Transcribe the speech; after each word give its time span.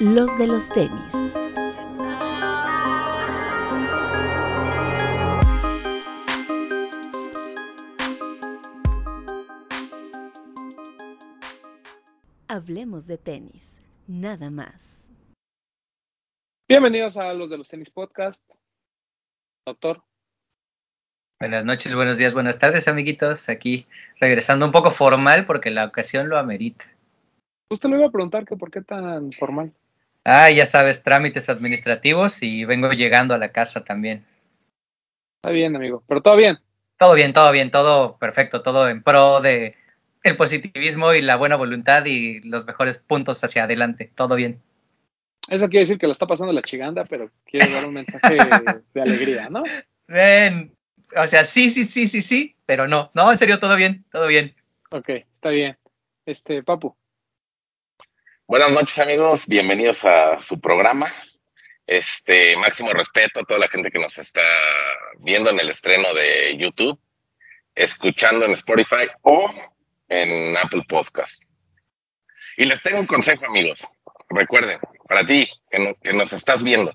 los 0.00 0.38
de 0.38 0.46
los 0.46 0.68
tenis. 0.68 1.12
Hablemos 12.46 13.06
de 13.08 13.18
tenis, 13.18 13.80
nada 14.06 14.50
más. 14.50 15.04
Bienvenidos 16.68 17.16
a 17.16 17.32
los 17.32 17.50
de 17.50 17.58
los 17.58 17.66
tenis 17.66 17.90
podcast. 17.90 18.42
Doctor. 19.66 20.04
Buenas 21.40 21.64
noches, 21.64 21.94
buenos 21.94 22.18
días, 22.18 22.34
buenas 22.34 22.60
tardes, 22.60 22.86
amiguitos. 22.86 23.48
Aquí 23.48 23.86
regresando 24.20 24.64
un 24.64 24.72
poco 24.72 24.92
formal 24.92 25.44
porque 25.44 25.70
la 25.70 25.84
ocasión 25.86 26.28
lo 26.28 26.38
amerita. 26.38 26.84
Usted 27.70 27.88
le 27.90 27.96
iba 27.96 28.06
a 28.06 28.12
preguntar 28.12 28.44
que 28.44 28.56
por 28.56 28.70
qué 28.70 28.80
tan 28.80 29.32
formal. 29.32 29.72
Ah, 30.30 30.50
ya 30.50 30.66
sabes, 30.66 31.02
trámites 31.02 31.48
administrativos 31.48 32.42
y 32.42 32.66
vengo 32.66 32.92
llegando 32.92 33.32
a 33.32 33.38
la 33.38 33.48
casa 33.48 33.82
también. 33.82 34.26
Está 35.38 35.48
bien, 35.48 35.74
amigo, 35.74 36.04
pero 36.06 36.20
todo 36.20 36.36
bien. 36.36 36.58
Todo 36.98 37.14
bien, 37.14 37.32
todo 37.32 37.50
bien, 37.50 37.70
todo 37.70 38.18
perfecto, 38.18 38.60
todo 38.60 38.90
en 38.90 39.02
pro 39.02 39.40
de 39.40 39.74
el 40.22 40.36
positivismo 40.36 41.14
y 41.14 41.22
la 41.22 41.36
buena 41.36 41.56
voluntad 41.56 42.04
y 42.04 42.40
los 42.40 42.66
mejores 42.66 42.98
puntos 42.98 43.42
hacia 43.42 43.64
adelante. 43.64 44.12
Todo 44.14 44.36
bien. 44.36 44.60
Eso 45.48 45.70
quiere 45.70 45.84
decir 45.84 45.96
que 45.96 46.06
lo 46.06 46.12
está 46.12 46.26
pasando 46.26 46.52
la 46.52 46.60
chiganda, 46.60 47.06
pero 47.06 47.30
quiere 47.46 47.72
dar 47.72 47.86
un 47.86 47.94
mensaje 47.94 48.36
de 48.92 49.00
alegría, 49.00 49.48
¿no? 49.48 49.62
Ven, 50.08 50.76
o 51.16 51.26
sea, 51.26 51.44
sí, 51.44 51.70
sí, 51.70 51.84
sí, 51.84 52.06
sí, 52.06 52.20
sí, 52.20 52.54
pero 52.66 52.86
no. 52.86 53.10
No, 53.14 53.32
en 53.32 53.38
serio, 53.38 53.60
todo 53.60 53.76
bien, 53.76 54.04
todo 54.12 54.26
bien. 54.26 54.54
Ok, 54.90 55.08
está 55.08 55.48
bien. 55.48 55.78
Este, 56.26 56.62
Papu. 56.62 56.94
Buenas 58.48 58.72
noches, 58.72 58.98
amigos. 58.98 59.46
Bienvenidos 59.46 60.02
a 60.06 60.40
su 60.40 60.58
programa. 60.58 61.12
Este, 61.86 62.56
máximo 62.56 62.90
respeto 62.92 63.40
a 63.40 63.44
toda 63.44 63.60
la 63.60 63.68
gente 63.68 63.90
que 63.90 63.98
nos 63.98 64.16
está 64.16 64.40
viendo 65.18 65.50
en 65.50 65.60
el 65.60 65.68
estreno 65.68 66.14
de 66.14 66.56
YouTube, 66.56 66.98
escuchando 67.74 68.46
en 68.46 68.52
Spotify 68.52 69.06
o 69.20 69.52
en 70.08 70.56
Apple 70.56 70.82
Podcast. 70.88 71.44
Y 72.56 72.64
les 72.64 72.82
tengo 72.82 73.00
un 73.00 73.06
consejo, 73.06 73.44
amigos. 73.44 73.86
Recuerden, 74.30 74.80
para 75.06 75.26
ti 75.26 75.46
que, 75.70 76.14
nos 76.14 76.32
estás 76.32 76.62
viendo, 76.62 76.94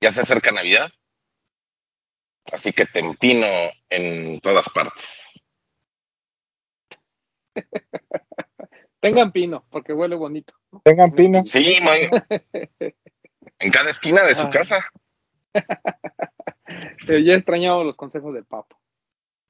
ya 0.00 0.12
se 0.12 0.20
acerca 0.20 0.52
Navidad, 0.52 0.92
así 2.52 2.72
que 2.72 2.86
te 2.86 3.00
empino 3.00 3.48
en 3.88 4.38
todas 4.38 4.68
partes. 4.68 5.10
Tengan 9.00 9.32
pino, 9.32 9.64
porque 9.70 9.92
huele 9.92 10.14
bonito. 10.14 10.54
Tengan 10.84 11.12
pino. 11.12 11.42
Sí, 11.44 11.78
muy. 11.82 12.10
en 13.58 13.70
cada 13.70 13.90
esquina 13.90 14.22
de 14.24 14.34
su 14.34 14.46
Ah. 14.46 14.50
casa. 14.50 14.84
Eh, 17.08 17.24
ya 17.24 17.32
he 17.32 17.36
extrañado 17.36 17.82
los 17.82 17.96
consejos 17.96 18.32
del 18.32 18.44
Papo. 18.44 18.78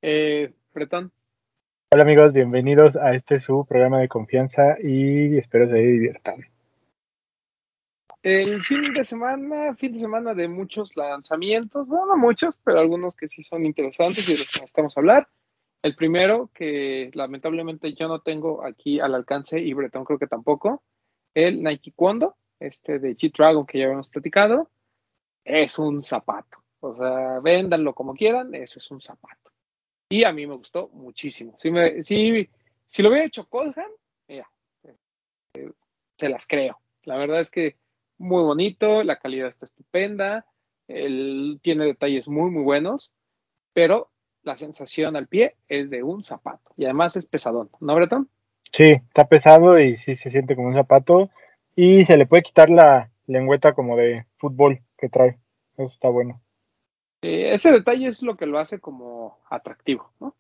Eh, 0.01 0.55
Bretón. 0.73 1.13
Hola 1.93 2.03
amigos, 2.05 2.33
bienvenidos 2.33 2.97
a 2.97 3.13
este 3.15 3.39
su 3.39 3.67
programa 3.67 4.01
de 4.01 4.09
confianza 4.09 4.77
y 4.83 5.37
espero 5.37 5.67
se 5.67 5.75
diviertan. 5.75 6.47
El 8.23 8.61
fin 8.63 8.81
de 8.95 9.05
semana, 9.05 9.75
fin 9.75 9.93
de 9.93 9.99
semana 9.99 10.33
de 10.33 10.49
muchos 10.49 10.97
lanzamientos, 10.97 11.87
bueno, 11.87 12.07
no 12.07 12.17
muchos, 12.17 12.57
pero 12.65 12.81
algunos 12.81 13.15
que 13.15 13.29
sí 13.29 13.43
son 13.43 13.67
interesantes 13.67 14.27
y 14.27 14.33
de 14.33 14.39
los 14.39 14.51
que 14.51 14.61
necesitamos 14.61 14.97
hablar. 14.97 15.29
El 15.83 15.97
primero, 15.97 16.51
que 16.53 17.11
lamentablemente 17.15 17.95
yo 17.95 18.07
no 18.07 18.21
tengo 18.21 18.65
aquí 18.65 19.01
al 19.01 19.15
alcance 19.15 19.59
y 19.59 19.73
Bretón 19.73 20.05
creo 20.05 20.19
que 20.19 20.27
tampoco, 20.27 20.83
el 21.35 21.63
Nike 21.63 21.93
Kondo, 21.97 22.37
este 22.59 22.99
de 22.99 23.17
G-Dragon 23.17 23.65
que 23.65 23.79
ya 23.79 23.85
habíamos 23.87 24.11
platicado, 24.11 24.71
es 25.45 25.79
un 25.79 26.03
zapato. 26.03 26.59
O 26.81 26.95
sea, 26.95 27.41
véndanlo 27.41 27.95
como 27.95 28.15
quieran, 28.15 28.55
eso 28.55 28.79
es 28.79 28.91
un 28.91 29.01
zapato. 29.01 29.51
Y 30.11 30.25
a 30.25 30.33
mí 30.33 30.47
me 30.47 30.57
gustó 30.57 30.89
muchísimo. 30.89 31.57
Si, 31.61 31.71
me, 31.71 32.03
si, 32.03 32.49
si 32.89 33.03
lo 33.03 33.09
hubiera 33.09 33.27
hecho 33.27 33.49
Colham, 33.49 33.91
mira, 34.29 34.51
eh, 34.83 35.71
se 36.19 36.29
las 36.29 36.47
creo. 36.47 36.79
La 37.05 37.17
verdad 37.17 37.41
es 37.41 37.51
que 37.51 37.77
muy 38.19 38.43
bonito, 38.43 39.03
la 39.03 39.19
calidad 39.19 39.49
está 39.49 39.65
estupenda, 39.65 40.45
el, 40.89 41.59
tiene 41.63 41.87
detalles 41.87 42.29
muy, 42.29 42.51
muy 42.51 42.63
buenos, 42.63 43.13
pero 43.73 44.10
la 44.43 44.57
sensación 44.57 45.17
al 45.17 45.27
pie 45.27 45.57
es 45.69 45.91
de 45.91 46.03
un 46.03 46.25
zapato 46.25 46.73
y 46.77 46.85
además 46.85 47.17
es 47.17 47.27
pesadón, 47.27 47.71
¿no, 47.81 47.95
Bretón? 47.95 48.29
Sí, 48.73 48.85
está 48.85 49.27
pesado 49.27 49.79
y 49.79 49.95
sí 49.95 50.15
se 50.15 50.31
siente 50.31 50.55
como 50.55 50.69
un 50.69 50.75
zapato 50.75 51.31
y 51.75 52.05
se 52.05 52.17
le 52.17 52.27
puede 52.27 52.43
quitar 52.43 52.71
la 52.71 53.11
lengüeta 53.27 53.75
como 53.75 53.97
de 53.97 54.27
fútbol 54.37 54.81
que 54.97 55.09
trae. 55.09 55.39
Eso 55.75 55.93
está 55.93 56.09
bueno. 56.09 56.41
Eh, 57.23 57.53
ese 57.53 57.73
detalle 57.73 58.07
es 58.07 58.23
lo 58.23 58.37
que 58.37 58.47
lo 58.47 58.59
hace 58.59 58.81
como 58.81 59.39
atractivo, 59.49 60.13
¿no? 60.21 60.37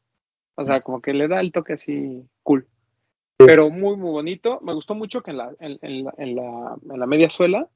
O 0.54 0.64
sea, 0.64 0.80
como 0.82 1.00
que 1.00 1.14
le 1.14 1.28
da 1.28 1.40
el 1.40 1.52
toque 1.52 1.74
así 1.74 2.26
cool. 2.42 2.66
Pero 3.38 3.70
muy, 3.70 3.96
muy 3.96 4.10
bonito. 4.10 4.60
Me 4.60 4.74
gustó 4.74 4.94
mucho 4.94 5.22
que 5.22 5.30
en 5.30 5.38
la, 5.38 5.54
en, 5.60 5.78
en 5.80 6.04
la, 6.04 6.14
en 6.18 6.36
la, 6.36 6.76
en 6.90 7.00
la 7.00 7.06
media 7.06 7.30
suela 7.30 7.68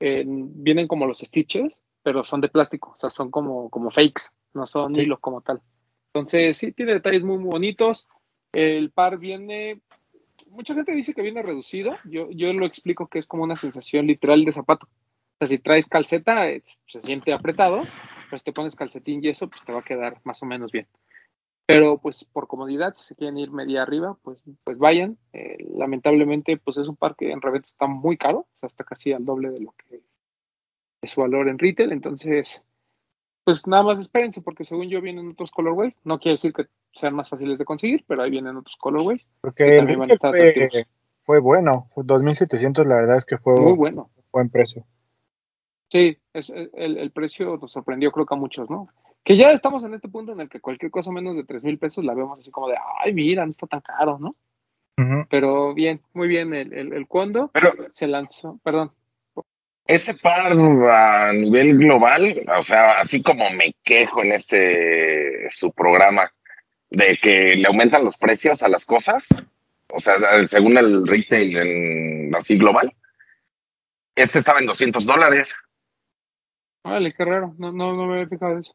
eh, 0.00 0.24
vienen 0.26 0.88
como 0.88 1.06
los 1.06 1.18
stitches, 1.18 1.82
pero 2.04 2.22
son 2.22 2.40
de 2.42 2.48
plástico, 2.48 2.90
o 2.92 2.96
sea, 2.96 3.10
son 3.10 3.30
como, 3.30 3.70
como 3.70 3.90
fakes, 3.90 4.24
no 4.52 4.66
son 4.66 4.94
Sí. 4.94 5.00
hilos 5.00 5.18
como 5.18 5.40
tal. 5.40 5.60
Entonces, 6.12 6.56
sí, 6.56 6.70
tiene 6.70 6.92
detalles 6.92 7.24
muy, 7.24 7.38
muy 7.38 7.50
bonitos. 7.50 8.06
El 8.52 8.90
par 8.92 9.18
viene, 9.18 9.80
mucha 10.50 10.74
gente 10.74 10.92
dice 10.92 11.14
que 11.14 11.22
viene 11.22 11.42
reducido. 11.42 11.94
Yo, 12.04 12.30
yo 12.30 12.52
lo 12.52 12.66
explico 12.66 13.08
que 13.08 13.18
es 13.18 13.26
como 13.26 13.42
una 13.42 13.56
sensación 13.56 14.06
literal 14.06 14.44
de 14.44 14.52
zapato. 14.52 14.86
O 14.86 15.36
sea, 15.40 15.48
si 15.48 15.58
traes 15.58 15.88
calceta, 15.88 16.48
es- 16.48 16.82
se 16.86 17.02
siente 17.02 17.32
apretado, 17.32 17.82
pero 18.30 18.38
si 18.38 18.44
te 18.44 18.52
pones 18.52 18.76
calcetín 18.76 19.24
y 19.24 19.28
eso, 19.30 19.48
pues 19.48 19.64
te 19.64 19.72
va 19.72 19.80
a 19.80 19.84
quedar 19.84 20.20
más 20.24 20.40
o 20.42 20.46
menos 20.46 20.70
bien. 20.70 20.86
Pero 21.66 21.96
pues 21.96 22.24
por 22.24 22.46
comodidad, 22.46 22.94
si 22.94 23.02
se 23.04 23.16
quieren 23.16 23.38
ir 23.38 23.50
media 23.50 23.82
arriba, 23.82 24.18
pues, 24.22 24.38
pues 24.62 24.76
vayan. 24.76 25.16
Eh, 25.32 25.56
lamentablemente, 25.74 26.58
pues 26.58 26.76
es 26.76 26.86
un 26.86 26.96
par 26.96 27.16
que 27.16 27.32
en 27.32 27.40
reventa 27.40 27.64
está 27.66 27.86
muy 27.86 28.18
caro, 28.18 28.40
o 28.40 28.48
sea, 28.60 28.66
está 28.66 28.84
casi 28.84 29.12
al 29.14 29.24
doble 29.24 29.48
de 29.48 29.60
lo 29.60 29.72
que 29.72 30.02
su 31.06 31.20
valor 31.20 31.48
en 31.48 31.58
retail. 31.58 31.92
Entonces, 31.92 32.64
pues 33.44 33.66
nada 33.66 33.82
más 33.82 34.00
espérense, 34.00 34.40
porque 34.40 34.64
según 34.64 34.88
yo 34.88 35.00
vienen 35.00 35.30
otros 35.30 35.50
colorways. 35.50 35.94
No 36.04 36.18
quiere 36.18 36.34
decir 36.34 36.52
que 36.52 36.66
sean 36.92 37.14
más 37.14 37.28
fáciles 37.28 37.58
de 37.58 37.64
conseguir, 37.64 38.04
pero 38.06 38.22
ahí 38.22 38.30
vienen 38.30 38.56
otros 38.56 38.76
colorways. 38.76 39.26
Porque 39.40 39.64
Que 39.64 39.76
el 39.76 39.96
van 39.96 40.10
a 40.10 40.14
estar 40.14 40.34
fue, 41.24 41.40
bueno, 41.40 41.88
fue 41.94 42.04
2.700 42.04 42.84
la 42.84 42.96
verdad 42.96 43.16
es 43.16 43.24
que 43.24 43.38
fue 43.38 43.54
Muy 43.54 43.72
un 43.72 43.78
bueno. 43.78 44.10
buen 44.30 44.50
precio. 44.50 44.84
Sí, 45.90 46.18
es, 46.32 46.50
el, 46.50 46.98
el 46.98 47.10
precio 47.12 47.56
nos 47.56 47.72
sorprendió, 47.72 48.10
creo 48.12 48.26
que 48.26 48.34
a 48.34 48.38
muchos, 48.38 48.68
¿no? 48.68 48.88
Que 49.22 49.36
ya 49.36 49.52
estamos 49.52 49.84
en 49.84 49.94
este 49.94 50.08
punto 50.08 50.32
en 50.32 50.40
el 50.40 50.50
que 50.50 50.60
cualquier 50.60 50.90
cosa 50.90 51.10
menos 51.10 51.34
de 51.34 51.44
tres 51.44 51.64
mil 51.64 51.78
pesos 51.78 52.04
la 52.04 52.14
vemos 52.14 52.38
así 52.38 52.50
como 52.50 52.68
de, 52.68 52.76
ay, 53.02 53.14
mira, 53.14 53.44
no 53.44 53.50
está 53.50 53.66
tan 53.66 53.80
caro, 53.80 54.18
¿no? 54.18 54.36
Pero 55.28 55.74
bien, 55.74 56.02
muy 56.12 56.28
bien, 56.28 56.54
el, 56.54 56.72
el, 56.72 56.92
el 56.92 57.08
cuando 57.08 57.48
Pero 57.48 57.70
se 57.92 58.06
lanzó, 58.06 58.60
perdón, 58.62 58.92
ese 59.86 60.14
par 60.14 60.52
a 60.52 61.32
nivel 61.32 61.76
global, 61.78 62.42
o 62.58 62.62
sea, 62.62 63.00
así 63.00 63.22
como 63.22 63.50
me 63.50 63.74
quejo 63.82 64.22
en 64.22 64.32
este 64.32 65.48
su 65.50 65.72
programa 65.72 66.30
de 66.90 67.18
que 67.18 67.56
le 67.56 67.66
aumentan 67.66 68.04
los 68.04 68.16
precios 68.16 68.62
a 68.62 68.68
las 68.68 68.84
cosas, 68.84 69.26
o 69.88 70.00
sea, 70.00 70.14
según 70.48 70.78
el 70.78 71.06
retail 71.06 71.56
en, 71.56 72.34
así 72.34 72.56
global, 72.56 72.94
este 74.14 74.38
estaba 74.38 74.60
en 74.60 74.66
200 74.66 75.04
dólares, 75.04 75.52
vale, 76.82 77.12
qué 77.14 77.24
raro, 77.24 77.54
no, 77.58 77.72
no, 77.72 77.94
no 77.94 78.06
me 78.06 78.14
había 78.14 78.28
fijado 78.28 78.58
eso. 78.58 78.74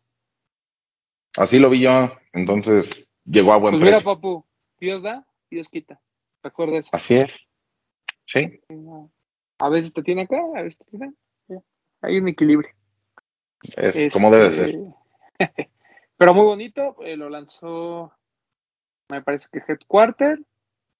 así 1.37 1.59
lo 1.59 1.69
vi 1.69 1.81
yo, 1.81 2.17
entonces 2.33 3.09
llegó 3.23 3.53
a 3.53 3.57
buen 3.57 3.75
Pues 3.75 3.83
mira, 3.83 3.97
precio. 3.97 4.13
papu, 4.15 4.45
Dios 4.79 5.01
da, 5.01 5.25
Dios 5.49 5.69
quita, 5.69 5.99
recuerda 6.43 6.77
eso. 6.77 6.89
Así 6.93 7.15
es. 7.15 7.47
Sí, 8.25 8.59
A 9.59 9.69
veces 9.69 9.93
te 9.93 10.01
tiene 10.03 10.23
acá, 10.23 10.41
a 10.55 10.61
veces 10.63 10.79
te 10.79 10.85
tiene 10.85 11.07
acá. 11.07 11.61
Hay 12.01 12.17
un 12.17 12.27
equilibrio. 12.27 12.71
es 13.77 14.13
como 14.13 14.31
debe 14.31 14.53
ser. 14.53 14.75
Este, 15.37 15.69
Pero 16.17 16.33
muy 16.33 16.45
bonito, 16.45 16.95
eh, 17.01 17.15
lo 17.15 17.29
lanzó, 17.29 18.11
me 19.09 19.21
parece 19.21 19.47
que 19.51 19.61
Headquarter 19.65 20.39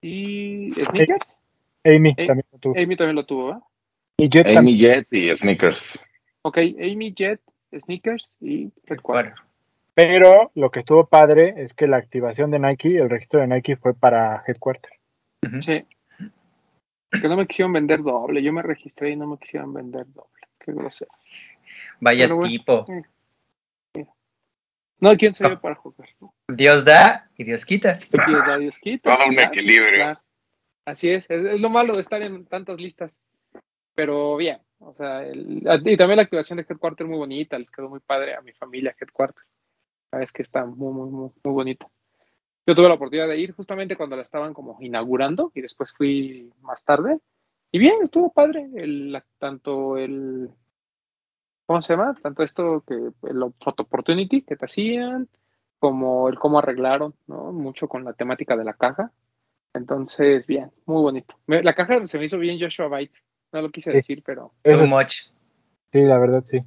y 0.00 0.70
Sneakers. 0.70 1.36
Amy 1.84 2.14
Eh, 2.16 2.26
también 2.26 2.46
lo 2.52 2.58
tuvo. 2.58 2.74
Amy 2.78 2.96
también 2.96 3.16
lo 3.16 3.26
tuvo, 3.26 3.70
y 4.16 4.28
Jet 4.28 4.44
también. 4.44 4.58
Amy 4.58 4.78
Jet 4.78 5.12
y 5.12 5.34
Sneakers. 5.34 5.98
Ok, 6.42 6.58
Amy 6.58 7.14
Jet, 7.14 7.40
Sneakers 7.78 8.36
y 8.40 8.72
Headquarter. 8.86 9.34
Pero 9.94 10.50
lo 10.54 10.70
que 10.70 10.78
estuvo 10.78 11.06
padre 11.06 11.54
es 11.58 11.74
que 11.74 11.86
la 11.86 11.98
activación 11.98 12.50
de 12.50 12.58
Nike, 12.58 12.96
el 12.96 13.10
registro 13.10 13.40
de 13.40 13.46
Nike 13.46 13.76
fue 13.76 13.94
para 13.94 14.42
Headquarter. 14.46 14.92
Sí. 15.60 15.84
Que 17.10 17.28
no 17.28 17.36
me 17.36 17.46
quisieron 17.46 17.72
vender 17.72 18.02
doble. 18.02 18.42
Yo 18.42 18.52
me 18.52 18.62
registré 18.62 19.10
y 19.10 19.16
no 19.16 19.26
me 19.26 19.38
quisieron 19.38 19.72
vender 19.72 20.06
doble. 20.12 20.30
Qué 20.58 20.72
grosero. 20.72 21.10
Vaya 22.00 22.26
bueno. 22.32 22.48
tipo. 22.48 22.86
No, 25.00 25.16
¿quién 25.16 25.34
soy 25.34 25.48
yo 25.50 25.60
para 25.60 25.74
jugar? 25.76 26.08
¿no? 26.20 26.34
Dios 26.48 26.84
da 26.84 27.30
y 27.36 27.44
Dios 27.44 27.64
quita. 27.64 27.92
Dios 27.92 28.46
da, 28.46 28.58
Dios 28.58 28.78
quita. 28.78 29.16
Todo 29.16 29.26
un 29.28 29.38
equilibrio. 29.38 30.20
Así 30.84 31.10
es, 31.10 31.28
es, 31.30 31.44
es 31.44 31.60
lo 31.60 31.70
malo 31.70 31.94
de 31.94 32.00
estar 32.02 32.22
en 32.22 32.44
tantas 32.46 32.78
listas. 32.78 33.20
pero 33.94 34.36
bien, 34.36 34.60
o 34.78 34.94
sea, 34.94 35.24
el- 35.26 35.62
y 35.84 35.96
también 35.96 36.16
la 36.16 36.22
activación 36.22 36.56
de 36.58 36.66
Headquarter 36.68 37.06
muy 37.06 37.18
bonita, 37.18 37.58
les 37.58 37.70
quedó 37.70 37.88
muy 37.88 38.00
padre 38.00 38.34
a 38.34 38.40
mi 38.40 38.52
familia 38.52 38.94
Headquarter. 38.98 39.42
Sabes 40.10 40.32
que 40.32 40.42
está 40.42 40.64
muy, 40.64 40.92
muy, 40.92 41.10
muy, 41.10 41.30
muy 41.44 41.52
bonita. 41.54 41.86
Yo 42.70 42.76
tuve 42.76 42.86
la 42.86 42.94
oportunidad 42.94 43.26
de 43.26 43.36
ir 43.36 43.50
justamente 43.50 43.96
cuando 43.96 44.14
la 44.14 44.22
estaban 44.22 44.54
como 44.54 44.76
inaugurando 44.78 45.50
y 45.56 45.60
después 45.60 45.92
fui 45.92 46.52
más 46.62 46.84
tarde. 46.84 47.18
Y 47.72 47.80
bien, 47.80 47.96
estuvo 48.04 48.30
padre, 48.32 48.70
el, 48.76 49.10
la- 49.10 49.24
tanto 49.40 49.96
el, 49.96 50.48
¿cómo 51.66 51.80
se 51.80 51.94
llama? 51.96 52.14
Tanto 52.22 52.44
esto 52.44 52.84
que 52.86 52.94
el 52.94 53.42
photo 53.58 53.82
opportunity 53.82 54.42
que 54.42 54.54
te 54.54 54.66
hacían, 54.66 55.28
como 55.80 56.28
el 56.28 56.38
cómo 56.38 56.60
arreglaron, 56.60 57.12
¿no? 57.26 57.50
Mucho 57.50 57.88
con 57.88 58.04
la 58.04 58.12
temática 58.12 58.56
de 58.56 58.62
la 58.64 58.74
caja. 58.74 59.10
Entonces, 59.74 60.46
bien, 60.46 60.70
muy 60.86 61.02
bonito. 61.02 61.34
Me- 61.48 61.64
la 61.64 61.74
caja 61.74 62.06
se 62.06 62.20
me 62.20 62.26
hizo 62.26 62.38
bien 62.38 62.60
Joshua 62.60 62.86
Bites, 62.96 63.24
no 63.50 63.62
lo 63.62 63.70
quise 63.70 63.90
Sí. 63.90 63.96
decir, 63.96 64.22
pero, 64.24 64.52
es- 64.62 64.78
much. 64.88 65.22
sí, 65.90 66.02
la 66.02 66.18
verdad, 66.18 66.44
sí. 66.48 66.60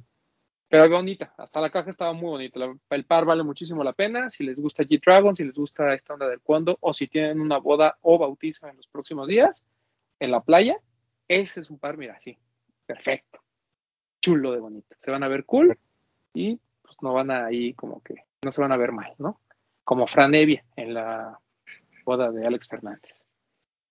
Pero 0.74 0.90
bonita. 0.90 1.32
Hasta 1.36 1.60
la 1.60 1.70
caja 1.70 1.88
estaba 1.88 2.12
muy 2.14 2.30
bonita. 2.30 2.58
El 2.90 3.04
par 3.04 3.24
vale 3.24 3.44
muchísimo 3.44 3.84
la 3.84 3.92
pena. 3.92 4.28
Si 4.28 4.42
les 4.42 4.58
gusta 4.58 4.82
G-Dragon, 4.82 5.36
si 5.36 5.44
les 5.44 5.54
gusta 5.54 5.94
esta 5.94 6.14
onda 6.14 6.26
del 6.26 6.40
cuando, 6.40 6.78
o 6.80 6.92
si 6.92 7.06
tienen 7.06 7.40
una 7.40 7.58
boda 7.58 7.96
o 8.00 8.18
bautizo 8.18 8.66
en 8.66 8.76
los 8.78 8.88
próximos 8.88 9.28
días 9.28 9.64
en 10.18 10.32
la 10.32 10.40
playa, 10.40 10.76
ese 11.28 11.60
es 11.60 11.70
un 11.70 11.78
par, 11.78 11.96
mira, 11.96 12.18
sí, 12.18 12.36
perfecto. 12.86 13.38
Chulo 14.20 14.50
de 14.50 14.58
bonito. 14.58 14.96
Se 15.00 15.12
van 15.12 15.22
a 15.22 15.28
ver 15.28 15.44
cool 15.44 15.78
y 16.32 16.58
pues 16.82 16.96
no 17.02 17.12
van 17.12 17.30
a 17.30 17.46
ahí 17.46 17.72
como 17.74 18.02
que 18.02 18.24
no 18.42 18.50
se 18.50 18.60
van 18.60 18.72
a 18.72 18.76
ver 18.76 18.90
mal, 18.90 19.14
¿no? 19.18 19.40
Como 19.84 20.08
Fran 20.08 20.34
Evia 20.34 20.64
en 20.74 20.94
la 20.94 21.38
boda 22.04 22.32
de 22.32 22.48
Alex 22.48 22.66
Fernández. 22.66 23.24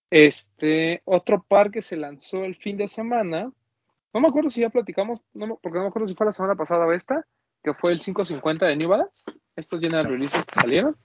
Este, 0.09 1.01
otro 1.05 1.45
par 1.47 1.71
que 1.71 1.81
se 1.81 1.95
lanzó 1.95 2.43
el 2.43 2.57
fin 2.57 2.75
de 2.75 2.89
semana, 2.89 3.53
no 4.13 4.19
me 4.19 4.27
acuerdo 4.27 4.49
si 4.49 4.61
ya 4.61 4.69
platicamos, 4.69 5.21
no 5.33 5.59
porque 5.61 5.77
no 5.77 5.83
me 5.83 5.89
acuerdo 5.89 6.07
si 6.07 6.15
fue 6.15 6.25
la 6.25 6.33
semana 6.33 6.55
pasada 6.55 6.85
o 6.85 6.91
esta, 6.91 7.25
que 7.63 7.73
fue 7.73 7.93
el 7.93 7.99
550 7.99 8.65
de 8.67 8.75
New 8.75 8.89
Balance, 8.89 9.23
estos 9.55 9.79
general 9.79 10.05
releases 10.05 10.45
que 10.45 10.59
salieron. 10.59 10.95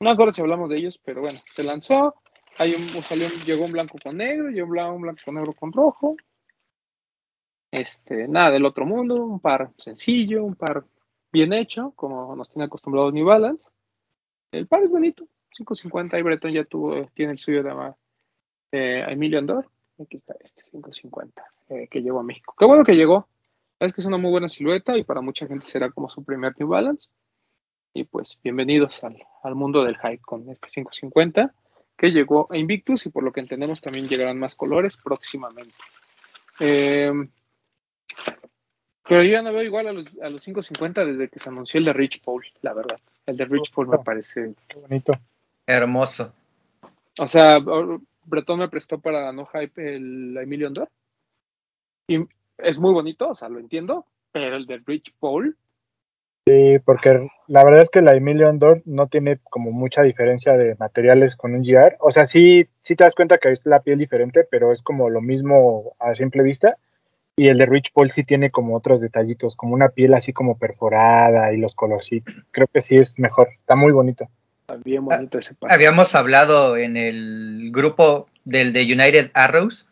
No 0.00 0.10
me 0.10 0.10
acuerdo 0.10 0.32
si 0.32 0.42
hablamos 0.42 0.68
de 0.68 0.76
ellos, 0.76 1.00
pero 1.02 1.22
bueno, 1.22 1.38
se 1.44 1.64
lanzó, 1.64 2.14
hay 2.58 2.74
un, 2.74 2.82
salió, 3.02 3.26
llegó 3.46 3.64
un 3.64 3.72
blanco 3.72 3.98
con 4.02 4.16
negro, 4.16 4.50
llegó 4.50 4.66
un 4.66 4.72
blanco, 4.72 4.94
un 4.94 5.02
blanco 5.02 5.20
con 5.24 5.34
negro 5.34 5.52
con 5.54 5.72
rojo. 5.72 6.16
Este, 7.70 8.28
nada 8.28 8.50
del 8.50 8.64
otro 8.64 8.86
mundo, 8.86 9.24
un 9.24 9.40
par 9.40 9.72
sencillo, 9.78 10.44
un 10.44 10.54
par 10.54 10.84
bien 11.32 11.52
hecho, 11.52 11.92
como 11.96 12.34
nos 12.34 12.50
tiene 12.50 12.66
acostumbrados 12.66 13.12
New 13.12 13.26
Balance. 13.26 13.68
El 14.52 14.66
par 14.66 14.82
es 14.82 14.90
bonito, 14.90 15.28
550, 15.50 16.18
y 16.18 16.22
Breton 16.22 16.52
ya 16.52 16.64
tuvo, 16.64 17.06
tiene 17.14 17.32
el 17.32 17.38
suyo 17.38 17.62
de 17.62 17.94
eh, 18.72 19.04
Emilio 19.08 19.38
Andor. 19.38 19.70
Aquí 20.00 20.16
está 20.16 20.34
este 20.40 20.62
550 20.70 21.42
eh, 21.70 21.88
que 21.90 22.02
llegó 22.02 22.20
a 22.20 22.22
México. 22.22 22.54
Qué 22.58 22.64
bueno 22.64 22.84
que 22.84 22.94
llegó. 22.94 23.28
Es 23.80 23.92
que 23.92 24.00
es 24.00 24.06
una 24.06 24.18
muy 24.18 24.30
buena 24.30 24.48
silueta 24.48 24.96
y 24.96 25.04
para 25.04 25.20
mucha 25.20 25.46
gente 25.46 25.66
será 25.66 25.90
como 25.90 26.08
su 26.08 26.24
primer 26.24 26.54
New 26.58 26.68
Balance. 26.68 27.08
Y 27.94 28.04
pues 28.04 28.38
bienvenidos 28.42 29.02
al, 29.04 29.16
al 29.42 29.54
mundo 29.54 29.84
del 29.84 29.96
hype 29.96 30.20
con 30.20 30.48
este 30.50 30.68
550 30.68 31.52
que 31.96 32.12
llegó 32.12 32.46
a 32.50 32.56
Invictus 32.56 33.06
y 33.06 33.10
por 33.10 33.24
lo 33.24 33.32
que 33.32 33.40
entendemos 33.40 33.80
también 33.80 34.06
llegarán 34.06 34.38
más 34.38 34.54
colores 34.54 34.96
próximamente. 34.96 35.74
Eh, 36.60 37.12
pero 39.08 39.22
yo 39.22 39.30
ya 39.30 39.42
no 39.42 39.52
veo 39.52 39.62
igual 39.62 39.88
a 39.88 39.92
los, 39.92 40.18
a 40.20 40.28
los 40.28 40.44
550 40.44 41.04
desde 41.04 41.28
que 41.28 41.38
se 41.38 41.48
anunció 41.48 41.78
el 41.78 41.86
de 41.86 41.92
Rich 41.92 42.22
Paul, 42.22 42.44
la 42.62 42.74
verdad. 42.74 43.00
El 43.26 43.36
de 43.36 43.46
Rich 43.46 43.72
Paul 43.74 43.88
me 43.88 43.98
parece 43.98 44.54
Qué 44.68 44.78
bonito. 44.78 45.12
Hermoso. 45.66 46.32
O 47.18 47.26
sea, 47.26 47.58
Bretón 48.28 48.60
me 48.60 48.68
prestó 48.68 49.00
para 49.00 49.32
no 49.32 49.46
hype 49.46 49.96
el 49.96 50.36
Emilio 50.36 50.68
Andor. 50.68 50.88
Y 52.08 52.18
es 52.58 52.78
muy 52.78 52.92
bonito, 52.92 53.28
o 53.30 53.34
sea, 53.34 53.48
lo 53.48 53.58
entiendo, 53.58 54.06
pero 54.32 54.56
el 54.56 54.66
de 54.66 54.82
Rich 54.84 55.14
Paul. 55.18 55.56
Sí, 56.46 56.78
porque 56.84 57.28
la 57.46 57.62
verdad 57.62 57.82
es 57.82 57.90
que 57.90 58.00
la 58.00 58.16
Emilio 58.16 58.48
Andor 58.48 58.82
no 58.86 59.06
tiene 59.08 59.38
como 59.50 59.70
mucha 59.70 60.02
diferencia 60.02 60.56
de 60.56 60.76
materiales 60.76 61.36
con 61.36 61.54
un 61.54 61.62
GR. 61.62 61.96
O 62.00 62.10
sea, 62.10 62.24
sí, 62.24 62.66
sí 62.82 62.96
te 62.96 63.04
das 63.04 63.14
cuenta 63.14 63.36
que 63.36 63.50
es 63.50 63.66
la 63.66 63.80
piel 63.80 63.98
diferente, 63.98 64.46
pero 64.50 64.72
es 64.72 64.80
como 64.80 65.10
lo 65.10 65.20
mismo 65.20 65.94
a 65.98 66.14
simple 66.14 66.42
vista. 66.42 66.78
Y 67.36 67.48
el 67.48 67.58
de 67.58 67.66
Rich 67.66 67.92
Paul 67.92 68.10
sí 68.10 68.24
tiene 68.24 68.50
como 68.50 68.74
otros 68.74 69.00
detallitos, 69.00 69.54
como 69.56 69.74
una 69.74 69.90
piel 69.90 70.14
así 70.14 70.32
como 70.32 70.58
perforada 70.58 71.52
y 71.52 71.58
los 71.58 71.74
colorcitos. 71.74 72.34
Creo 72.50 72.66
que 72.66 72.80
sí 72.80 72.96
es 72.96 73.18
mejor, 73.18 73.48
está 73.60 73.76
muy 73.76 73.92
bonito. 73.92 74.28
Está 74.68 74.82
bien 74.84 75.02
bonito 75.06 75.38
ese 75.38 75.54
par. 75.54 75.72
Habíamos 75.72 76.14
hablado 76.14 76.76
en 76.76 76.98
el 76.98 77.70
grupo 77.72 78.28
del 78.44 78.74
de 78.74 78.82
United 78.82 79.30
Arrows, 79.32 79.88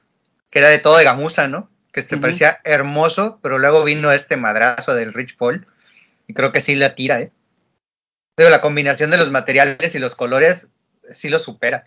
que 0.50 0.58
era 0.58 0.68
de 0.68 0.78
todo 0.78 0.98
de 0.98 1.04
gamuza, 1.04 1.48
¿no? 1.48 1.70
Que 1.92 2.02
se 2.02 2.18
parecía 2.18 2.58
hermoso, 2.62 3.38
pero 3.42 3.58
luego 3.58 3.84
vino 3.84 4.12
este 4.12 4.36
madrazo 4.36 4.94
del 4.94 5.14
Rich 5.14 5.38
Paul, 5.38 5.66
y 6.26 6.34
creo 6.34 6.52
que 6.52 6.60
sí 6.60 6.74
la 6.74 6.94
tira, 6.94 7.22
¿eh? 7.22 7.32
Pero 8.34 8.50
la 8.50 8.60
combinación 8.60 9.10
de 9.10 9.16
los 9.16 9.30
materiales 9.30 9.94
y 9.94 9.98
los 9.98 10.14
colores 10.14 10.70
sí 11.10 11.30
lo 11.30 11.38
supera. 11.38 11.86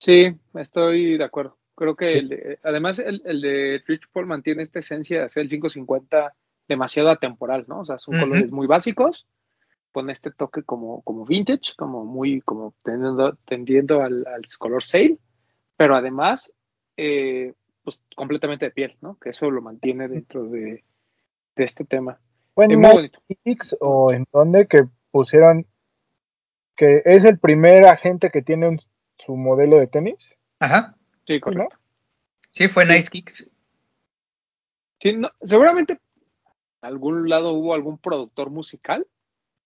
Sí, 0.00 0.34
estoy 0.54 1.16
de 1.16 1.22
acuerdo. 1.24 1.58
Creo 1.76 1.94
que 1.94 2.10
Sí. 2.10 2.18
el 2.18 2.28
de- 2.28 2.58
además 2.64 2.98
el, 2.98 3.22
el 3.24 3.40
de 3.40 3.84
Rich 3.86 4.08
Paul 4.12 4.26
mantiene 4.26 4.62
esta 4.64 4.80
esencia 4.80 5.20
de 5.20 5.24
hacer 5.26 5.42
el 5.42 5.48
550 5.48 6.34
demasiado 6.66 7.08
atemporal, 7.10 7.66
¿no? 7.68 7.82
O 7.82 7.84
sea, 7.84 8.00
son 8.00 8.18
colores 8.18 8.50
muy 8.50 8.66
básicos, 8.66 9.28
con 9.92 10.10
este 10.10 10.30
toque 10.30 10.62
como, 10.62 11.02
como 11.02 11.24
vintage, 11.24 11.74
como 11.76 12.04
muy, 12.04 12.40
como 12.40 12.74
tendiendo, 12.82 13.36
tendiendo 13.44 14.02
al, 14.02 14.26
al 14.26 14.42
color 14.58 14.82
sale, 14.84 15.18
pero 15.76 15.94
además, 15.94 16.52
eh, 16.96 17.52
pues 17.84 18.00
completamente 18.16 18.64
de 18.66 18.70
piel, 18.70 18.96
¿no? 19.00 19.18
Que 19.18 19.30
eso 19.30 19.50
lo 19.50 19.60
mantiene 19.62 20.08
dentro 20.08 20.44
de, 20.44 20.84
de 21.56 21.64
este 21.64 21.84
tema. 21.84 22.18
¿Fue 22.54 22.64
Es 22.66 22.70
en 22.72 22.80
muy 22.80 22.90
bonito. 22.92 23.18
Netflix 23.28 23.76
o 23.80 24.12
en 24.12 24.26
donde 24.32 24.66
que 24.66 24.80
pusieron 25.10 25.66
que 26.76 27.02
es 27.04 27.24
el 27.24 27.38
primer 27.38 27.84
agente 27.86 28.30
que 28.30 28.42
tiene 28.42 28.68
un- 28.68 28.80
su 29.18 29.36
modelo 29.36 29.76
de 29.78 29.86
tenis? 29.86 30.34
Ajá. 30.58 30.96
Sí, 31.26 31.34
Sí, 31.34 31.34
¿no? 31.34 31.40
correcto. 31.40 31.76
Sí, 32.50 32.68
fue. 32.68 32.84
Nice 32.86 33.08
Kicks. 33.10 33.50
Sí, 35.00 35.12
no, 35.16 35.30
seguramente 35.42 35.94
en 35.94 36.00
algún 36.80 37.28
lado 37.28 37.52
hubo 37.52 37.74
algún 37.74 37.98
productor 37.98 38.50
musical, 38.50 39.06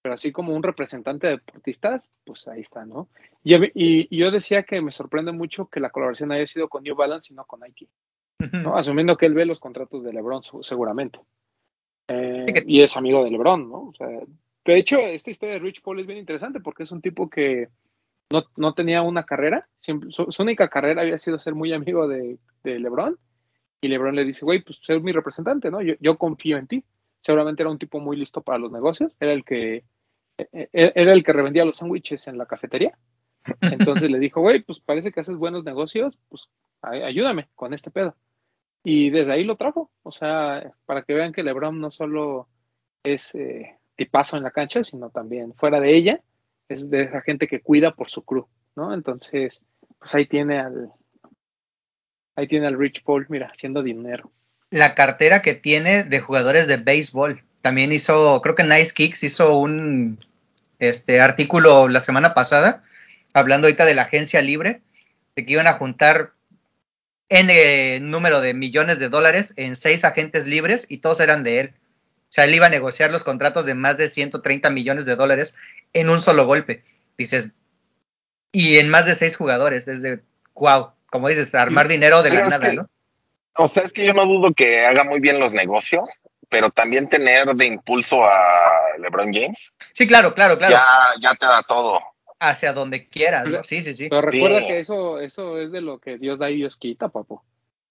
pero 0.06 0.14
así 0.14 0.30
como 0.30 0.54
un 0.54 0.62
representante 0.62 1.26
de 1.26 1.32
deportistas, 1.32 2.08
pues 2.24 2.46
ahí 2.46 2.60
está, 2.60 2.86
¿no? 2.86 3.08
Y, 3.42 4.16
yo 4.16 4.30
decía 4.30 4.62
que 4.62 4.80
me 4.80 4.92
sorprende 4.92 5.32
mucho 5.32 5.66
que 5.66 5.80
la 5.80 5.90
colaboración 5.90 6.30
haya 6.30 6.46
sido 6.46 6.68
con 6.68 6.84
New 6.84 6.94
Balance 6.94 7.32
y 7.32 7.36
no 7.36 7.44
con 7.44 7.58
Nike, 7.58 7.88
¿no? 8.38 8.76
Asumiendo 8.76 9.16
que 9.16 9.26
él 9.26 9.34
ve 9.34 9.44
los 9.44 9.58
contratos 9.58 10.04
de 10.04 10.12
LeBron, 10.12 10.42
seguramente. 10.62 11.18
Eh, 12.06 12.44
y 12.68 12.82
es 12.82 12.96
amigo 12.96 13.24
de 13.24 13.32
LeBron, 13.32 13.68
¿no? 13.68 13.88
O 13.88 13.94
sea, 13.94 14.06
de 14.06 14.78
hecho, 14.78 15.00
esta 15.00 15.32
historia 15.32 15.54
de 15.54 15.58
Rich 15.58 15.82
Paul 15.82 15.98
es 15.98 16.06
bien 16.06 16.20
interesante 16.20 16.60
porque 16.60 16.84
es 16.84 16.92
un 16.92 17.02
tipo 17.02 17.28
que 17.28 17.66
no, 18.30 18.44
no 18.56 18.74
tenía 18.74 19.02
una 19.02 19.24
carrera, 19.24 19.66
siempre, 19.80 20.12
su, 20.12 20.30
su 20.30 20.40
única 20.40 20.68
carrera 20.68 21.02
había 21.02 21.18
sido 21.18 21.36
ser 21.40 21.56
muy 21.56 21.72
amigo 21.72 22.06
de, 22.06 22.38
de 22.62 22.78
LeBron. 22.78 23.18
Y 23.80 23.88
LeBron 23.88 24.14
le 24.14 24.24
dice, 24.24 24.44
güey, 24.44 24.62
pues 24.62 24.78
ser 24.84 25.00
mi 25.00 25.10
representante, 25.10 25.68
¿no? 25.68 25.82
Yo, 25.82 25.94
yo 25.98 26.16
confío 26.16 26.58
en 26.58 26.68
ti. 26.68 26.84
Seguramente 27.26 27.64
era 27.64 27.70
un 27.70 27.78
tipo 27.80 27.98
muy 27.98 28.16
listo 28.16 28.40
para 28.40 28.58
los 28.58 28.70
negocios. 28.70 29.12
Era 29.18 29.32
el 29.32 29.44
que, 29.44 29.82
era 30.72 31.12
el 31.12 31.24
que 31.24 31.32
revendía 31.32 31.64
los 31.64 31.76
sándwiches 31.76 32.26
en 32.28 32.38
la 32.38 32.46
cafetería. 32.46 32.96
Entonces 33.60 34.10
le 34.10 34.18
dijo, 34.18 34.40
güey, 34.40 34.62
pues 34.62 34.80
parece 34.80 35.12
que 35.12 35.20
haces 35.20 35.36
buenos 35.36 35.64
negocios, 35.64 36.18
pues 36.28 36.48
ay- 36.82 37.02
ayúdame 37.02 37.48
con 37.54 37.72
este 37.74 37.90
pedo. 37.90 38.16
Y 38.84 39.10
desde 39.10 39.32
ahí 39.32 39.44
lo 39.44 39.56
trajo. 39.56 39.90
O 40.02 40.12
sea, 40.12 40.72
para 40.84 41.02
que 41.02 41.14
vean 41.14 41.32
que 41.32 41.42
LeBron 41.42 41.80
no 41.80 41.90
solo 41.90 42.48
es 43.02 43.34
eh, 43.34 43.78
tipazo 43.96 44.36
en 44.36 44.42
la 44.42 44.50
cancha, 44.50 44.84
sino 44.84 45.10
también 45.10 45.54
fuera 45.54 45.80
de 45.80 45.96
ella, 45.96 46.20
es 46.68 46.90
de 46.90 47.02
esa 47.02 47.20
gente 47.22 47.46
que 47.48 47.60
cuida 47.62 47.92
por 47.94 48.10
su 48.10 48.24
crew, 48.24 48.46
¿no? 48.74 48.92
Entonces, 48.94 49.62
pues 49.98 50.14
ahí 50.14 50.26
tiene 50.26 50.58
al, 50.58 50.90
ahí 52.34 52.46
tiene 52.48 52.66
al 52.66 52.78
Rich 52.78 53.02
Paul, 53.04 53.26
mira, 53.28 53.48
haciendo 53.52 53.82
dinero. 53.82 54.32
La 54.70 54.94
cartera 54.94 55.42
que 55.42 55.54
tiene 55.54 56.02
de 56.04 56.20
jugadores 56.20 56.66
de 56.66 56.76
béisbol. 56.76 57.42
También 57.66 57.92
hizo, 57.92 58.40
creo 58.42 58.54
que 58.54 58.62
Nice 58.62 58.92
Kicks 58.94 59.24
hizo 59.24 59.58
un 59.58 60.20
este 60.78 61.18
artículo 61.20 61.88
la 61.88 61.98
semana 61.98 62.32
pasada, 62.32 62.84
hablando 63.32 63.66
ahorita 63.66 63.84
de 63.84 63.96
la 63.96 64.02
agencia 64.02 64.40
libre, 64.40 64.82
de 65.34 65.44
que 65.44 65.54
iban 65.54 65.66
a 65.66 65.72
juntar 65.72 66.30
N 67.28 67.98
número 68.02 68.40
de 68.40 68.54
millones 68.54 69.00
de 69.00 69.08
dólares 69.08 69.52
en 69.56 69.74
seis 69.74 70.04
agentes 70.04 70.46
libres 70.46 70.86
y 70.88 70.98
todos 70.98 71.18
eran 71.18 71.42
de 71.42 71.58
él. 71.58 71.74
O 72.28 72.28
sea, 72.28 72.44
él 72.44 72.54
iba 72.54 72.66
a 72.66 72.68
negociar 72.70 73.10
los 73.10 73.24
contratos 73.24 73.66
de 73.66 73.74
más 73.74 73.96
de 73.96 74.06
130 74.06 74.70
millones 74.70 75.04
de 75.04 75.16
dólares 75.16 75.56
en 75.92 76.08
un 76.08 76.22
solo 76.22 76.46
golpe. 76.46 76.84
Dices, 77.18 77.50
y 78.52 78.78
en 78.78 78.90
más 78.90 79.06
de 79.06 79.16
seis 79.16 79.36
jugadores. 79.36 79.88
Es 79.88 80.02
de, 80.02 80.20
wow, 80.54 80.92
como 81.10 81.26
dices, 81.26 81.52
armar 81.56 81.88
dinero 81.88 82.22
de 82.22 82.30
la 82.30 82.36
Pero 82.36 82.48
nada, 82.48 82.70
que- 82.70 82.76
¿no? 82.76 82.88
O 83.56 83.66
sea, 83.68 83.82
es 83.82 83.92
que 83.92 84.06
yo 84.06 84.12
no 84.12 84.24
dudo 84.24 84.52
que 84.54 84.86
haga 84.86 85.02
muy 85.02 85.18
bien 85.18 85.40
los 85.40 85.52
negocios, 85.52 86.08
pero 86.48 86.70
también 86.70 87.08
tener 87.08 87.46
de 87.54 87.66
impulso 87.66 88.24
a 88.24 88.32
LeBron 88.98 89.32
James 89.32 89.74
Sí, 89.94 90.06
claro, 90.06 90.34
claro, 90.34 90.56
claro. 90.58 90.74
ya, 90.74 90.84
ya 91.20 91.34
te 91.34 91.46
da 91.46 91.62
todo. 91.62 92.00
hacia 92.38 92.72
donde 92.74 93.08
quieras, 93.08 93.46
¿no? 93.46 93.64
Sí, 93.64 93.82
sí, 93.82 93.94
sí. 93.94 94.08
Pero 94.10 94.20
recuerda 94.22 94.58
Sí. 94.60 94.66
que 94.66 94.78
eso, 94.80 95.18
eso 95.20 95.58
es 95.58 95.72
de 95.72 95.80
lo 95.80 95.98
que 95.98 96.18
Dios 96.18 96.38
da 96.38 96.50
y 96.50 96.56
Dios 96.56 96.76
quita, 96.76 97.08
papo. 97.08 97.42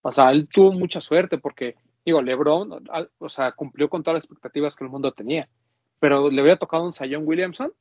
O 0.03 0.11
sea, 0.11 0.29
él 0.29 0.47
tuvo 0.47 0.71
mucha 0.71 1.01
suerte 1.01 1.39
porque, 1.39 1.75
digo, 2.05 2.21
LeBron, 2.21 2.87
o 3.17 3.29
sea, 3.29 3.53
cumplió 3.53 3.89
con 3.89 4.03
todas 4.03 4.17
las 4.17 4.23
expectativas 4.25 4.75
que 4.75 4.83
el 4.83 4.91
mundo 4.91 5.11
tenía. 5.13 5.49
Pero 5.99 6.29
le 6.29 6.41
hubiera 6.43 6.59
tocado 6.59 6.83
un 6.83 6.93
Zion 6.93 7.23
Williamson, 7.25 7.73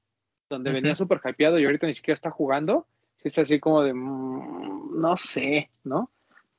donde 0.49 0.73
venía 0.73 0.95
súper 0.95 1.21
hypeado 1.23 1.59
y 1.59 1.67
ahorita 1.67 1.87
ni 1.87 1.93
siquiera 1.93 2.15
está 2.15 2.31
jugando. 2.31 2.87
Sí 3.19 3.29
Es 3.29 3.39
así 3.39 3.61
como 3.61 3.83
de, 3.83 3.93
mm, 3.93 5.01
no 5.01 5.17
sé, 5.17 5.71
¿no? 5.85 6.11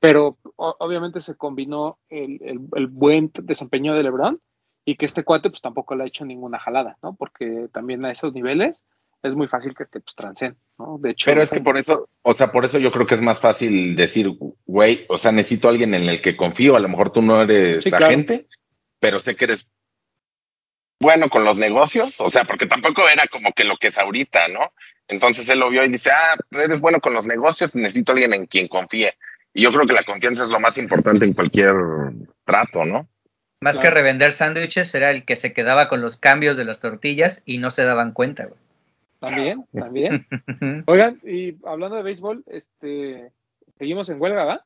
Pero 0.06 0.38
o- 0.56 0.76
obviamente 0.80 1.22
se 1.22 1.36
combinó 1.36 1.98
el, 2.10 2.40
el- 2.44 2.60
el 2.76 2.88
buen 2.88 3.32
desempeño 3.44 3.94
de 3.96 4.04
LeBron 4.04 4.40
y 4.86 4.96
que 4.98 5.06
este 5.06 5.24
cuate 5.24 5.50
pues 5.50 5.62
tampoco 5.62 5.96
le 5.96 6.04
ha 6.04 6.08
hecho 6.08 6.26
ninguna 6.26 6.60
jalada, 6.60 6.98
¿no? 7.02 7.16
Porque 7.16 7.68
también 7.74 8.06
a 8.06 8.12
esos 8.12 8.34
niveles 8.34 8.84
es 9.24 9.36
muy 9.36 9.48
fácil 9.48 9.74
que 9.76 9.86
te 9.86 10.00
pues, 10.00 10.16
transcen, 10.16 10.56
¿no? 10.78 11.00
De 11.00 11.12
hecho, 11.12 11.26
Pero 11.26 11.42
es 11.42 11.50
que 11.50 11.60
por 11.62 11.78
eso, 11.78 12.08
o 12.22 12.34
sea, 12.36 12.52
por 12.52 12.66
eso 12.66 12.78
yo 12.78 12.92
creo 12.92 13.08
que 13.08 13.16
es 13.16 13.22
más 13.22 13.40
fácil 13.40 13.96
decir, 13.96 14.30
güey, 14.66 15.06
o 15.10 15.18
sea, 15.18 15.32
necesito 15.32 15.68
a 15.68 15.72
alguien 15.72 15.96
en 15.96 16.04
el 16.08 16.22
que 16.22 16.38
confío. 16.38 16.76
A 16.76 16.80
lo 16.80 16.88
mejor 16.90 17.10
tú 17.10 17.22
no 17.24 17.42
eres 17.42 17.84
Sí, 17.84 17.90
claro. 17.90 18.06
agente, 18.06 18.48
pero 19.00 19.18
sé 19.18 19.36
que 19.36 19.46
eres 19.46 19.68
bueno 21.00 21.30
con 21.30 21.44
los 21.44 21.58
negocios, 21.58 22.20
o 22.22 22.30
sea, 22.30 22.46
porque 22.46 22.68
tampoco 22.68 23.08
era 23.10 23.26
como 23.28 23.52
que 23.54 23.64
lo 23.64 23.78
que 23.78 23.88
es 23.88 23.98
ahorita, 23.98 24.48
¿no? 24.50 24.72
Entonces 25.08 25.48
él 25.50 25.60
lo 25.60 25.70
vio 25.70 25.84
y 25.84 25.90
dice, 25.90 26.10
ah, 26.12 26.36
eres 26.52 26.80
bueno 26.82 27.00
con 27.00 27.14
los 27.14 27.26
negocios, 27.26 27.76
necesito 27.76 28.12
a 28.12 28.14
alguien 28.16 28.34
en 28.34 28.46
quien 28.48 28.68
confíe. 28.68 29.14
Y 29.58 29.64
yo 29.64 29.72
creo 29.72 29.88
que 29.88 29.94
la 29.94 30.04
confianza 30.04 30.44
es 30.44 30.50
lo 30.50 30.60
más 30.60 30.78
importante 30.78 31.24
en 31.24 31.34
cualquier 31.34 31.74
trato, 32.44 32.84
¿no? 32.84 33.08
Más 33.62 33.80
Claro. 33.80 33.96
que 33.96 34.02
revender 34.02 34.34
sándwiches, 34.34 34.94
era 34.94 35.12
el 35.12 35.24
que 35.24 35.38
se 35.38 35.54
quedaba 35.54 35.88
con 35.88 36.02
los 36.02 36.18
cambios 36.18 36.58
de 36.58 36.66
las 36.66 36.82
tortillas 36.82 37.42
y 37.46 37.58
no 37.58 37.72
se 37.72 37.86
daban 37.86 38.12
cuenta, 38.12 38.48
güey. 38.48 38.60
También, 39.20 39.66
también. 39.74 40.28
Oigan, 40.88 41.22
y 41.24 41.56
hablando 41.66 41.96
de 41.96 42.04
béisbol, 42.04 42.44
este, 42.48 43.32
seguimos 43.80 44.10
en 44.10 44.22
huelga, 44.22 44.44
¿va? 44.44 44.66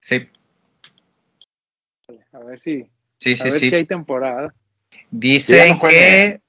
Sí, 0.00 0.26
A 2.32 2.38
ver 2.38 2.60
si, 2.60 2.86
sí, 3.18 3.34
a 3.34 3.36
sí, 3.36 3.44
ver 3.44 3.52
sí. 3.52 3.68
si 3.68 3.76
hay 3.76 3.84
temporada. 3.84 4.54
Dicen 5.10 5.74
no 5.76 5.82
que 5.86 6.40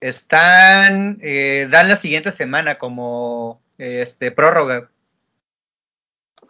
están, 0.00 1.18
eh, 1.22 1.66
dan 1.70 1.88
la 1.88 1.96
siguiente 1.96 2.30
semana 2.30 2.76
como 2.76 3.62
este 3.78 4.30
prórroga. 4.30 4.90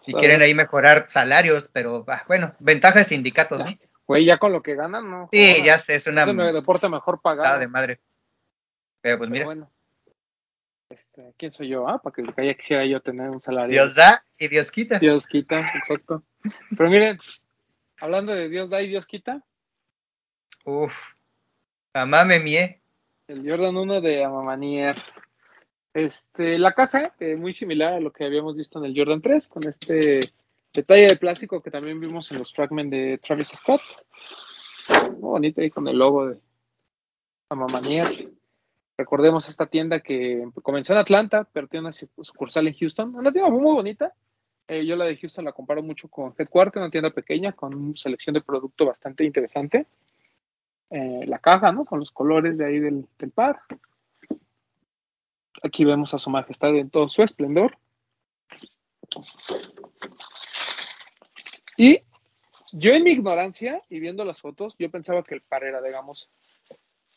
Y 0.07 0.15
A 0.15 0.19
quieren 0.19 0.39
ver. 0.41 0.47
ahí 0.49 0.55
mejorar 0.55 1.09
salarios, 1.09 1.69
pero 1.73 2.05
ah, 2.09 2.25
bueno, 2.29 2.55
ventaja 2.59 2.99
de 3.01 3.05
sindicatos, 3.05 3.65
¿no? 3.65 3.73
Güey, 4.07 4.27
ya 4.27 4.39
con 4.39 4.53
lo 4.53 4.63
que 4.63 4.75
ganan, 4.75 5.11
¿no? 5.11 5.29
Sí, 5.33 5.39
Joder, 5.53 5.65
ya 5.65 5.79
sé, 5.79 5.95
es 5.95 6.07
una 6.07 6.23
Es 6.23 6.29
el 6.29 6.53
deporte 6.53 6.89
mejor 6.91 7.21
pagado. 7.23 7.59
de 7.59 7.69
madre. 7.69 8.01
Pero 9.01 9.19
pues 9.19 9.29
pero 9.29 9.33
mira, 9.33 9.45
bueno. 9.47 9.71
Este, 10.91 11.33
¿Quién 11.39 11.51
soy 11.53 11.69
yo? 11.69 11.89
Ah, 11.89 12.01
para 12.03 12.15
que 12.15 12.47
ya 12.47 12.55
quisiera 12.55 12.85
yo 12.85 13.01
tener 13.01 13.31
un 13.31 13.41
salario. 13.41 13.71
Dios 13.73 13.95
da 13.95 14.23
y 14.39 14.49
Dios 14.49 14.71
quita. 14.71 14.99
Dios 14.99 15.27
quita, 15.27 15.71
exacto. 15.75 16.23
Pero 16.77 16.91
miren, 16.91 17.17
hablando 17.99 18.33
de 18.35 18.49
Dios 18.49 18.69
da 18.71 18.83
y 18.83 18.89
Dios 18.89 19.07
quita, 19.07 19.43
Uf, 20.65 20.95
mamá 21.95 22.25
me 22.25 22.41
mie. 22.41 22.81
el 23.29 23.49
Jordan 23.49 23.77
1 23.77 24.01
de 24.03 24.25
Amamanier. 24.25 25.03
Este, 25.95 26.59
la 26.59 26.73
caja, 26.73 27.15
eh, 27.21 27.37
muy 27.37 27.53
similar 27.53 27.95
a 27.95 28.01
lo 28.01 28.13
que 28.13 28.25
habíamos 28.25 28.57
visto 28.57 28.81
en 28.81 28.87
el 28.87 28.99
Jordan 28.99 29.23
3, 29.23 29.47
con 29.47 29.63
este 29.69 30.19
detalle 30.73 31.07
de 31.07 31.17
plástico 31.17 31.63
que 31.63 31.71
también 31.71 32.01
vimos 32.01 32.33
en 32.33 32.41
los 32.41 32.53
fragments 32.53 32.91
de 32.91 33.19
Travis 33.19 33.51
Scott. 33.55 33.81
Muy 35.13 35.21
bonito 35.21 35.61
ahí 35.61 35.71
con 35.71 35.87
el 35.87 35.97
logo 35.97 36.27
de 36.27 36.41
Amamanier. 37.49 38.29
Recordemos 38.99 39.49
esta 39.49 39.67
tienda 39.67 40.01
que 40.01 40.45
comenzó 40.65 40.95
en 40.95 40.99
Atlanta, 40.99 41.49
pero 41.53 41.69
tiene 41.69 41.87
una 41.87 41.93
sucursal 41.93 42.67
en 42.67 42.75
Houston. 42.75 43.15
Una 43.15 43.31
tienda 43.31 43.49
muy, 43.51 43.63
bonita. 43.63 44.13
Eh, 44.67 44.85
yo 44.85 44.97
la 44.97 45.05
de 45.05 45.17
Houston 45.17 45.45
la 45.45 45.53
comparo 45.53 45.81
mucho 45.81 46.09
con 46.09 46.35
Headquarter, 46.37 46.83
una 46.83 46.91
tienda 46.91 47.11
pequeña 47.11 47.53
con 47.53 47.73
una 47.73 47.95
selección 47.95 48.35
de 48.35 48.41
producto 48.41 48.85
bastante 48.85 49.23
interesante. 49.23 49.87
Eh, 50.91 51.25
la 51.27 51.39
caja, 51.39 51.71
¿no? 51.71 51.85
Con 51.85 52.01
los 52.01 52.11
colores 52.11 52.59
de 52.59 52.67
ahí 52.67 52.81
del 52.81 53.07
par. 53.33 53.61
Aquí 55.65 55.87
vemos 55.87 56.13
a 56.13 56.19
su 56.19 56.29
majestad 56.29 56.77
en 56.77 56.91
todo 56.91 57.09
su 57.09 57.23
esplendor. 57.23 57.79
Y 61.79 62.03
yo 62.73 62.93
en 62.93 63.03
mi 63.03 63.13
ignorancia 63.13 63.81
y 63.89 63.99
viendo 63.99 64.27
las 64.27 64.43
fotos, 64.43 64.77
yo 64.79 64.91
pensaba 64.91 65.23
que 65.23 65.35
el 65.35 65.41
par 65.41 65.65
era 65.65 65.81
de 65.81 65.91
gamuza. 65.91 66.29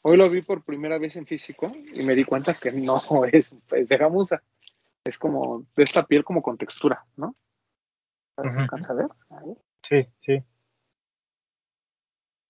Hoy 0.02 0.16
lo 0.16 0.30
vi 0.30 0.42
por 0.42 0.64
primera 0.64 0.98
vez 0.98 1.18
en 1.18 1.26
físico 1.26 1.70
y 1.94 2.04
me 2.04 2.16
di 2.16 2.24
cuenta 2.24 2.54
que 2.54 2.72
no 2.72 2.96
es, 3.32 3.54
es 3.72 3.90
de 3.90 3.98
gamuza. 3.98 4.42
Es 5.04 5.18
como 5.18 5.66
de 5.76 5.84
esta 5.84 6.06
piel 6.06 6.24
como 6.24 6.42
con 6.42 6.58
textura, 6.58 7.06
¿no? 7.18 7.36
¿Se 8.38 8.48
Ujú. 8.48 8.60
alcanza 8.62 8.94
a 8.94 8.96
ver? 8.96 9.08
Ahí. 9.30 9.58
Sí, 9.84 10.08
sí. 10.22 10.42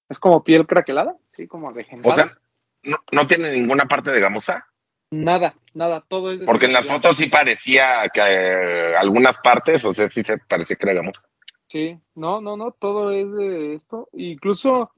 Es 0.09 0.19
como 0.19 0.43
piel 0.43 0.67
craquelada, 0.67 1.17
sí, 1.31 1.47
como 1.47 1.73
de 1.73 1.87
O 2.03 2.11
sea, 2.11 2.37
no, 2.83 2.97
no 3.11 3.25
tiene 3.25 3.51
ninguna 3.51 3.87
parte 3.87 4.11
de 4.11 4.19
gamuza. 4.19 4.67
Nada, 5.11 5.55
nada, 5.73 6.03
todo 6.07 6.31
es 6.31 6.39
de 6.39 6.45
Porque 6.45 6.65
en 6.65 6.73
las 6.73 6.83
blanco. 6.85 7.01
fotos 7.01 7.17
sí 7.17 7.27
parecía 7.27 8.09
que 8.13 8.21
eh, 8.21 8.95
algunas 8.97 9.37
partes, 9.39 9.83
o 9.85 9.93
sea, 9.93 10.09
sí 10.09 10.23
se 10.23 10.37
parecía 10.37 10.75
que 10.75 10.85
era 10.85 10.93
gamuza. 11.01 11.23
Sí, 11.67 11.97
no, 12.15 12.39
no, 12.41 12.55
no, 12.57 12.71
todo 12.71 13.11
es 13.11 13.31
de 13.33 13.73
esto. 13.75 14.07
Incluso 14.13 14.91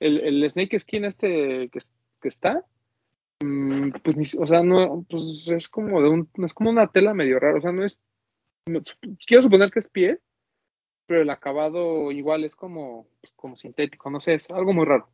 el, 0.00 0.20
el 0.20 0.50
Snake 0.50 0.78
Skin 0.78 1.04
este 1.04 1.68
que, 1.68 1.78
que 2.20 2.28
está, 2.28 2.64
mm, 3.40 3.90
pues, 4.02 4.34
o 4.36 4.46
sea, 4.46 4.62
no, 4.62 5.04
pues 5.08 5.48
es 5.48 5.68
como 5.68 6.00
de 6.02 6.08
un, 6.08 6.30
es 6.44 6.54
como 6.54 6.70
una 6.70 6.86
tela 6.88 7.12
medio 7.14 7.38
rara, 7.38 7.58
o 7.58 7.60
sea, 7.60 7.72
no 7.72 7.84
es, 7.84 7.98
no- 8.66 8.80
quiero 9.26 9.42
suponer 9.42 9.70
que 9.70 9.80
es 9.80 9.88
piel, 9.88 10.20
pero 11.06 11.20
el 11.22 11.28
acabado 11.30 12.10
igual 12.12 12.44
es 12.44 12.56
como, 12.56 13.06
pues, 13.20 13.34
como 13.34 13.56
sintético, 13.56 14.08
no 14.10 14.20
sé, 14.20 14.34
es 14.34 14.50
algo 14.50 14.72
muy 14.72 14.86
raro. 14.86 15.08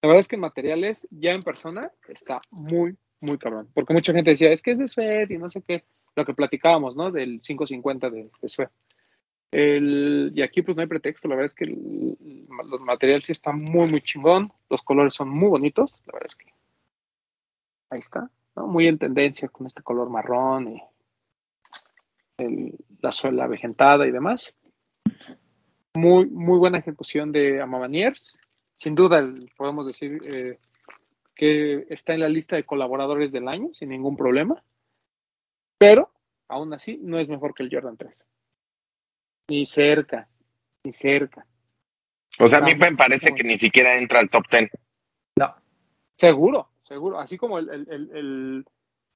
La 0.00 0.08
verdad 0.08 0.20
es 0.20 0.28
que 0.28 0.36
en 0.36 0.40
materiales, 0.40 1.06
ya 1.10 1.32
en 1.32 1.42
persona, 1.42 1.90
está 2.08 2.40
muy, 2.50 2.96
muy 3.20 3.38
cabrón, 3.38 3.68
porque 3.74 3.92
mucha 3.94 4.12
gente 4.12 4.30
decía, 4.30 4.50
es 4.52 4.62
que 4.62 4.72
es 4.72 4.78
de 4.78 4.88
Sued 4.88 5.30
y 5.30 5.38
no 5.38 5.48
sé 5.48 5.62
qué, 5.62 5.84
lo 6.14 6.24
que 6.24 6.34
platicábamos, 6.34 6.96
¿no? 6.96 7.10
Del 7.10 7.40
550 7.40 8.10
de, 8.10 8.30
de. 8.40 8.68
El, 9.52 10.32
y 10.34 10.42
aquí 10.42 10.62
pues 10.62 10.76
no 10.76 10.82
hay 10.82 10.88
pretexto, 10.88 11.28
la 11.28 11.36
verdad 11.36 11.46
es 11.46 11.54
que 11.54 11.64
el- 11.64 12.46
los 12.68 12.82
materiales 12.82 13.26
sí 13.26 13.32
están 13.32 13.60
muy, 13.62 13.88
muy 13.88 14.00
chingón, 14.02 14.52
los 14.68 14.82
colores 14.82 15.14
son 15.14 15.28
muy 15.30 15.48
bonitos, 15.48 16.02
la 16.06 16.12
verdad 16.14 16.26
es 16.26 16.36
que 16.36 16.46
ahí 17.90 17.98
está, 18.00 18.28
¿no? 18.56 18.66
Muy 18.66 18.88
en 18.88 18.98
tendencia 18.98 19.48
con 19.48 19.66
este 19.66 19.82
color 19.82 20.10
marrón 20.10 20.74
y 20.74 20.82
el- 22.38 22.76
la 23.00 23.12
suela 23.12 23.44
avejentada 23.44 24.06
y 24.06 24.10
demás. 24.10 24.54
Muy, 25.94 26.26
muy 26.26 26.58
buena 26.58 26.78
ejecución 26.78 27.32
de 27.32 27.60
Amamaniers. 27.62 28.38
Sin 28.76 28.94
duda, 28.94 29.22
podemos 29.56 29.86
decir 29.86 30.20
eh, 30.30 30.58
que 31.36 31.86
está 31.90 32.14
en 32.14 32.20
la 32.20 32.28
lista 32.28 32.56
de 32.56 32.64
colaboradores 32.64 33.30
del 33.30 33.46
año, 33.46 33.68
sin 33.74 33.90
ningún 33.90 34.16
problema. 34.16 34.62
Pero, 35.78 36.10
aún 36.48 36.72
así, 36.72 36.98
no 37.02 37.18
es 37.20 37.28
mejor 37.28 37.54
que 37.54 37.62
el 37.62 37.70
Jordan 37.70 37.96
3. 37.96 38.24
Ni 39.50 39.66
cerca, 39.66 40.28
ni 40.82 40.92
cerca. 40.92 41.46
O 42.40 42.48
sea, 42.48 42.58
a 42.58 42.62
mí 42.62 42.74
me 42.74 42.96
parece 42.96 43.34
que 43.34 43.44
ni 43.44 43.58
siquiera 43.58 43.96
entra 43.96 44.18
al 44.18 44.30
top 44.30 44.44
10. 44.50 44.70
No, 45.36 45.54
Seguro, 46.16 46.70
seguro. 46.82 47.20
Así 47.20 47.36
como 47.36 47.58
el, 47.58 47.68
el- 47.68 47.88
el- 47.90 48.10
el 48.16 48.64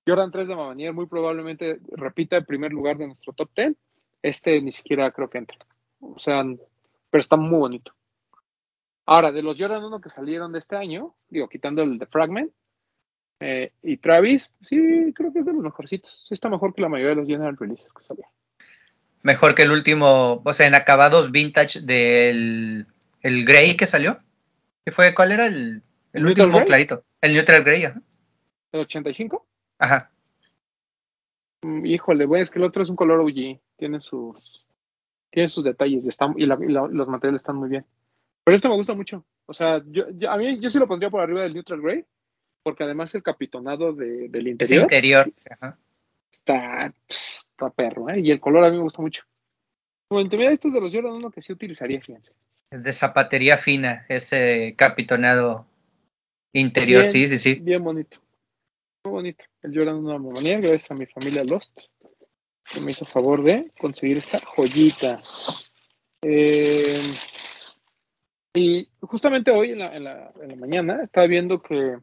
Jordan 0.07 0.31
3 0.31 0.47
de 0.49 0.55
Mamanier 0.57 0.93
muy 0.93 1.07
probablemente 1.07 1.81
repita 1.93 2.37
el 2.37 2.45
primer 2.45 2.73
lugar 2.73 2.99
de 2.99 3.07
nuestro 3.07 3.33
top 3.33 3.51
10. 3.57 3.75
Este 4.23 4.61
ni 4.61 4.71
siquiera 4.71 5.11
creo 5.11 5.31
que 5.31 5.39
entre. 5.39 5.57
O 6.01 6.19
sea, 6.19 6.45
pero 7.11 7.21
está 7.21 7.37
muy 7.37 7.59
bonito. 7.59 7.95
Ahora, 9.13 9.33
de 9.33 9.43
los 9.43 9.57
Jordan 9.59 9.83
1 9.85 10.01
que 10.01 10.09
salieron 10.09 10.53
de 10.53 10.61
este 10.61 10.77
año, 10.77 11.17
digo, 11.29 11.49
quitando 11.49 11.83
el 11.83 11.99
de 11.99 12.07
Fragment, 12.07 12.53
eh, 13.41 13.73
y 13.83 13.97
Travis, 13.97 14.53
sí, 14.61 15.13
creo 15.17 15.33
que 15.33 15.41
es 15.41 15.45
de 15.47 15.53
los 15.53 15.63
mejorcitos. 15.65 16.27
Sí 16.29 16.35
está 16.35 16.49
mejor 16.49 16.73
que 16.73 16.81
la 16.83 16.89
mayoría 16.89 17.11
de 17.11 17.17
los 17.17 17.27
General 17.29 17.57
Releases 17.59 17.93
que 17.93 18.03
salían. 18.05 18.29
mejor 19.23 19.57
que 19.57 19.63
el 19.63 19.73
último, 19.73 20.41
o 20.45 20.53
sea, 20.53 20.69
en 20.69 20.75
acabados 20.77 21.33
vintage 21.33 21.81
del 21.81 22.87
el 23.23 23.45
Grey 23.45 23.77
que 23.77 23.87
salió. 23.89 24.21
¿Qué 24.85 24.93
fue? 24.93 25.13
¿Cuál 25.15 25.33
era 25.33 25.47
el, 25.47 25.83
el 26.13 26.23
¿El 26.23 26.27
último 26.27 26.49
Grey? 26.53 26.65
clarito? 26.67 27.03
El 27.21 27.35
Neutral 27.35 27.65
Grey, 27.65 27.85
ajá. 27.85 28.01
¿El 28.73 28.81
85? 28.83 29.45
Ajá. 29.81 30.11
Mm, 31.63 31.85
Híjole, 31.85 32.27
bueno, 32.27 32.43
es 32.45 32.51
que 32.51 32.59
el 32.61 32.65
otro 32.65 32.83
es 32.83 32.89
un 32.91 32.97
color 32.97 33.19
OG. 33.21 33.59
Tiene 33.77 33.99
sus, 34.01 34.65
tiene 35.31 35.49
sus 35.49 35.65
detalles 35.65 36.07
está- 36.07 36.33
y, 36.37 36.47
la- 36.47 36.59
y 36.61 36.69
la- 36.73 36.87
los 36.89 37.09
materiales 37.09 37.41
están 37.43 37.57
muy 37.57 37.69
bien. 37.69 37.85
Pero 38.45 38.55
esto 38.57 38.69
me 38.69 38.77
gusta 38.77 38.95
mucho. 38.95 39.25
O 39.47 39.55
sea, 39.55 39.83
yo, 39.87 40.05
yo- 40.11 40.31
a 40.31 40.37
mí 40.37 40.59
yo 40.61 40.71
sí 40.71 40.79
lo 40.79 40.87
pondría 40.89 41.11
por 41.11 41.21
arriba 41.21 41.43
del 41.43 41.55
Neutral 41.55 41.81
Grey, 41.81 42.05
porque 42.63 42.85
además 42.85 43.15
el 43.15 43.23
capitonado 43.23 43.93
de- 43.93 44.29
del 44.29 44.47
Es 44.47 44.53
interior 44.53 44.83
interior. 44.85 45.33
Ajá. 45.51 45.79
está, 46.33 46.95
está 47.09 47.71
perro, 47.71 48.09
¿eh? 48.09 48.21
Y 48.21 48.31
el 48.31 48.41
color 48.41 48.65
a 48.65 48.71
mí 48.71 48.77
me 48.77 48.83
gusta 48.83 49.03
mucho. 49.03 49.25
Bueno, 50.11 50.25
en 50.25 50.31
teoría 50.31 50.51
estos 50.51 50.73
de 50.73 50.81
los 50.81 50.93
Jordan 50.93 51.13
uno 51.13 51.31
que 51.31 51.43
sí 51.43 51.53
utilizaría, 51.53 52.01
fíjense. 52.01 52.33
Es 52.71 52.83
de 52.83 52.93
zapatería 52.93 53.57
fina, 53.59 54.07
ese 54.09 54.75
capitonado 54.77 55.67
interior, 56.53 57.03
Bien, 57.03 57.13
sí, 57.13 57.29
sí, 57.29 57.37
sí. 57.37 57.55
Bien 57.61 57.83
bonito. 57.83 58.19
Muy 59.05 59.13
bonito. 59.13 59.45
El 59.63 59.75
Jordan 59.77 59.97
1 59.97 60.19
Mamanier, 60.19 60.61
gracias 60.61 60.91
a 60.91 60.95
mi 60.95 61.07
familia 61.07 61.43
Lost, 61.45 61.77
que 62.73 62.81
me 62.81 62.93
hizo 62.93 63.05
favor 63.07 63.43
de 63.43 63.71
conseguir 63.79 64.19
esta 64.19 64.39
joyita. 64.45 65.21
Eh, 66.23 67.01
y 68.55 68.89
justamente 69.01 69.51
hoy 69.51 69.73
en 69.73 69.79
la, 69.79 69.95
en, 69.97 70.05
la, 70.05 70.33
en 70.41 70.49
la, 70.49 70.57
mañana 70.57 71.03
estaba 71.03 71.27
viendo 71.27 71.63
que, 71.63 71.99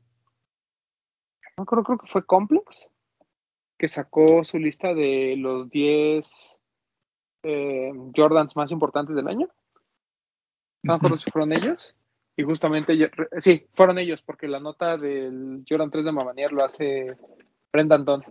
no 1.58 1.66
creo, 1.66 1.84
creo 1.84 1.98
que 1.98 2.08
fue 2.08 2.26
Complex, 2.26 2.90
que 3.78 3.88
sacó 3.88 4.44
su 4.44 4.58
lista 4.58 4.94
de 4.94 5.36
los 5.38 5.70
10 5.70 6.60
eh, 7.44 7.92
Jordans 8.16 8.56
más 8.56 8.72
importantes 8.72 9.16
del 9.16 9.28
año. 9.28 9.50
No 10.84 10.94
me 10.94 10.98
acuerdo 10.98 11.18
si 11.18 11.32
fueron 11.32 11.52
ellos. 11.52 11.96
Y 12.38 12.44
justamente, 12.44 12.98
yo, 12.98 13.08
sí, 13.40 13.68
fueron 13.74 13.98
ellos, 13.98 14.22
porque 14.22 14.48
la 14.48 14.60
nota 14.60 14.98
del 14.98 15.66
Jordan 15.68 15.92
3 15.92 16.06
de 16.06 16.12
Mamanier 16.12 16.54
lo 16.54 16.64
hace 16.64 17.18
Brendan 17.74 18.06
Don. 18.06 18.24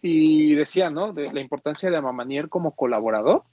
Y 0.00 0.54
decía, 0.54 0.90
¿no? 0.90 1.12
De 1.12 1.32
la 1.32 1.40
importancia 1.40 1.90
de 1.90 2.00
Mamanier 2.00 2.48
como 2.48 2.76
colaborador 2.76 3.44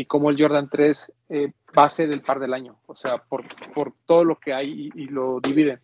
y 0.00 0.06
como 0.06 0.30
el 0.30 0.40
Jordan 0.40 0.70
3 0.70 1.12
eh, 1.28 1.52
va 1.78 1.84
a 1.84 1.88
ser 1.90 2.10
el 2.10 2.22
par 2.22 2.40
del 2.40 2.54
año. 2.54 2.78
O 2.86 2.94
sea, 2.94 3.18
por, 3.18 3.44
por 3.74 3.92
todo 4.06 4.24
lo 4.24 4.36
que 4.36 4.54
hay 4.54 4.90
y, 4.94 5.02
y, 5.02 5.08
lo 5.08 5.40
dividen 5.40 5.80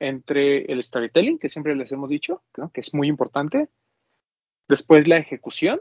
entre 0.00 0.64
el 0.64 0.82
storytelling, 0.82 1.38
que 1.38 1.48
siempre 1.48 1.76
les 1.76 1.92
hemos 1.92 2.08
dicho, 2.08 2.42
¿no? 2.56 2.70
que 2.72 2.80
es 2.80 2.92
muy 2.94 3.06
importante, 3.06 3.68
después 4.68 5.06
la 5.06 5.18
ejecución, 5.18 5.80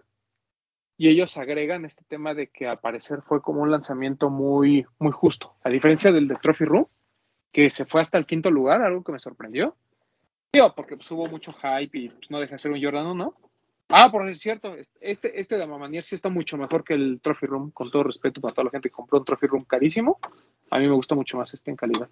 y 0.97 1.09
ellos 1.09 1.35
agregan 1.37 1.83
este 1.83 2.03
tema 2.03 2.35
de 2.35 2.47
que 2.47 2.67
al 2.67 2.79
parecer 2.79 3.23
fue 3.23 3.41
como 3.41 3.61
un 3.61 3.71
lanzamiento 3.71 4.29
muy, 4.29 4.85
muy 4.99 5.11
justo, 5.11 5.55
a 5.63 5.69
diferencia 5.69 6.11
del 6.11 6.27
de 6.27 6.35
Trophy 6.35 6.65
Room, 6.65 6.87
que 7.51 7.71
se 7.71 7.85
fue 7.85 8.01
hasta 8.01 8.19
el 8.19 8.27
quinto 8.27 8.51
lugar, 8.51 8.83
algo 8.83 9.03
que 9.03 9.13
me 9.13 9.19
sorprendió. 9.19 9.75
Digo, 10.53 10.75
porque 10.75 10.95
pues, 10.95 11.09
hubo 11.11 11.25
mucho 11.25 11.53
hype 11.53 11.97
y 11.97 12.09
pues, 12.09 12.29
no 12.29 12.39
deja 12.39 12.51
de 12.51 12.59
ser 12.59 12.71
un 12.71 12.83
Jordan 12.83 13.07
1. 13.07 13.33
Ah, 13.91 14.11
por 14.11 14.35
cierto, 14.35 14.75
este, 15.01 15.39
este 15.39 15.57
de 15.57 15.65
Mamanier 15.65 16.03
sí 16.03 16.13
está 16.13 16.29
mucho 16.29 16.57
mejor 16.59 16.83
que 16.83 16.93
el 16.93 17.19
Trophy 17.23 17.47
Room, 17.47 17.71
con 17.71 17.89
todo 17.89 18.03
respeto 18.03 18.39
para 18.39 18.53
toda 18.53 18.65
la 18.65 18.69
gente 18.71 18.89
que 18.89 18.93
compró 18.93 19.17
un 19.17 19.25
Trophy 19.25 19.47
Room 19.47 19.65
carísimo. 19.65 20.19
A 20.69 20.77
mí 20.77 20.87
me 20.87 20.93
gusta 20.93 21.15
mucho 21.15 21.37
más 21.37 21.51
este 21.55 21.71
en 21.71 21.77
calidad. 21.77 22.07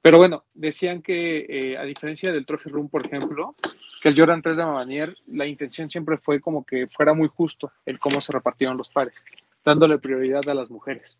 Pero 0.00 0.16
bueno, 0.16 0.44
decían 0.54 1.02
que 1.02 1.44
eh, 1.46 1.76
a 1.76 1.82
diferencia 1.82 2.32
del 2.32 2.46
Trophy 2.46 2.70
Room, 2.70 2.88
por 2.88 3.06
ejemplo, 3.06 3.54
que 4.00 4.08
el 4.08 4.18
Jordan 4.18 4.40
3 4.40 4.56
de 4.56 4.64
Mamanier, 4.64 5.14
la 5.26 5.44
intención 5.44 5.90
siempre 5.90 6.16
fue 6.16 6.40
como 6.40 6.64
que 6.64 6.86
fuera 6.86 7.12
muy 7.12 7.28
justo 7.28 7.70
el 7.84 7.98
cómo 7.98 8.22
se 8.22 8.32
repartieron 8.32 8.78
los 8.78 8.88
pares, 8.88 9.22
dándole 9.62 9.98
prioridad 9.98 10.48
a 10.48 10.54
las 10.54 10.70
mujeres. 10.70 11.18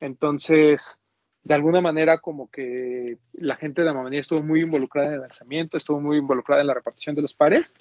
Entonces, 0.00 0.98
de 1.44 1.54
alguna 1.54 1.82
manera 1.82 2.20
como 2.20 2.50
que 2.50 3.18
la 3.34 3.56
gente 3.56 3.82
de 3.82 3.92
Mamanier 3.92 4.20
estuvo 4.20 4.42
muy 4.42 4.62
involucrada 4.62 5.08
en 5.08 5.14
el 5.14 5.20
lanzamiento, 5.20 5.76
estuvo 5.76 6.00
muy 6.00 6.16
involucrada 6.16 6.62
en 6.62 6.68
la 6.68 6.74
repartición 6.74 7.14
de 7.14 7.22
los 7.22 7.34
pares 7.34 7.74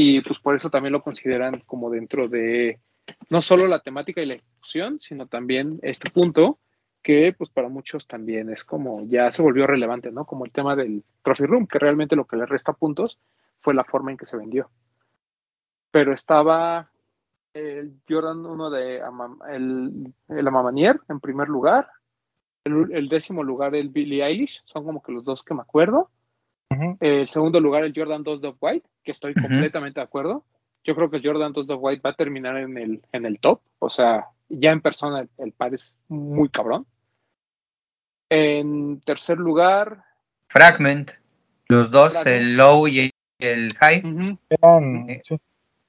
y 0.00 0.20
pues 0.20 0.38
por 0.38 0.54
eso 0.54 0.70
también 0.70 0.92
lo 0.92 1.02
consideran 1.02 1.60
como 1.66 1.90
dentro 1.90 2.28
de 2.28 2.80
no 3.30 3.42
solo 3.42 3.66
la 3.66 3.80
temática 3.80 4.22
y 4.22 4.26
la 4.26 4.34
ejecución, 4.34 5.00
sino 5.00 5.26
también 5.26 5.80
este 5.82 6.08
punto 6.08 6.60
que 7.02 7.34
pues 7.36 7.50
para 7.50 7.68
muchos 7.68 8.06
también 8.06 8.48
es 8.48 8.62
como 8.62 9.04
ya 9.06 9.28
se 9.32 9.42
volvió 9.42 9.66
relevante, 9.66 10.12
¿no? 10.12 10.24
Como 10.24 10.44
el 10.44 10.52
tema 10.52 10.76
del 10.76 11.02
Trophy 11.22 11.46
Room, 11.46 11.66
que 11.66 11.80
realmente 11.80 12.14
lo 12.14 12.28
que 12.28 12.36
le 12.36 12.46
resta 12.46 12.74
puntos 12.74 13.18
fue 13.58 13.74
la 13.74 13.82
forma 13.82 14.12
en 14.12 14.18
que 14.18 14.26
se 14.26 14.36
vendió. 14.36 14.70
Pero 15.90 16.12
estaba 16.12 16.92
el 17.52 18.00
Jordan 18.08 18.46
1 18.46 18.70
de 18.70 19.02
el, 19.50 20.14
el 20.28 20.46
Amamanier 20.46 21.00
en 21.08 21.18
primer 21.18 21.48
lugar, 21.48 21.88
el, 22.62 22.92
el, 22.92 23.08
décimo 23.08 23.42
lugar 23.42 23.74
el 23.74 23.88
Billie 23.88 24.24
Eilish, 24.24 24.62
son 24.64 24.84
como 24.84 25.02
que 25.02 25.10
los 25.10 25.24
dos 25.24 25.42
que 25.42 25.54
me 25.54 25.62
acuerdo. 25.62 26.08
Uh 26.70 26.76
-huh. 26.76 26.96
El 27.00 27.28
segundo 27.28 27.60
lugar 27.60 27.84
el 27.84 27.92
Jordan 27.94 28.22
2 28.22 28.40
de 28.40 28.54
White, 28.60 28.86
que 29.02 29.12
estoy 29.12 29.32
uh 29.32 29.34
-huh. 29.34 29.42
completamente 29.42 30.00
de 30.00 30.04
acuerdo. 30.04 30.44
Yo 30.84 30.94
creo 30.94 31.10
que 31.10 31.16
el 31.18 31.26
Jordan 31.26 31.52
2 31.52 31.66
de 31.66 31.74
White 31.74 32.02
va 32.04 32.10
a 32.10 32.16
terminar 32.16 32.56
en 32.56 32.78
el, 32.78 33.02
en 33.12 33.26
el 33.26 33.38
top, 33.40 33.60
o 33.78 33.90
sea, 33.90 34.26
ya 34.48 34.70
en 34.70 34.80
persona 34.80 35.20
el, 35.20 35.28
el 35.38 35.52
par 35.52 35.74
es 35.74 35.96
muy 36.08 36.48
cabrón. 36.48 36.86
En 38.30 39.00
tercer 39.00 39.38
lugar. 39.38 40.04
Fragment. 40.48 41.12
Los 41.68 41.90
dos, 41.90 42.14
Fragment. 42.22 42.42
el 42.42 42.56
low 42.56 42.88
y 42.88 43.10
el 43.38 43.74
high. 43.74 44.02
Uh 44.04 44.08
-huh. 44.08 45.10
eh, 45.10 45.20
sí. 45.24 45.36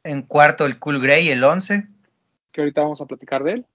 En 0.04 0.22
cuarto, 0.24 0.66
el 0.66 0.80
Cool 0.80 1.02
Grey, 1.02 1.30
el 1.30 1.44
11. 1.44 1.88
Que 2.52 2.62
ahorita 2.62 2.82
vamos 2.82 3.02
a 3.02 3.06
platicar 3.06 3.44
de 3.44 3.52
él. 3.52 3.66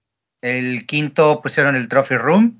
El 0.41 0.85
quinto 0.85 1.41
pusieron 1.41 1.75
el 1.75 1.87
Trophy 1.87 2.17
Room, 2.17 2.59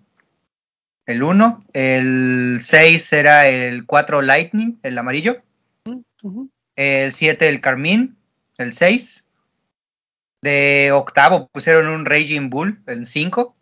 el 1.05 1.23
1. 1.23 1.65
El 1.73 2.57
6 2.59 3.13
era 3.13 3.47
el 3.47 3.85
4 3.85 4.21
Lightning, 4.21 4.79
el 4.83 4.97
amarillo. 4.97 5.37
Uh 5.85 6.01
-huh. 6.21 6.49
El 6.75 7.11
7 7.11 7.47
el 7.47 7.61
Carmine, 7.61 8.09
el 8.57 8.73
6. 8.73 9.31
De 10.41 10.91
octavo 10.93 11.47
pusieron 11.47 11.87
un 11.87 12.05
Raging 12.05 12.49
Bull, 12.49 12.81
el 12.87 13.05
5. 13.05 13.55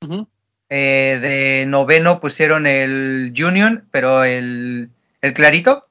Uh 0.00 0.06
-huh. 0.06 0.26
eh, 0.68 1.18
de 1.20 1.66
noveno 1.66 2.20
pusieron 2.20 2.66
el 2.66 3.32
Union, 3.36 3.86
pero 3.90 4.24
el, 4.24 4.90
el 5.22 5.32
clarito. 5.34 5.86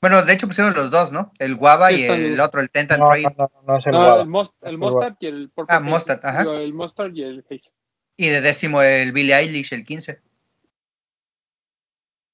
Bueno, 0.00 0.22
de 0.24 0.32
hecho 0.32 0.46
pusieron 0.46 0.72
los 0.72 0.90
dos, 0.90 1.12
¿no? 1.12 1.32
El 1.38 1.56
Guava 1.56 1.90
sí, 1.90 2.00
y 2.00 2.04
el, 2.04 2.24
el, 2.32 2.40
otro, 2.40 2.60
el 2.60 2.70
Tentant 2.70 3.00
no, 3.00 3.08
Trade. 3.08 3.22
No, 3.22 3.34
no, 3.38 3.50
no, 3.66 3.76
es 3.76 3.86
el, 3.86 3.92
no, 3.92 3.98
Guava. 3.98 4.22
el, 4.22 4.28
most, 4.28 4.56
el 4.62 4.78
Mustard 4.78 5.16
y 5.20 5.26
el 5.26 5.50
Purple 5.50 5.76
Ah, 5.76 5.80
Mustard, 5.80 6.20
ajá. 6.24 6.42
El 6.42 6.72
Mustard 6.72 7.12
y 7.14 7.22
el 7.22 7.44
Haze. 7.50 7.70
Y 8.16 8.28
de 8.28 8.40
décimo 8.40 8.80
el 8.82 9.12
Billie 9.12 9.34
Eilish, 9.34 9.74
el 9.74 9.84
15. 9.84 10.20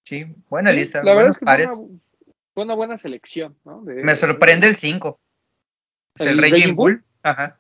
Sí, 0.07 0.25
buena 0.49 0.71
sí, 0.71 0.79
lista. 0.79 1.03
La 1.03 1.15
verdad 1.15 1.31
es 1.31 1.39
que 1.39 1.45
pares. 1.45 1.75
Fue, 1.75 1.85
una, 1.85 2.01
fue 2.55 2.63
una, 2.63 2.75
buena 2.75 2.97
selección, 2.97 3.57
¿no? 3.65 3.83
De, 3.83 4.05
Me 4.05 4.15
sorprende 4.15 4.69
el 4.69 4.77
5. 4.77 5.19
¿El, 6.21 6.29
el 6.29 6.39
Raging 6.39 6.77
Bull? 6.77 6.95
Bull? 6.95 7.05
Ajá. 7.25 7.59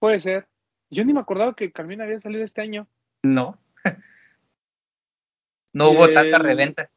Puede 0.00 0.18
ser. 0.18 0.48
Yo 0.90 1.04
ni 1.04 1.12
me 1.12 1.20
acordaba 1.20 1.54
que 1.54 1.70
Carmina 1.70 2.02
había 2.02 2.18
salido 2.18 2.42
este 2.42 2.62
año. 2.62 2.88
No. 3.22 3.56
no 5.72 5.90
hubo 5.90 6.06
el... 6.06 6.14
tanta 6.14 6.38
reventa. 6.38 6.90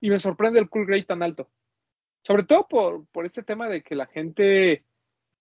Y 0.00 0.08
me 0.08 0.18
sorprende 0.18 0.58
el 0.58 0.70
Cool 0.70 0.86
Grey 0.86 1.04
tan 1.04 1.22
alto. 1.22 1.50
Sobre 2.22 2.44
todo 2.44 2.66
por, 2.66 3.04
por 3.08 3.26
este 3.26 3.42
tema 3.42 3.68
de 3.68 3.82
que 3.82 3.94
la 3.94 4.06
gente 4.06 4.84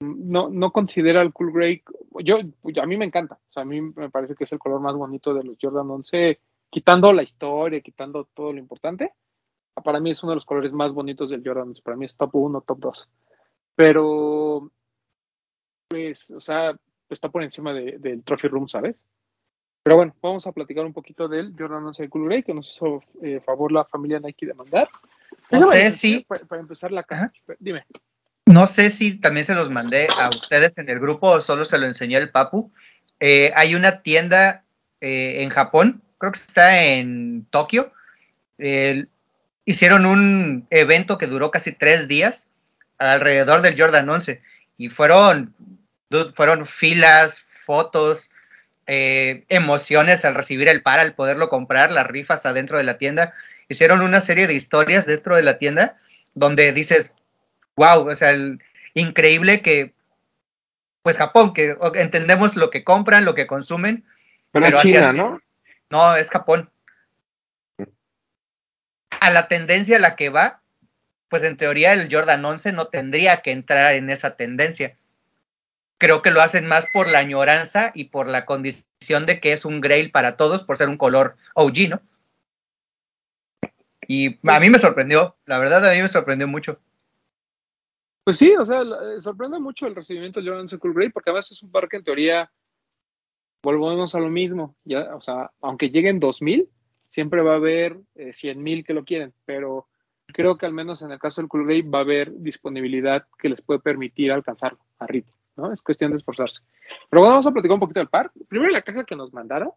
no, 0.02 0.50
no 0.50 0.72
considera 0.72 1.22
el 1.22 1.32
Cool 1.32 1.54
Grey. 1.54 1.84
Yo, 2.20 2.40
a 2.40 2.86
mí 2.86 2.98
me 2.98 3.06
encanta. 3.06 3.36
O 3.36 3.54
sea, 3.54 3.64
a 3.64 3.66
mí 3.66 3.80
me 3.80 4.10
parece 4.10 4.36
que 4.36 4.44
es 4.44 4.52
el 4.52 4.60
color 4.60 4.82
más 4.82 4.96
bonito 4.96 5.34
de 5.34 5.46
los 5.46 5.58
Jordan 5.62 5.90
11, 5.90 6.40
quitando 6.70 7.14
la 7.14 7.24
historia, 7.24 7.82
quitando 7.82 8.26
todo 8.34 8.54
lo 8.54 8.60
importante. 8.60 9.14
Para 9.84 10.00
mí 10.00 10.12
es 10.12 10.24
uno 10.24 10.32
de 10.32 10.38
los 10.38 10.46
colores 10.46 10.72
más 10.72 10.92
bonitos 10.92 11.30
del 11.30 11.44
Jordan 11.46 11.70
11. 11.70 11.82
Para 11.82 11.98
mí 11.98 12.06
es 12.06 12.18
top 12.18 12.36
1, 12.36 12.62
top 12.62 12.80
2. 12.80 13.10
Pero, 13.76 14.72
pues, 15.88 16.32
o 16.32 16.42
sea, 16.42 16.76
está 17.10 17.30
por 17.30 17.44
encima 17.44 17.74
de, 17.74 18.00
del 18.00 18.24
Trophy 18.24 18.48
Room, 18.48 18.68
¿sabes? 18.68 19.00
Pero 19.84 19.98
bueno, 19.98 20.16
vamos 20.22 20.48
a 20.48 20.52
platicar 20.52 20.86
un 20.86 20.94
poquito 20.94 21.28
del 21.28 21.54
Jordan 21.58 21.86
11 21.86 22.04
de 22.04 22.10
Cool 22.10 22.26
Grey, 22.26 22.44
que 22.44 22.54
nos 22.54 22.76
hizo 22.76 23.02
eh, 23.22 23.40
favor 23.46 23.72
la 23.72 23.86
familia 23.86 24.20
Nike 24.20 24.48
de 24.48 24.54
mandar. 24.54 24.90
No 25.52 25.70
sé 25.70 25.92
si... 25.92 26.26
Para, 26.28 26.44
para, 26.46 26.62
empezar 26.62 26.92
la 26.92 27.04
caja, 27.04 27.32
dime. 27.60 27.86
No 28.48 28.66
sé 28.66 28.90
si 28.90 29.20
también 29.20 29.46
se 29.46 29.54
los 29.54 29.70
mandé 29.70 30.08
a 30.20 30.30
ustedes 30.30 30.78
en 30.78 30.90
el 30.90 31.00
grupo 31.00 31.30
o 31.30 31.42
solo 31.42 31.66
se 31.66 31.78
lo 31.78 31.86
enseñé 31.86 32.18
al 32.18 32.32
Papu. 32.32 32.72
Eh, 33.20 33.52
hay 33.56 33.76
una 33.76 34.02
tienda 34.02 34.66
eh, 35.02 35.44
en 35.44 35.50
Japón, 35.50 36.02
creo 36.18 36.32
que 36.32 36.40
está 36.40 36.84
en 36.84 37.46
Tokio. 37.50 37.92
hicieron 39.66 40.06
un 40.06 40.68
evento 40.70 41.18
que 41.18 41.28
duró 41.28 41.52
casi 41.52 41.72
tres 41.72 42.08
días 42.08 42.52
alrededor 42.98 43.62
del 43.62 43.80
Jordan 43.80 44.10
11 44.10 44.42
y 44.78 44.90
fueron, 44.90 45.54
fueron 46.36 46.66
filas, 46.66 47.46
fotos, 47.66 48.32
eh, 48.86 49.44
emociones 49.50 50.24
al 50.26 50.36
recibir 50.36 50.70
el 50.70 50.82
par, 50.82 51.00
al 51.00 51.16
poderlo 51.16 51.50
comprar, 51.50 51.92
las 51.92 52.08
rifas 52.08 52.46
adentro 52.46 52.78
de 52.78 52.84
la 52.84 52.98
tienda. 52.98 53.34
Hicieron 53.68 54.02
una 54.02 54.22
serie 54.22 54.48
de 54.48 54.54
historias 54.54 55.06
dentro 55.06 55.36
de 55.36 55.44
la 55.44 55.58
tienda 55.58 55.98
donde 56.34 56.72
dices, 56.72 57.14
wow, 57.76 58.08
o 58.08 58.16
sea, 58.16 58.32
el, 58.32 58.62
increíble 58.94 59.62
que, 59.62 59.94
pues 61.02 61.18
Japón, 61.18 61.54
que 61.54 61.76
entendemos 61.96 62.56
lo 62.56 62.70
que 62.70 62.84
compran, 62.84 63.26
lo 63.26 63.36
que 63.36 63.48
consumen. 63.48 64.06
Pero, 64.52 64.66
pero 64.66 64.78
es 64.78 64.84
China, 64.84 65.14
¿no? 65.14 65.42
No, 65.90 66.16
es 66.16 66.30
Japón. 66.30 66.70
A 69.20 69.30
la 69.32 69.48
tendencia 69.48 69.98
a 69.98 70.00
la 70.00 70.16
que 70.16 70.30
va, 70.30 70.62
pues 71.30 71.44
en 71.44 71.58
teoría 71.58 71.94
el 71.94 72.08
Jordan 72.12 72.44
11 72.44 72.72
no 72.74 72.88
tendría 72.88 73.42
que 73.42 73.52
entrar 73.52 73.96
en 73.96 74.10
esa 74.10 74.36
tendencia 74.36 74.96
creo 75.98 76.22
que 76.22 76.32
lo 76.32 76.42
hacen 76.42 76.68
más 76.68 76.88
por 76.92 77.10
la 77.10 77.20
añoranza 77.20 77.92
y 77.94 78.06
por 78.06 78.28
la 78.28 78.46
condición 78.46 79.26
de 79.26 79.40
que 79.40 79.54
es 79.54 79.66
un 79.66 79.82
grail 79.82 80.12
para 80.12 80.38
todos, 80.38 80.64
por 80.64 80.78
ser 80.78 80.90
un 80.90 80.98
color 80.98 81.36
OG, 81.56 81.90
¿no? 81.90 82.02
Y 84.08 84.40
a 84.48 84.60
mí 84.60 84.70
me 84.70 84.80
sorprendió, 84.80 85.36
la 85.46 85.60
verdad 85.60 85.86
a 85.86 85.94
mí 85.94 86.02
me 86.02 86.08
sorprendió 86.08 86.48
mucho. 86.48 86.80
Pues 88.24 88.38
sí, 88.38 88.54
o 88.56 88.66
sea, 88.66 88.82
sorprende 89.20 89.60
mucho 89.60 89.88
el 89.88 89.96
recibimiento 89.96 90.40
del 90.40 90.50
Jordan 90.50 90.80
Cool 90.80 90.94
Grey, 90.94 91.10
porque 91.10 91.30
además 91.30 91.52
es 91.52 91.62
un 91.64 91.72
par 91.72 91.90
que 91.90 91.98
en 91.98 92.04
teoría 92.04 92.52
volvemos 93.62 94.16
a 94.16 94.20
lo 94.20 94.30
mismo, 94.30 94.76
ya, 94.84 95.16
o 95.16 95.22
sea, 95.22 95.52
aunque 95.62 95.90
lleguen 95.90 96.20
2000, 96.20 96.70
siempre 97.10 97.42
va 97.42 97.54
a 97.54 97.58
haber 97.58 97.98
eh, 98.16 98.34
100 98.34 98.62
mil 98.62 98.86
que 98.86 98.94
lo 98.94 99.04
quieren, 99.04 99.34
pero 99.46 99.88
creo 100.28 100.58
que 100.58 100.66
al 100.66 100.74
menos 100.74 101.02
en 101.02 101.12
el 101.12 101.20
caso 101.20 101.42
del 101.42 101.50
Cool 101.50 101.66
Grey 101.66 101.82
va 101.82 102.00
a 102.00 102.02
haber 102.02 102.32
disponibilidad 102.32 103.26
que 103.38 103.50
les 103.50 103.62
puede 103.62 103.80
permitir 103.80 104.32
alcanzarlo 104.32 104.80
a 105.00 105.08
ritmo, 105.08 105.34
¿no? 105.56 105.72
Es 105.72 105.82
cuestión 105.82 106.12
de 106.12 106.18
esforzarse. 106.18 106.64
Pero 107.10 107.22
bueno, 107.22 107.34
vamos 107.34 107.48
a 107.48 107.52
platicar 107.52 107.74
un 107.74 107.80
poquito 107.80 108.00
del 108.00 108.10
par. 108.10 108.32
Primero 108.48 108.72
la 108.72 108.82
caja 108.82 109.06
que 109.06 109.16
nos 109.16 109.34
mandaron. 109.34 109.72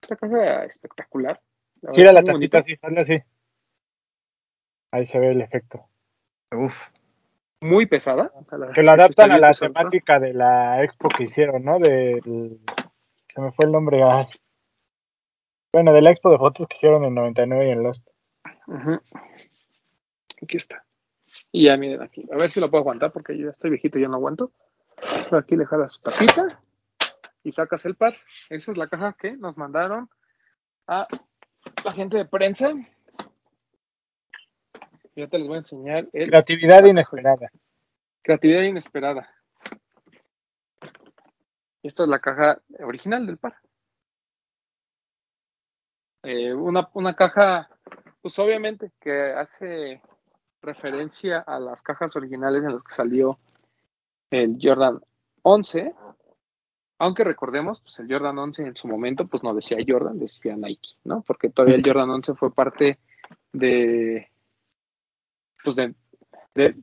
Esta 0.00 0.16
caja 0.16 0.64
espectacular. 0.64 1.40
La 1.82 1.92
Gira 1.92 2.12
la 2.12 2.22
bonita. 2.22 2.58
así, 2.58 2.74
hazle 2.80 3.00
así. 3.00 3.18
Ahí 4.90 5.06
se 5.06 5.18
ve 5.18 5.30
el 5.30 5.40
efecto. 5.40 5.86
Uf. 6.52 6.88
Muy 7.60 7.86
pesada. 7.86 8.32
Que 8.74 8.82
lo 8.82 8.92
adaptan 8.92 9.32
a 9.32 9.38
la 9.38 9.50
temática 9.50 10.18
de 10.20 10.32
la 10.32 10.82
expo 10.84 11.08
que 11.08 11.24
hicieron, 11.24 11.64
¿no? 11.64 11.78
Del... 11.78 12.60
Se 13.38 13.42
me 13.42 13.52
fue 13.52 13.66
el 13.66 13.70
nombre. 13.70 14.02
ay. 14.02 14.26
Bueno, 15.72 15.92
de 15.92 16.02
la 16.02 16.10
expo 16.10 16.28
de 16.28 16.38
fotos 16.38 16.66
que 16.66 16.74
hicieron 16.74 17.04
en 17.04 17.14
99 17.14 17.68
y 17.68 17.70
en 17.70 17.84
Lost. 17.84 18.04
Aquí 20.42 20.56
está. 20.56 20.84
Y 21.52 21.66
ya 21.66 21.76
miren 21.76 22.02
aquí. 22.02 22.26
A 22.32 22.36
ver 22.36 22.50
si 22.50 22.58
lo 22.58 22.68
puedo 22.68 22.80
aguantar 22.80 23.12
porque 23.12 23.38
yo 23.38 23.44
ya 23.44 23.52
estoy 23.52 23.70
viejito 23.70 23.96
y 23.96 24.02
ya 24.02 24.08
no 24.08 24.16
aguanto. 24.16 24.50
Pero 24.96 25.38
aquí 25.38 25.54
le 25.54 25.66
jalas 25.66 25.92
su 25.92 26.02
tapita 26.02 26.60
y 27.44 27.52
sacas 27.52 27.86
el 27.86 27.94
par. 27.94 28.16
Esa 28.50 28.72
es 28.72 28.76
la 28.76 28.88
caja 28.88 29.12
que 29.12 29.36
nos 29.36 29.56
mandaron 29.56 30.10
a 30.88 31.06
la 31.84 31.92
gente 31.92 32.16
de 32.16 32.24
prensa. 32.24 32.72
Y 35.14 35.20
ahorita 35.20 35.38
les 35.38 35.46
voy 35.46 35.54
a 35.54 35.58
enseñar 35.58 36.08
el 36.12 36.28
Creatividad 36.28 36.84
inesperada. 36.86 37.52
creatividad 38.20 38.62
inesperada. 38.62 39.30
Esta 41.82 42.02
es 42.02 42.08
la 42.08 42.18
caja 42.18 42.60
original 42.80 43.26
del 43.26 43.38
par. 43.38 43.56
Eh, 46.22 46.52
una, 46.52 46.88
una 46.94 47.14
caja, 47.14 47.68
pues 48.20 48.38
obviamente 48.38 48.90
que 49.00 49.32
hace 49.32 50.02
referencia 50.60 51.38
a 51.38 51.60
las 51.60 51.82
cajas 51.82 52.16
originales 52.16 52.64
en 52.64 52.74
las 52.74 52.82
que 52.82 52.92
salió 52.94 53.38
el 54.30 54.58
Jordan 54.60 55.00
11, 55.42 55.94
aunque 56.98 57.22
recordemos, 57.22 57.80
pues 57.80 57.98
el 58.00 58.08
Jordan 58.12 58.38
11 58.38 58.62
en 58.66 58.76
su 58.76 58.88
momento, 58.88 59.26
pues 59.28 59.42
no 59.44 59.54
decía 59.54 59.78
Jordan, 59.86 60.18
decía 60.18 60.56
Nike, 60.56 60.96
¿no? 61.04 61.22
Porque 61.22 61.48
todavía 61.48 61.76
el 61.76 61.84
Jordan 61.86 62.10
11 62.10 62.34
fue 62.34 62.52
parte 62.52 62.98
de, 63.52 64.28
pues 65.62 65.76
de, 65.76 65.94
de- 66.54 66.76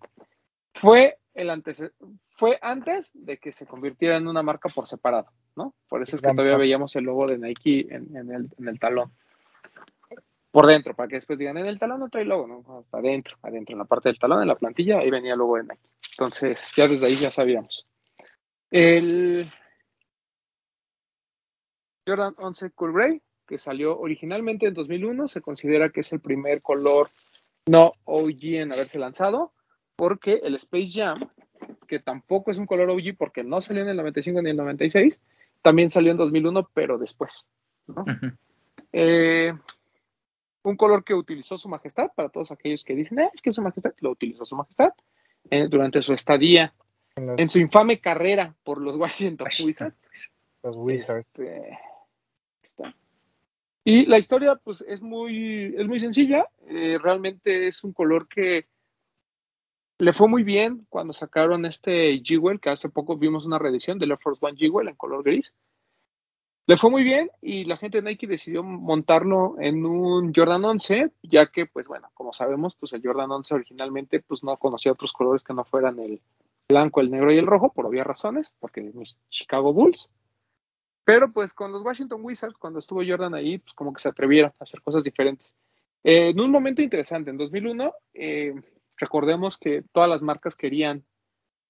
fue 0.73 1.19
el 1.33 1.49
antes, 1.49 1.91
fue 2.35 2.59
antes 2.61 3.11
de 3.13 3.37
que 3.37 3.51
se 3.51 3.65
convirtiera 3.65 4.17
en 4.17 4.27
una 4.27 4.43
marca 4.43 4.69
por 4.69 4.87
separado, 4.87 5.27
¿no? 5.55 5.73
Por 5.87 6.03
eso 6.03 6.15
es 6.15 6.21
que 6.21 6.31
todavía 6.31 6.57
veíamos 6.57 6.95
el 6.95 7.05
logo 7.05 7.25
de 7.25 7.37
Nike 7.37 7.87
en, 7.89 8.15
en 8.15 8.31
el, 8.31 8.49
en 8.57 8.67
el 8.67 8.79
talón. 8.79 9.11
Por 10.51 10.67
dentro, 10.67 10.93
para 10.93 11.07
que 11.07 11.15
después 11.15 11.37
digan, 11.37 11.57
en 11.57 11.65
el 11.65 11.79
talón 11.79 11.99
no 11.99 12.09
trae 12.09 12.23
logo, 12.23 12.47
¿no? 12.47 12.85
Adentro, 12.91 13.37
adentro, 13.41 13.73
en 13.73 13.79
la 13.79 13.85
parte 13.85 14.09
del 14.09 14.19
talón, 14.19 14.41
en 14.41 14.47
la 14.47 14.55
plantilla, 14.55 14.99
ahí 14.99 15.09
venía 15.09 15.33
el 15.33 15.39
logo 15.39 15.57
de 15.57 15.63
Nike. 15.63 15.89
Entonces, 16.11 16.71
ya 16.75 16.87
desde 16.87 17.07
ahí 17.07 17.15
ya 17.15 17.31
sabíamos. 17.31 17.87
El 18.71 19.47
Jordan 22.07 22.35
11 22.37 22.71
Cool 22.71 22.93
Grey, 22.93 23.21
que 23.47 23.57
salió 23.57 23.97
originalmente 23.99 24.67
en 24.67 24.73
2001, 24.73 25.27
se 25.27 25.41
considera 25.41 25.89
que 25.89 26.01
es 26.01 26.11
el 26.13 26.19
primer 26.19 26.61
color 26.61 27.09
no 27.67 27.93
OG 28.05 28.43
en 28.43 28.73
haberse 28.73 28.99
lanzado, 28.99 29.53
porque 29.95 30.41
el 30.43 30.55
Space 30.55 30.91
Jam, 30.93 31.29
que 31.87 31.99
tampoco 31.99 32.51
es 32.51 32.57
un 32.57 32.65
color 32.65 32.89
OG 32.89 33.15
porque 33.17 33.43
no 33.43 33.61
salió 33.61 33.83
en 33.83 33.89
el 33.89 33.97
95 33.97 34.41
ni 34.41 34.49
en 34.49 34.51
el 34.51 34.57
96, 34.57 35.21
también 35.61 35.89
salió 35.89 36.11
en 36.11 36.17
2001, 36.17 36.69
pero 36.73 36.97
después. 36.97 37.47
¿no? 37.87 38.05
Eh, 38.93 39.53
un 40.63 40.77
color 40.77 41.03
que 41.03 41.13
utilizó 41.13 41.57
su 41.57 41.69
majestad, 41.69 42.11
para 42.15 42.29
todos 42.29 42.51
aquellos 42.51 42.83
que 42.83 42.95
dicen, 42.95 43.19
"Eh, 43.19 43.29
es 43.33 43.41
que 43.41 43.51
su 43.51 43.61
majestad 43.61 43.93
lo 43.99 44.11
utilizó 44.11 44.45
su 44.45 44.55
majestad 44.55 44.93
eh, 45.51 45.67
durante 45.69 46.01
su 46.01 46.13
estadía 46.13 46.73
En 47.15 47.27
los, 47.27 47.39
en 47.39 47.49
su 47.49 47.59
infame 47.59 47.99
carrera 47.99 48.55
por 48.63 48.81
los 48.81 48.95
Washington 48.97 49.47
Wizards. 49.63 50.31
los 50.63 50.75
Wizards. 50.75 51.27
Este, 51.27 51.77
está. 52.63 52.95
Y 53.83 54.07
la 54.07 54.17
historia, 54.17 54.55
pues, 54.55 54.83
es 54.87 55.01
muy, 55.03 55.75
es 55.77 55.87
muy 55.87 55.99
sencilla. 55.99 56.47
Eh, 56.67 56.97
realmente 56.99 57.67
es 57.67 57.83
un 57.83 57.93
color 57.93 58.27
que 58.27 58.65
le 59.97 60.13
fue 60.13 60.27
muy 60.27 60.43
bien 60.43 60.85
cuando 60.89 61.13
sacaron 61.13 61.65
este 61.65 62.21
Jewel, 62.23 62.59
que 62.59 62.69
hace 62.69 62.89
poco 62.89 63.17
vimos 63.17 63.45
una 63.45 63.59
reedición 63.59 63.97
del 63.97 64.11
Air 64.11 64.19
Force 64.21 64.45
One 64.45 64.57
Jewel 64.57 64.87
en 64.87 64.95
color 64.95 65.23
gris. 65.23 65.55
Le 66.67 66.77
fue 66.77 66.89
muy 66.89 67.03
bien 67.03 67.29
y 67.41 67.65
la 67.65 67.77
gente 67.77 68.01
de 68.01 68.09
Nike 68.09 68.25
decidió 68.27 68.63
montarlo 68.63 69.55
en 69.59 69.85
un 69.85 70.33
Jordan 70.35 70.65
11, 70.65 71.11
ya 71.21 71.45
que, 71.51 71.67
pues 71.67 71.87
bueno, 71.87 72.09
como 72.15 72.33
sabemos, 72.33 72.75
pues 72.75 72.91
el 72.93 73.03
Jordan 73.03 73.31
11 73.31 73.53
originalmente 73.53 74.19
pues 74.19 74.43
no 74.43 74.57
conocía 74.57 74.91
otros 74.91 75.13
colores 75.13 75.43
que 75.43 75.53
no 75.53 75.63
fueran 75.63 75.99
el 75.99 76.21
blanco, 76.67 77.01
el 77.01 77.11
negro 77.11 77.31
y 77.31 77.37
el 77.37 77.45
rojo, 77.45 77.71
por 77.71 77.85
obvias 77.85 78.07
razones, 78.07 78.53
porque 78.59 78.81
mis 78.81 79.19
Chicago 79.29 79.73
Bulls. 79.73 80.11
Pero 81.03 81.31
pues 81.31 81.53
con 81.53 81.71
los 81.71 81.83
Washington 81.83 82.21
Wizards, 82.23 82.57
cuando 82.57 82.79
estuvo 82.79 83.03
Jordan 83.07 83.35
ahí, 83.35 83.59
pues 83.59 83.73
como 83.75 83.93
que 83.93 84.01
se 84.01 84.09
atrevieron 84.09 84.51
a 84.59 84.63
hacer 84.63 84.81
cosas 84.81 85.03
diferentes. 85.03 85.53
Eh, 86.03 86.29
en 86.29 86.39
un 86.39 86.49
momento 86.49 86.81
interesante, 86.81 87.29
en 87.29 87.37
2001, 87.37 87.93
eh, 88.15 88.55
recordemos 88.97 89.57
que 89.57 89.83
todas 89.91 90.09
las 90.09 90.21
marcas 90.21 90.55
querían, 90.55 91.03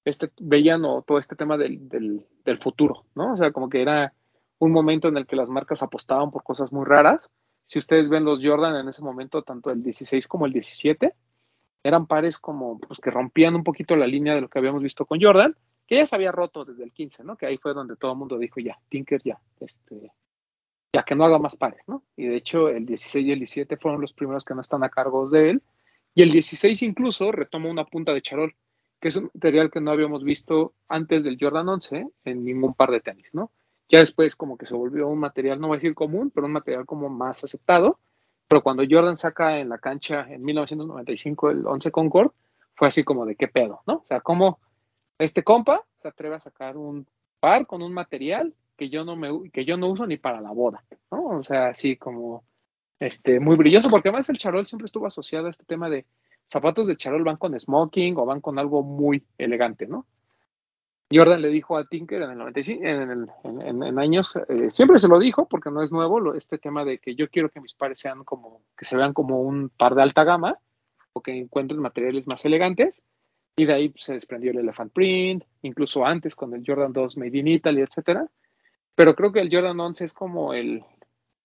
este, 0.03 0.31
veían 0.39 0.85
o 0.85 1.01
todo 1.01 1.17
este 1.17 1.35
tema 1.35 1.57
del, 1.57 1.87
del, 1.89 2.25
del 2.43 2.57
futuro, 2.59 3.05
¿no? 3.15 3.33
O 3.33 3.37
sea, 3.37 3.51
como 3.51 3.69
que 3.69 3.81
era 3.81 4.13
un 4.59 4.71
momento 4.71 5.07
en 5.07 5.17
el 5.17 5.25
que 5.25 5.35
las 5.35 5.49
marcas 5.49 5.83
apostaban 5.83 6.31
por 6.31 6.43
cosas 6.43 6.71
muy 6.71 6.85
raras. 6.85 7.31
Si 7.67 7.79
ustedes 7.79 8.09
ven 8.09 8.25
los 8.25 8.39
Jordan 8.43 8.75
en 8.75 8.89
ese 8.89 9.03
momento, 9.03 9.41
tanto 9.41 9.71
el 9.71 9.81
16 9.81 10.27
como 10.27 10.45
el 10.45 10.53
17, 10.53 11.13
eran 11.83 12.07
pares 12.07 12.39
como 12.39 12.79
pues, 12.79 12.99
que 12.99 13.11
rompían 13.11 13.55
un 13.55 13.63
poquito 13.63 13.95
la 13.95 14.07
línea 14.07 14.33
de 14.33 14.41
lo 14.41 14.49
que 14.49 14.59
habíamos 14.59 14.81
visto 14.81 15.05
con 15.05 15.21
Jordan, 15.21 15.55
que 15.87 15.97
ya 15.97 16.05
se 16.05 16.15
había 16.15 16.31
roto 16.31 16.65
desde 16.65 16.83
el 16.83 16.91
15, 16.91 17.23
¿no? 17.23 17.37
Que 17.37 17.45
ahí 17.45 17.57
fue 17.57 17.73
donde 17.73 17.95
todo 17.95 18.13
el 18.13 18.17
mundo 18.17 18.37
dijo, 18.37 18.59
ya, 18.59 18.79
Tinker, 18.89 19.21
ya, 19.23 19.39
este, 19.59 20.11
ya 20.93 21.03
que 21.03 21.15
no 21.15 21.25
haga 21.25 21.37
más 21.37 21.55
pares, 21.55 21.81
¿no? 21.87 22.03
Y 22.15 22.25
de 22.25 22.35
hecho, 22.35 22.69
el 22.69 22.85
16 22.85 23.27
y 23.27 23.31
el 23.31 23.39
17 23.39 23.77
fueron 23.77 24.01
los 24.01 24.13
primeros 24.13 24.45
que 24.45 24.55
no 24.55 24.61
están 24.61 24.83
a 24.83 24.89
cargo 24.89 25.29
de 25.29 25.51
él. 25.51 25.63
Y 26.15 26.21
el 26.21 26.31
16 26.31 26.81
incluso 26.83 27.31
retoma 27.33 27.69
una 27.69 27.83
punta 27.83 28.13
de 28.13 28.21
charol, 28.21 28.55
que 29.01 29.09
es 29.09 29.17
un 29.17 29.29
material 29.33 29.69
que 29.69 29.81
no 29.81 29.91
habíamos 29.91 30.23
visto 30.23 30.73
antes 30.87 31.25
del 31.25 31.37
Jordan 31.39 31.67
11 31.67 32.07
en 32.23 32.45
ningún 32.45 32.73
par 32.73 32.89
de 32.89 33.01
tenis, 33.01 33.29
¿no? 33.33 33.51
Ya 33.89 33.99
después 33.99 34.35
como 34.37 34.57
que 34.57 34.65
se 34.65 34.73
volvió 34.73 35.09
un 35.09 35.19
material, 35.19 35.59
no 35.59 35.67
voy 35.67 35.75
a 35.75 35.77
decir 35.79 35.93
común, 35.93 36.31
pero 36.33 36.47
un 36.47 36.53
material 36.53 36.85
como 36.85 37.09
más 37.09 37.43
aceptado. 37.43 37.99
Pero 38.47 38.63
cuando 38.63 38.83
Jordan 38.89 39.17
saca 39.17 39.59
en 39.59 39.67
la 39.67 39.77
cancha 39.77 40.25
en 40.29 40.41
1995 40.43 41.51
el 41.51 41.67
11 41.67 41.91
Concord, 41.91 42.31
fue 42.75 42.87
así 42.87 43.03
como 43.03 43.25
de 43.25 43.35
qué 43.35 43.49
pedo, 43.49 43.81
¿no? 43.85 43.95
O 43.95 44.05
sea, 44.07 44.21
como 44.21 44.59
este 45.19 45.43
compa 45.43 45.83
se 45.97 46.07
atreve 46.07 46.35
a 46.35 46.39
sacar 46.39 46.77
un 46.77 47.05
par 47.41 47.67
con 47.67 47.81
un 47.81 47.93
material 47.93 48.53
que 48.77 48.89
yo 48.89 49.03
no 49.03 49.15
me 49.15 49.49
que 49.51 49.65
yo 49.65 49.77
no 49.77 49.87
uso 49.87 50.05
ni 50.07 50.17
para 50.17 50.39
la 50.39 50.51
boda, 50.51 50.83
¿no? 51.11 51.25
O 51.37 51.43
sea, 51.43 51.67
así 51.67 51.97
como 51.97 52.43
este 52.99 53.39
muy 53.39 53.55
brilloso, 53.55 53.89
porque 53.89 54.09
además 54.09 54.29
el 54.29 54.37
charol 54.37 54.65
siempre 54.65 54.85
estuvo 54.85 55.05
asociado 55.05 55.47
a 55.47 55.49
este 55.49 55.65
tema 55.65 55.89
de 55.89 56.05
zapatos 56.47 56.87
de 56.87 56.97
charol 56.97 57.23
van 57.23 57.37
con 57.37 57.59
smoking 57.59 58.17
o 58.17 58.25
van 58.25 58.41
con 58.41 58.59
algo 58.59 58.83
muy 58.83 59.23
elegante, 59.37 59.87
¿no? 59.87 60.05
Jordan 61.11 61.41
le 61.41 61.49
dijo 61.49 61.77
a 61.77 61.85
Tinker 61.85 62.23
en 62.23 62.31
el 62.31 62.37
95, 62.37 62.83
en, 62.83 63.83
el, 63.83 63.99
años, 63.99 64.35
eh, 64.49 64.69
siempre 64.71 64.97
se 64.97 65.07
lo 65.07 65.19
dijo, 65.19 65.47
porque 65.47 65.69
no 65.69 65.83
es 65.83 65.91
nuevo, 65.91 66.33
este 66.33 66.57
tema 66.57 66.83
de 66.83 66.97
que 66.97 67.15
yo 67.15 67.29
quiero 67.29 67.49
que 67.49 67.61
mis 67.61 67.75
pares 67.75 67.99
sean 67.99 68.23
como, 68.23 68.63
que 68.75 68.85
se 68.85 68.97
vean 68.97 69.13
como 69.13 69.41
un 69.41 69.69
par 69.69 69.93
de 69.93 70.01
alta 70.01 70.23
gama, 70.23 70.57
o 71.13 71.21
que 71.21 71.37
encuentren 71.37 71.79
materiales 71.79 72.27
más 72.27 72.43
elegantes, 72.43 73.05
y 73.55 73.65
de 73.65 73.73
ahí 73.73 73.89
pues, 73.89 74.03
se 74.03 74.13
desprendió 74.13 74.51
el 74.51 74.57
Elephant 74.57 74.91
Print, 74.91 75.43
incluso 75.61 76.05
antes 76.05 76.35
con 76.35 76.53
el 76.55 76.63
Jordan 76.65 76.91
2 76.91 77.17
Made 77.17 77.37
in 77.37 77.47
Italy, 77.47 77.81
etcétera. 77.81 78.27
Pero 78.95 79.15
creo 79.15 79.31
que 79.31 79.41
el 79.41 79.49
Jordan 79.53 79.79
11 79.79 80.05
es 80.05 80.13
como 80.13 80.53
el, 80.53 80.83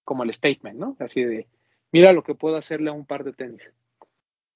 como 0.05 0.25
el 0.25 0.33
statement, 0.33 0.79
¿no? 0.79 0.97
Así 0.99 1.25
de, 1.25 1.49
mira 1.93 2.13
lo 2.13 2.23
que 2.23 2.35
puedo 2.35 2.57
hacerle 2.57 2.91
a 2.91 2.95
un 2.95 3.07
par 3.07 3.25
de 3.25 3.33
tenis. 3.33 3.73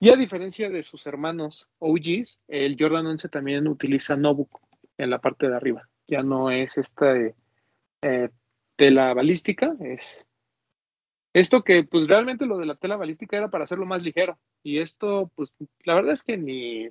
Y 0.00 0.10
a 0.10 0.16
diferencia 0.16 0.68
de 0.68 0.82
sus 0.82 1.06
hermanos 1.06 1.68
OGs, 1.78 2.40
el 2.48 2.76
Jordan 2.78 3.06
11 3.06 3.28
también 3.28 3.68
utiliza 3.68 4.16
Nobuck 4.16 4.60
en 4.98 5.10
la 5.10 5.20
parte 5.20 5.48
de 5.48 5.56
arriba. 5.56 5.88
Ya 6.06 6.22
no 6.22 6.50
es 6.50 6.76
esta 6.78 7.14
eh, 7.16 8.30
tela 8.76 9.14
balística, 9.14 9.74
es 9.80 10.26
esto 11.34 11.64
que 11.64 11.82
pues 11.82 12.06
realmente 12.06 12.46
lo 12.46 12.58
de 12.58 12.66
la 12.66 12.76
tela 12.76 12.96
balística 12.96 13.36
era 13.36 13.48
para 13.48 13.64
hacerlo 13.64 13.86
más 13.86 14.02
ligero. 14.02 14.38
Y 14.62 14.78
esto, 14.78 15.30
pues 15.34 15.52
la 15.82 15.94
verdad 15.94 16.12
es 16.12 16.22
que 16.22 16.36
ni... 16.36 16.88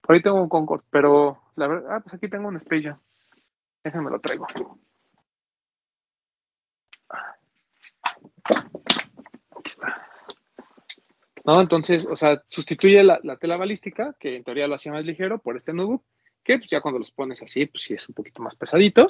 Por 0.00 0.14
ahí 0.14 0.22
tengo 0.22 0.40
un 0.40 0.48
Concord, 0.48 0.84
pero 0.90 1.42
la 1.56 1.66
verdad, 1.66 1.96
ah, 1.96 2.00
pues 2.00 2.14
aquí 2.14 2.28
tengo 2.28 2.48
un 2.48 2.56
Space. 2.56 2.94
Déjenme 3.82 4.10
lo 4.10 4.20
traigo. 4.20 4.46
Aquí 8.48 9.68
está. 9.68 10.06
¿No? 11.44 11.60
Entonces, 11.60 12.06
o 12.06 12.16
sea, 12.16 12.42
sustituye 12.48 13.02
la, 13.02 13.20
la, 13.22 13.36
tela 13.36 13.56
balística, 13.56 14.14
que 14.18 14.36
en 14.36 14.44
teoría 14.44 14.66
lo 14.66 14.74
hacía 14.74 14.92
más 14.92 15.04
ligero, 15.04 15.38
por 15.38 15.56
este 15.56 15.72
nudo, 15.72 16.02
que 16.44 16.58
pues 16.58 16.70
ya 16.70 16.80
cuando 16.80 16.98
los 16.98 17.10
pones 17.10 17.42
así, 17.42 17.66
pues 17.66 17.82
sí 17.82 17.94
es 17.94 18.08
un 18.08 18.14
poquito 18.14 18.42
más 18.42 18.56
pesadito. 18.56 19.06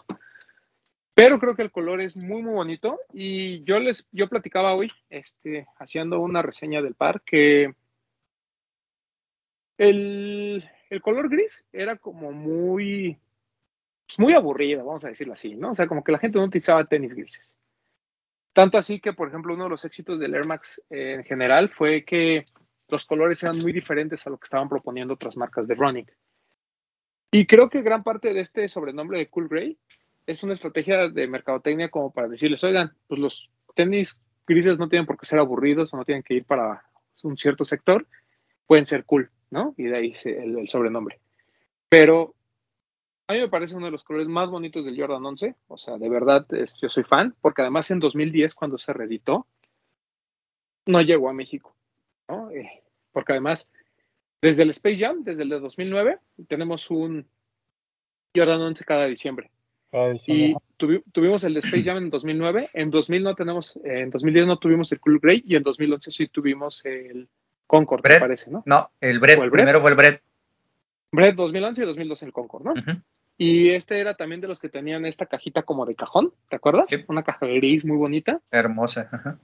Pero 1.15 1.41
creo 1.41 1.57
que 1.57 1.63
el 1.63 1.73
color 1.73 2.01
es 2.01 2.17
muy, 2.17 2.43
muy 2.43 2.55
bonito. 2.55 3.01
Y 3.13 3.65
yo 3.65 3.81
les, 3.81 4.07
yo 4.13 4.29
platicaba 4.29 4.77
hoy, 4.77 4.93
este, 5.11 5.67
haciendo 5.79 6.21
una 6.21 6.43
reseña 6.43 6.81
del 6.81 6.95
par, 6.95 7.23
que 7.23 7.75
el, 9.79 10.65
el 10.91 11.03
color 11.03 11.29
gris 11.29 11.65
era 11.73 11.97
como 11.97 12.31
muy, 12.31 13.19
pues, 14.07 14.19
muy 14.21 14.35
aburrido, 14.35 14.85
vamos 14.85 15.05
a 15.05 15.09
decirlo 15.09 15.33
así, 15.33 15.57
¿no? 15.57 15.71
O 15.71 15.75
sea, 15.75 15.87
como 15.89 16.05
que 16.05 16.13
la 16.13 16.19
gente 16.19 16.39
no 16.39 16.45
utilizaba 16.45 16.85
tenis 16.85 17.15
grises. 17.15 17.59
Tanto 18.53 18.79
así 18.79 19.01
que, 19.01 19.13
por 19.13 19.29
ejemplo, 19.29 19.55
uno 19.55 19.65
de 19.65 19.71
los 19.71 19.85
éxitos 19.85 20.19
del 20.19 20.35
Air 20.35 20.47
Max 20.47 20.83
eh, 20.91 21.15
en 21.15 21.25
general 21.25 21.69
fue 21.71 22.05
que 22.05 22.45
los 22.89 23.05
colores 23.05 23.43
eran 23.43 23.59
muy 23.59 23.73
diferentes 23.73 24.27
a 24.27 24.31
lo 24.31 24.39
que 24.39 24.45
estaban 24.45 24.69
proponiendo 24.69 25.15
otras 25.15 25.37
marcas 25.37 25.69
de 25.69 25.75
running. 25.75 26.07
Y 27.31 27.47
creo 27.47 27.69
que 27.69 27.83
gran 27.83 28.03
parte 28.03 28.33
de 28.33 28.41
este 28.41 28.67
sobrenombre 28.69 29.19
de 29.19 29.29
Cool 29.29 29.49
Gray 29.49 29.79
es 30.27 30.43
una 30.43 30.55
estrategia 30.55 31.09
de 31.09 31.27
mercadotecnia 31.27 31.91
como 31.91 32.11
para 32.11 32.29
decirles, 32.29 32.65
oigan, 32.65 32.93
pues 33.07 33.21
los 33.21 33.51
tenis 33.75 34.19
grises 34.47 34.79
no 34.79 34.89
tienen 34.89 35.07
por 35.07 35.19
qué 35.19 35.27
ser 35.27 35.39
aburridos 35.39 35.93
o 35.93 35.97
no 35.99 36.05
tienen 36.05 36.23
que 36.23 36.35
ir 36.35 36.45
para 36.45 36.83
un 37.23 37.37
cierto 37.37 37.65
sector, 37.65 38.07
pueden 38.67 38.87
ser 38.87 39.05
cool, 39.05 39.31
¿no? 39.51 39.75
Y 39.77 39.85
de 39.85 39.97
ahí 39.97 40.15
el, 40.25 40.59
el 40.59 40.69
sobrenombre. 40.69 41.21
Pero 41.89 42.35
a 43.29 43.35
mí 43.35 43.41
me 43.41 43.49
parece 43.49 43.77
uno 43.77 43.87
de 43.87 43.93
los 43.93 44.05
colores 44.05 44.27
más 44.27 44.49
bonitos 44.49 44.87
del 44.87 44.99
Jordan 44.99 45.25
11. 45.25 45.55
O 45.69 45.77
sea, 45.77 45.99
de 45.99 46.09
verdad, 46.09 46.47
es, 46.55 46.79
yo 46.81 46.89
soy 46.89 47.05
fan, 47.05 47.35
porque 47.43 47.61
además 47.61 47.91
en 47.91 48.01
2010, 48.01 48.55
cuando 48.55 48.79
se 48.79 48.95
reeditó, 48.95 49.47
no 50.87 51.03
llegó 51.03 51.29
a 51.29 51.35
México. 51.35 51.77
¿no? 52.27 52.51
Eh, 52.51 52.83
porque 53.13 53.33
además, 53.33 53.71
desde 54.41 54.63
el 54.63 54.71
Space 54.71 54.97
Jam, 54.97 55.25
desde 55.25 55.43
el 55.43 55.51
de 55.51 55.61
2009, 55.61 56.19
tenemos 56.49 56.91
un 56.91 57.27
Jordan 58.35 58.63
11 58.63 58.85
cada 58.85 59.05
diciembre. 59.05 59.51
Cada 59.93 60.11
diciembre. 60.13 60.47
Y 60.47 60.57
tuvi, 60.79 61.03
tuvimos 61.13 61.45
el 61.45 61.53
de 61.53 61.61
Space 61.61 61.85
Jam 61.85 61.99
en 61.99 62.09
2009, 62.09 62.71
en 62.73 62.91
2000 62.91 63.23
no 63.25 63.35
tenemos, 63.35 63.77
eh, 63.85 64.01
en 64.01 64.11
2010 64.11 64.47
no 64.47 64.59
tuvimos 64.59 64.91
el 64.93 65.01
Cool 65.01 65.21
Grey 65.21 65.43
y 65.47 65.55
en 65.55 65.63
2011 65.63 66.11
sí 66.11 66.29
tuvimos 66.29 66.83
el 66.87 67.29
Concord, 67.67 68.03
me 68.09 68.21
parece, 68.21 68.51
¿no? 68.51 68.63
No, 68.65 68.91
el 69.03 69.19
Bread, 69.19 69.39
¿O 69.39 69.45
el 69.45 69.51
Bread? 69.51 69.65
primero 69.65 69.83
fue 69.83 69.91
el 69.91 69.97
Bread. 69.97 70.21
Bread 71.13 71.35
2011 71.35 71.83
y 71.83 71.87
2012 71.87 72.25
el 72.25 72.33
Concord, 72.33 72.65
¿no? 72.65 72.73
Ujú. 72.73 73.03
Y 73.41 73.71
este 73.71 74.01
era 74.01 74.17
también 74.17 74.41
de 74.41 74.49
los 74.49 74.59
que 74.59 74.69
tenían 74.69 75.07
esta 75.07 75.27
cajita 75.27 75.63
como 75.63 75.87
de 75.87 75.95
cajón, 75.95 76.35
¿te 76.51 76.57
acuerdas? 76.57 76.87
Sí. 76.89 77.05
Una 77.07 77.23
caja 77.23 77.47
gris 77.47 77.85
muy 77.85 77.97
bonita. 77.97 78.41
Hermosa. 78.51 79.09
ajá. 79.13 79.39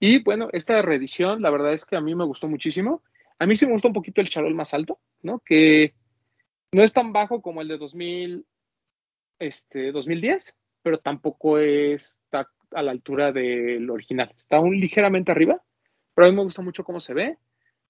Y 0.00 0.20
bueno, 0.24 0.48
esta 0.52 0.82
reedición, 0.82 1.40
la 1.40 1.50
verdad 1.50 1.72
es 1.72 1.84
que 1.84 1.94
a 1.94 2.00
mí 2.00 2.16
me 2.16 2.24
gustó 2.24 2.48
muchísimo. 2.48 3.04
A 3.38 3.46
mí 3.46 3.54
sí 3.54 3.66
me 3.66 3.72
gustó 3.72 3.86
un 3.86 3.94
poquito 3.94 4.20
el 4.20 4.28
charol 4.28 4.52
más 4.52 4.74
alto, 4.74 4.98
¿no? 5.22 5.38
Que 5.38 5.94
no 6.72 6.82
es 6.82 6.92
tan 6.92 7.12
bajo 7.12 7.40
como 7.40 7.62
el 7.62 7.68
de 7.68 7.78
2000, 7.78 8.44
este, 9.38 9.92
2010, 9.92 10.58
pero 10.82 10.98
tampoco 10.98 11.58
está 11.58 12.48
a 12.72 12.82
la 12.82 12.90
altura 12.90 13.30
del 13.30 13.88
original. 13.88 14.34
Está 14.36 14.58
un 14.58 14.80
ligeramente 14.80 15.30
arriba, 15.30 15.62
pero 16.14 16.26
a 16.26 16.30
mí 16.30 16.36
me 16.36 16.42
gusta 16.42 16.62
mucho 16.62 16.82
cómo 16.82 16.98
se 16.98 17.14
ve. 17.14 17.38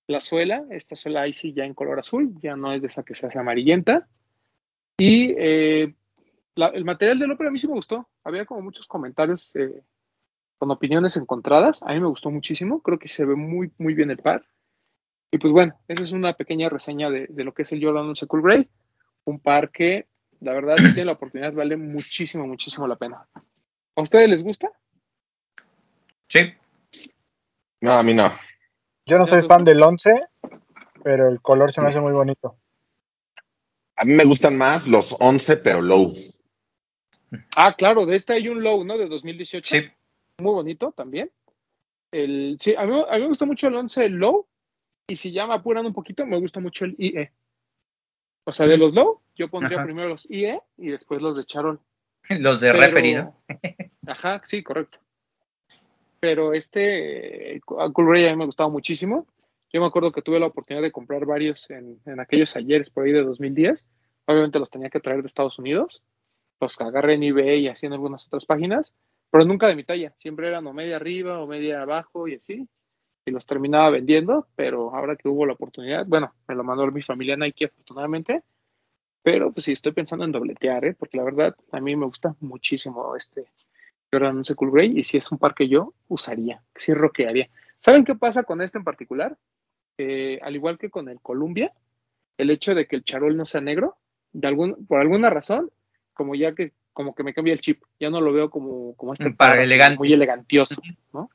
La 0.07 0.21
suela, 0.21 0.65
esta 0.69 0.97
suela 0.97 1.23
ahí 1.23 1.33
sí 1.33 1.55
ya 1.55 1.65
en 1.65 1.73
color 1.73 2.01
azul, 2.01 2.35
ya 2.43 2.57
no 2.57 2.75
es 2.75 2.83
de 2.83 2.89
esa 2.89 3.05
que 3.05 3.15
se 3.15 3.27
hace 3.27 3.39
amarillenta. 3.39 4.07
Y 5.03 5.35
eh, 5.37 5.95
la- 6.55 6.69
el 6.69 6.85
material 6.85 7.19
del 7.19 7.33
ópera 7.33 7.49
a 7.49 7.53
mí 7.53 7.59
sí 7.59 7.67
me 7.67 7.75
gustó. 7.75 8.09
Había 8.25 8.45
como 8.47 8.61
muchos 8.63 8.87
comentarios 8.87 9.51
eh, 9.55 9.83
con 10.59 10.71
opiniones 10.71 11.17
encontradas. 11.17 11.83
A 11.83 11.93
mí 11.93 12.01
me 12.01 12.07
gustó 12.07 12.31
muchísimo. 12.31 12.81
Creo 12.83 12.99
que 12.99 13.09
se 13.09 13.25
ve 13.25 13.35
muy, 13.35 13.73
muy 13.79 13.95
bien 13.95 14.11
el 14.11 14.19
par. 14.19 14.45
Y 15.33 15.39
pues 15.39 15.53
bueno, 15.53 15.75
esa 15.89 16.03
es 16.05 16.13
una 16.13 16.35
pequeña 16.35 16.69
reseña 16.69 17.11
de, 17.11 17.27
de 17.27 17.45
lo 17.45 17.53
que 17.53 17.63
es 17.63 17.73
el 17.73 17.83
Jordan 17.85 18.07
11 18.11 18.27
Cool 18.27 18.43
Grey. 18.43 18.69
Un 19.25 19.41
par 19.41 19.71
que, 19.71 20.07
la 20.41 20.53
verdad, 20.53 20.77
si 20.77 20.83
tienen 20.95 21.07
la 21.07 21.13
oportunidad, 21.15 21.53
vale 21.53 21.77
muchísimo, 21.77 22.47
muchísimo 22.47 22.87
la 22.87 22.97
pena. 22.97 23.27
¿A 23.97 24.03
ustedes 24.03 24.29
les 24.29 24.43
gusta? 24.45 24.71
Sí, 26.29 26.53
No, 27.81 27.93
a 27.95 28.03
mí 28.03 28.15
no. 28.15 28.31
Yo 29.07 29.19
no 29.19 29.25
soy 29.25 29.41
fan 29.49 29.65
del 29.65 29.83
11, 29.83 30.11
pero 31.03 31.29
el 31.29 31.41
color 31.41 31.73
se 31.73 31.81
me 31.81 31.89
hace 31.89 32.01
muy 32.01 32.13
bonito. 32.13 32.57
A 33.97 34.05
mí 34.05 34.13
me 34.15 34.25
gustan 34.25 34.57
más 34.57 34.87
los 34.87 35.15
11, 35.19 35.59
pero 35.59 35.81
low. 35.83 36.15
Ah, 37.57 37.75
claro, 37.77 38.07
de 38.07 38.17
este 38.17 38.33
hay 38.35 38.49
un 38.49 38.63
low, 38.63 38.85
¿no? 38.85 38.99
De 38.99 39.07
2018. 39.07 39.75
sí. 39.77 39.87
Muy 40.39 40.53
bonito 40.55 40.93
también. 40.93 41.31
El, 42.11 42.57
sí, 42.59 42.75
a 42.75 42.85
mí, 42.85 43.05
a 43.09 43.15
mí 43.15 43.21
me 43.23 43.29
gusta 43.29 43.45
mucho 43.47 43.69
el 43.69 43.77
11 43.77 44.09
low. 44.09 44.47
Y 45.07 45.17
si 45.17 45.31
ya 45.33 45.47
me 45.47 45.55
apuran 45.55 45.87
un 45.87 45.93
poquito, 45.93 46.27
me 46.27 46.39
gusta 46.39 46.59
mucho 46.61 46.85
el 46.85 46.95
IE. 46.99 47.31
O 48.45 48.53
sea, 48.53 48.67
de 48.67 48.77
los 48.79 48.93
low, 48.95 49.21
yo 49.37 49.49
pondría 49.49 49.79
Ajá. 49.79 49.85
primero 49.87 50.09
los 50.09 50.29
IE 50.31 50.61
y 50.79 50.89
después 50.89 51.21
los 51.23 51.37
de 51.37 51.45
Charol. 51.45 51.81
Los 52.31 52.61
de 52.61 52.69
Pero- 52.71 52.81
referee, 52.81 53.15
¿no? 53.17 53.37
Ajá, 54.07 54.41
sí, 54.45 54.63
correcto. 54.63 54.99
Pero 56.21 56.55
este, 56.55 57.57
eh, 57.57 57.61
Cool 57.61 58.07
Ray 58.09 58.27
a 58.27 58.31
mí 58.31 58.37
me 58.37 58.47
gustaba 58.47 58.69
muchísimo. 58.71 59.27
Yo 59.73 59.81
me 59.81 59.87
acuerdo 59.87 60.13
que 60.13 60.23
tuve 60.23 60.39
la 60.39 60.47
oportunidad 60.47 60.83
de 60.83 60.93
comprar 60.93 61.25
varios 61.25 61.71
en, 61.71 62.01
en 62.05 62.21
aquellos 62.21 62.55
ayeres 62.57 62.91
por 62.91 63.05
ahí 63.05 63.13
de 63.13 63.25
2010. 63.25 63.87
Obviamente 64.27 64.59
los 64.59 64.71
tenía 64.71 64.91
que 64.91 65.01
traer 65.01 65.23
de 65.23 65.27
Estados 65.27 65.59
Unidos. 65.59 66.03
Los 66.61 66.81
agarré 66.81 67.15
en 67.15 67.23
eBay 67.23 67.61
y 67.61 67.69
así 67.69 67.87
en 67.87 67.93
algunas 67.93 68.27
otras 68.27 68.45
páginas, 68.45 68.95
pero 69.31 69.45
nunca 69.45 69.67
de 69.67 69.75
mi 69.75 69.85
talla. 69.85 70.13
Siempre 70.17 70.49
eran 70.49 70.67
o 70.67 70.73
media 70.73 70.97
arriba 70.97 71.41
o 71.41 71.47
media 71.47 71.83
abajo 71.83 72.29
y 72.29 72.35
así. 72.35 72.69
Y 73.25 73.31
los 73.31 73.47
terminaba 73.47 73.91
vendiendo, 73.91 74.47
pero 74.57 74.95
ahora 74.95 75.17
que 75.17 75.29
hubo 75.29 75.47
la 75.47 75.55
oportunidad, 75.55 76.07
bueno, 76.07 76.35
me 76.47 76.55
lo 76.55 76.65
mandó 76.65 76.87
mi 76.91 77.03
familia 77.03 77.37
Nike 77.37 77.67
afortunadamente. 77.67 78.43
Pero 79.23 79.53
pues 79.53 79.65
sí, 79.65 79.73
estoy 79.73 79.93
pensando 79.93 80.25
en 80.25 80.33
dobletear, 80.33 80.85
¿eh? 80.85 80.95
porque 80.95 81.17
la 81.17 81.25
verdad 81.25 81.57
a 81.71 81.81
mí 81.81 81.95
me 81.95 82.07
gusta 82.07 82.35
muchísimo 82.41 83.15
este, 83.15 83.47
Jordan 84.13 84.39
11 84.39 84.55
Cool 84.57 84.73
Grey 84.73 84.99
y 84.99 85.05
si 85.05 85.17
es 85.17 85.31
un 85.31 85.39
par 85.39 85.55
que 85.55 85.69
yo 85.69 85.95
usaría, 86.09 86.63
que 86.75 86.81
sí 86.81 86.93
rockearía. 86.93 87.49
¿Saben 87.79 88.05
qué 88.05 88.15
pasa 88.15 88.43
con 88.43 88.61
este 88.61 88.79
en 88.79 88.85
particular? 88.85 89.39
Eh, 89.99 90.39
al 90.43 90.55
igual 90.57 90.79
que 90.79 90.91
con 90.91 91.09
el 91.09 91.21
Columbia, 91.21 91.73
el 92.39 92.51
hecho 92.51 92.75
de 92.75 92.87
que 92.87 92.97
el 92.97 93.05
charol 93.05 93.37
no 93.37 93.45
sea 93.45 93.61
negro, 93.61 93.97
de 94.33 94.49
algún, 94.49 94.87
por 94.87 95.01
alguna 95.01 95.31
razón, 95.31 95.71
como 96.15 96.35
ya 96.35 96.55
que 96.55 96.73
como 96.93 97.15
que 97.15 97.23
me 97.23 97.33
cambia 97.33 97.55
el 97.55 97.61
chip, 97.61 97.83
ya 97.99 98.11
no 98.11 98.21
lo 98.21 98.33
veo 98.35 98.51
como, 98.51 98.95
como 98.97 99.15
este 99.15 99.25
Un 99.27 99.37
par 99.37 99.51
par 99.51 99.59
así, 99.59 99.65
elegante. 99.65 99.99
muy 99.99 100.13
elegantioso, 100.13 100.75
¿no? 101.13 101.31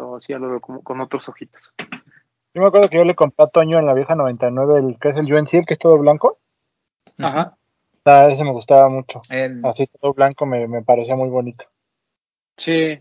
No, 0.00 0.18
sí, 0.20 0.32
ya 0.32 0.38
lo 0.38 0.48
veo 0.48 0.60
como, 0.60 0.82
con 0.82 1.00
otros 1.02 1.28
ojitos. 1.28 1.74
Yo 2.54 2.62
me 2.62 2.68
acuerdo 2.68 2.88
que 2.88 2.96
yo 2.96 3.04
le 3.04 3.14
compré 3.14 3.44
a 3.44 3.48
Toño 3.48 3.78
en 3.78 3.84
la 3.86 3.92
vieja 3.92 4.14
99 4.14 4.78
el 4.78 4.98
que 4.98 5.10
es 5.10 5.16
el 5.16 5.32
UNC, 5.32 5.52
el 5.54 5.66
que 5.66 5.74
es 5.74 5.78
todo 5.78 5.98
blanco. 5.98 6.38
Ajá. 7.18 7.58
Ah, 8.06 8.28
ese 8.30 8.42
me 8.44 8.52
gustaba 8.52 8.88
mucho. 8.88 9.20
El- 9.28 9.62
Así 9.66 9.86
todo 10.00 10.14
blanco 10.14 10.46
me, 10.46 10.66
me 10.66 10.82
parecía 10.82 11.14
muy 11.16 11.28
bonito. 11.28 11.64
Sí, 12.56 12.98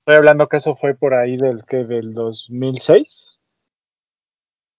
Estoy 0.00 0.16
hablando 0.16 0.48
que 0.48 0.56
eso 0.56 0.74
fue 0.74 0.94
por 0.94 1.14
ahí 1.14 1.36
del 1.36 1.64
que 1.66 1.84
del 1.84 2.14
2006. 2.14 3.37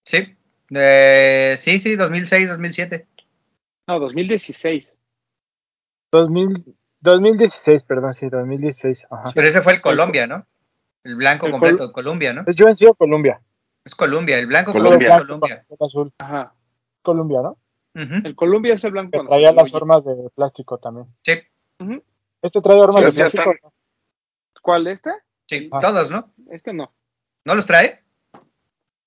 Sí. 0.10 0.36
Eh, 0.72 1.56
sí, 1.58 1.80
sí, 1.80 1.96
2006, 1.96 2.50
2007. 2.50 3.08
no, 3.88 4.00
2016. 4.00 4.96
2000, 6.12 6.76
2016, 7.02 7.84
perdón, 7.84 8.14
sí, 8.14 8.28
2016. 8.30 9.06
Ajá. 9.10 9.32
Pero 9.34 9.48
ese 9.48 9.62
fue 9.62 9.74
el 9.74 9.82
Colombia, 9.82 10.28
¿no? 10.28 10.46
El 11.04 11.16
blanco 11.16 11.46
El 11.46 11.52
completo, 11.54 11.92
Colombia, 11.92 12.34
¿no? 12.34 12.44
¿Es 12.48 12.60
UNC 12.60 12.90
o 12.90 12.94
Colombia? 12.96 13.42
Es 13.86 13.96
Colombia, 13.96 14.38
el 14.38 14.48
blanco 14.48 14.72
Colombia. 14.74 15.10
completo 15.10 15.16
es 15.16 15.28
Colombia. 15.28 15.66
Azul. 15.80 16.14
Ajá. 16.20 16.54
Colombia, 17.02 17.42
¿no? 17.42 17.58
Ujú, 17.96 18.14
El 18.28 18.36
Columbia 18.36 18.74
es 18.74 18.84
el 18.84 18.92
blanco. 18.92 19.12
Que 19.22 19.28
traía 19.28 19.48
azul, 19.50 19.58
las 19.58 19.72
formas 19.72 20.06
de 20.06 20.30
plástico 20.36 20.78
también. 20.78 21.08
Sí, 21.24 21.34
Ujú. 21.80 22.04
¿Este 22.42 22.62
trae 22.62 22.82
armas 22.82 23.06
de 23.16 23.30
plástico? 23.30 23.74
¿Cuál 24.62 24.88
este? 24.88 25.12
sí, 25.48 25.70
Ah. 25.72 25.80
todos, 25.80 26.12
¿no? 26.12 26.32
Este 26.52 26.74
no. 26.74 26.94
¿No 27.46 27.56
los 27.56 27.66
trae? 27.66 28.04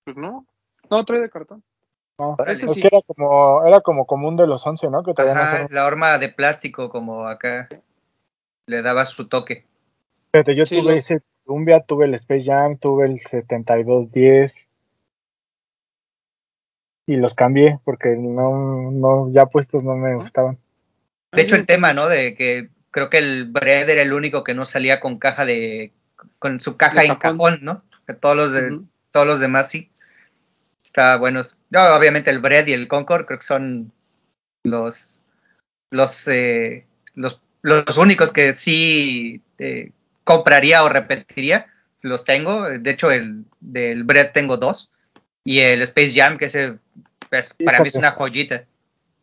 Pues 0.04 0.16
no. 0.16 0.46
No, 0.92 1.04
trae 1.06 1.20
de 1.20 1.30
cartón. 1.30 1.64
No, 2.18 2.36
Este 2.46 2.66
es 2.66 2.72
sí. 2.74 2.80
que 2.82 2.88
era 2.88 3.00
como, 3.06 3.64
era 3.66 3.80
como 3.80 4.06
común 4.06 4.36
de 4.36 4.46
los 4.46 4.64
11, 4.66 4.90
¿no? 4.90 5.02
Que 5.02 5.12
Ajá, 5.16 5.66
la 5.70 5.86
horma 5.86 6.18
de 6.18 6.28
plástico 6.28 6.90
como 6.90 7.26
acá 7.26 7.68
le 8.66 8.82
daba 8.82 9.06
su 9.06 9.26
toque. 9.28 9.66
Fíjate, 10.32 10.54
yo 10.54 10.66
Sí, 10.66 10.76
tuve 10.76 10.96
los- 10.96 11.00
ese 11.00 11.22
Columbia, 11.44 11.82
tuve 11.86 12.04
el 12.04 12.14
Space 12.14 12.44
Jam, 12.44 12.76
tuve 12.76 13.06
el 13.06 13.18
7210 13.20 14.54
y 17.06 17.16
los 17.16 17.34
cambié 17.34 17.80
porque 17.84 18.14
no, 18.16 18.90
no 18.92 19.28
ya 19.30 19.46
puestos 19.46 19.82
no 19.82 19.96
me 19.96 20.14
gustaban. 20.14 20.58
De 21.32 21.42
hecho, 21.42 21.56
el 21.56 21.66
tema, 21.66 21.94
¿no? 21.94 22.08
De 22.08 22.34
que 22.34 22.68
creo 22.90 23.08
que 23.10 23.18
el 23.18 23.50
Bread 23.50 23.88
era 23.88 24.02
el 24.02 24.12
único 24.12 24.44
que 24.44 24.54
no 24.54 24.64
salía 24.66 25.00
con 25.00 25.18
caja 25.18 25.46
de, 25.46 25.92
con 26.38 26.60
su 26.60 26.76
caja 26.76 27.02
en 27.04 27.14
cajón. 27.16 27.60
¿no? 27.62 27.82
Que 28.06 28.12
todos 28.14 28.36
los 28.36 28.52
de, 28.52 28.80
todos 29.10 29.26
los 29.26 29.40
demás 29.40 29.70
sí. 29.70 29.90
Está 30.92 31.16
buenos. 31.16 31.56
No, 31.70 31.96
obviamente 31.96 32.28
el 32.28 32.40
Bread 32.40 32.66
y 32.66 32.74
el 32.74 32.86
Concord 32.86 33.24
creo 33.24 33.38
que 33.38 33.46
son 33.46 33.92
los, 34.62 35.18
los, 35.90 36.28
eh, 36.28 36.84
los, 37.14 37.40
los 37.62 37.96
únicos 37.96 38.30
que 38.30 38.52
sí 38.52 39.40
eh, 39.58 39.92
compraría 40.22 40.84
o 40.84 40.90
repetiría. 40.90 41.64
Los 42.02 42.26
tengo. 42.26 42.68
De 42.68 42.90
hecho, 42.90 43.10
el 43.10 43.46
del 43.58 44.04
Bread 44.04 44.32
tengo 44.32 44.58
dos. 44.58 44.90
Y 45.44 45.60
el 45.60 45.80
Space 45.80 46.12
Jam, 46.12 46.36
que 46.36 46.44
ese, 46.44 46.74
pues, 47.30 47.54
para 47.64 47.80
mí 47.80 47.88
es 47.88 47.94
una 47.94 48.10
joyita. 48.10 48.66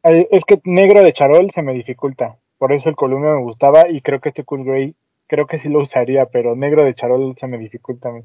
Es 0.02 0.44
que 0.48 0.60
negro 0.64 1.04
de 1.04 1.14
charol 1.14 1.52
se 1.52 1.62
me 1.62 1.76
dificulta. 1.76 2.36
Por 2.58 2.74
eso 2.74 2.90
el 2.90 2.96
Columbia 2.96 3.34
me 3.34 3.44
gustaba 3.44 3.88
y 3.88 4.02
creo 4.02 4.20
que 4.20 4.30
este 4.30 4.44
Cool 4.44 4.66
Grey, 4.66 4.96
creo 5.28 5.46
que 5.46 5.60
sí 5.60 5.70
lo 5.70 5.82
usaría, 5.82 6.26
pero 6.26 6.56
negro 6.56 6.84
de 6.84 6.96
charol 6.96 7.36
se 7.40 7.46
me 7.46 7.60
dificulta. 7.60 8.10
a 8.10 8.14
mí. 8.14 8.24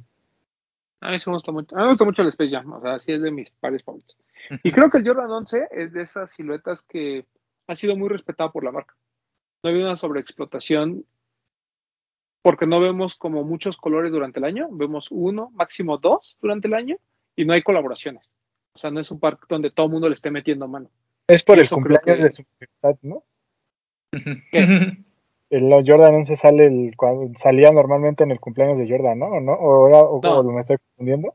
A 1.04 1.10
mí 1.10 1.18
sí 1.18 1.28
me 1.28 1.36
gusta 1.36 1.52
mucho. 1.52 1.74
A 1.74 1.78
mí 1.78 1.82
me 1.84 1.88
gusta 1.90 2.04
mucho 2.04 2.22
el 2.22 2.28
Space 2.28 2.50
Jam. 2.50 2.72
O 2.72 2.80
sea, 2.80 2.98
sí 2.98 3.12
es 3.12 3.20
de 3.22 3.30
mis 3.30 3.50
pares 3.50 3.82
favoritos. 3.82 4.16
Y 4.62 4.72
creo 4.72 4.90
que 4.90 4.98
el 4.98 5.06
Jordan 5.06 5.30
11 5.30 5.68
es 5.70 5.92
de 5.92 6.02
esas 6.02 6.30
siluetas 6.30 6.82
que 6.82 7.26
ha 7.66 7.76
sido 7.76 7.96
muy 7.96 8.08
respetado 8.08 8.50
por 8.52 8.64
la 8.64 8.72
marca. 8.72 8.94
No 9.62 9.70
hay 9.70 9.76
una 9.76 9.96
sobreexplotación 9.96 11.04
porque 12.42 12.66
no 12.66 12.80
vemos 12.80 13.16
como 13.16 13.44
muchos 13.44 13.76
colores 13.76 14.12
durante 14.12 14.38
el 14.38 14.44
año. 14.44 14.68
Vemos 14.70 15.08
uno, 15.10 15.50
máximo 15.54 15.98
dos 15.98 16.38
durante 16.42 16.68
el 16.68 16.74
año 16.74 16.96
y 17.36 17.44
no 17.44 17.52
hay 17.54 17.62
colaboraciones. 17.62 18.34
O 18.74 18.78
sea, 18.78 18.90
no 18.90 19.00
es 19.00 19.10
un 19.10 19.20
parque 19.20 19.44
donde 19.48 19.70
todo 19.70 19.86
el 19.86 19.92
mundo 19.92 20.08
le 20.08 20.14
esté 20.14 20.30
metiendo 20.30 20.68
mano. 20.68 20.90
Es 21.26 21.42
por 21.42 21.58
Y 21.58 21.62
el 21.62 21.68
cumpleaños 21.70 22.04
que- 22.04 22.22
de 22.22 22.30
su 22.30 22.44
¿no? 23.02 23.24
El 25.54 25.68
los 25.70 25.84
Jordan 25.86 26.14
11 26.16 26.36
sale 26.36 26.66
el, 26.66 26.94
salía 27.36 27.70
normalmente 27.70 28.24
en 28.24 28.30
el 28.32 28.40
cumpleaños 28.40 28.78
de 28.78 28.88
Jordan, 28.88 29.18
¿no? 29.18 29.26
¿O, 29.26 29.40
no? 29.40 29.52
¿O, 29.52 29.88
era- 29.88 30.00
o- 30.00 30.20
No. 30.22 30.38
o 30.40 30.42
me 30.44 30.60
estoy 30.60 30.78
confundiendo? 30.78 31.34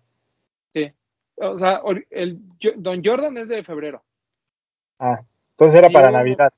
O 1.42 1.58
sea, 1.58 1.82
el 2.10 2.42
Don 2.76 3.02
Jordan 3.02 3.38
es 3.38 3.48
de 3.48 3.64
febrero. 3.64 4.04
Ah, 5.00 5.22
entonces 5.52 5.80
era 5.80 5.90
Y 5.90 5.94
para 5.94 6.10
hubo- 6.10 6.18
Navidad. 6.18 6.52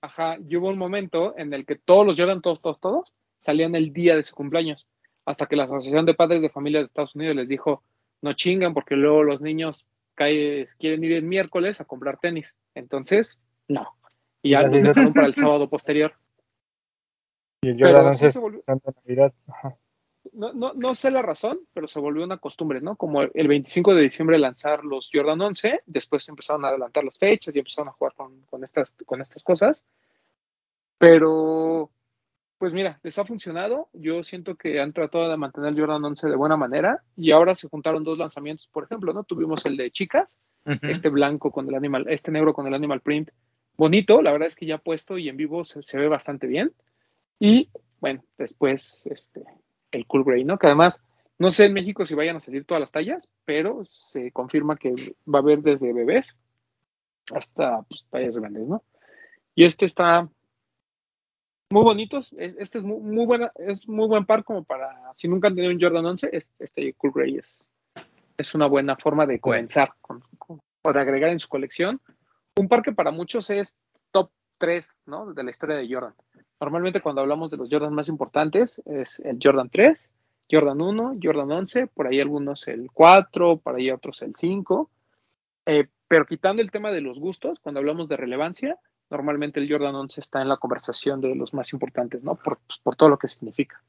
Ajá, 0.00 0.38
y 0.48 0.56
hubo 0.56 0.68
un 0.68 0.78
momento 0.78 1.34
en 1.36 1.52
el 1.52 1.66
que 1.66 1.76
todos 1.76 2.06
los 2.06 2.18
Jordan, 2.18 2.40
todos, 2.40 2.62
todos, 2.62 2.80
todos, 2.80 3.12
salían 3.40 3.74
el 3.74 3.92
día 3.92 4.16
de 4.16 4.22
su 4.22 4.34
cumpleaños. 4.34 4.86
Hasta 5.26 5.44
que 5.44 5.56
la 5.56 5.64
Asociación 5.64 6.06
de 6.06 6.14
Padres 6.14 6.40
de 6.40 6.48
Familia 6.48 6.80
de 6.80 6.86
Estados 6.86 7.14
Unidos 7.14 7.36
les 7.36 7.48
dijo, 7.48 7.82
no 8.22 8.32
chingan 8.32 8.72
porque 8.72 8.96
luego 8.96 9.22
los 9.24 9.42
niños 9.42 9.84
quieren 10.16 11.04
ir 11.04 11.12
el 11.12 11.22
miércoles 11.24 11.82
a 11.82 11.84
comprar 11.84 12.16
tenis. 12.18 12.56
Entonces, 12.74 13.38
no. 13.68 13.88
Y 14.42 14.52
ya 14.52 14.62
los 14.62 14.82
dejaron 14.82 15.12
para 15.12 15.26
el 15.26 15.34
sábado 15.34 15.68
posterior. 15.68 16.14
Y 17.64 17.68
el 17.70 17.76
Pero 17.78 17.96
Jordan 17.98 18.14
sí 18.14 18.24
11 18.24 18.32
se 18.32 18.38
volvió- 18.38 18.60
es 18.66 18.82
de 18.82 18.92
Navidad. 19.04 19.34
Ajá. 19.48 19.76
no, 20.32 20.52
no, 20.52 20.72
no 20.74 20.94
sé 20.94 21.10
la 21.10 21.22
razón, 21.22 21.60
pero 21.72 21.86
se 21.86 22.00
volvió 22.00 22.24
una 22.24 22.38
costumbre, 22.38 22.80
¿no? 22.80 22.96
Como 22.96 23.22
el 23.22 23.48
25 23.48 23.94
de 23.94 24.02
diciembre 24.02 24.38
lanzar 24.38 24.84
los 24.84 25.10
Jordan 25.12 25.40
11, 25.40 25.80
después 25.86 26.28
empezaron 26.28 26.64
a 26.64 26.68
adelantar 26.68 27.04
las 27.04 27.18
fechas 27.18 27.54
y 27.54 27.58
empezaron 27.58 27.88
a 27.88 27.92
jugar 27.92 28.14
con, 28.14 28.40
con 28.42 28.64
estas, 28.64 28.90
con 29.06 29.20
estas 29.20 29.42
cosas. 29.44 29.84
Pero, 30.98 31.90
pues 32.58 32.72
mira, 32.72 32.98
les 33.02 33.18
ha 33.18 33.24
funcionado. 33.24 33.88
Yo 33.92 34.22
siento 34.22 34.54
que 34.56 34.80
han 34.80 34.92
tratado 34.92 35.28
de 35.28 35.36
mantener 35.36 35.70
el 35.70 35.78
Jordan 35.80 36.04
11 36.04 36.28
de 36.28 36.36
buena 36.36 36.56
manera 36.56 37.02
y 37.16 37.30
ahora 37.32 37.54
se 37.54 37.68
juntaron 37.68 38.04
dos 38.04 38.18
lanzamientos, 38.18 38.68
por 38.72 38.84
ejemplo, 38.84 39.12
¿no? 39.12 39.24
Tuvimos 39.24 39.64
el 39.66 39.76
de 39.76 39.90
chicas, 39.90 40.38
este 40.90 41.10
blanco 41.10 41.50
con 41.50 41.68
el 41.68 41.74
animal, 41.74 42.06
este 42.08 42.30
negro 42.30 42.54
con 42.54 42.66
el 42.66 42.74
animal 42.74 43.00
print, 43.00 43.30
bonito, 43.76 44.22
la 44.22 44.32
verdad 44.32 44.46
es 44.46 44.56
que 44.56 44.66
ya 44.66 44.78
puesto 44.78 45.18
y 45.18 45.28
en 45.28 45.36
vivo 45.36 45.64
se, 45.64 45.82
se 45.82 45.98
ve 45.98 46.08
bastante 46.08 46.46
bien. 46.46 46.72
Y 47.38 47.68
bueno, 48.00 48.24
después 48.38 49.02
este, 49.06 49.44
el 49.90 50.06
Cool 50.06 50.24
Grey, 50.24 50.44
¿no? 50.44 50.58
Que 50.58 50.66
además, 50.68 51.02
no 51.38 51.50
sé 51.50 51.66
en 51.66 51.72
México 51.72 52.04
si 52.04 52.14
vayan 52.14 52.36
a 52.36 52.40
salir 52.40 52.64
todas 52.64 52.80
las 52.80 52.92
tallas, 52.92 53.28
pero 53.44 53.84
se 53.84 54.30
confirma 54.32 54.76
que 54.76 55.16
va 55.26 55.38
a 55.38 55.42
haber 55.42 55.60
desde 55.60 55.92
bebés 55.92 56.36
hasta 57.34 57.82
pues, 57.82 58.04
tallas 58.10 58.38
grandes, 58.38 58.66
¿no? 58.68 58.82
Y 59.54 59.64
este 59.64 59.86
está 59.86 60.28
muy 61.70 61.82
bonito, 61.82 62.18
es- 62.18 62.32
este 62.58 62.78
es 62.78 62.84
muy, 62.84 63.00
muy 63.00 63.26
buena, 63.26 63.50
es 63.56 63.88
muy 63.88 64.06
buen 64.06 64.26
par 64.26 64.44
como 64.44 64.64
para, 64.64 65.12
si 65.16 65.26
nunca 65.28 65.48
han 65.48 65.54
tenido 65.54 65.72
un 65.72 65.80
Jordan 65.80 66.04
11, 66.06 66.28
es- 66.32 66.48
este 66.58 66.92
Cool 66.94 67.12
Grey 67.14 67.36
es, 67.38 67.64
es 68.36 68.54
una 68.54 68.66
buena 68.66 68.96
forma 68.96 69.26
de 69.26 69.40
comenzar 69.40 69.92
con- 70.00 70.22
con- 70.38 70.60
o 70.82 70.92
de 70.92 71.00
agregar 71.00 71.30
en 71.30 71.38
su 71.38 71.48
colección. 71.48 72.00
Un 72.56 72.68
par 72.68 72.82
que 72.82 72.92
para 72.92 73.10
muchos 73.10 73.48
es 73.50 73.74
top 74.12 74.30
3, 74.58 74.86
¿no? 75.06 75.32
De 75.32 75.42
la 75.42 75.50
historia 75.50 75.76
de 75.76 75.88
Jordan. 75.92 76.14
Normalmente 76.60 77.00
cuando 77.00 77.20
hablamos 77.20 77.50
de 77.50 77.56
los 77.56 77.68
Jordan 77.70 77.94
más 77.94 78.08
importantes 78.08 78.80
es 78.86 79.20
el 79.20 79.38
Jordan 79.42 79.68
3, 79.70 80.10
Jordan 80.50 80.80
1, 80.80 81.16
Jordan 81.22 81.50
11, 81.50 81.86
por 81.88 82.06
ahí 82.06 82.20
algunos 82.20 82.68
el 82.68 82.90
4, 82.92 83.58
por 83.58 83.76
ahí 83.76 83.90
otros 83.90 84.22
el 84.22 84.34
5. 84.34 84.90
Eh, 85.66 85.88
pero 86.08 86.26
quitando 86.26 86.62
el 86.62 86.70
tema 86.70 86.90
de 86.90 87.00
los 87.00 87.18
gustos, 87.18 87.60
cuando 87.60 87.80
hablamos 87.80 88.08
de 88.08 88.16
relevancia, 88.16 88.78
normalmente 89.10 89.60
el 89.60 89.70
Jordan 89.70 89.94
11 89.94 90.20
está 90.20 90.42
en 90.42 90.48
la 90.48 90.58
conversación 90.58 91.20
de 91.20 91.34
los 91.34 91.54
más 91.54 91.72
importantes, 91.72 92.22
¿no? 92.22 92.34
Por, 92.36 92.58
pues, 92.66 92.78
por 92.78 92.96
todo 92.96 93.08
lo 93.08 93.18
que 93.18 93.28
significa. 93.28 93.80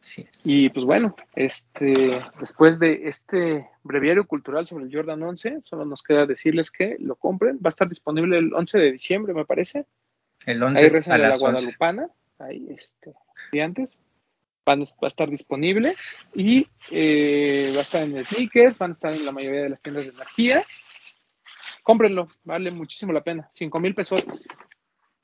Es. 0.00 0.42
Y 0.44 0.68
pues 0.68 0.84
bueno, 0.84 1.16
este, 1.34 2.22
después 2.38 2.78
de 2.78 3.08
este 3.08 3.70
breviario 3.82 4.26
cultural 4.26 4.66
sobre 4.66 4.84
el 4.84 4.94
Jordan 4.94 5.22
11, 5.22 5.62
solo 5.62 5.84
nos 5.86 6.02
queda 6.02 6.26
decirles 6.26 6.70
que 6.70 6.96
lo 7.00 7.16
compren. 7.16 7.56
Va 7.56 7.66
a 7.66 7.68
estar 7.70 7.88
disponible 7.88 8.38
el 8.38 8.52
11 8.52 8.78
de 8.78 8.92
diciembre, 8.92 9.32
me 9.32 9.46
parece. 9.46 9.86
El 10.46 10.62
Ahí 10.62 10.68
11 10.68 10.88
rezan 10.88 11.12
a 11.12 11.16
de 11.16 11.22
la 11.22 11.28
las 11.28 11.42
11. 11.42 11.52
Guadalupana, 11.52 12.08
ahí 12.38 12.66
este, 12.70 13.14
y 13.52 13.60
antes. 13.60 13.98
Van, 14.66 14.80
va 14.80 14.84
a 15.02 15.08
estar 15.08 15.28
disponible 15.28 15.94
y 16.34 16.66
eh, 16.90 17.70
va 17.74 17.80
a 17.80 17.82
estar 17.82 18.02
en 18.02 18.24
sneakers, 18.24 18.78
van 18.78 18.92
a 18.92 18.94
estar 18.94 19.12
en 19.12 19.26
la 19.26 19.32
mayoría 19.32 19.62
de 19.64 19.68
las 19.68 19.82
tiendas 19.82 20.04
de 20.04 20.12
energía. 20.12 20.62
Cómprenlo, 21.82 22.26
vale 22.44 22.70
muchísimo 22.70 23.12
la 23.12 23.22
pena. 23.22 23.50
5 23.52 23.78
mil 23.78 23.94
pesos. 23.94 24.22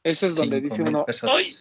Eso 0.02 0.26
es 0.26 0.34
donde 0.34 0.60
dice 0.60 0.82
uno, 0.82 1.06
pesos. 1.06 1.30
¡ay! 1.32 1.54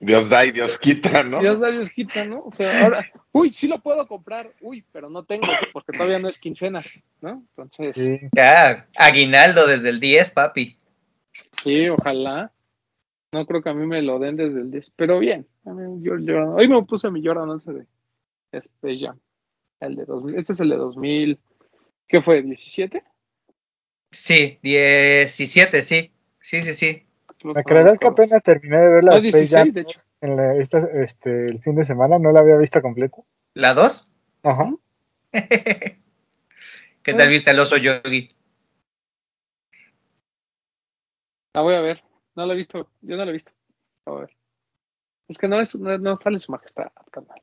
Dios 0.00 0.28
da 0.28 0.44
y 0.44 0.52
Dios 0.52 0.78
quita, 0.78 1.22
¿no? 1.22 1.40
Dios 1.40 1.60
da, 1.60 1.70
Dios 1.70 1.90
quita, 1.90 2.24
¿no? 2.26 2.44
O 2.44 2.52
sea, 2.52 2.84
ahora, 2.84 3.10
uy, 3.32 3.52
sí 3.52 3.66
lo 3.66 3.80
puedo 3.80 4.06
comprar, 4.06 4.52
uy, 4.60 4.84
pero 4.92 5.10
no 5.10 5.24
tengo, 5.24 5.46
porque 5.72 5.92
todavía 5.92 6.18
no 6.18 6.28
es 6.28 6.38
quincena, 6.38 6.84
¿no? 7.20 7.44
Entonces, 7.50 7.96
sí. 7.96 8.20
Ya, 8.34 8.86
aguinaldo 8.96 9.66
desde 9.66 9.88
el 9.88 10.00
10, 10.00 10.30
papi. 10.30 10.78
Ojalá. 11.90 12.52
No 13.32 13.46
creo 13.46 13.62
que 13.62 13.68
a 13.70 13.74
mí 13.74 13.86
me 13.86 14.00
lo 14.02 14.18
den 14.18 14.36
desde 14.36 14.60
el 14.60 14.70
10, 14.70 14.90
pero 14.96 15.18
bien. 15.18 15.46
A 15.64 15.70
mí, 15.72 16.02
yo, 16.02 16.18
yo- 16.18 16.54
hoy 16.54 16.68
me 16.68 16.82
puse 16.84 17.10
mi 17.10 17.24
Jordan 17.24 17.50
11 17.50 17.72
de 17.72 17.86
Space 18.52 18.98
Jam. 19.00 19.18
El 19.80 19.96
de 19.96 20.04
2000, 20.04 20.38
este 20.38 20.52
es 20.52 20.60
el 20.60 20.68
de 20.70 20.76
2000, 20.76 21.38
¿qué 22.06 22.22
fue? 22.22 22.42
¿17? 22.44 23.02
Sí, 24.12 24.58
17, 24.62 25.82
sí. 25.82 26.12
Sí, 26.40 26.62
sí, 26.62 26.72
sí. 26.74 27.02
¿Me 27.42 27.64
creerás 27.64 27.98
que 27.98 28.06
apenas 28.06 28.42
terminé 28.42 28.76
de 28.80 28.88
ver 28.88 29.04
la 29.04 29.12
No, 29.12 29.16
Space 29.18 29.38
16, 29.38 29.50
Jam 29.50 29.70
de 29.72 29.80
hecho. 29.80 29.98
en 30.20 30.36
la- 30.36 30.54
esta- 30.56 30.88
este, 31.02 31.46
el 31.48 31.60
fin 31.60 31.74
de 31.74 31.84
semana? 31.84 32.18
No 32.18 32.30
la 32.32 32.40
había 32.40 32.56
visto 32.56 32.80
completa. 32.80 33.16
¿La 33.54 33.74
2? 33.74 34.08
Ajá. 34.44 34.72
¿Qué 37.02 37.12
tal 37.14 37.28
viste 37.28 37.50
al 37.50 37.58
oso 37.60 37.76
yogi? 37.76 38.30
La 41.54 41.62
voy 41.62 41.74
a 41.74 41.80
ver. 41.80 42.02
No 42.34 42.46
la 42.46 42.54
he 42.54 42.56
visto, 42.56 42.90
yo 43.00 43.16
no 43.16 43.24
la 43.24 43.30
he 43.30 43.32
visto. 43.32 43.52
La 44.06 44.12
voy 44.12 44.22
a 44.22 44.24
ver. 44.26 44.36
Es 45.28 45.38
que 45.38 45.48
no, 45.48 45.60
es, 45.60 45.74
no, 45.76 45.96
no 45.98 46.16
sale 46.16 46.38
su 46.40 46.52
majestad, 46.52 46.88
carnal. 47.10 47.40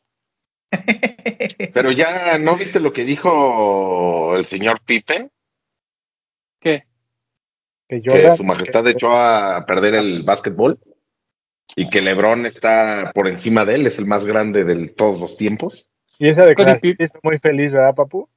Pero 1.74 1.92
ya, 1.92 2.38
¿no 2.38 2.56
viste 2.56 2.80
lo 2.80 2.94
que 2.94 3.04
dijo 3.04 4.36
el 4.36 4.46
señor 4.46 4.82
Pippen? 4.82 5.32
¿Qué? 6.60 6.84
Que 7.88 8.02
Que 8.02 8.36
su 8.36 8.44
majestad 8.44 8.88
echó 8.88 9.12
a 9.12 9.66
perder 9.66 9.96
el 9.96 10.24
básquetbol 10.24 10.80
y 11.76 11.90
que 11.90 12.02
LeBron 12.02 12.46
está 12.46 13.12
por 13.14 13.28
encima 13.28 13.66
de 13.66 13.76
él, 13.76 13.88
es 13.88 13.98
el 13.98 14.06
más 14.06 14.26
grande 14.26 14.64
de 14.64 14.90
todos 14.90 15.20
los 15.20 15.38
tiempos. 15.38 15.90
Y 16.20 16.30
esa 16.30 16.44
Scottie 16.44 16.50
declaración 16.56 16.96
hizo 17.00 17.20
muy 17.24 17.40
feliz, 17.40 17.72
¿verdad, 17.72 17.96
papu? 17.96 18.30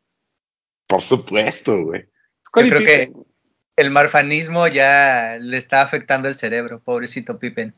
Por 0.87 1.02
supuesto, 1.02 1.84
güey. 1.84 2.04
Scottie 2.46 2.70
creo 2.70 2.80
que- 2.84 3.06
Pippen. 3.08 3.34
El 3.76 3.90
marfanismo 3.90 4.68
ya 4.68 5.37
le 5.40 5.56
está 5.56 5.82
afectando 5.82 6.28
el 6.28 6.37
cerebro, 6.37 6.80
pobrecito 6.80 7.38
Pippen. 7.38 7.74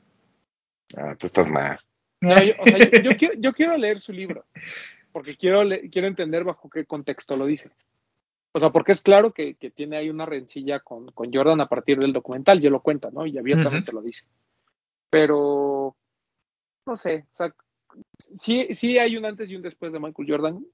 Ah, 0.97 1.15
tú 1.19 1.27
estás 1.27 1.49
mal. 1.49 1.79
No, 2.21 2.43
yo, 2.43 2.53
o 2.59 2.67
sea, 2.67 2.79
yo, 2.79 3.01
yo 3.03 3.11
quiero, 3.19 3.35
yo 3.39 3.53
quiero 3.53 3.77
leer 3.77 4.01
su 4.01 4.13
libro, 4.13 4.45
porque 5.13 5.37
quiero, 5.37 5.65
le- 5.65 5.89
quiero 5.91 6.07
entender 6.09 6.45
bajo 6.45 6.69
qué 6.69 6.85
contexto 6.85 7.37
lo 7.37 7.47
dice. 7.47 7.71
O 8.53 8.61
sea, 8.61 8.71
porque 8.71 8.93
es 8.93 9.03
claro 9.03 9.33
que, 9.33 9.55
que 9.55 9.71
tiene 9.71 9.97
ahí 9.99 10.09
una 10.09 10.25
rencilla 10.25 10.81
con, 10.81 11.11
con 11.13 11.33
Jordan 11.33 11.61
a 11.61 11.69
partir 11.69 11.99
del 11.99 12.13
documental, 12.15 12.61
yo 12.61 12.71
lo 12.71 12.81
cuenta, 12.81 13.11
¿no? 13.11 13.27
Y 13.27 13.37
abiertamente 13.37 13.93
lo 13.93 14.01
dice. 14.01 14.27
Pero, 15.11 15.95
no 16.87 16.97
sé, 16.97 17.27
o 17.35 17.37
sea, 17.37 17.55
sí, 18.19 18.69
sí 18.75 18.99
hay 18.99 19.17
un 19.17 19.27
antes 19.27 19.51
y 19.51 19.57
un 19.57 19.63
después 19.63 19.93
de 19.93 20.01
Michael 20.01 20.29
Jordan. 20.31 20.67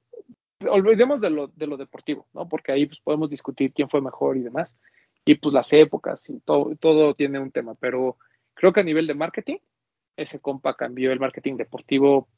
Olvidemos 0.68 1.20
de 1.20 1.30
lo, 1.30 1.48
de 1.48 1.66
lo 1.66 1.76
deportivo, 1.76 2.28
¿no? 2.32 2.48
Porque 2.48 2.70
ahí 2.70 2.86
pues, 2.86 3.00
podemos 3.00 3.28
discutir 3.28 3.72
quién 3.72 3.88
fue 3.88 4.00
mejor 4.00 4.36
y 4.36 4.42
demás. 4.42 4.76
Y 5.24 5.36
pues 5.36 5.54
las 5.54 5.72
épocas 5.72 6.28
y 6.30 6.40
todo, 6.40 6.74
todo 6.76 7.14
tiene 7.14 7.38
un 7.38 7.50
tema. 7.50 7.74
Pero 7.78 8.16
creo 8.54 8.72
que 8.72 8.80
a 8.80 8.84
nivel 8.84 9.06
de 9.06 9.14
marketing, 9.14 9.58
ese 10.16 10.40
compa 10.40 10.74
cambió 10.74 11.12
el 11.12 11.20
marketing 11.20 11.56
deportivo. 11.56 12.28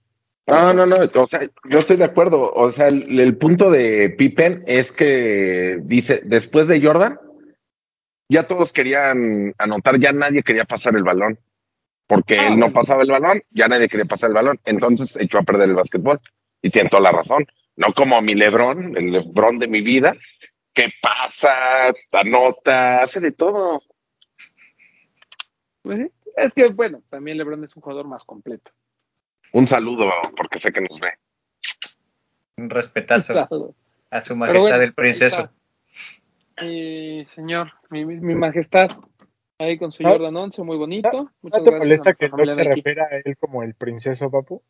No, 0.46 0.74
no, 0.74 0.84
no, 0.84 0.96
o 1.14 1.26
sea, 1.26 1.40
yo 1.70 1.78
estoy 1.78 1.96
de 1.96 2.04
acuerdo. 2.04 2.52
O 2.52 2.70
sea, 2.72 2.88
el, 2.88 3.18
el 3.18 3.38
punto 3.38 3.70
de 3.70 4.10
Pippen 4.10 4.62
es 4.66 4.92
que 4.92 5.78
dice, 5.82 6.20
después 6.24 6.68
de 6.68 6.82
Jordan, 6.82 7.18
ya 8.28 8.46
todos 8.46 8.72
querían 8.72 9.54
anotar, 9.58 9.98
ya 9.98 10.12
nadie 10.12 10.42
quería 10.42 10.64
pasar 10.64 10.96
el 10.96 11.02
balón. 11.04 11.38
Porque 12.06 12.38
Ah, 12.38 12.48
él 12.48 12.58
no 12.58 12.72
pasaba 12.72 13.02
el 13.02 13.10
balón, 13.10 13.42
ya 13.50 13.68
nadie 13.68 13.88
quería 13.88 14.04
pasar 14.04 14.28
el 14.28 14.34
balón. 14.34 14.60
Entonces 14.66 15.16
echó 15.18 15.38
a 15.38 15.42
perder 15.42 15.70
el 15.70 15.74
básquetbol. 15.76 16.20
Y 16.60 16.70
tiene 16.70 16.90
toda 16.90 17.02
la 17.02 17.12
razón. 17.12 17.46
No 17.76 17.92
como 17.92 18.20
mi 18.20 18.34
Lebron, 18.34 18.96
el 18.96 19.12
Lebron 19.12 19.58
de 19.58 19.68
mi 19.68 19.80
vida, 19.80 20.14
que 20.74 20.90
pasa, 21.00 21.94
anota, 22.12 23.02
hace 23.02 23.20
de 23.20 23.32
todo. 23.32 23.80
Pues 25.82 25.98
sí, 25.98 26.10
es 26.36 26.54
que, 26.54 26.66
bueno, 26.68 26.98
también 27.08 27.38
LeBron 27.38 27.62
es 27.64 27.76
un 27.76 27.82
jugador 27.82 28.06
más 28.06 28.24
completo. 28.24 28.70
Un 29.52 29.66
saludo, 29.66 30.10
porque 30.36 30.58
sé 30.58 30.72
que 30.72 30.80
nos 30.80 30.98
ve. 30.98 31.12
Un 32.56 32.70
respetazo 32.70 33.32
Claro. 33.48 33.74
a 34.10 34.20
su 34.20 34.36
majestad 34.36 34.62
bueno, 34.70 34.82
el 34.82 34.94
princeso. 34.94 35.50
Eh, 36.56 37.24
señor, 37.26 37.72
mi, 37.90 38.04
mi- 38.04 38.20
mi 38.20 38.34
majestad, 38.34 38.88
ahí 39.58 39.78
con 39.78 39.90
su 39.92 40.02
¿No? 40.02 40.10
Jordan 40.10 40.36
11, 40.36 40.62
muy 40.62 40.76
bonito. 40.76 41.10
¿No 41.12 41.30
Muchas 41.42 41.62
te 41.64 41.70
gracias 41.70 41.82
a 41.82 41.84
molesta 41.84 42.12
que 42.14 42.28
familia 42.28 42.54
se 42.54 42.64
refiera 42.64 43.04
a 43.10 43.16
él 43.24 43.36
como 43.38 43.62
el 43.62 43.74
princeso, 43.74 44.30
papu? 44.30 44.62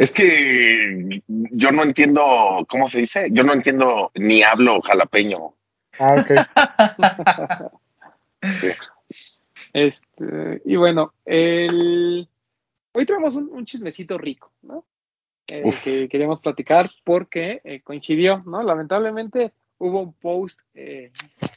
Es 0.00 0.12
que 0.12 1.22
yo 1.28 1.72
no 1.72 1.82
entiendo, 1.82 2.66
¿cómo 2.70 2.88
se 2.88 3.00
dice? 3.00 3.28
Yo 3.32 3.44
no 3.44 3.52
entiendo 3.52 4.10
ni 4.14 4.42
hablo 4.42 4.80
jalapeño. 4.80 5.54
Ah, 5.98 6.24
ok. 6.24 6.30
Este, 9.72 10.62
y 10.64 10.74
bueno, 10.74 11.12
el... 11.24 12.26
hoy 12.92 13.06
traemos 13.06 13.36
un, 13.36 13.50
un 13.52 13.64
chismecito 13.64 14.18
rico, 14.18 14.50
¿no? 14.62 14.84
Eh, 15.46 15.62
que 15.84 16.08
queríamos 16.08 16.40
platicar 16.40 16.88
porque 17.04 17.60
eh, 17.62 17.80
coincidió, 17.82 18.42
¿no? 18.46 18.64
Lamentablemente 18.64 19.52
hubo 19.78 20.00
un 20.00 20.12
post 20.14 20.58
eh, 20.74 21.12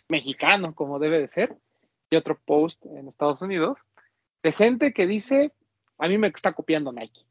mexicano, 0.09 0.75
como 0.75 0.99
debe 0.99 1.19
de 1.21 1.27
ser, 1.27 1.57
y 2.11 2.17
otro 2.17 2.37
post 2.45 2.85
en 2.85 3.07
Estados 3.07 3.41
Unidos, 3.41 3.79
de 4.43 4.51
gente 4.51 4.93
que 4.93 5.07
dice, 5.07 5.53
a 5.97 6.07
mí 6.07 6.19
me 6.19 6.27
está 6.27 6.53
copiando 6.53 6.91
Nike. 6.91 7.21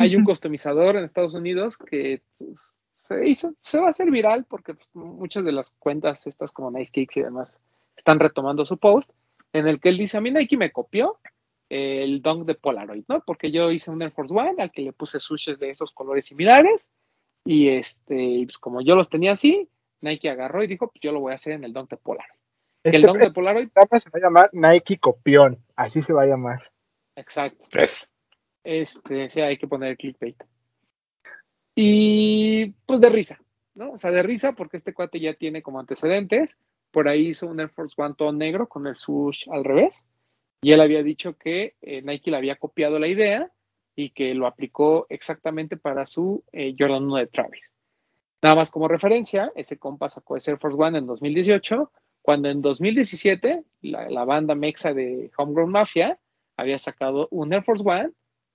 Hay 0.00 0.16
un 0.16 0.24
customizador 0.24 0.96
en 0.96 1.04
Estados 1.04 1.34
Unidos 1.34 1.76
que 1.76 2.22
pues, 2.38 2.74
se 2.94 3.28
hizo, 3.28 3.54
se 3.62 3.80
va 3.80 3.86
a 3.86 3.90
hacer 3.90 4.10
viral 4.10 4.44
porque 4.44 4.74
pues, 4.74 4.90
muchas 4.94 5.44
de 5.44 5.52
las 5.52 5.72
cuentas, 5.78 6.26
estas 6.26 6.52
como 6.52 6.70
Nice 6.70 6.90
Kicks 6.92 7.16
y 7.18 7.22
demás, 7.22 7.60
están 7.96 8.18
retomando 8.18 8.64
su 8.64 8.78
post, 8.78 9.10
en 9.52 9.68
el 9.68 9.80
que 9.80 9.90
él 9.90 9.98
dice, 9.98 10.16
a 10.16 10.20
mí 10.20 10.30
Nike 10.30 10.56
me 10.56 10.72
copió 10.72 11.18
el 11.68 12.20
dunk 12.20 12.46
de 12.46 12.54
Polaroid, 12.54 13.04
¿no? 13.08 13.22
Porque 13.24 13.52
yo 13.52 13.70
hice 13.70 13.90
un 13.90 14.02
Air 14.02 14.10
Force 14.10 14.34
One 14.34 14.56
al 14.58 14.72
que 14.72 14.82
le 14.82 14.92
puse 14.92 15.20
sushes 15.20 15.58
de 15.58 15.70
esos 15.70 15.92
colores 15.92 16.26
similares 16.26 16.88
y 17.44 17.68
este, 17.68 18.42
pues 18.44 18.58
como 18.58 18.80
yo 18.80 18.96
los 18.96 19.08
tenía 19.08 19.32
así, 19.32 19.68
Nike 20.00 20.28
agarró 20.28 20.62
y 20.62 20.66
dijo, 20.66 20.88
pues 20.88 21.00
yo 21.00 21.12
lo 21.12 21.20
voy 21.20 21.32
a 21.32 21.36
hacer 21.36 21.54
en 21.54 21.64
el 21.64 21.72
dunk 21.72 21.90
de 21.90 21.96
Polaroid. 21.96 22.38
Que 22.82 22.90
el 22.90 22.96
Este 22.96 23.06
dunk 23.06 23.20
de 23.20 23.30
Polaroid, 23.30 23.68
se 23.68 24.10
va 24.10 24.18
a 24.18 24.20
llamar 24.20 24.50
Nike 24.52 24.98
Copión, 24.98 25.62
así 25.76 26.02
se 26.02 26.12
va 26.12 26.22
a 26.22 26.26
llamar. 26.26 26.72
exacto, 27.14 27.64
Es, 27.72 28.08
este, 28.64 29.28
sí, 29.28 29.40
hay 29.40 29.56
que 29.56 29.68
poner 29.68 29.96
clickbait. 29.96 30.42
Y 31.74 32.72
pues 32.86 33.00
de 33.00 33.08
risa, 33.08 33.40
¿no? 33.74 33.92
O 33.92 33.96
sea, 33.96 34.10
de 34.10 34.22
risa 34.22 34.52
porque 34.52 34.76
este 34.76 34.92
cuate 34.92 35.20
ya 35.20 35.34
tiene 35.34 35.62
como 35.62 35.80
antecedentes, 35.80 36.56
por 36.90 37.08
ahí 37.08 37.28
hizo 37.28 37.46
un 37.46 37.60
Air 37.60 37.70
Force 37.70 37.94
One 37.96 38.14
todo 38.16 38.32
negro 38.32 38.68
con 38.68 38.86
el 38.86 38.96
sush 38.96 39.48
al 39.50 39.64
revés, 39.64 40.04
y 40.62 40.72
él 40.72 40.80
había 40.80 41.02
dicho 41.02 41.36
que 41.36 41.76
eh, 41.80 42.02
Nike 42.02 42.30
le 42.30 42.36
había 42.36 42.56
copiado 42.56 42.98
la 42.98 43.08
idea 43.08 43.50
y 43.96 44.10
que 44.10 44.34
lo 44.34 44.46
aplicó 44.46 45.06
exactamente 45.08 45.76
para 45.76 46.06
su 46.06 46.44
eh, 46.52 46.74
Jordan 46.78 47.04
1 47.04 47.16
de 47.16 47.26
Travis. 47.28 47.72
Nada 48.42 48.56
más 48.56 48.70
como 48.70 48.88
referencia, 48.88 49.52
ese 49.54 49.78
compa 49.78 50.08
sacó 50.08 50.36
ese 50.36 50.52
Air 50.52 50.58
Force 50.58 50.76
One 50.78 50.98
en 50.98 51.06
2018, 51.06 51.90
cuando 52.22 52.48
en 52.48 52.60
2017 52.60 53.64
la, 53.82 54.10
la 54.10 54.24
banda 54.24 54.54
mexa 54.54 54.92
de 54.92 55.30
Homegrown 55.36 55.70
Mafia 55.70 56.18
había 56.56 56.78
sacado 56.78 57.28
un 57.30 57.52
Air 57.52 57.64
Force 57.64 57.84
One 57.86 58.10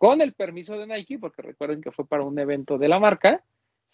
con 0.05 0.21
el 0.21 0.33
permiso 0.33 0.77
de 0.77 0.85
Nike, 0.85 1.17
porque 1.17 1.41
recuerden 1.41 1.81
que 1.81 1.91
fue 1.91 2.07
para 2.07 2.23
un 2.23 2.37
evento 2.37 2.77
de 2.77 2.87
la 2.87 2.99
marca, 2.99 3.43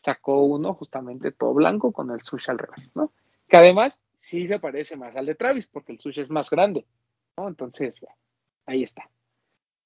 sacó 0.03 0.43
uno 0.43 0.74
justamente 0.74 1.32
todo 1.32 1.53
blanco 1.53 1.93
con 1.93 2.12
el 2.12 2.22
sush 2.22 2.49
al 2.49 2.57
revés, 2.57 2.91
¿no? 2.95 3.14
Que 3.47 3.57
además 3.57 4.01
sí 4.18 4.45
se 4.45 4.59
parece 4.59 4.97
más 4.97 5.16
al 5.16 5.26
de 5.26 5.36
Travis, 5.36 5.68
porque 5.68 5.93
el 5.93 5.99
sush 5.99 6.20
es 6.20 6.30
más 6.30 6.49
grande, 6.49 6.86
¿no? 7.38 7.47
Entonces, 7.47 8.01
bueno, 8.01 8.18
ahí 8.66 8.84
está. 8.84 9.09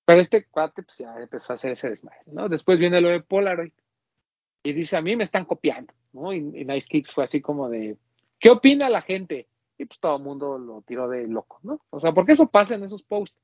Pero 0.06 0.20
este 0.20 0.46
cuate 0.46 0.82
pues 0.82 0.98
ya 0.98 1.16
empezó 1.18 1.54
a 1.54 1.56
hacer 1.56 1.74
ese 1.74 1.90
desmadre, 1.90 2.22
¿no? 2.26 2.50
Después 2.50 2.80
viene 2.80 3.02
lo 3.02 3.10
de 3.10 3.22
Polaroid 3.22 3.74
y 4.64 4.74
dice, 4.74 4.98
a 4.98 5.02
mí 5.02 5.16
me 5.16 5.24
están 5.24 5.46
copiando, 5.46 5.94
¿no? 6.12 6.34
Y, 6.34 6.38
y 6.38 6.66
Nice 6.66 6.88
Kicks 6.88 7.14
fue 7.14 7.24
así 7.24 7.40
como 7.40 7.70
de, 7.70 7.98
¿qué 8.40 8.50
opina 8.50 8.90
la 8.90 9.04
gente? 9.04 9.48
Y 9.78 9.86
pues 9.86 10.00
todo 10.00 10.18
el 10.18 10.24
mundo 10.24 10.58
lo 10.58 10.82
tiró 10.82 11.08
de 11.08 11.28
loco, 11.28 11.60
¿no? 11.62 11.82
O 11.92 12.00
sea, 12.00 12.14
porque 12.14 12.32
eso 12.32 12.48
pasa 12.48 12.74
en 12.74 12.84
esos 12.84 13.04
posts. 13.04 13.38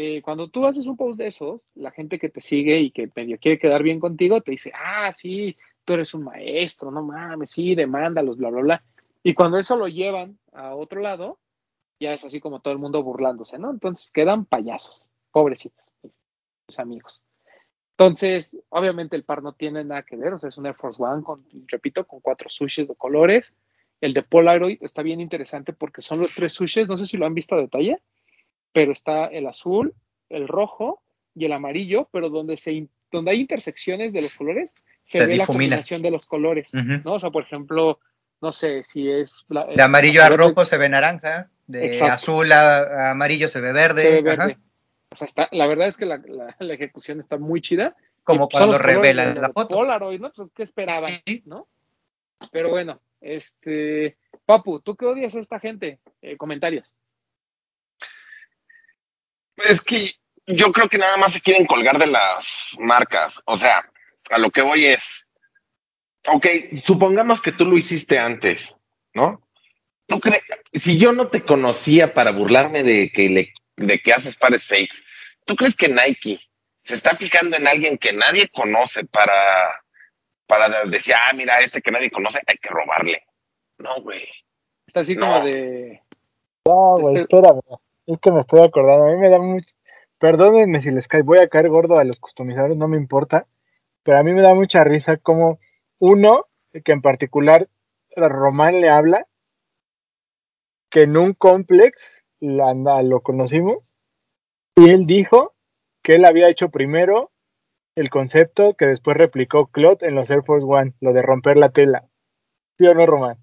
Eh, 0.00 0.22
cuando 0.22 0.46
tú 0.48 0.64
haces 0.64 0.86
un 0.86 0.96
post 0.96 1.18
de 1.18 1.26
esos, 1.26 1.66
la 1.74 1.90
gente 1.90 2.20
que 2.20 2.28
te 2.28 2.40
sigue 2.40 2.78
y 2.78 2.92
que 2.92 3.10
medio 3.16 3.36
quiere 3.40 3.58
quedar 3.58 3.82
bien 3.82 3.98
contigo 3.98 4.40
te 4.40 4.52
dice, 4.52 4.70
ah, 4.72 5.10
sí, 5.10 5.56
tú 5.84 5.94
eres 5.94 6.14
un 6.14 6.22
maestro, 6.22 6.92
no 6.92 7.02
mames, 7.02 7.50
sí, 7.50 7.74
demándalos, 7.74 8.36
bla, 8.36 8.50
bla, 8.50 8.60
bla. 8.60 8.84
Y 9.24 9.34
cuando 9.34 9.58
eso 9.58 9.76
lo 9.76 9.88
llevan 9.88 10.38
a 10.52 10.76
otro 10.76 11.00
lado, 11.00 11.40
ya 11.98 12.12
es 12.12 12.24
así 12.24 12.38
como 12.38 12.60
todo 12.60 12.72
el 12.72 12.78
mundo 12.78 13.02
burlándose, 13.02 13.58
¿no? 13.58 13.72
Entonces 13.72 14.12
quedan 14.12 14.44
payasos, 14.44 15.08
pobrecitos, 15.32 15.84
mis 16.68 16.78
amigos. 16.78 17.24
Entonces, 17.96 18.56
obviamente 18.68 19.16
el 19.16 19.24
par 19.24 19.42
no 19.42 19.54
tiene 19.54 19.82
nada 19.82 20.04
que 20.04 20.14
ver, 20.14 20.32
o 20.32 20.38
sea, 20.38 20.50
es 20.50 20.58
un 20.58 20.66
Air 20.66 20.76
Force 20.76 21.02
One, 21.02 21.24
con, 21.24 21.44
repito, 21.66 22.06
con 22.06 22.20
cuatro 22.20 22.48
sushis 22.50 22.86
de 22.86 22.94
colores. 22.94 23.56
El 24.00 24.14
de 24.14 24.22
Polaroid 24.22 24.78
está 24.80 25.02
bien 25.02 25.20
interesante 25.20 25.72
porque 25.72 26.02
son 26.02 26.20
los 26.20 26.32
tres 26.32 26.52
sushis, 26.52 26.86
no 26.86 26.96
sé 26.96 27.04
si 27.04 27.16
lo 27.16 27.26
han 27.26 27.34
visto 27.34 27.56
a 27.56 27.58
detalle, 27.58 28.00
pero 28.72 28.92
está 28.92 29.26
el 29.26 29.46
azul, 29.46 29.94
el 30.28 30.46
rojo 30.48 31.02
y 31.34 31.44
el 31.46 31.52
amarillo, 31.52 32.08
pero 32.12 32.28
donde, 32.28 32.56
se, 32.56 32.88
donde 33.10 33.30
hay 33.32 33.40
intersecciones 33.40 34.12
de 34.12 34.22
los 34.22 34.34
colores, 34.34 34.74
se, 35.04 35.18
Se 35.18 35.26
ve 35.26 35.32
difumina. 35.34 35.42
la 35.42 35.46
combinación 35.46 36.02
de 36.02 36.10
los 36.10 36.26
colores. 36.26 36.72
¿no? 36.74 37.14
O 37.14 37.18
sea, 37.18 37.30
por 37.30 37.44
ejemplo, 37.44 37.98
no 38.40 38.52
sé 38.52 38.82
si 38.82 39.10
es... 39.10 39.44
la- 39.48 39.66
De 39.66 39.82
amarillo 39.82 40.22
a 40.22 40.28
rojo 40.28 40.64
se 40.64 40.76
ve 40.78 40.88
naranja, 40.88 41.50
de 41.66 41.86
Exacto. 41.86 42.14
azul 42.14 42.52
a, 42.52 42.78
a 42.78 43.10
amarillo 43.12 43.48
se 43.48 43.60
ve 43.60 43.72
verde. 43.72 44.02
se 44.02 44.22
ve 44.22 44.30
ajá. 44.30 44.58
O 45.10 45.16
sea, 45.16 45.26
está, 45.26 45.48
la 45.52 45.66
verdad 45.66 45.86
es 45.88 45.96
que 45.96 46.04
la, 46.06 46.18
la- 46.26 46.54
la 46.58 46.74
ejecución 46.74 47.20
está 47.20 47.38
muy 47.38 47.60
chida. 47.62 47.96
Como 48.24 48.44
Y, 48.44 48.48
pues, 48.48 48.58
cuando 48.60 48.78
revelan 48.78 49.34
la 49.40 49.48
de 49.48 49.52
foto. 49.54 49.76
Polaroid, 49.76 50.20
¿no? 50.20 50.30
Pues, 50.32 50.48
¿qué 50.54 50.62
esperaban? 50.62 51.10
Sí. 51.26 51.42
¿No? 51.46 51.66
Pero 52.52 52.68
bueno, 52.70 53.00
este... 53.22 54.16
Papu, 54.44 54.80
¿tú 54.80 54.96
qué 54.96 55.06
odias 55.06 55.34
a 55.34 55.40
esta 55.40 55.58
gente? 55.60 55.98
Eh, 56.22 56.36
comentarios. 56.36 56.94
Es 59.68 59.80
que 59.82 60.14
yo 60.46 60.72
creo 60.72 60.88
que 60.88 60.98
nada 60.98 61.16
más 61.16 61.32
se 61.32 61.40
quieren 61.40 61.66
colgar 61.66 61.98
de 61.98 62.06
las 62.06 62.70
marcas. 62.78 63.40
O 63.44 63.56
sea, 63.56 63.82
a 64.30 64.38
lo 64.38 64.50
que 64.50 64.62
voy 64.62 64.86
es, 64.86 65.26
ok, 66.26 66.46
supongamos 66.84 67.40
que 67.40 67.52
tú 67.52 67.64
lo 67.66 67.76
hiciste 67.76 68.18
antes, 68.18 68.74
¿no? 69.14 69.46
¿Tú 70.06 70.20
crees, 70.20 70.42
si 70.72 70.98
yo 70.98 71.12
no 71.12 71.28
te 71.28 71.42
conocía 71.42 72.14
para 72.14 72.30
burlarme 72.30 72.82
de 72.82 73.10
que 73.12 73.28
le, 73.28 73.52
de 73.76 73.98
que 73.98 74.12
haces 74.14 74.36
pares 74.36 74.66
fakes, 74.66 74.96
¿tú 75.44 75.54
crees 75.54 75.76
que 75.76 75.88
Nike 75.88 76.40
se 76.82 76.94
está 76.94 77.14
fijando 77.16 77.56
en 77.56 77.66
alguien 77.66 77.98
que 77.98 78.14
nadie 78.14 78.48
conoce 78.48 79.04
para, 79.04 79.34
para 80.46 80.84
decir, 80.86 81.14
ah, 81.14 81.32
mira, 81.34 81.60
este 81.60 81.82
que 81.82 81.90
nadie 81.90 82.10
conoce, 82.10 82.40
hay 82.46 82.56
que 82.56 82.70
robarle? 82.70 83.22
No, 83.78 84.00
güey. 84.00 84.26
Está 84.86 85.00
así 85.00 85.14
No. 85.14 85.26
como 85.26 85.44
de... 85.44 86.02
No, 86.66 86.96
güey, 86.96 87.16
Este- 87.22 87.36
espérame. 87.36 87.60
Es 88.08 88.18
que 88.20 88.32
me 88.32 88.40
estoy 88.40 88.60
acordando. 88.64 89.04
A 89.04 89.10
mí 89.10 89.16
me 89.18 89.28
da 89.28 89.38
mucho. 89.38 89.76
Perdónenme 90.18 90.80
si 90.80 90.90
les 90.90 91.06
cae. 91.06 91.20
Voy 91.22 91.38
a 91.38 91.48
caer 91.48 91.68
gordo 91.68 91.98
a 91.98 92.04
los 92.04 92.18
customizadores, 92.18 92.76
no 92.76 92.88
me 92.88 92.96
importa. 92.96 93.46
Pero 94.02 94.18
a 94.18 94.22
mí 94.22 94.32
me 94.32 94.40
da 94.40 94.54
mucha 94.54 94.82
risa 94.82 95.18
como 95.18 95.58
uno, 95.98 96.46
que 96.72 96.92
en 96.92 97.02
particular 97.02 97.68
Román 98.16 98.80
le 98.80 98.88
habla, 98.88 99.26
que 100.90 101.02
en 101.02 101.18
un 101.18 101.34
complex 101.34 102.24
la- 102.40 103.02
lo 103.02 103.20
conocimos, 103.20 103.94
y 104.74 104.90
él 104.90 105.04
dijo 105.06 105.54
que 106.02 106.12
él 106.14 106.24
había 106.24 106.48
hecho 106.48 106.70
primero 106.70 107.30
el 107.94 108.08
concepto 108.08 108.74
que 108.74 108.86
después 108.86 109.16
replicó 109.18 109.66
Clot 109.66 110.02
en 110.02 110.14
los 110.14 110.30
Air 110.30 110.44
Force 110.44 110.66
One, 110.66 110.94
lo 111.00 111.12
de 111.12 111.20
romper 111.20 111.58
la 111.58 111.68
tela. 111.70 112.08
¿Sí 112.78 112.86
o 112.86 112.94
no, 112.94 113.04
Román? 113.04 113.36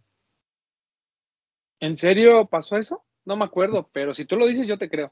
¿En 1.80 1.98
serio 1.98 2.48
pasó 2.48 2.78
eso? 2.78 3.04
No 3.26 3.36
me 3.36 3.46
acuerdo, 3.46 3.90
pero 3.92 4.14
si 4.14 4.26
tú 4.26 4.36
lo 4.38 4.48
dices, 4.48 4.68
yo 4.68 4.78
te 4.78 4.90
creo. 4.90 5.12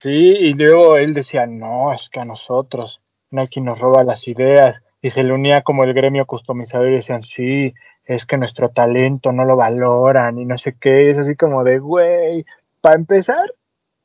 Sí, 0.00 0.10
y 0.10 0.52
luego 0.54 0.96
él 0.96 1.12
decía, 1.12 1.46
no, 1.46 1.92
es 1.92 2.08
que 2.08 2.20
a 2.20 2.24
nosotros 2.24 3.00
Nike 3.30 3.60
nos 3.60 3.78
roba 3.80 4.02
las 4.04 4.26
ideas, 4.26 4.82
y 5.02 5.10
se 5.10 5.22
le 5.22 5.32
unía 5.32 5.62
como 5.62 5.84
el 5.84 5.94
gremio 5.94 6.26
customizador 6.26 6.88
y 6.90 6.96
decían, 6.96 7.22
sí, 7.22 7.74
es 8.04 8.26
que 8.26 8.36
nuestro 8.36 8.70
talento 8.70 9.32
no 9.32 9.44
lo 9.44 9.56
valoran 9.56 10.38
y 10.38 10.44
no 10.44 10.58
sé 10.58 10.76
qué, 10.78 11.06
y 11.06 11.08
es 11.10 11.18
así 11.18 11.36
como 11.36 11.64
de, 11.64 11.78
güey, 11.78 12.44
para 12.80 12.96
empezar, 12.96 13.54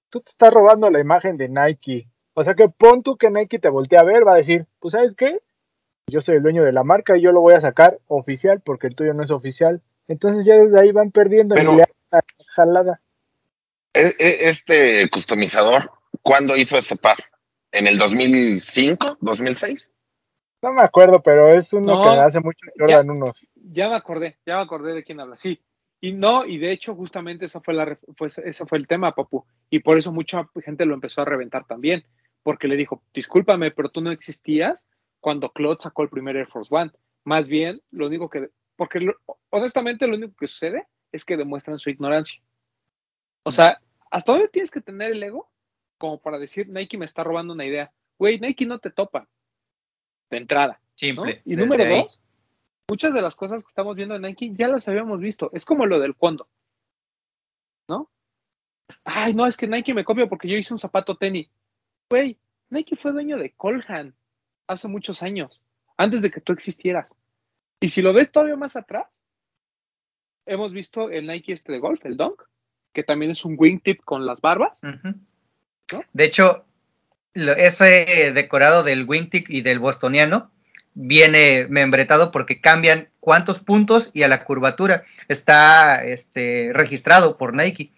tú 0.09 0.21
te 0.21 0.29
estás 0.29 0.53
robando 0.53 0.89
la 0.89 0.99
imagen 0.99 1.37
de 1.37 1.49
Nike. 1.49 2.07
O 2.33 2.43
sea 2.43 2.53
que 2.53 2.69
pon 2.69 3.03
tú 3.03 3.17
que 3.17 3.29
Nike 3.29 3.59
te 3.59 3.69
voltea 3.69 4.01
a 4.01 4.05
ver, 4.05 4.27
va 4.27 4.33
a 4.33 4.37
decir, 4.37 4.65
pues 4.79 4.93
sabes 4.93 5.13
qué, 5.15 5.39
yo 6.07 6.21
soy 6.21 6.35
el 6.35 6.43
dueño 6.43 6.63
de 6.63 6.71
la 6.71 6.83
marca 6.83 7.17
y 7.17 7.21
yo 7.21 7.31
lo 7.31 7.41
voy 7.41 7.53
a 7.55 7.59
sacar 7.59 7.99
oficial 8.07 8.61
porque 8.63 8.87
el 8.87 8.95
tuyo 8.95 9.13
no 9.13 9.23
es 9.23 9.31
oficial. 9.31 9.81
Entonces 10.07 10.45
ya 10.45 10.55
desde 10.55 10.79
ahí 10.79 10.91
van 10.91 11.11
perdiendo 11.11 11.55
Pero- 11.55 11.75
la 11.75 12.21
jalada. 12.47 13.01
E- 13.95 14.15
e- 14.19 14.49
Este 14.49 15.09
customizador, 15.09 15.91
¿cuándo 16.21 16.55
hizo 16.57 16.77
ese 16.77 16.95
par? 16.95 17.17
¿En 17.71 17.87
el 17.87 17.97
2005? 17.97 19.17
¿2006? 19.21 19.89
No 20.61 20.73
me 20.73 20.81
acuerdo, 20.81 21.21
pero 21.21 21.49
es 21.49 21.71
uno 21.73 21.95
No, 21.97 22.03
que 22.03 22.19
hace 22.19 22.39
mucho 22.39 22.65
Jordan 22.77 23.09
unos. 23.09 23.37
Ya 23.55 23.89
me 23.89 23.95
acordé, 23.95 24.37
ya 24.45 24.55
me 24.57 24.61
acordé 24.63 24.93
de 24.93 25.03
quién 25.03 25.19
habla. 25.19 25.35
Sí. 25.35 25.61
Y 26.01 26.13
no, 26.13 26.45
y 26.45 26.57
de 26.57 26.71
hecho, 26.71 26.95
justamente 26.95 27.45
esa 27.45 27.61
fue 27.61 27.73
la, 27.73 27.97
ese 28.43 28.65
fue 28.65 28.77
el 28.77 28.87
tema, 28.87 29.13
Papu. 29.13 29.45
Y 29.69 29.79
por 29.79 29.97
eso 29.97 30.11
mucha 30.11 30.47
gente 30.63 30.85
lo 30.85 30.93
empezó 30.93 31.21
a 31.21 31.25
reventar 31.25 31.65
también. 31.65 32.03
porque 32.43 32.67
le 32.67 32.75
dijo, 32.75 33.01
discúlpame, 33.11 33.71
pero 33.71 33.89
tú 33.89 34.01
no 34.01 34.11
existías 34.11 34.85
cuando 35.19 35.49
Claude 35.51 35.77
sacó 35.81 36.03
el 36.03 36.09
primer 36.09 36.35
Air 36.35 36.47
Force 36.47 36.69
One. 36.73 36.91
Más 37.23 37.47
bien, 37.49 37.81
lo 37.89 38.05
único 38.05 38.29
que, 38.29 38.49
porque 38.75 38.99
lo- 38.99 39.15
honestamente 39.49 40.05
lo 40.05 40.15
único 40.15 40.35
que 40.39 40.47
sucede 40.47 40.85
es 41.11 41.25
que 41.25 41.37
demuestran 41.37 41.79
su 41.79 41.89
ignorancia. 41.89 42.39
O 43.43 43.49
sea, 43.51 43.79
¿hasta 44.11 44.31
dónde 44.31 44.47
tienes 44.47 44.71
que 44.71 44.81
tener 44.81 45.11
el 45.11 45.23
ego 45.23 45.49
como 45.97 46.19
para 46.19 46.37
decir, 46.37 46.67
Nike 46.69 46.97
me 46.97 47.05
está 47.05 47.23
robando 47.23 47.53
una 47.53 47.65
idea? 47.65 47.91
Güey, 48.17 48.39
Nike 48.39 48.65
no 48.65 48.79
te 48.79 48.91
topa 48.91 49.27
de 50.29 50.37
entrada. 50.37 50.73
¿no? 50.73 50.89
Simple. 50.95 51.41
Y 51.45 51.51
desde 51.51 51.63
número 51.63 51.83
ahí. 51.83 52.01
dos, 52.01 52.19
muchas 52.89 53.13
de 53.13 53.21
las 53.21 53.35
cosas 53.35 53.63
que 53.63 53.69
estamos 53.69 53.95
viendo 53.95 54.15
en 54.15 54.21
Nike 54.21 54.53
ya 54.53 54.67
las 54.67 54.87
habíamos 54.87 55.19
visto. 55.19 55.49
Es 55.53 55.65
como 55.65 55.85
lo 55.85 55.99
del 55.99 56.15
cuando, 56.15 56.47
¿no? 57.87 58.09
Ay, 59.03 59.33
no, 59.33 59.45
es 59.47 59.57
que 59.57 59.67
Nike 59.67 59.93
me 59.93 60.05
copia 60.05 60.27
porque 60.27 60.47
yo 60.47 60.57
hice 60.57 60.73
un 60.73 60.79
zapato 60.79 61.17
tenis. 61.17 61.49
Güey, 62.09 62.37
Nike 62.69 62.95
fue 62.95 63.11
dueño 63.11 63.37
de 63.37 63.51
Colhan 63.51 64.15
hace 64.67 64.87
muchos 64.87 65.23
años, 65.23 65.61
antes 65.97 66.21
de 66.21 66.31
que 66.31 66.41
tú 66.41 66.53
existieras. 66.53 67.13
Y 67.79 67.89
si 67.89 68.01
lo 68.01 68.13
ves 68.13 68.31
todavía 68.31 68.55
más 68.55 68.75
atrás, 68.75 69.07
hemos 70.45 70.71
visto 70.71 71.09
el 71.09 71.27
Nike 71.27 71.53
este 71.53 71.71
de 71.71 71.79
golf, 71.79 72.05
el 72.05 72.17
Dunk, 72.17 72.41
que 72.95 73.03
también 73.03 73.29
es 73.29 73.45
un 73.45 73.55
wingtip 73.59 74.01
con 74.03 74.25
las 74.25 74.41
barbas. 74.41 74.79
¿No? 74.81 76.03
De 76.13 76.23
hecho, 76.25 76.65
lo- 77.33 77.51
ese 77.55 78.31
decorado 78.33 78.81
del 78.81 79.03
wingtip 79.07 79.47
y 79.51 79.61
del 79.61 79.77
bostoniano 79.77 80.49
viene 80.95 81.67
membretado 81.69 82.31
porque 82.31 82.61
cambian 82.61 83.09
cuántos 83.19 83.59
puntos 83.59 84.09
y 84.13 84.23
a 84.23 84.27
la 84.27 84.45
curvatura. 84.45 85.03
Está 85.27 86.03
este, 86.05 86.71
registrado 86.73 87.37
por 87.37 87.53
Nike, 87.53 87.91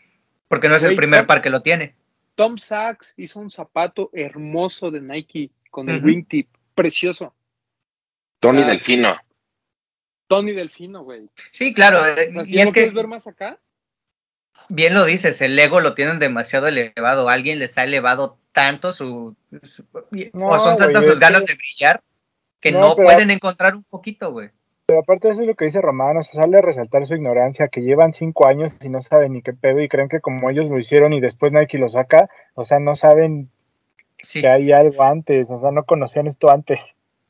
porque 0.49 0.67
no 0.67 0.75
es 0.75 0.83
el 0.83 0.95
primer 0.97 1.21
Tom- 1.21 1.27
par 1.27 1.41
que 1.41 1.49
lo 1.51 1.61
tiene. 1.61 1.95
Tom 2.35 2.57
Sachs 2.57 3.13
hizo 3.17 3.39
un 3.39 3.49
zapato 3.49 4.09
hermoso 4.13 4.91
de 4.91 5.01
Nike 5.01 5.51
con 5.71 5.89
el 5.89 6.03
wingtip, 6.03 6.47
precioso. 6.75 7.33
Tony 8.39 8.63
Ah. 8.63 8.65
Delfino. 8.67 9.17
Tony 10.27 10.51
Delfino, 10.53 11.03
güey. 11.03 11.29
Sí, 11.51 11.73
claro. 11.73 12.05
eh, 12.05 12.29
O 12.31 12.33
sea, 12.33 12.45
si 12.45 12.55
y 12.55 12.59
es 12.59 12.65
que 12.67 12.73
quieres 12.73 12.93
ver 12.93 13.07
más 13.07 13.27
acá, 13.27 13.59
bien 14.69 14.93
lo 14.93 15.05
dices, 15.05 15.41
el 15.41 15.57
ego 15.57 15.79
lo 15.79 15.93
tienen 15.93 16.19
demasiado 16.19 16.67
elevado. 16.67 17.29
Alguien 17.29 17.59
les 17.59 17.77
ha 17.77 17.83
elevado 17.83 18.37
tanto 18.51 18.91
su, 18.93 19.35
su- 19.63 19.85
No, 20.33 20.47
o 20.49 20.59
son 20.59 20.77
tantas 20.77 21.05
sus 21.05 21.19
ganas 21.19 21.45
que- 21.45 21.53
de 21.53 21.57
brillar 21.57 22.01
que 22.59 22.71
No, 22.71 22.95
pueden 22.95 23.29
encontrar 23.31 23.75
un 23.75 23.83
poquito, 23.83 24.31
güey. 24.31 24.49
Pero 24.87 24.99
aparte 25.01 25.27
de 25.27 25.33
eso 25.33 25.41
es 25.41 25.47
lo 25.47 25.55
que 25.55 25.65
dice 25.65 25.81
Román, 25.81 26.17
o 26.17 26.23
sea, 26.23 26.41
sale 26.41 26.57
a 26.57 26.61
resaltar 26.61 27.05
su 27.05 27.13
ignorancia, 27.13 27.67
que 27.67 27.81
llevan 27.81 28.13
cinco 28.13 28.47
años 28.47 28.77
y 28.81 28.89
no 28.89 29.01
saben 29.01 29.33
ni 29.33 29.41
qué 29.41 29.53
pedo 29.53 29.81
y 29.81 29.89
creen 29.89 30.07
que 30.09 30.21
como 30.21 30.49
ellos 30.49 30.69
lo 30.69 30.79
hicieron 30.79 31.11
y 31.13 31.19
después 31.19 31.51
Nike 31.51 31.77
lo 31.77 31.89
saca, 31.89 32.29
o 32.55 32.63
sea, 32.63 32.79
no 32.79 32.95
saben 32.95 33.49
Sí. 34.19 34.41
que 34.41 34.47
hay 34.47 34.71
algo 34.71 35.03
antes, 35.03 35.47
o 35.49 35.59
sea, 35.59 35.71
no 35.71 35.83
conocían 35.83 36.25
esto 36.27 36.49
antes. 36.49 36.79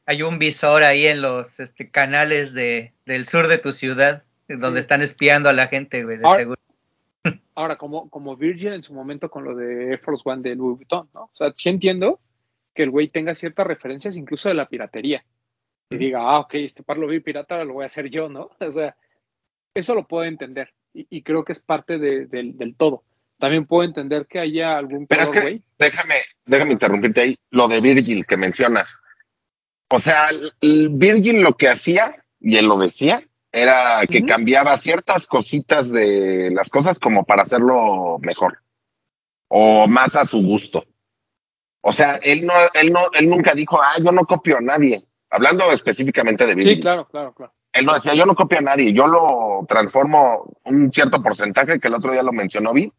hay 0.06 0.22
un 0.22 0.40
visor 0.40 0.84
ahí 0.84 1.06
en 1.08 1.22
los 1.22 1.60
este, 1.60 1.90
canales 1.90 2.54
de, 2.54 2.94
del 3.06 3.26
sur 3.28 3.48
de 3.50 3.58
tu 3.58 3.74
ciudad, 3.74 4.24
donde 4.48 4.80
Sí. 4.80 4.84
están 4.84 5.02
espiando 5.02 5.50
a 5.50 5.54
la 5.54 5.68
gente, 5.68 6.06
güey, 6.06 6.18
de 6.18 6.26
Ahora- 6.26 6.40
seguro. 6.40 6.62
Ahora 7.56 7.78
como, 7.78 8.10
como 8.10 8.36
Virgil 8.36 8.74
en 8.74 8.84
su 8.84 8.94
momento 8.94 9.30
con 9.30 9.44
lo 9.44 9.56
de 9.56 9.90
Air 9.92 10.00
Force 10.00 10.24
One 10.26 10.42
de 10.42 10.56
Louis 10.56 10.78
Vuitton, 10.78 11.10
¿no? 11.14 11.24
O 11.24 11.36
sea, 11.36 11.52
sí 11.56 11.70
entiendo 11.70 12.20
que 12.74 12.84
el 12.84 12.92
güey 12.92 13.08
tenga 13.10 13.34
ciertas 13.36 13.66
referencias 13.68 14.16
incluso 14.18 14.50
de 14.50 14.56
la 14.56 14.68
piratería. 14.70 15.24
Y 15.90 15.98
diga, 15.98 16.20
ah, 16.22 16.40
ok, 16.40 16.54
este 16.56 16.84
par 16.84 16.98
lo 16.98 17.08
vi 17.08 17.20
pirata, 17.22 17.64
lo 17.64 17.74
voy 17.76 17.84
a 17.84 17.88
hacer 17.88 18.10
yo, 18.10 18.30
¿no? 18.30 18.50
O 18.60 18.72
sea, 18.72 18.96
eso 19.74 19.96
lo 19.96 20.08
puedo 20.08 20.26
entender. 20.26 20.74
Y, 20.94 21.08
y 21.10 21.22
creo 21.24 21.44
que 21.44 21.54
es 21.54 21.60
parte 21.60 21.98
de- 21.98 22.26
del, 22.28 22.58
del 22.58 22.76
todo. 22.76 23.04
También 23.40 23.66
puedo 23.68 23.84
entender 23.84 24.26
que 24.26 24.40
haya 24.40 24.78
algún 24.78 25.06
Pero 25.06 25.22
es 25.22 25.32
que 25.32 25.42
güey. 25.42 25.62
déjame, 25.78 26.16
déjame 26.46 26.72
interrumpirte 26.74 27.22
ahí, 27.22 27.38
lo 27.52 27.68
de 27.68 27.80
Virgil 27.82 28.26
que 28.26 28.36
mencionas. 28.36 28.96
O 29.90 30.00
sea, 30.00 30.30
el 30.62 30.90
Virgil 30.90 31.42
lo 31.42 31.56
que 31.56 31.70
hacía, 31.70 32.16
y 32.40 32.58
él 32.58 32.66
lo 32.66 32.78
decía, 32.78 33.24
era 33.62 34.06
que 34.08 34.24
cambiaba 34.26 34.78
ciertas 34.78 35.28
cositas 35.28 35.90
de 35.90 36.52
las 36.52 36.70
cosas 36.70 37.00
como 37.00 37.24
para 37.26 37.44
hacerlo 37.44 38.18
mejor. 38.20 38.60
O 39.48 39.88
más 39.88 40.16
a 40.16 40.26
su 40.26 40.42
gusto. 40.42 40.86
O 41.82 41.92
sea, 41.92 42.20
él 42.22 42.46
no, 42.46 42.54
él 42.74 42.92
no, 42.92 43.02
él 43.14 43.26
nunca 43.26 43.54
dijo, 43.54 43.82
ah, 43.82 43.96
yo 44.04 44.12
no 44.12 44.26
copio 44.26 44.58
a 44.58 44.62
nadie. 44.62 45.04
Hablando 45.30 45.72
específicamente 45.72 46.46
de 46.46 46.56
Virgil. 46.56 46.76
Sí, 46.76 46.82
claro, 46.82 47.08
claro, 47.08 47.34
claro. 47.34 47.54
Él 47.72 47.86
no 47.86 47.94
decía, 47.94 48.14
yo 48.16 48.26
no 48.26 48.36
copio 48.36 48.60
a 48.60 48.62
nadie, 48.62 48.94
yo 48.94 49.08
lo 49.08 49.66
transformo 49.68 50.58
un 50.66 50.92
cierto 50.92 51.22
porcentaje, 51.22 51.80
que 51.80 51.88
el 51.88 51.94
otro 51.94 52.12
día 52.12 52.24
lo 52.24 52.32
mencionó 52.32 52.74
Vi, 52.74 52.92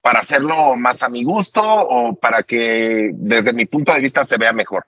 para 0.00 0.20
hacerlo 0.20 0.74
más 0.76 1.02
a 1.02 1.08
mi 1.08 1.22
gusto 1.24 1.62
o 1.62 2.14
para 2.14 2.42
que 2.42 3.10
desde 3.12 3.52
mi 3.52 3.66
punto 3.66 3.92
de 3.92 4.00
vista 4.00 4.24
se 4.24 4.38
vea 4.38 4.52
mejor. 4.52 4.86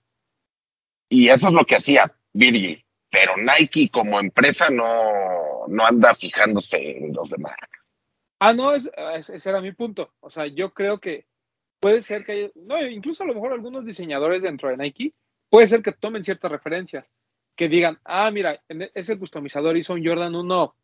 Y 1.08 1.28
eso 1.28 1.48
es 1.48 1.52
lo 1.52 1.64
que 1.64 1.76
hacía 1.76 2.12
Virgil. 2.32 2.82
Pero 3.10 3.32
Nike 3.36 3.88
como 3.90 4.20
empresa 4.20 4.68
no, 4.70 5.66
no 5.68 5.84
anda 5.84 6.14
fijándose 6.14 6.76
en 6.98 7.12
los 7.14 7.30
demás. 7.30 7.54
Ah, 8.38 8.52
no, 8.52 8.74
es- 8.74 8.90
es- 9.14 9.30
ese 9.30 9.50
era 9.50 9.60
mi 9.60 9.72
punto. 9.72 10.12
O 10.20 10.30
sea, 10.30 10.46
yo 10.46 10.72
creo 10.74 10.98
que 10.98 11.26
puede 11.80 12.02
ser 12.02 12.24
que 12.24 12.52
no, 12.54 12.80
incluso 12.86 13.24
a 13.24 13.26
lo 13.26 13.34
mejor 13.34 13.52
algunos 13.52 13.84
diseñadores 13.84 14.42
dentro 14.42 14.68
de 14.68 14.76
Nike, 14.76 15.14
puede 15.48 15.68
ser 15.68 15.82
que 15.82 15.92
tomen 15.92 16.22
ciertas 16.24 16.50
referencias, 16.52 17.10
que 17.56 17.68
digan, 17.68 17.98
ah, 18.04 18.30
mira, 18.30 18.62
en- 18.68 18.90
ese 18.94 19.18
customizador 19.18 19.76
hizo 19.76 19.94
un 19.94 20.04
Jordan 20.04 20.34
1 20.34 20.74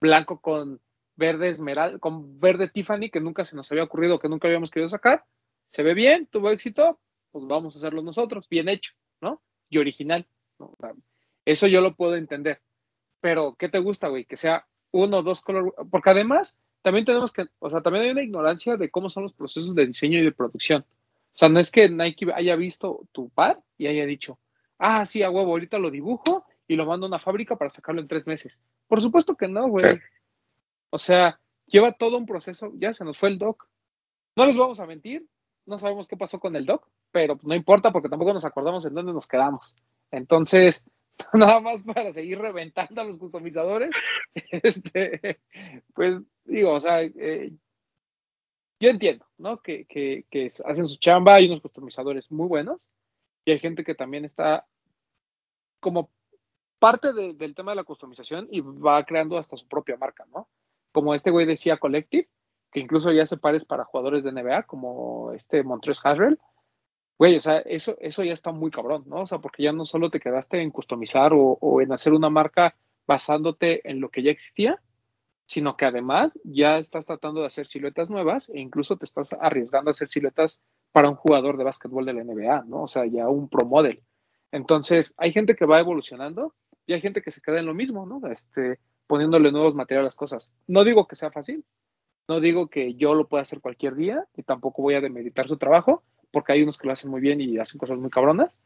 blanco 0.00 0.40
con 0.40 0.80
verde 1.16 1.48
esmeralda, 1.48 1.98
con 1.98 2.38
verde 2.38 2.68
Tiffany, 2.68 3.10
que 3.10 3.20
nunca 3.20 3.44
se 3.44 3.56
nos 3.56 3.70
había 3.72 3.84
ocurrido, 3.84 4.18
que 4.18 4.28
nunca 4.28 4.46
habíamos 4.46 4.70
querido 4.70 4.88
sacar. 4.90 5.24
Se 5.70 5.82
ve 5.82 5.94
bien, 5.94 6.26
tuvo 6.26 6.50
éxito, 6.50 7.00
pues 7.32 7.46
vamos 7.46 7.74
a 7.74 7.78
hacerlo 7.78 8.02
nosotros, 8.02 8.46
bien 8.48 8.68
hecho, 8.68 8.92
¿no? 9.22 9.40
Y 9.70 9.78
original. 9.78 10.26
¿no? 10.58 10.76
Eso 11.46 11.66
yo 11.66 11.80
lo 11.80 11.94
puedo 11.94 12.16
entender. 12.16 12.60
Pero, 13.20 13.56
¿qué 13.58 13.70
te 13.70 13.78
gusta, 13.78 14.08
güey? 14.08 14.26
Que 14.26 14.36
sea 14.36 14.66
uno 14.90 15.18
o 15.18 15.22
dos 15.22 15.40
colores. 15.40 15.72
Porque 15.90 16.10
además, 16.10 16.58
también 16.82 17.06
tenemos 17.06 17.32
que, 17.32 17.46
o 17.58 17.70
sea, 17.70 17.80
también 17.80 18.04
hay 18.04 18.10
una 18.10 18.22
ignorancia 18.22 18.76
de 18.76 18.90
cómo 18.90 19.08
son 19.08 19.22
los 19.22 19.32
procesos 19.32 19.74
de 19.74 19.86
diseño 19.86 20.18
y 20.18 20.24
de 20.24 20.32
producción. 20.32 20.82
O 20.82 21.38
sea, 21.38 21.48
no 21.48 21.60
es 21.60 21.70
que 21.70 21.88
Nike 21.88 22.26
haya 22.34 22.56
visto 22.56 23.06
tu 23.12 23.28
par 23.30 23.60
y 23.78 23.86
haya 23.86 24.06
dicho, 24.06 24.38
ah, 24.78 25.06
sí, 25.06 25.22
a 25.22 25.30
huevo, 25.30 25.52
ahorita 25.52 25.78
lo 25.78 25.90
dibujo 25.90 26.44
y 26.68 26.76
lo 26.76 26.86
mando 26.86 27.06
a 27.06 27.08
una 27.08 27.18
fábrica 27.18 27.56
para 27.56 27.70
sacarlo 27.70 28.00
en 28.00 28.08
tres 28.08 28.26
meses. 28.26 28.60
Por 28.88 29.00
supuesto 29.00 29.36
que 29.36 29.48
no, 29.48 29.68
güey. 29.68 29.94
Sí. 29.94 30.00
O 30.90 30.98
sea, 30.98 31.38
lleva 31.66 31.92
todo 31.92 32.16
un 32.16 32.26
proceso, 32.26 32.72
ya 32.76 32.92
se 32.92 33.04
nos 33.04 33.18
fue 33.18 33.28
el 33.28 33.38
doc. 33.38 33.68
No 34.34 34.46
les 34.46 34.56
vamos 34.56 34.80
a 34.80 34.86
mentir, 34.86 35.26
no 35.66 35.78
sabemos 35.78 36.06
qué 36.06 36.16
pasó 36.16 36.38
con 36.38 36.56
el 36.56 36.66
doc, 36.66 36.88
pero 37.10 37.38
no 37.42 37.54
importa 37.54 37.92
porque 37.92 38.08
tampoco 38.08 38.32
nos 38.32 38.44
acordamos 38.44 38.84
en 38.86 38.94
dónde 38.94 39.12
nos 39.12 39.26
quedamos. 39.26 39.74
Entonces, 40.10 40.84
nada 41.32 41.60
más 41.60 41.82
para 41.82 42.12
seguir 42.12 42.38
reventando 42.38 43.00
a 43.00 43.04
los 43.04 43.18
customizadores, 43.18 43.90
este, 44.50 45.40
pues 45.94 46.20
digo, 46.44 46.72
o 46.74 46.80
sea, 46.80 47.02
eh, 47.02 47.52
yo 48.80 48.90
entiendo, 48.90 49.26
¿no? 49.38 49.58
Que, 49.62 49.86
que, 49.86 50.26
que 50.30 50.46
hacen 50.46 50.86
su 50.86 50.98
chamba, 50.98 51.36
hay 51.36 51.46
unos 51.46 51.60
customizadores 51.62 52.30
muy 52.30 52.46
buenos 52.48 52.86
y 53.44 53.52
hay 53.52 53.58
gente 53.60 53.84
que 53.84 53.94
también 53.94 54.24
está 54.24 54.66
como 55.80 56.10
parte 56.80 57.12
de- 57.12 57.34
del 57.34 57.54
tema 57.54 57.72
de 57.72 57.76
la 57.76 57.84
customización 57.84 58.48
y 58.50 58.60
va 58.60 59.04
creando 59.04 59.38
hasta 59.38 59.56
su 59.56 59.66
propia 59.68 59.96
marca, 59.96 60.26
¿no? 60.34 60.48
Como 60.92 61.14
este 61.14 61.30
güey 61.30 61.46
decía 61.46 61.78
Collective, 61.78 62.28
que 62.72 62.80
incluso 62.80 63.12
ya 63.12 63.24
hace 63.24 63.36
pares 63.38 63.64
para 63.64 63.84
jugadores 63.84 64.24
de 64.24 64.32
NBA, 64.32 64.64
como 64.64 65.32
este 65.32 65.62
Montrezl 65.62 66.08
Harrell. 66.08 66.38
Güey, 67.18 67.36
o 67.36 67.40
sea, 67.40 67.58
eso, 67.60 67.96
eso 68.00 68.24
ya 68.24 68.34
está 68.34 68.52
muy 68.52 68.70
cabrón, 68.70 69.04
¿no? 69.06 69.22
O 69.22 69.26
sea, 69.26 69.38
porque 69.38 69.62
ya 69.62 69.72
no 69.72 69.84
solo 69.84 70.10
te 70.10 70.20
quedaste 70.20 70.60
en 70.60 70.70
customizar 70.70 71.32
o, 71.34 71.80
en 71.80 71.92
hacer 71.92 72.12
una 72.12 72.28
marca 72.28 72.76
basándote 73.06 73.88
en 73.88 74.00
lo 74.00 74.10
que 74.10 74.22
ya 74.22 74.30
existía, 74.30 74.82
sino 75.46 75.76
que 75.76 75.86
además 75.86 76.38
ya 76.44 76.78
estás 76.78 77.06
tratando 77.06 77.40
de 77.40 77.46
hacer 77.46 77.66
siluetas 77.66 78.10
nuevas 78.10 78.50
e 78.50 78.60
incluso 78.60 78.96
te 78.96 79.06
estás 79.06 79.32
arriesgando 79.32 79.90
a 79.90 79.92
hacer 79.92 80.08
siluetas 80.08 80.60
para 80.92 81.08
un 81.08 81.14
jugador 81.14 81.56
de 81.56 81.64
básquetbol 81.64 82.04
de 82.04 82.14
la 82.14 82.24
NBA, 82.24 82.64
¿no? 82.66 82.82
O 82.82 82.88
sea, 82.88 83.06
ya 83.06 83.28
un 83.28 83.48
pro 83.48 83.66
model. 83.66 84.02
Entonces, 84.52 85.14
hay 85.16 85.32
gente 85.32 85.56
que 85.56 85.64
va 85.64 85.80
evolucionando 85.80 86.54
y 86.86 86.92
hay 86.92 87.00
gente 87.00 87.22
que 87.22 87.30
se 87.30 87.40
queda 87.40 87.60
en 87.60 87.66
lo 87.66 87.74
mismo, 87.74 88.04
¿no? 88.06 88.26
Este, 88.30 88.78
poniéndole 89.06 89.52
nuevos 89.52 89.74
materiales 89.74 90.04
a 90.04 90.08
las 90.08 90.16
cosas. 90.16 90.50
No 90.66 90.84
digo 90.84 91.06
que 91.06 91.16
sea 91.16 91.30
fácil, 91.30 91.64
no 92.28 92.40
digo 92.40 92.68
que 92.68 92.94
yo 92.94 93.14
lo 93.14 93.28
pueda 93.28 93.42
hacer 93.42 93.60
cualquier 93.60 93.94
día 93.94 94.26
y 94.36 94.42
tampoco 94.42 94.82
voy 94.82 94.94
a 94.94 95.00
demeritar 95.00 95.48
su 95.48 95.56
trabajo, 95.56 96.02
porque 96.30 96.52
hay 96.52 96.62
unos 96.62 96.78
que 96.78 96.86
lo 96.86 96.92
hacen 96.92 97.10
muy 97.10 97.20
bien 97.20 97.40
y 97.40 97.58
hacen 97.58 97.78
cosas 97.78 97.98
muy 97.98 98.10
cabronas, 98.10 98.56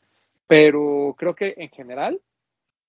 pero 0.47 1.15
creo 1.19 1.35
que 1.35 1.55
en 1.57 1.71
general 1.71 2.21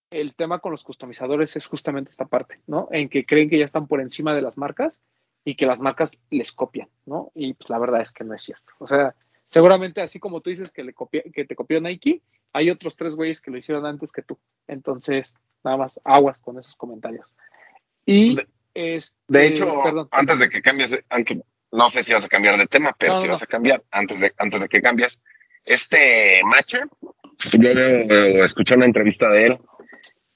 el 0.10 0.36
tema 0.36 0.60
con 0.60 0.72
los 0.72 0.84
customizadores 0.84 1.56
es 1.56 1.68
justamente 1.68 2.10
esta 2.10 2.26
parte, 2.26 2.60
¿no? 2.68 2.88
En 2.92 3.08
que 3.10 3.26
creen 3.26 3.50
que 3.50 3.58
ya 3.60 3.66
están 3.66 3.88
por 3.88 4.02
encima 4.02 4.36
de 4.36 4.42
las 4.42 4.58
marcas 4.58 5.00
y 5.46 5.56
que 5.56 5.66
las 5.66 5.80
marcas 5.80 6.18
les 6.30 6.52
copian, 6.52 6.90
¿no? 7.06 7.32
Y 7.34 7.54
pues 7.54 7.70
la 7.70 7.80
verdad 7.80 8.02
es 8.02 8.12
que 8.12 8.24
no 8.24 8.34
es 8.34 8.42
cierto. 8.44 8.74
O 8.80 8.88
sea, 8.88 9.16
seguramente 9.48 10.02
así 10.02 10.20
como 10.20 10.42
tú 10.42 10.50
dices 10.50 10.72
que, 10.72 10.84
le 10.84 10.94
copia, 10.94 11.24
que 11.34 11.46
te 11.46 11.56
copió 11.56 11.80
Nike, 11.80 12.22
hay 12.54 12.70
otros 12.70 12.98
tres 12.98 13.16
güeyes 13.16 13.40
que 13.40 13.52
lo 13.52 13.58
hicieron 13.58 13.86
antes 13.86 14.12
que 14.12 14.22
tú. 14.22 14.38
Entonces, 14.68 15.36
nada 15.64 15.78
más 15.78 16.00
aguas 16.04 16.42
con 16.42 16.60
esos 16.60 16.76
comentarios. 16.76 17.34
Y 18.06 18.36
De- 18.36 18.48
este, 18.74 19.18
De 19.28 19.48
hecho, 19.48 19.82
perdón. 19.84 20.08
antes 20.12 20.40
de 20.40 20.50
que 20.50 20.62
cambies, 20.62 20.92
aunque 21.10 21.42
no 21.72 21.90
sé 21.90 22.04
si 22.04 22.14
vas 22.14 22.26
a 22.26 22.30
cambiar 22.30 22.58
de 22.58 22.68
tema, 22.68 22.96
pero 22.98 23.14
No, 23.14 23.20
si 23.20 23.26
no, 23.26 23.34
vas 23.34 23.44
a 23.44 23.48
cambiar, 23.48 23.84
antes 23.92 24.20
de, 24.20 24.34
antes 24.38 24.62
de 24.62 24.68
que 24.68 24.82
cambies, 24.82 25.22
este 25.64 26.42
Macher, 26.44 26.88
yo 27.60 27.70
eh, 27.70 28.40
escuché 28.44 28.76
una 28.76 28.86
entrevista 28.86 29.30
de 29.30 29.48
él 29.48 29.60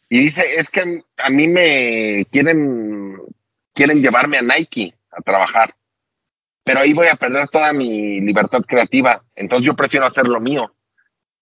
y 0.10 0.20
dice, 0.20 0.56
es 0.58 0.70
que 0.70 1.02
a 1.18 1.30
mí 1.30 1.48
me 1.48 2.26
quieren, 2.32 3.18
quieren 3.74 4.02
llevarme 4.02 4.38
a 4.38 4.42
Nike 4.42 4.94
a 5.12 5.22
trabajar, 5.22 5.76
pero 6.64 6.80
ahí 6.80 6.94
voy 6.94 7.08
a 7.08 7.16
perder 7.16 7.50
toda 7.50 7.74
mi 7.74 8.22
libertad 8.22 8.62
creativa, 8.62 9.24
entonces 9.36 9.66
yo 9.66 9.76
prefiero 9.76 10.06
hacer 10.06 10.28
lo 10.28 10.40
mío. 10.40 10.72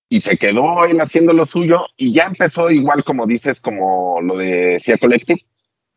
Y 0.09 0.21
se 0.21 0.37
quedó 0.37 0.85
él 0.85 1.01
haciendo 1.01 1.33
lo 1.33 1.47
suyo 1.47 1.87
y 1.97 2.13
ya 2.13 2.25
empezó 2.25 2.69
igual 2.69 3.03
como 3.03 3.25
dices, 3.25 3.59
como 3.59 4.21
lo 4.21 4.37
de 4.37 4.77
Cia 4.79 4.97
Collective, 4.97 5.41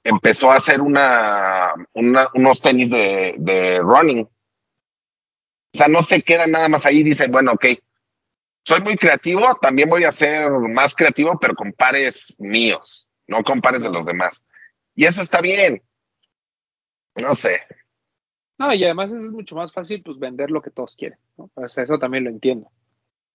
empezó 0.07 0.51
a 0.51 0.57
hacer 0.57 0.81
una, 0.81 1.75
una 1.93 2.29
unos 2.35 2.61
tenis 2.61 2.91
de, 2.91 3.35
de 3.39 3.79
running. 3.81 4.23
O 4.23 5.79
sea, 5.79 5.89
no 5.89 6.03
se 6.03 6.23
queda 6.23 6.47
nada 6.47 6.69
más 6.69 6.87
ahí 6.87 7.01
y 7.01 7.05
dice, 7.05 7.27
bueno, 7.29 7.53
ok, 7.53 7.67
soy 8.65 8.81
muy 8.81 8.97
creativo, 8.97 9.43
también 9.61 9.89
voy 9.89 10.05
a 10.05 10.13
ser 10.13 10.51
más 10.51 10.95
creativo, 10.95 11.39
pero 11.41 11.55
con 11.55 11.73
pares 11.73 12.35
míos, 12.39 13.07
no 13.27 13.43
con 13.43 13.61
pares 13.61 13.83
de 13.83 13.91
los 13.91 14.07
demás. 14.07 14.41
Y 14.95 15.05
eso 15.05 15.23
está 15.23 15.41
bien. 15.41 15.83
No 17.17 17.35
sé. 17.35 17.61
No, 18.59 18.73
y 18.73 18.85
además 18.85 19.13
es 19.13 19.19
mucho 19.19 19.57
más 19.57 19.73
fácil 19.73 20.03
pues 20.03 20.19
vender 20.19 20.51
lo 20.51 20.63
que 20.63 20.71
todos 20.71 20.97
quieren, 20.97 21.19
¿no? 21.37 21.51
O 21.55 21.69
sea, 21.69 21.85
eso 21.85 21.99
también 21.99 22.25
lo 22.25 22.31
entiendo. 22.31 22.71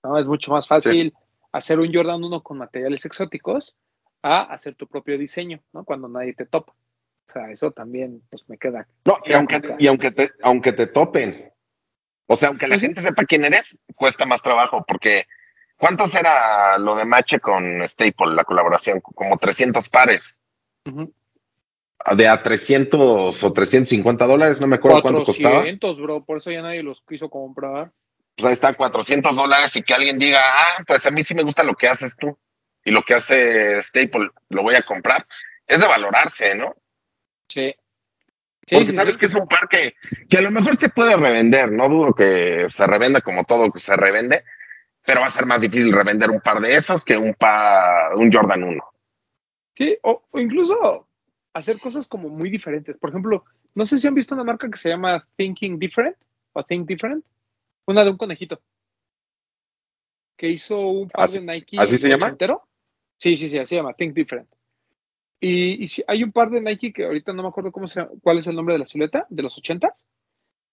¿no? 0.03 0.17
Es 0.17 0.27
mucho 0.27 0.51
más 0.51 0.67
fácil 0.67 1.13
hacer 1.51 1.79
un 1.79 1.93
Jordan 1.93 2.23
1 2.23 2.41
con 2.41 2.57
materiales 2.57 3.05
exóticos 3.05 3.75
a 4.21 4.41
hacer 4.43 4.75
tu 4.75 4.87
propio 4.87 5.17
diseño, 5.17 5.61
¿no? 5.73 5.83
Cuando 5.83 6.07
nadie 6.07 6.33
te 6.33 6.45
topa. 6.45 6.73
O 6.73 7.31
sea, 7.31 7.49
eso 7.49 7.71
también 7.71 8.21
pues 8.29 8.47
me 8.47 8.57
queda. 8.57 8.87
No, 9.05 9.17
y 9.25 9.33
aunque, 9.33 9.61
y 9.79 9.87
aunque 9.87 10.11
te, 10.11 10.31
aunque 10.41 10.73
te 10.73 10.87
topen, 10.87 11.51
o 12.27 12.35
sea, 12.35 12.49
aunque 12.49 12.67
la 12.67 12.79
gente 12.79 13.01
sepa 13.01 13.25
quién 13.25 13.45
eres, 13.45 13.77
cuesta 13.95 14.25
más 14.25 14.41
trabajo, 14.41 14.83
porque 14.87 15.25
¿cuántos 15.77 16.13
era 16.13 16.77
lo 16.77 16.95
de 16.95 17.05
Mache 17.05 17.39
con 17.39 17.87
Staple, 17.87 18.35
la 18.35 18.43
colaboración? 18.43 19.01
Como 19.01 19.37
300 19.37 19.87
pares. 19.89 20.39
De 22.15 22.27
a 22.27 22.41
300 22.41 23.43
o 23.43 23.53
350 23.53 24.25
dólares, 24.25 24.59
no 24.59 24.67
me 24.67 24.75
acuerdo 24.75 25.01
cuánto 25.01 25.23
costaba. 25.23 25.55
400, 25.55 26.01
bro, 26.01 26.25
por 26.25 26.37
eso 26.37 26.51
ya 26.51 26.61
nadie 26.61 26.83
los 26.83 27.01
quiso 27.07 27.29
comprar. 27.29 27.91
Pues 28.35 28.45
ahí 28.45 28.53
está, 28.53 28.73
400 28.73 29.35
dólares 29.35 29.75
y 29.75 29.83
que 29.83 29.93
alguien 29.93 30.17
diga, 30.17 30.41
ah, 30.41 30.83
pues 30.87 31.05
a 31.05 31.11
mí 31.11 31.23
sí 31.23 31.33
me 31.35 31.43
gusta 31.43 31.63
lo 31.63 31.75
que 31.75 31.87
haces 31.87 32.15
tú 32.17 32.37
y 32.83 32.91
lo 32.91 33.03
que 33.03 33.13
hace 33.13 33.81
Staple, 33.83 34.29
lo 34.49 34.61
voy 34.63 34.75
a 34.75 34.81
comprar. 34.81 35.25
Es 35.67 35.79
de 35.81 35.87
valorarse, 35.87 36.55
¿no? 36.55 36.75
Sí. 37.47 37.73
Sí, 38.67 38.75
Porque 38.75 38.91
sabes 38.91 39.13
sí. 39.13 39.19
que 39.19 39.25
es 39.25 39.35
un 39.35 39.47
par 39.47 39.67
que, 39.67 39.95
que 40.29 40.37
a 40.37 40.41
lo 40.41 40.51
mejor 40.51 40.77
se 40.77 40.89
puede 40.89 41.15
revender, 41.17 41.71
no 41.71 41.89
dudo 41.89 42.13
que 42.13 42.65
se 42.69 42.85
revenda 42.85 43.21
como 43.21 43.43
todo 43.43 43.71
que 43.71 43.79
se 43.79 43.95
revende, 43.95 44.43
pero 45.05 45.21
va 45.21 45.27
a 45.27 45.31
ser 45.31 45.45
más 45.45 45.59
difícil 45.59 45.91
revender 45.91 46.29
un 46.29 46.41
par 46.41 46.59
de 46.59 46.75
esos 46.77 47.03
que 47.03 47.17
un 47.17 47.33
par, 47.33 48.13
un 48.15 48.31
Jordan 48.31 48.63
1. 48.63 48.83
Sí, 49.73 49.97
o, 50.03 50.23
o 50.29 50.39
incluso 50.39 51.07
hacer 51.53 51.79
cosas 51.79 52.07
como 52.07 52.29
muy 52.29 52.49
diferentes. 52.49 52.95
Por 52.97 53.09
ejemplo, 53.09 53.43
no 53.73 53.85
sé 53.85 53.97
si 53.99 54.07
han 54.07 54.13
visto 54.15 54.35
una 54.35 54.43
marca 54.43 54.69
que 54.69 54.77
se 54.77 54.89
llama 54.89 55.27
Thinking 55.35 55.79
Different 55.79 56.15
o 56.53 56.63
Think 56.63 56.87
Different, 56.87 57.25
una 57.87 58.03
de 58.03 58.11
un 58.11 58.17
conejito 58.17 58.61
que 60.37 60.49
hizo 60.49 60.79
un 60.79 61.09
par 61.09 61.25
¿Así- 61.25 61.39
de 61.39 61.45
Nike 61.53 61.77
así 61.79 61.97
se 61.97 62.07
llama? 62.09 62.27
ochentero. 62.27 62.67
Sí, 63.21 63.37
sí, 63.37 63.49
sí, 63.49 63.59
así 63.59 63.69
se 63.69 63.75
llama 63.75 63.93
Think 63.93 64.15
Different. 64.15 64.49
Y, 65.39 65.85
y 65.85 65.87
hay 66.07 66.23
un 66.23 66.31
par 66.31 66.49
de 66.49 66.59
Nike 66.59 66.91
que 66.91 67.05
ahorita 67.05 67.33
no 67.33 67.43
me 67.43 67.49
acuerdo 67.49 67.71
cómo 67.71 67.87
se, 67.87 68.03
cuál 68.23 68.39
es 68.39 68.47
el 68.47 68.55
nombre 68.55 68.73
de 68.73 68.79
la 68.79 68.87
silueta, 68.87 69.27
de 69.29 69.43
los 69.43 69.55
ochentas, 69.59 70.07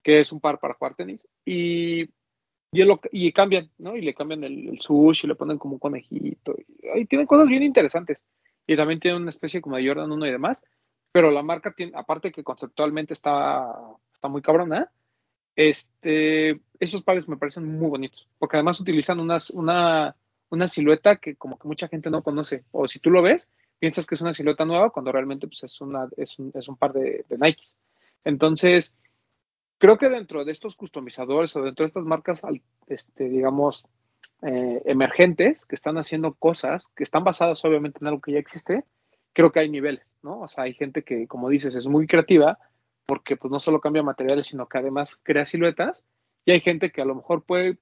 que 0.03 0.21
es 0.21 0.33
un 0.33 0.41
par 0.41 0.59
para 0.59 0.73
jugar 0.73 0.95
tenis. 0.95 1.29
Y, 1.45 2.09
cambian, 3.35 3.71
¿no? 3.77 3.97
Y 3.97 4.01
le 4.01 4.15
cambian 4.15 4.45
el, 4.45 4.67
el 4.67 4.81
sush 4.81 5.25
y 5.25 5.29
le 5.29 5.35
ponen 5.35 5.59
como 5.59 5.75
un 5.75 5.79
conejito. 5.79 6.57
Y, 6.95 7.05
tienen 7.05 7.27
cosas 7.27 7.49
bien 7.49 7.63
interesantes. 7.63 8.25
Y 8.67 8.77
también 8.79 8.99
tienen 8.99 9.21
una 9.21 9.31
especie 9.31 9.61
como 9.61 9.77
de 9.77 9.87
Jordan 9.87 10.11
1 10.11 10.27
y 10.27 10.31
demás. 10.31 10.65
Pero 11.13 11.31
la 11.31 11.43
marca 11.43 11.73
tiene, 11.73 11.93
aparte 11.97 12.33
que 12.33 12.45
conceptualmente 12.45 13.13
está, 13.13 13.77
está 14.15 14.29
muy 14.29 14.41
cabrona, 14.41 14.91
este, 15.55 16.61
esos 16.81 17.03
pares 17.03 17.29
me 17.29 17.37
parecen 17.37 17.67
muy 17.67 17.91
bonitos. 17.91 18.27
Porque 18.39 18.57
además 18.57 18.81
utilizan 18.81 19.21
unas, 19.21 19.51
una, 19.51 20.17
una 20.51 20.69
silueta 20.69 21.17
que 21.17 21.37
como 21.37 21.59
que 21.59 21.69
mucha 21.69 21.89
gente 21.89 22.11
no 22.11 22.23
conoce. 22.23 22.65
O 22.73 22.89
si 22.89 22.99
tú 22.99 23.11
lo 23.11 23.23
ves, 23.23 23.51
piensas 23.79 24.07
que 24.07 24.15
es 24.15 24.21
una 24.21 24.33
silueta 24.33 24.65
nueva 24.65 24.91
cuando 24.91 25.13
realmente 25.13 25.47
pues, 25.47 25.63
es, 25.65 25.81
una, 25.81 26.09
es, 26.17 26.39
un, 26.39 26.53
es 26.55 26.69
un 26.69 26.77
par 26.77 26.93
de, 26.93 27.25
de 27.29 27.39
Nike. 27.39 27.65
Entonces, 28.25 28.95
creo 29.79 29.97
que 29.99 30.09
dentro 30.09 30.45
de 30.45 30.53
estos 30.53 30.77
customizadores 30.77 31.55
o 31.57 31.63
dentro 31.63 31.85
de 31.85 31.89
estas 31.89 32.05
marcas, 32.05 32.43
este, 32.87 33.29
digamos, 33.29 33.87
eh, 34.43 34.83
emergentes 34.85 35.67
que 35.67 35.75
están 35.75 35.99
haciendo 35.99 36.35
cosas 36.35 36.89
que 36.95 37.03
están 37.03 37.25
basadas 37.25 37.65
obviamente 37.65 37.99
en 38.01 38.09
algo 38.09 38.21
que 38.21 38.33
ya 38.33 38.39
existe, 38.39 38.85
creo 39.33 39.53
que 39.53 39.61
hay 39.61 39.69
niveles, 39.69 40.13
¿no? 40.23 40.41
O 40.41 40.49
sea, 40.49 40.65
hay 40.65 40.75
gente 40.75 41.03
que, 41.03 41.27
como 41.27 41.49
dices, 41.49 41.75
es 41.75 41.87
muy 41.87 42.07
creativa 42.07 42.59
porque 43.07 43.37
pues 43.37 43.51
no 43.51 43.59
solo 43.59 43.81
cambia 43.81 44.03
materiales, 44.03 44.49
sino 44.49 44.69
que 44.69 44.79
además 44.79 45.19
crea 45.23 45.45
siluetas 45.45 46.05
y 46.45 46.53
hay 46.53 46.61
gente 46.61 46.91
que 46.91 47.01
a 47.01 47.05
lo 47.05 47.15
mejor 47.15 47.45
puede 47.45 47.79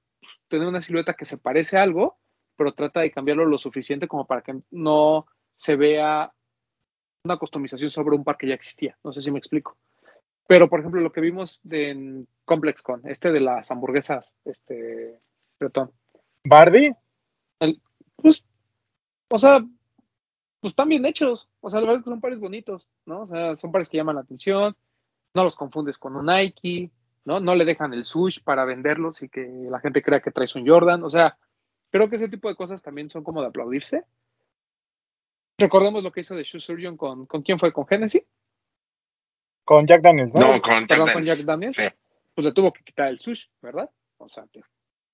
tener 0.48 0.68
una 0.68 0.82
silueta 0.82 1.14
que 1.14 1.24
se 1.24 1.38
parece 1.38 1.78
a 1.78 1.82
algo, 1.82 2.18
pero 2.56 2.72
trata 2.72 3.00
de 3.00 3.10
cambiarlo 3.10 3.44
lo 3.44 3.58
suficiente 3.58 4.08
como 4.08 4.26
para 4.26 4.42
que 4.42 4.60
no 4.70 5.26
se 5.54 5.76
vea 5.76 6.32
una 7.24 7.36
customización 7.36 7.90
sobre 7.90 8.16
un 8.16 8.24
par 8.24 8.36
que 8.36 8.48
ya 8.48 8.54
existía. 8.54 8.96
No 9.04 9.12
sé 9.12 9.22
si 9.22 9.30
me 9.30 9.38
explico. 9.38 9.76
Pero, 10.46 10.68
por 10.68 10.80
ejemplo, 10.80 11.00
lo 11.00 11.12
que 11.12 11.20
vimos 11.20 11.60
de, 11.64 11.90
en 11.90 12.28
ComplexCon, 12.44 13.02
este 13.04 13.32
de 13.32 13.40
las 13.40 13.70
hamburguesas, 13.70 14.32
este, 14.44 15.20
Bretón, 15.58 15.90
Bardi, 16.44 16.92
pues, 18.16 18.46
o 19.28 19.38
sea, 19.38 19.64
pues 20.60 20.72
están 20.72 20.88
bien 20.88 21.04
hechos. 21.04 21.48
O 21.60 21.68
sea, 21.68 21.80
la 21.80 21.86
verdad 21.86 22.00
es 22.00 22.04
que 22.04 22.10
son 22.10 22.20
pares 22.20 22.38
bonitos, 22.38 22.88
¿no? 23.06 23.22
O 23.22 23.26
sea, 23.26 23.56
son 23.56 23.72
pares 23.72 23.88
que 23.88 23.96
llaman 23.96 24.16
la 24.16 24.22
atención, 24.22 24.76
no 25.34 25.44
los 25.44 25.56
confundes 25.56 25.98
con 25.98 26.14
un 26.16 26.26
Nike, 26.26 26.90
¿no? 27.24 27.40
No 27.40 27.54
le 27.56 27.64
dejan 27.64 27.92
el 27.92 28.04
sush 28.04 28.40
para 28.42 28.64
venderlos 28.64 29.22
y 29.22 29.28
que 29.28 29.46
la 29.68 29.80
gente 29.80 30.02
crea 30.02 30.20
que 30.20 30.30
traes 30.30 30.54
un 30.54 30.66
Jordan. 30.66 31.02
O 31.02 31.10
sea, 31.10 31.36
creo 31.96 32.08
que 32.08 32.16
ese 32.16 32.28
tipo 32.28 32.48
de 32.48 32.56
cosas 32.56 32.82
también 32.82 33.10
son 33.10 33.24
como 33.24 33.40
de 33.40 33.48
aplaudirse. 33.48 34.04
Recordemos 35.58 36.02
lo 36.04 36.12
que 36.12 36.20
hizo 36.20 36.34
de 36.34 36.44
Shoe 36.44 36.60
Surgeon 36.60 36.96
con, 36.96 37.26
¿con 37.26 37.42
quién 37.42 37.58
fue? 37.58 37.72
¿Con 37.72 37.86
Genesis? 37.86 38.22
con 39.64 39.84
Jack 39.84 40.00
Daniels, 40.00 40.32
¿no? 40.32 40.40
No, 40.40 40.62
con 40.62 40.72
Jack 40.74 40.88
Perdón, 40.88 41.06
con 41.06 41.14
Daniels. 41.24 41.38
Jack 41.38 41.46
Daniels. 41.46 41.76
Sí. 41.76 41.82
Pues 42.34 42.44
le 42.44 42.52
tuvo 42.52 42.72
que 42.72 42.84
quitar 42.84 43.08
el 43.08 43.18
sush, 43.18 43.46
¿verdad? 43.60 43.90
O 44.18 44.28
sea, 44.28 44.44
que- 44.52 44.62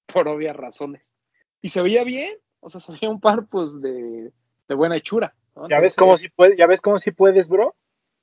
por 0.04 0.28
obvias 0.28 0.54
razones. 0.54 1.14
Y 1.62 1.70
se 1.70 1.80
veía 1.80 2.04
bien, 2.04 2.36
o 2.60 2.68
sea, 2.68 2.78
se 2.78 2.92
veía 2.92 3.08
un 3.08 3.18
par, 3.18 3.46
pues, 3.46 3.80
de, 3.80 4.30
de 4.68 4.74
buena 4.74 4.96
hechura. 4.96 5.34
¿no? 5.56 5.70
¿Ya 5.70 5.80
ves 5.80 5.96
cómo 5.96 6.18
si 6.18 6.28
puedes, 6.28 6.58
ya 6.58 6.66
ves 6.66 6.82
cómo 6.82 6.98
si 6.98 7.12
puedes, 7.12 7.48
bro? 7.48 7.74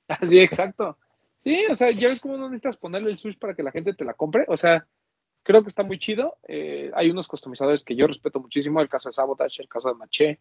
Sí, 0.28 0.38
exacto. 0.38 0.98
Sí, 1.42 1.66
o 1.68 1.74
sea, 1.74 1.90
ya 1.90 2.08
ves 2.10 2.20
cómo 2.20 2.36
no 2.36 2.48
necesitas 2.48 2.76
ponerle 2.76 3.10
el 3.10 3.18
sush 3.18 3.36
para 3.36 3.54
que 3.54 3.64
la 3.64 3.72
gente 3.72 3.92
te 3.94 4.04
la 4.04 4.14
compre. 4.14 4.44
O 4.46 4.56
sea, 4.56 4.86
creo 5.42 5.62
que 5.62 5.68
está 5.68 5.82
muy 5.82 5.98
chido. 5.98 6.38
Eh, 6.46 6.90
hay 6.94 7.10
unos 7.10 7.28
customizadores 7.28 7.84
que 7.84 7.96
yo 7.96 8.06
respeto 8.06 8.40
muchísimo, 8.40 8.80
el 8.80 8.88
caso 8.88 9.08
de 9.08 9.14
Sabotage, 9.14 9.62
el 9.62 9.68
caso 9.68 9.88
de 9.88 9.94
Maché. 9.94 10.40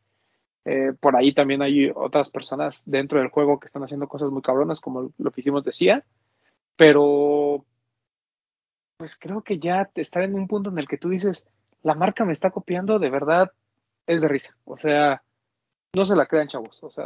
Eh, 0.66 0.94
por 1.00 1.16
ahí 1.16 1.34
también 1.34 1.62
hay 1.62 1.92
otras 1.94 2.30
personas 2.30 2.84
dentro 2.86 3.20
del 3.20 3.30
juego 3.30 3.60
que 3.60 3.68
están 3.68 3.84
haciendo 3.84 4.08
cosas 4.08 4.30
muy 4.30 4.42
cabronas, 4.42 4.82
como 4.82 5.12
lo 5.18 5.32
que 5.32 5.42
hicimos 5.42 5.64
decía. 5.64 6.06
Pero, 6.76 7.66
pues 8.98 9.18
creo 9.18 9.42
que 9.42 9.60
ya 9.60 9.90
estar 9.96 10.24
en 10.24 10.36
un 10.36 10.48
punto 10.48 10.70
en 10.70 10.80
el 10.80 10.88
que 10.88 10.98
tú 10.98 11.10
dices, 11.10 11.48
la 11.82 11.96
marca 11.96 12.26
me 12.26 12.34
está 12.34 12.52
copiando, 12.52 13.00
de 13.00 13.10
verdad, 13.10 13.52
es 14.06 14.22
de 14.22 14.28
risa. 14.28 14.58
O 14.66 14.78
sea, 14.78 15.24
no 15.96 16.06
se 16.06 16.16
la 16.16 16.26
crean, 16.26 16.48
chavos. 16.48 16.84
O 16.84 16.90
sea, 16.90 17.06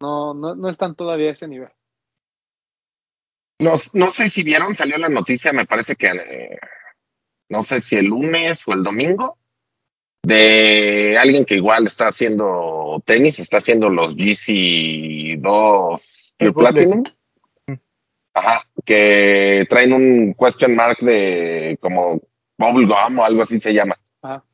no, 0.00 0.34
no, 0.34 0.54
no 0.54 0.68
están 0.68 0.94
todavía 0.94 1.28
a 1.28 1.32
ese 1.32 1.48
nivel. 1.48 1.70
No, 3.60 3.72
no 3.92 4.10
sé 4.10 4.30
si 4.30 4.42
vieron, 4.42 4.74
salió 4.74 4.96
la 4.96 5.10
noticia, 5.10 5.52
me 5.52 5.66
parece 5.66 5.94
que 5.94 6.06
eh, 6.06 6.58
no 7.50 7.62
sé 7.62 7.82
si 7.82 7.96
el 7.96 8.06
lunes 8.06 8.62
o 8.66 8.72
el 8.72 8.82
domingo, 8.82 9.36
de 10.22 11.16
alguien 11.18 11.44
que 11.44 11.56
igual 11.56 11.86
está 11.86 12.08
haciendo 12.08 13.02
tenis, 13.04 13.38
está 13.38 13.58
haciendo 13.58 13.88
los 13.88 14.16
GC2 14.16 16.34
El 16.38 16.52
Pure 16.52 16.72
Platinum. 16.72 17.04
Mm. 17.66 17.74
Ajá, 18.34 18.62
que 18.84 19.66
traen 19.68 19.92
un 19.92 20.34
question 20.34 20.74
mark 20.74 20.98
de 21.00 21.78
como 21.80 22.20
bubblegum 22.56 23.18
o 23.18 23.24
algo 23.24 23.42
así 23.42 23.60
se 23.60 23.74
llama. 23.74 23.96
Ajá. 24.22 24.44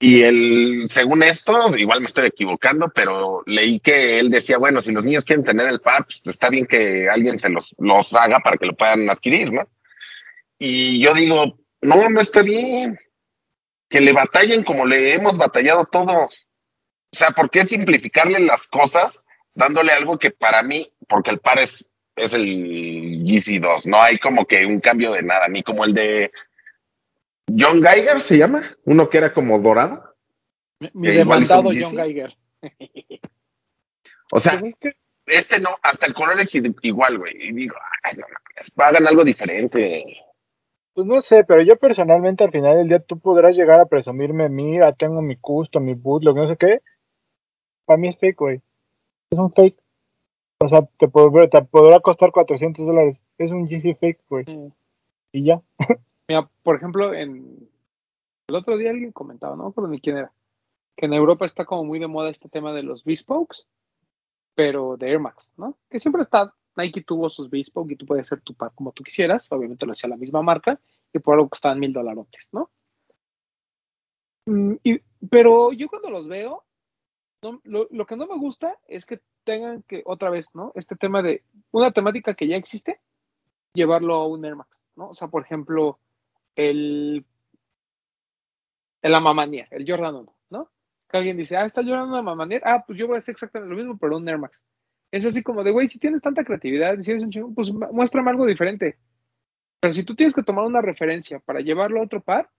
Y 0.00 0.22
el, 0.22 0.86
según 0.90 1.22
esto, 1.22 1.76
igual 1.76 2.00
me 2.00 2.08
estoy 2.08 2.26
equivocando, 2.26 2.90
pero 2.94 3.42
leí 3.46 3.80
que 3.80 4.18
él 4.18 4.30
decía, 4.30 4.58
bueno, 4.58 4.82
si 4.82 4.92
los 4.92 5.04
niños 5.04 5.24
quieren 5.24 5.44
tener 5.44 5.68
el 5.68 5.80
par, 5.80 6.04
pues 6.04 6.20
está 6.26 6.50
bien 6.50 6.66
que 6.66 7.08
alguien 7.08 7.38
se 7.38 7.48
los, 7.48 7.74
los 7.78 8.12
haga 8.12 8.40
para 8.40 8.56
que 8.56 8.66
lo 8.66 8.74
puedan 8.74 9.08
adquirir, 9.08 9.52
¿no? 9.52 9.62
Y 10.58 11.00
yo 11.00 11.14
digo, 11.14 11.58
no, 11.84 12.08
no 12.08 12.20
está 12.20 12.42
bien. 12.42 12.98
Que 13.88 14.00
le 14.00 14.12
batallen 14.12 14.64
como 14.64 14.86
le 14.86 15.14
hemos 15.14 15.36
batallado 15.36 15.84
todos. 15.86 16.46
O 17.12 17.16
sea, 17.16 17.30
¿por 17.30 17.50
qué 17.50 17.64
simplificarle 17.64 18.40
las 18.40 18.66
cosas 18.66 19.22
dándole 19.54 19.92
algo 19.92 20.18
que 20.18 20.30
para 20.30 20.62
mí, 20.62 20.92
porque 21.08 21.30
el 21.30 21.38
par 21.38 21.58
es, 21.60 21.88
es 22.16 22.34
el 22.34 23.22
GC2, 23.22 23.84
no 23.84 24.02
hay 24.02 24.18
como 24.18 24.46
que 24.46 24.66
un 24.66 24.80
cambio 24.80 25.12
de 25.12 25.22
nada, 25.22 25.46
ni 25.48 25.62
como 25.62 25.84
el 25.84 25.94
de 25.94 26.32
John 27.56 27.82
Geiger 27.82 28.20
se 28.20 28.38
llama, 28.38 28.76
uno 28.84 29.08
que 29.08 29.18
era 29.18 29.32
como 29.32 29.58
dorado. 29.58 30.16
Mi, 30.80 30.90
mi 30.94 31.08
demandado 31.08 31.70
John. 31.78 31.96
Geiger. 31.96 32.36
O 34.32 34.40
sea, 34.40 34.54
es 34.54 34.74
que 34.80 34.96
este 35.26 35.60
no, 35.60 35.70
hasta 35.82 36.06
el 36.06 36.14
color 36.14 36.40
es 36.40 36.52
igual, 36.54 37.18
güey. 37.18 37.34
Y 37.38 37.52
digo, 37.52 37.76
ay, 38.02 38.14
no 38.16 38.26
mames, 38.26 38.78
hagan 38.78 39.06
algo 39.06 39.24
diferente. 39.24 40.04
Pues 40.94 41.06
no 41.06 41.20
sé, 41.20 41.44
pero 41.44 41.62
yo 41.62 41.76
personalmente 41.76 42.44
al 42.44 42.52
final 42.52 42.76
del 42.76 42.88
día 42.88 43.00
tú 43.00 43.18
podrás 43.18 43.56
llegar 43.56 43.80
a 43.80 43.86
presumirme, 43.86 44.48
mira, 44.48 44.92
tengo 44.92 45.20
mi 45.22 45.36
custom, 45.36 45.84
mi 45.84 45.94
bootleg, 45.94 46.34
no 46.36 46.46
sé 46.46 46.56
qué. 46.56 46.80
Para 47.84 47.96
mí 47.98 48.08
es 48.08 48.18
fake, 48.18 48.38
güey. 48.38 48.62
Es 49.30 49.38
un 49.38 49.52
fake. 49.52 49.76
O 50.60 50.68
sea, 50.68 50.82
te, 50.96 51.08
pod- 51.08 51.50
te 51.50 51.62
podrá 51.62 51.98
costar 52.00 52.30
400 52.30 52.86
dólares. 52.86 53.22
Es 53.38 53.50
un 53.50 53.66
GC 53.66 53.96
fake, 53.98 54.20
güey. 54.28 54.44
Mm. 54.46 54.72
Y 55.32 55.44
ya. 55.44 55.60
Mira, 56.28 56.48
por 56.62 56.76
ejemplo, 56.76 57.12
en 57.12 57.68
el 58.48 58.54
otro 58.54 58.76
día 58.76 58.90
alguien 58.90 59.10
comentaba, 59.12 59.56
no 59.56 59.66
acuerdo 59.66 59.90
ni 59.90 60.00
quién 60.00 60.16
era, 60.18 60.32
que 60.96 61.06
en 61.06 61.12
Europa 61.12 61.44
está 61.44 61.64
como 61.64 61.84
muy 61.84 61.98
de 61.98 62.06
moda 62.06 62.30
este 62.30 62.48
tema 62.48 62.72
de 62.72 62.82
los 62.84 63.04
Bespokes, 63.04 63.64
pero 64.54 64.96
de 64.96 65.10
Air 65.10 65.18
Max, 65.18 65.50
¿no? 65.56 65.76
Que 65.90 65.98
siempre 66.00 66.22
está, 66.22 66.54
Nike 66.76 67.02
tuvo 67.02 67.30
sus 67.30 67.50
Bespoke 67.50 67.92
y 67.92 67.96
tú 67.96 68.06
puedes 68.06 68.26
hacer 68.26 68.40
tu 68.40 68.54
par 68.54 68.72
como 68.74 68.92
tú 68.92 69.02
quisieras, 69.02 69.50
obviamente 69.50 69.86
lo 69.86 69.92
hacía 69.92 70.10
la 70.10 70.16
misma 70.16 70.42
marca 70.42 70.80
y 71.12 71.18
por 71.18 71.34
algo 71.34 71.48
costaban 71.48 71.78
mil 71.78 71.92
dolarotes, 71.92 72.48
¿no? 72.52 72.70
Mm, 74.46 74.74
pero 75.30 75.72
yo 75.72 75.88
cuando 75.88 76.10
los 76.10 76.28
veo, 76.28 76.64
lo, 77.64 78.06
que 78.06 78.16
no 78.16 78.26
me 78.26 78.38
gusta 78.38 78.78
es 78.86 79.06
que 79.06 79.20
tengan 79.44 79.82
que, 79.82 80.02
otra 80.06 80.30
vez, 80.30 80.48
¿no? 80.54 80.72
Este 80.74 80.96
tema 80.96 81.22
de 81.22 81.44
una 81.70 81.92
temática 81.92 82.34
que 82.34 82.48
ya 82.48 82.56
existe, 82.56 83.00
llevarlo 83.74 84.14
a 84.14 84.26
un 84.26 84.44
Air 84.44 84.56
Max, 84.56 84.80
¿no? 84.96 85.10
O 85.10 85.14
sea, 85.14 85.28
por 85.28 85.42
ejemplo, 85.42 85.98
el, 86.56 87.24
el 89.02 89.14
Amamanier, 89.14 89.68
el 89.70 89.88
Jordan 89.88 90.14
1, 90.16 90.36
¿no? 90.50 90.70
Que 91.08 91.18
alguien 91.18 91.36
dice, 91.36 91.56
ah, 91.56 91.64
está 91.64 91.82
Jordan 91.82 92.08
1 92.08 92.16
Amamanier, 92.16 92.62
ah, 92.64 92.84
pues 92.86 92.98
yo 92.98 93.06
voy 93.06 93.16
a 93.16 93.18
hacer 93.18 93.32
exactamente 93.32 93.70
lo 93.70 93.76
mismo, 93.76 93.98
pero 93.98 94.16
un 94.16 94.28
Air 94.28 94.38
Max. 94.38 94.62
Es 95.14 95.24
así 95.24 95.44
como 95.44 95.62
de, 95.62 95.70
güey, 95.70 95.86
si 95.86 96.00
tienes 96.00 96.22
tanta 96.22 96.42
creatividad, 96.42 96.98
si 97.00 97.12
eres 97.12 97.22
un 97.22 97.30
chingón, 97.30 97.54
pues 97.54 97.70
mu- 97.72 97.86
muéstrame 97.92 98.30
algo 98.30 98.46
diferente. 98.46 98.98
Pero 99.80 99.94
si 99.94 100.02
tú 100.02 100.16
tienes 100.16 100.34
que 100.34 100.42
tomar 100.42 100.64
una 100.64 100.80
referencia 100.80 101.38
para 101.38 101.60
llevarlo 101.60 102.00
a 102.00 102.04
otro 102.04 102.20
par, 102.20 102.50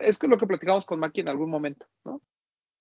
es 0.00 0.18
que 0.18 0.26
lo 0.26 0.38
que 0.38 0.46
platicamos 0.46 0.86
con 0.86 1.00
Maki 1.00 1.20
en 1.20 1.28
algún 1.28 1.50
momento, 1.50 1.86
¿no? 2.04 2.22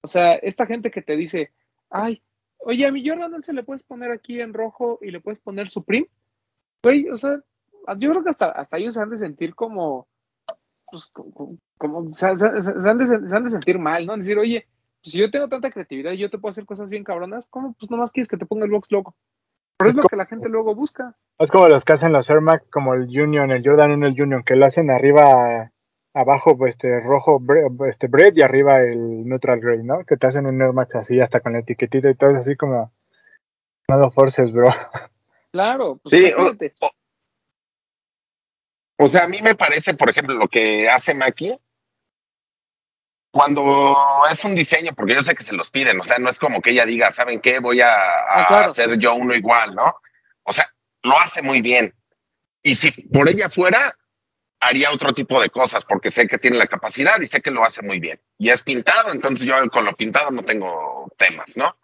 O 0.01 0.07
sea, 0.07 0.35
esta 0.35 0.65
gente 0.65 0.91
que 0.91 1.01
te 1.01 1.17
dice, 1.17 1.51
ay, 1.89 2.21
oye, 2.59 2.85
a 2.85 2.91
mi 2.93 3.05
Jordan 3.05 3.43
se 3.43 3.51
le 3.51 3.63
puedes 3.63 3.83
poner 3.83 4.11
aquí 4.11 4.39
en 4.39 4.53
rojo 4.53 4.97
y 5.01 5.11
le 5.11 5.19
puedes 5.19 5.39
poner 5.39 5.67
Supreme. 5.67 6.07
Güey, 6.83 7.09
o 7.09 7.17
sea, 7.17 7.41
yo 7.97 8.11
creo 8.11 8.23
que 8.23 8.29
hasta, 8.29 8.49
hasta 8.51 8.77
ellos 8.77 8.93
se 8.93 9.01
han 9.01 9.09
de 9.09 9.17
sentir 9.17 9.55
como, 9.55 10.07
pues, 10.89 11.07
como, 11.07 11.57
como- 11.77 12.13
se 12.13 12.27
han 12.27 12.37
de, 12.37 12.61
se 12.61 13.35
han 13.37 13.43
de 13.43 13.49
sentir 13.49 13.77
mal, 13.77 14.05
¿no? 14.05 14.15
Decir, 14.15 14.37
oye, 14.37 14.67
pues, 15.03 15.11
si 15.11 15.19
yo 15.19 15.29
tengo 15.29 15.49
tanta 15.49 15.69
creatividad 15.69 16.13
y 16.13 16.17
yo 16.17 16.29
te 16.29 16.37
puedo 16.37 16.51
hacer 16.51 16.65
cosas 16.65 16.89
bien 16.89 17.03
cabronas, 17.03 17.45
¿cómo 17.47 17.73
pues 17.77 17.91
nomás 17.91 18.11
quieres 18.11 18.27
que 18.27 18.37
te 18.37 18.45
ponga 18.45 18.65
el 18.65 18.71
box 18.71 18.91
logo? 18.91 19.15
Pero 19.77 19.89
es 19.89 19.95
lo 19.95 20.03
que 20.03 20.15
la 20.15 20.25
gente 20.25 20.49
luego 20.49 20.73
busca. 20.75 21.15
Es 21.39 21.51
como 21.51 21.67
los 21.67 21.83
que 21.83 21.93
hacen 21.93 22.13
los 22.13 22.29
Air 22.29 22.41
Max, 22.41 22.65
como 22.71 22.93
el 22.93 23.03
Union, 23.03 23.51
el 23.51 23.63
Jordan 23.65 23.91
1, 23.91 24.07
el 24.07 24.21
Union, 24.21 24.43
que 24.43 24.55
lo 24.55 24.65
hacen 24.65 24.89
arriba, 24.89 25.71
abajo, 26.13 26.57
pues, 26.57 26.75
este 26.75 27.01
rojo, 27.01 27.39
bre- 27.39 27.89
este 27.89 28.07
bread 28.07 28.33
y 28.35 28.43
arriba 28.43 28.81
el 28.81 29.27
neutral 29.27 29.59
gray, 29.59 29.83
¿no? 29.83 30.05
Que 30.05 30.15
te 30.15 30.27
hacen 30.27 30.45
un 30.45 30.61
Air 30.61 30.73
Max 30.73 30.95
así, 30.95 31.19
hasta 31.19 31.41
con 31.41 31.53
la 31.53 31.59
etiquetita 31.59 32.09
y 32.09 32.15
todo, 32.15 32.31
es 32.31 32.37
así 32.37 32.55
como, 32.55 32.93
no 33.89 33.97
lo 33.97 34.11
forces, 34.11 34.51
bro. 34.51 34.69
Claro, 35.51 35.99
pues 36.01 36.15
Sí, 36.15 36.31
o 38.99 39.07
sea, 39.07 39.23
a 39.23 39.27
mí 39.27 39.41
me 39.41 39.55
parece, 39.55 39.93
por 39.95 40.09
ejemplo, 40.09 40.35
lo 40.35 40.47
que 40.47 40.89
hace 40.89 41.13
Maki, 41.13 41.57
cuando 43.33 43.95
es 44.31 44.45
un 44.45 44.53
diseño, 44.53 44.93
porque 44.93 45.15
yo 45.15 45.23
sé 45.23 45.33
que 45.33 45.43
se 45.43 45.53
los 45.55 45.71
piden, 45.71 45.99
o 45.99 46.03
sea, 46.03 46.19
no 46.19 46.29
es 46.29 46.37
como 46.37 46.61
que 46.61 46.69
ella 46.69 46.85
diga, 46.85 47.11
¿saben 47.11 47.41
qué? 47.41 47.57
Voy 47.57 47.81
a, 47.81 47.91
a 47.91 48.43
Ah, 48.43 48.45
claro, 48.47 48.71
hacer 48.71 48.99
yo 48.99 49.15
uno 49.15 49.33
igual, 49.33 49.73
¿no? 49.73 49.95
O 50.43 50.53
sea, 50.53 50.67
lo 51.01 51.17
hace 51.17 51.41
muy 51.41 51.59
bien. 51.63 51.95
Y 52.61 52.75
si 52.75 52.91
por 52.91 53.27
ella 53.27 53.49
fuera, 53.49 53.97
haría 54.59 54.91
otro 54.91 55.13
tipo 55.15 55.41
de 55.41 55.49
cosas, 55.49 55.83
porque 55.83 56.11
sé 56.11 56.27
que 56.27 56.37
tiene 56.37 56.59
la 56.59 56.67
capacidad 56.67 57.19
y 57.21 57.25
sé 57.25 57.41
que 57.41 57.49
lo 57.49 57.65
hace 57.65 57.81
muy 57.81 57.99
bien. 57.99 58.21
Y 58.37 58.49
es 58.49 58.61
pintado, 58.61 59.11
entonces 59.11 59.47
yo 59.47 59.55
con 59.71 59.83
lo 59.83 59.93
pintado 59.93 60.29
no 60.29 60.43
tengo 60.45 61.11
temas, 61.17 61.57
¿no? 61.57 61.75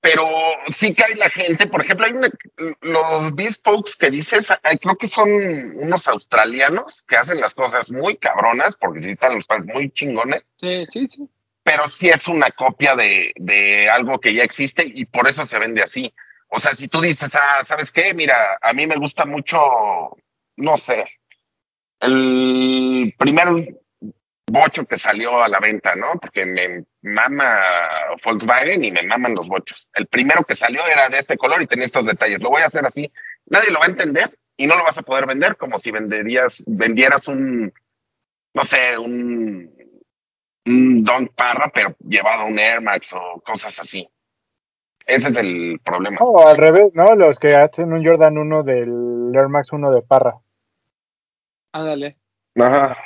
Pero 0.00 0.28
sí 0.76 0.94
que 0.94 1.04
hay 1.04 1.14
la 1.14 1.30
gente, 1.30 1.66
por 1.66 1.82
ejemplo, 1.82 2.06
hay 2.06 2.12
una- 2.12 2.30
los 2.82 3.34
bespokes 3.34 3.96
que 3.98 4.10
dices, 4.10 4.46
hay- 4.62 4.78
creo 4.78 4.96
que 4.96 5.08
son 5.08 5.28
unos 5.30 6.06
australianos 6.06 7.02
que 7.08 7.16
hacen 7.16 7.40
las 7.40 7.54
cosas 7.54 7.90
muy 7.90 8.16
cabronas, 8.16 8.76
porque 8.76 9.00
sí 9.00 9.10
están 9.10 9.34
los 9.34 9.46
pares 9.46 9.66
muy 9.66 9.90
chingones, 9.90 10.42
Sí, 10.60 10.86
sí, 10.92 11.08
sí. 11.08 11.28
pero 11.64 11.88
sí 11.88 12.08
es 12.08 12.28
una 12.28 12.50
copia 12.50 12.94
de, 12.94 13.32
de 13.36 13.88
algo 13.88 14.20
que 14.20 14.34
ya 14.34 14.44
existe 14.44 14.84
y 14.86 15.06
por 15.06 15.26
eso 15.28 15.44
se 15.46 15.58
vende 15.58 15.82
así. 15.82 16.12
O 16.48 16.60
sea, 16.60 16.72
si 16.74 16.86
tú 16.86 17.00
dices, 17.00 17.30
ah, 17.34 17.64
¿sabes 17.66 17.90
qué? 17.90 18.14
Mira, 18.14 18.58
a 18.62 18.72
mí 18.72 18.86
me 18.86 18.94
gusta 18.96 19.24
mucho, 19.24 19.58
no 20.56 20.76
sé, 20.76 21.04
el 22.00 23.14
primer 23.18 23.78
bocho 24.46 24.86
que 24.86 24.98
salió 24.98 25.42
a 25.42 25.48
la 25.48 25.58
venta, 25.60 25.94
¿no? 25.94 26.12
Porque 26.20 26.46
me 26.46 26.84
mama 27.02 27.58
Volkswagen 28.24 28.84
y 28.84 28.90
me 28.90 29.02
maman 29.02 29.34
los 29.34 29.48
bochos. 29.48 29.88
El 29.94 30.06
primero 30.06 30.44
que 30.44 30.56
salió 30.56 30.86
era 30.86 31.08
de 31.08 31.18
este 31.18 31.36
color 31.36 31.62
y 31.62 31.66
tenía 31.66 31.86
estos 31.86 32.06
detalles. 32.06 32.40
Lo 32.40 32.50
voy 32.50 32.62
a 32.62 32.66
hacer 32.66 32.86
así. 32.86 33.12
Nadie 33.46 33.70
lo 33.72 33.80
va 33.80 33.86
a 33.86 33.90
entender 33.90 34.38
y 34.56 34.66
no 34.66 34.76
lo 34.76 34.84
vas 34.84 34.96
a 34.96 35.02
poder 35.02 35.26
vender 35.26 35.56
como 35.56 35.78
si 35.78 35.90
venderías, 35.90 36.62
vendieras 36.66 37.28
un, 37.28 37.72
no 38.54 38.64
sé, 38.64 38.96
un, 38.98 39.74
un 40.66 41.04
Don 41.04 41.28
Parra, 41.28 41.70
pero 41.74 41.96
llevado 42.00 42.42
a 42.42 42.46
un 42.46 42.58
Air 42.58 42.80
Max 42.80 43.12
o 43.12 43.40
cosas 43.44 43.78
así. 43.80 44.08
Ese 45.04 45.28
es 45.30 45.36
el 45.36 45.80
problema. 45.84 46.18
O 46.20 46.48
al 46.48 46.56
revés, 46.56 46.92
¿no? 46.94 47.14
Los 47.14 47.38
que 47.38 47.54
hacen 47.54 47.92
un 47.92 48.04
Jordan 48.04 48.38
1 48.38 48.62
del 48.64 49.32
Air 49.34 49.48
Max 49.48 49.72
1 49.72 49.90
de 49.92 50.02
Parra. 50.02 50.38
Ándale. 51.72 52.16
Ajá. 52.56 52.96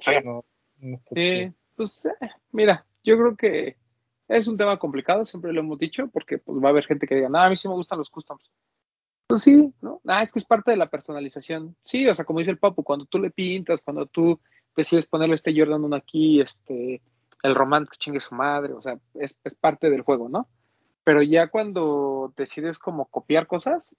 Sí. 0.00 0.12
No, 0.24 0.44
chido. 0.80 1.54
pues 1.76 2.06
eh, 2.06 2.28
mira, 2.52 2.84
yo 3.04 3.16
creo 3.16 3.36
que 3.36 3.76
es 4.28 4.48
un 4.48 4.56
tema 4.56 4.78
complicado, 4.78 5.24
siempre 5.24 5.52
lo 5.52 5.60
hemos 5.60 5.78
dicho, 5.78 6.08
porque 6.08 6.38
pues 6.38 6.58
va 6.62 6.68
a 6.68 6.70
haber 6.70 6.84
gente 6.86 7.06
que 7.06 7.14
diga, 7.14 7.28
no, 7.28 7.38
a 7.38 7.48
mí 7.48 7.56
sí 7.56 7.68
me 7.68 7.74
gustan 7.74 7.98
los 7.98 8.10
customs. 8.10 8.50
Pues 9.28 9.40
sí, 9.42 9.72
¿no? 9.80 10.00
Ah, 10.06 10.22
es 10.22 10.32
que 10.32 10.38
es 10.38 10.44
parte 10.44 10.70
de 10.70 10.76
la 10.76 10.88
personalización. 10.88 11.76
Sí, 11.82 12.06
o 12.08 12.14
sea, 12.14 12.24
como 12.24 12.38
dice 12.38 12.50
el 12.52 12.58
Papu, 12.58 12.82
cuando 12.84 13.06
tú 13.06 13.18
le 13.18 13.30
pintas, 13.30 13.82
cuando 13.82 14.06
tú 14.06 14.38
decides 14.76 15.06
ponerle 15.06 15.34
este 15.34 15.54
Jordan 15.56 15.82
1 15.84 15.96
aquí, 15.96 16.40
este, 16.40 17.02
el 17.42 17.54
Román 17.54 17.86
que 17.86 17.96
chingue 17.98 18.20
su 18.20 18.34
madre, 18.34 18.72
o 18.72 18.80
sea, 18.82 18.98
es, 19.14 19.36
es 19.42 19.54
parte 19.54 19.90
del 19.90 20.02
juego, 20.02 20.28
¿no? 20.28 20.48
Pero 21.02 21.22
ya 21.22 21.48
cuando 21.48 22.32
decides 22.36 22.78
como 22.78 23.06
copiar 23.06 23.46
cosas, 23.46 23.94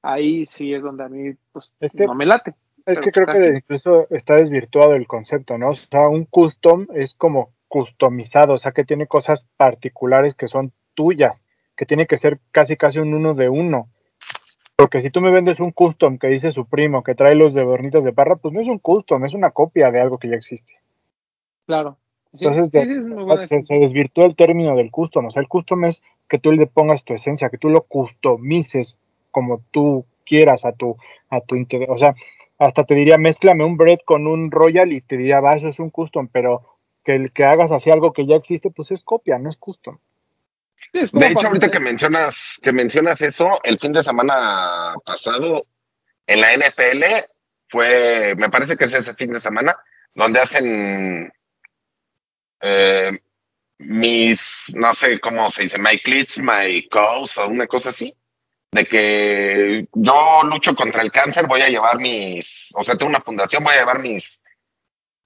ahí 0.00 0.46
sí 0.46 0.72
es 0.72 0.82
donde 0.82 1.04
a 1.04 1.08
mí, 1.08 1.34
pues, 1.52 1.72
Es 1.80 1.92
que- 1.92 2.06
no 2.06 2.14
me 2.14 2.26
late. 2.26 2.54
Es 2.86 3.00
que 3.00 3.12
creo 3.12 3.26
que 3.26 3.56
incluso 3.56 4.06
está 4.10 4.34
desvirtuado 4.36 4.94
el 4.94 5.06
concepto, 5.06 5.56
¿no? 5.58 5.70
O 5.70 5.74
sea, 5.74 6.08
un 6.08 6.24
custom 6.24 6.86
es 6.94 7.14
como 7.14 7.50
customizado, 7.68 8.54
o 8.54 8.58
sea, 8.58 8.72
que 8.72 8.84
tiene 8.84 9.06
cosas 9.06 9.46
particulares 9.56 10.34
que 10.34 10.48
son 10.48 10.72
tuyas, 10.94 11.44
que 11.76 11.86
tiene 11.86 12.06
que 12.06 12.16
ser 12.16 12.38
casi 12.50 12.76
casi 12.76 12.98
un 12.98 13.14
uno 13.14 13.34
de 13.34 13.48
uno. 13.48 13.88
Porque 14.76 15.00
si 15.00 15.10
tú 15.10 15.20
me 15.20 15.30
vendes 15.30 15.60
un 15.60 15.70
custom 15.70 16.18
que 16.18 16.26
dice 16.28 16.50
su 16.50 16.66
primo, 16.66 17.02
que 17.02 17.14
trae 17.14 17.34
los 17.34 17.54
de 17.54 17.62
Bornitos 17.62 18.04
de 18.04 18.12
Parra, 18.12 18.36
pues 18.36 18.52
no 18.52 18.60
es 18.60 18.66
un 18.66 18.78
custom, 18.78 19.24
es 19.24 19.34
una 19.34 19.50
copia 19.52 19.90
de 19.90 20.00
algo 20.00 20.18
que 20.18 20.28
ya 20.28 20.36
existe. 20.36 20.74
Claro. 21.66 21.98
Sí, 22.32 22.46
Entonces, 22.46 22.70
sí, 22.72 22.88
de- 22.88 23.46
se, 23.46 23.62
se 23.62 23.74
desvirtuó 23.74 24.24
el 24.24 24.34
término 24.34 24.74
del 24.74 24.90
custom. 24.90 25.26
O 25.26 25.30
sea, 25.30 25.40
el 25.40 25.48
custom 25.48 25.84
es 25.84 26.02
que 26.28 26.38
tú 26.38 26.50
le 26.50 26.66
pongas 26.66 27.04
tu 27.04 27.14
esencia, 27.14 27.50
que 27.50 27.58
tú 27.58 27.68
lo 27.68 27.82
customices 27.82 28.96
como 29.30 29.60
tú 29.70 30.04
quieras 30.24 30.64
a 30.64 30.72
tu, 30.72 30.96
a 31.28 31.40
tu 31.40 31.56
interés. 31.56 31.88
O 31.90 31.98
sea, 31.98 32.14
hasta 32.62 32.84
te 32.84 32.94
diría, 32.94 33.18
mézclame 33.18 33.64
un 33.64 33.76
bread 33.76 33.98
con 34.04 34.26
un 34.26 34.50
royal 34.50 34.92
y 34.92 35.00
te 35.00 35.16
diría, 35.16 35.40
va, 35.40 35.52
eso 35.52 35.68
es 35.68 35.78
un 35.78 35.90
custom, 35.90 36.28
pero 36.28 36.78
que 37.04 37.14
el 37.14 37.32
que 37.32 37.44
hagas 37.44 37.72
así 37.72 37.90
algo 37.90 38.12
que 38.12 38.26
ya 38.26 38.36
existe, 38.36 38.70
pues 38.70 38.90
es 38.90 39.02
copia, 39.02 39.38
no 39.38 39.48
es 39.48 39.56
custom. 39.56 39.98
Es 40.92 41.12
De 41.12 41.26
hecho, 41.26 41.46
ahorita 41.46 41.70
que 41.70 41.80
mencionas, 41.80 42.58
que 42.62 42.72
mencionas 42.72 43.20
eso, 43.22 43.60
el 43.64 43.78
fin 43.78 43.92
de 43.92 44.02
semana 44.02 44.94
pasado 45.04 45.66
en 46.26 46.40
la 46.40 46.54
NFL 46.56 47.04
fue, 47.68 48.34
me 48.36 48.50
parece 48.50 48.76
que 48.76 48.84
es 48.84 48.94
ese 48.94 49.14
fin 49.14 49.32
de 49.32 49.40
semana, 49.40 49.76
donde 50.14 50.40
hacen 50.40 51.32
eh, 52.60 53.18
mis, 53.78 54.72
no 54.74 54.94
sé 54.94 55.18
cómo 55.20 55.50
se 55.50 55.64
dice, 55.64 55.78
my 55.78 55.98
cleats, 55.98 56.38
my 56.38 56.88
cause 56.88 57.40
o 57.40 57.48
una 57.48 57.66
cosa 57.66 57.90
así, 57.90 58.14
de 58.72 58.86
que 58.86 59.86
yo 59.92 60.42
lucho 60.44 60.74
contra 60.74 61.02
el 61.02 61.12
cáncer, 61.12 61.46
voy 61.46 61.62
a 61.62 61.68
llevar 61.68 61.98
mis, 61.98 62.70
o 62.74 62.82
sea, 62.82 62.96
tengo 62.96 63.10
una 63.10 63.20
fundación, 63.20 63.62
voy 63.62 63.74
a 63.74 63.80
llevar 63.80 64.00
mis, 64.00 64.40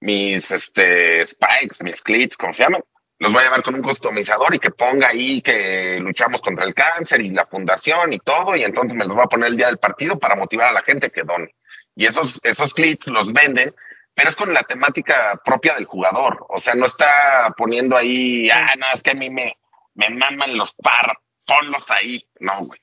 mis, 0.01 0.51
este, 0.51 1.25
spikes, 1.25 1.83
mis 1.83 2.01
cleats, 2.01 2.37
como 2.37 2.53
se 2.53 2.63
llaman, 2.63 2.83
los 3.19 3.31
voy 3.31 3.41
a 3.41 3.45
llevar 3.45 3.63
con 3.63 3.73
un 3.73 3.81
customizador 3.81 4.53
y 4.53 4.59
que 4.59 4.71
ponga 4.71 5.07
ahí 5.07 5.41
que 5.41 5.97
luchamos 6.01 6.41
contra 6.41 6.65
el 6.65 6.75
cáncer 6.75 7.21
y 7.21 7.29
la 7.31 7.45
fundación 7.45 8.13
y 8.13 8.19
todo, 8.19 8.55
y 8.55 8.63
entonces 8.63 8.95
me 8.95 9.05
los 9.05 9.15
voy 9.15 9.23
a 9.23 9.29
poner 9.29 9.47
el 9.47 9.57
día 9.57 9.67
del 9.67 9.79
partido 9.79 10.19
para 10.19 10.35
motivar 10.35 10.67
a 10.67 10.73
la 10.73 10.83
gente 10.83 11.09
que 11.09 11.23
done. 11.23 11.55
Y 11.95 12.05
esos, 12.05 12.39
esos 12.43 12.73
clips 12.73 13.07
los 13.07 13.33
venden 13.33 13.73
pero 14.17 14.29
es 14.29 14.35
con 14.35 14.51
la 14.51 14.63
temática 14.63 15.39
propia 15.45 15.75
del 15.75 15.85
jugador. 15.85 16.43
O 16.49 16.59
sea, 16.59 16.73
no 16.73 16.87
está 16.87 17.53
poniendo 17.55 17.95
ahí, 17.95 18.49
ah, 18.49 18.73
no, 18.75 18.87
es 18.91 19.03
que 19.03 19.11
a 19.11 19.13
mí 19.13 19.29
me, 19.29 19.55
me 19.93 20.09
maman 20.09 20.57
los 20.57 20.73
par, 20.73 21.19
ponlos 21.45 21.85
ahí. 21.91 22.27
No, 22.39 22.65
güey. 22.65 22.79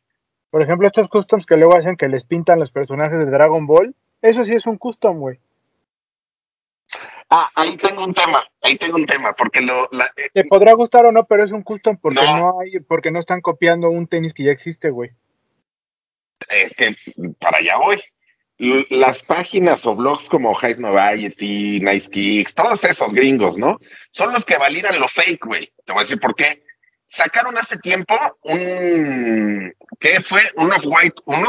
Por 0.54 0.62
ejemplo, 0.62 0.86
estos 0.86 1.08
customs 1.08 1.46
que 1.46 1.56
luego 1.56 1.76
hacen 1.76 1.96
que 1.96 2.06
les 2.06 2.22
pintan 2.22 2.60
los 2.60 2.70
personajes 2.70 3.18
de 3.18 3.24
Dragon 3.24 3.66
Ball, 3.66 3.92
eso 4.22 4.44
sí 4.44 4.54
es 4.54 4.66
un 4.66 4.78
custom, 4.78 5.18
güey. 5.18 5.40
Ah, 7.28 7.50
ahí 7.56 7.76
tengo 7.76 8.04
un 8.04 8.14
tema, 8.14 8.44
ahí 8.62 8.76
tengo 8.76 8.94
un 8.94 9.04
tema, 9.04 9.32
porque 9.32 9.60
lo... 9.60 9.88
La, 9.90 10.04
eh, 10.16 10.30
Te 10.32 10.44
podrá 10.44 10.74
gustar 10.74 11.06
o 11.06 11.10
no, 11.10 11.24
pero 11.24 11.42
es 11.42 11.50
un 11.50 11.62
custom 11.62 11.96
porque 12.00 12.20
No. 12.24 12.36
no, 12.36 12.60
hay, 12.60 12.78
porque 12.78 13.10
no 13.10 13.18
están 13.18 13.40
copiando 13.40 13.90
un 13.90 14.06
tenis 14.06 14.32
que 14.32 14.44
ya 14.44 14.52
existe, 14.52 14.90
güey. 14.90 15.10
es 16.48 16.72
que 16.76 16.94
para 17.40 17.58
allá 17.58 17.76
voy. 17.78 18.00
Las 18.90 19.24
páginas 19.24 19.84
o 19.84 19.96
blogs 19.96 20.28
como 20.28 20.54
High 20.54 20.78
Noviety, 20.78 21.80
Nice 21.80 22.08
Kicks, 22.08 22.54
todos 22.54 22.84
esos 22.84 23.12
gringos, 23.12 23.58
¿no? 23.58 23.80
Son 24.12 24.32
los 24.32 24.44
que 24.44 24.56
validan 24.56 25.00
lo 25.00 25.08
fake, 25.08 25.44
güey. 25.44 25.72
Te 25.84 25.92
voy 25.92 26.02
a 26.02 26.04
decir 26.04 26.20
por 26.20 26.36
qué. 26.36 26.63
Sacaron 27.06 27.56
hace 27.58 27.76
tiempo 27.78 28.14
un, 28.42 29.72
¿qué 30.00 30.20
fue? 30.20 30.42
Un 30.56 30.72
Off-White 30.72 31.22
1 31.26 31.48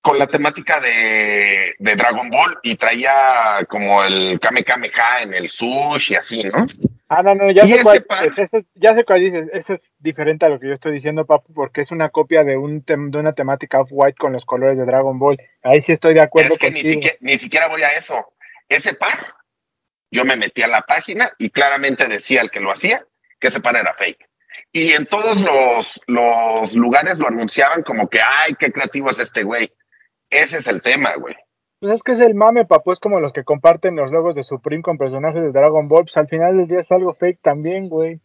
con 0.00 0.18
la 0.18 0.26
temática 0.26 0.80
de, 0.80 1.74
de 1.78 1.96
Dragon 1.96 2.28
Ball 2.28 2.58
y 2.62 2.76
traía 2.76 3.64
como 3.68 4.04
el 4.04 4.38
Kame 4.38 4.62
Kameha 4.62 5.22
en 5.22 5.32
el 5.32 5.48
sushi 5.48 6.12
y 6.12 6.16
así, 6.16 6.42
¿no? 6.44 6.66
Ah, 7.08 7.22
no, 7.22 7.34
no, 7.34 7.50
ya 7.50 7.64
sé 7.76 7.82
cuál 7.82 8.04
ese 8.42 8.58
es- 8.58 8.66
ya 8.74 8.94
sé 8.94 9.04
cuál 9.04 9.20
dices, 9.20 9.48
ese 9.52 9.74
es 9.74 9.80
diferente 9.98 10.44
a 10.44 10.50
lo 10.50 10.60
que 10.60 10.66
yo 10.66 10.72
estoy 10.74 10.92
diciendo, 10.92 11.24
papu, 11.24 11.54
porque 11.54 11.80
es 11.80 11.90
una 11.90 12.10
copia 12.10 12.42
de 12.44 12.56
un 12.58 12.84
tem- 12.84 13.10
de 13.10 13.18
una 13.18 13.32
temática 13.32 13.80
off-white 13.80 14.18
con 14.18 14.32
los 14.34 14.44
colores 14.44 14.76
de 14.76 14.84
Dragon 14.84 15.18
Ball. 15.18 15.38
Ahí 15.62 15.80
sí 15.80 15.92
estoy 15.92 16.12
de 16.14 16.20
acuerdo 16.20 16.52
Es 16.52 16.58
que 16.58 16.70
ni 16.70 16.82
siquiera, 16.82 17.16
ni 17.20 17.38
siquiera 17.38 17.68
voy 17.68 17.82
a 17.82 17.88
eso. 17.90 18.34
Ese 18.68 18.94
par, 18.94 19.34
yo 20.10 20.24
me 20.26 20.36
metí 20.36 20.62
a 20.62 20.68
la 20.68 20.82
página 20.82 21.32
y 21.38 21.48
claramente 21.50 22.08
decía 22.08 22.42
el 22.42 22.50
que 22.50 22.60
lo 22.60 22.72
hacía 22.72 23.06
que 23.44 23.48
ese 23.48 23.60
par 23.60 23.76
era 23.76 23.92
fake. 23.92 24.26
Y 24.72 24.92
en 24.92 25.04
todos 25.04 25.38
los, 25.38 26.00
los 26.06 26.74
lugares 26.74 27.18
lo 27.18 27.28
anunciaban 27.28 27.82
como 27.82 28.08
que, 28.08 28.18
ay, 28.20 28.54
qué 28.58 28.72
creativo 28.72 29.10
es 29.10 29.18
este 29.18 29.42
güey. 29.42 29.70
Ese 30.30 30.58
es 30.58 30.66
el 30.66 30.80
tema, 30.80 31.14
güey. 31.16 31.34
Pues 31.78 31.92
es 31.92 32.02
que 32.02 32.12
es 32.12 32.20
el 32.20 32.34
mame, 32.34 32.64
papu, 32.64 32.92
es 32.92 33.00
como 33.00 33.20
los 33.20 33.34
que 33.34 33.44
comparten 33.44 33.96
los 33.96 34.10
logos 34.10 34.34
de 34.34 34.42
Supreme 34.42 34.82
con 34.82 34.96
personajes 34.96 35.42
de 35.42 35.52
Dragon 35.52 35.86
Ball, 35.88 36.04
pues 36.04 36.16
al 36.16 36.26
final 36.26 36.56
del 36.56 36.66
día 36.66 36.80
es 36.80 36.90
algo 36.90 37.12
fake 37.12 37.42
también, 37.42 37.90
güey. 37.90 38.18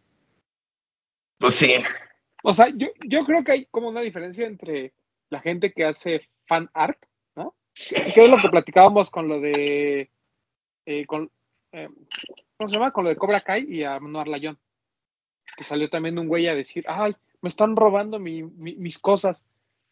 Pues 1.38 1.56
sí, 1.56 1.74
O 2.42 2.54
sea, 2.54 2.70
yo, 2.70 2.88
yo 3.06 3.26
creo 3.26 3.44
que 3.44 3.52
hay 3.52 3.66
como 3.66 3.90
una 3.90 4.00
diferencia 4.00 4.48
entre 4.48 4.94
la 5.30 5.42
gente 5.42 5.74
que 5.74 5.84
hace 5.84 6.30
fan 6.48 6.70
art, 6.74 6.98
¿no? 7.36 7.56
Que 8.14 8.22
es 8.22 8.30
lo 8.30 8.38
que 8.38 8.48
platicábamos 8.48 9.12
con 9.12 9.28
lo 9.28 9.42
de. 9.42 10.10
eh, 10.86 11.06
con, 11.06 11.30
eh, 11.74 11.90
¿Cómo 12.56 12.70
se 12.70 12.76
llama? 12.76 12.92
Con 12.92 13.04
lo 13.04 13.10
de 13.10 13.18
Cobra 13.18 13.42
Kai 13.42 13.66
y 13.68 13.84
a 13.84 14.00
Manuel 14.00 14.32
Layón. 14.32 14.58
Que 15.60 15.66
salió 15.66 15.90
también 15.90 16.18
un 16.18 16.30
güey 16.30 16.48
a 16.48 16.56
decir: 16.56 16.86
Ay, 16.88 17.14
me 17.42 17.50
están 17.50 17.76
robando 17.76 18.18
mi- 18.18 18.44
mi- 18.44 18.78
mis 18.78 18.98
cosas. 18.98 19.44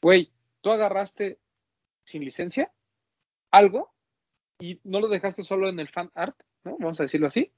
Güey, 0.01 0.31
tú 0.61 0.71
agarraste 0.71 1.39
sin 2.05 2.23
licencia 2.23 2.71
algo 3.51 3.91
y 4.59 4.79
no 4.85 5.01
lo 5.01 5.09
dejaste 5.09 5.43
solo 5.43 5.67
en 5.67 5.81
el 5.81 5.89
fan 5.89 6.09
art, 6.15 6.37
¿no? 6.63 6.77
Vamos 6.79 7.01
a 7.01 7.03
decirlo 7.03 7.27
así, 7.27 7.51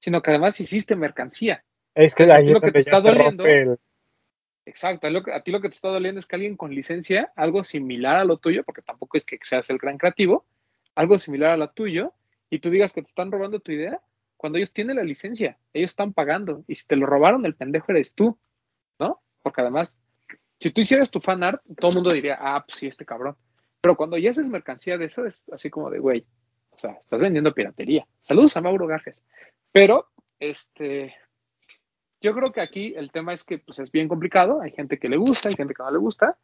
sino 0.00 0.20
que 0.20 0.32
además 0.32 0.60
hiciste 0.60 0.96
mercancía. 0.96 1.64
Es 1.94 2.14
que 2.14 2.24
a 2.24 2.36
ahí 2.36 2.44
lo 2.50 2.60
que 2.60 2.72
te 2.72 2.80
está 2.80 3.00
doliendo- 3.00 3.46
el- 3.46 3.78
Exacto, 4.66 5.06
a, 5.06 5.10
lo 5.10 5.22
que- 5.22 5.32
a 5.32 5.40
ti 5.42 5.50
lo 5.50 5.62
que 5.62 5.70
te 5.70 5.76
está 5.76 5.88
doliendo 5.88 6.18
es 6.18 6.26
que 6.26 6.36
alguien 6.36 6.58
con 6.58 6.74
licencia, 6.74 7.32
algo 7.36 7.64
similar 7.64 8.16
a 8.16 8.24
lo 8.26 8.36
tuyo, 8.36 8.64
porque 8.64 8.82
tampoco 8.82 9.16
es 9.16 9.24
que 9.24 9.38
seas 9.42 9.70
el 9.70 9.78
gran 9.78 9.96
creativo, 9.96 10.44
algo 10.94 11.16
similar 11.18 11.52
a 11.52 11.56
lo 11.56 11.70
tuyo, 11.70 12.12
y 12.50 12.58
tú 12.58 12.68
digas 12.68 12.92
que 12.92 13.00
te 13.00 13.08
están 13.08 13.32
robando 13.32 13.60
tu 13.60 13.72
idea, 13.72 13.98
cuando 14.36 14.58
ellos 14.58 14.72
tienen 14.72 14.96
la 14.96 15.04
licencia, 15.04 15.58
ellos 15.72 15.90
están 15.90 16.12
pagando, 16.12 16.64
y 16.66 16.74
si 16.74 16.86
te 16.86 16.96
lo 16.96 17.06
robaron, 17.06 17.46
el 17.46 17.54
pendejo 17.54 17.92
eres 17.92 18.14
tú, 18.14 18.38
¿no? 18.98 19.22
Porque 19.42 19.60
además, 19.62 19.98
si 20.60 20.70
tú 20.70 20.80
hicieras 20.80 21.10
tu 21.10 21.20
fan 21.20 21.42
art, 21.42 21.62
todo 21.78 21.90
el 21.90 21.94
mundo 21.96 22.12
diría, 22.12 22.38
ah, 22.40 22.64
pues 22.66 22.78
sí, 22.78 22.86
este 22.86 23.04
cabrón. 23.04 23.36
Pero 23.80 23.96
cuando 23.96 24.18
ya 24.18 24.30
haces 24.30 24.48
mercancía 24.48 24.98
de 24.98 25.06
eso, 25.06 25.26
es 25.26 25.44
así 25.52 25.70
como 25.70 25.90
de, 25.90 25.98
güey, 25.98 26.26
o 26.70 26.78
sea, 26.78 26.92
estás 26.92 27.20
vendiendo 27.20 27.54
piratería. 27.54 28.06
Saludos 28.22 28.56
a 28.56 28.60
Mauro 28.60 28.86
Gajes. 28.86 29.16
Pero, 29.72 30.10
este, 30.38 31.14
yo 32.20 32.34
creo 32.34 32.52
que 32.52 32.60
aquí 32.60 32.94
el 32.96 33.10
tema 33.12 33.32
es 33.32 33.44
que 33.44 33.58
pues, 33.58 33.78
es 33.78 33.90
bien 33.90 34.08
complicado. 34.08 34.60
Hay 34.60 34.72
gente 34.72 34.98
que 34.98 35.08
le 35.08 35.16
gusta, 35.16 35.48
hay 35.48 35.54
gente 35.54 35.74
que 35.74 35.82
no 35.82 35.90
le 35.90 35.98
gusta. 35.98 36.38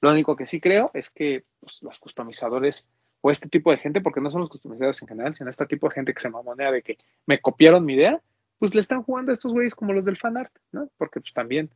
Lo 0.00 0.10
único 0.10 0.36
que 0.36 0.46
sí 0.46 0.60
creo 0.60 0.90
es 0.94 1.10
que 1.10 1.44
pues, 1.60 1.82
los 1.82 2.00
customizadores 2.00 2.88
o 3.20 3.30
este 3.30 3.48
tipo 3.48 3.70
de 3.70 3.78
gente, 3.78 4.00
porque 4.00 4.20
no 4.20 4.30
son 4.30 4.40
los 4.40 4.50
customizadores 4.50 5.00
en 5.02 5.08
general, 5.08 5.34
sino 5.34 5.50
este 5.50 5.66
tipo 5.66 5.88
de 5.88 5.94
gente 5.94 6.14
que 6.14 6.20
se 6.20 6.30
mamonea 6.30 6.70
de 6.70 6.82
que 6.82 6.96
me 7.26 7.40
copiaron 7.40 7.84
mi 7.84 7.94
idea, 7.94 8.20
pues 8.58 8.74
le 8.74 8.80
están 8.80 9.02
jugando 9.02 9.32
a 9.32 9.34
estos 9.34 9.52
güeyes 9.52 9.74
como 9.74 9.92
los 9.92 10.04
del 10.04 10.16
fanart, 10.16 10.52
¿no? 10.72 10.88
Porque 10.96 11.20
pues 11.20 11.32
también 11.32 11.70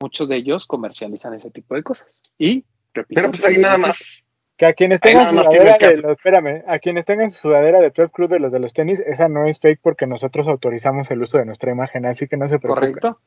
muchos 0.00 0.28
de 0.28 0.36
ellos 0.36 0.66
comercializan 0.66 1.34
ese 1.34 1.50
tipo 1.50 1.74
de 1.74 1.82
cosas. 1.82 2.08
Y, 2.38 2.64
repito, 2.92 3.20
pero 3.20 3.30
pues 3.30 3.44
ahí 3.46 3.58
nada 3.58 3.78
más. 3.78 4.24
Que 4.56 4.66
a 4.66 4.74
quienes 4.74 5.00
tengan 5.00 5.26
sudadera 5.26 5.76
de 5.78 5.96
los, 5.96 6.12
espérame, 6.12 6.62
a 6.68 6.78
quienes 6.78 7.04
tengan 7.04 7.30
su 7.30 7.40
sudadera 7.40 7.80
de 7.80 7.90
Trap 7.90 8.12
Club 8.12 8.30
de 8.30 8.38
los 8.38 8.52
de 8.52 8.60
los 8.60 8.72
tenis, 8.74 9.00
esa 9.00 9.28
no 9.28 9.46
es 9.46 9.58
fake 9.58 9.80
porque 9.82 10.06
nosotros 10.06 10.46
autorizamos 10.46 11.10
el 11.10 11.22
uso 11.22 11.38
de 11.38 11.46
nuestra 11.46 11.72
imagen, 11.72 12.06
así 12.06 12.28
que 12.28 12.36
no 12.36 12.48
se 12.48 12.58
preocupen. 12.58 12.92
correcto, 12.92 13.20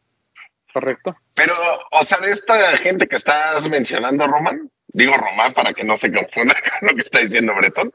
correcto. 0.71 1.15
Pero, 1.33 1.53
o 1.91 2.03
sea, 2.03 2.19
de 2.19 2.31
esta 2.31 2.77
gente 2.77 3.07
que 3.07 3.15
estás 3.15 3.67
mencionando, 3.67 4.27
Román, 4.27 4.69
digo 4.95 5.13
Román 5.17 5.53
para 5.53 5.73
que 5.73 5.83
no 5.83 5.97
se 5.97 6.11
confunda 6.11 6.55
con 6.79 6.89
lo 6.89 6.95
que 6.95 7.01
está 7.01 7.19
diciendo 7.19 7.53
Bretón, 7.55 7.91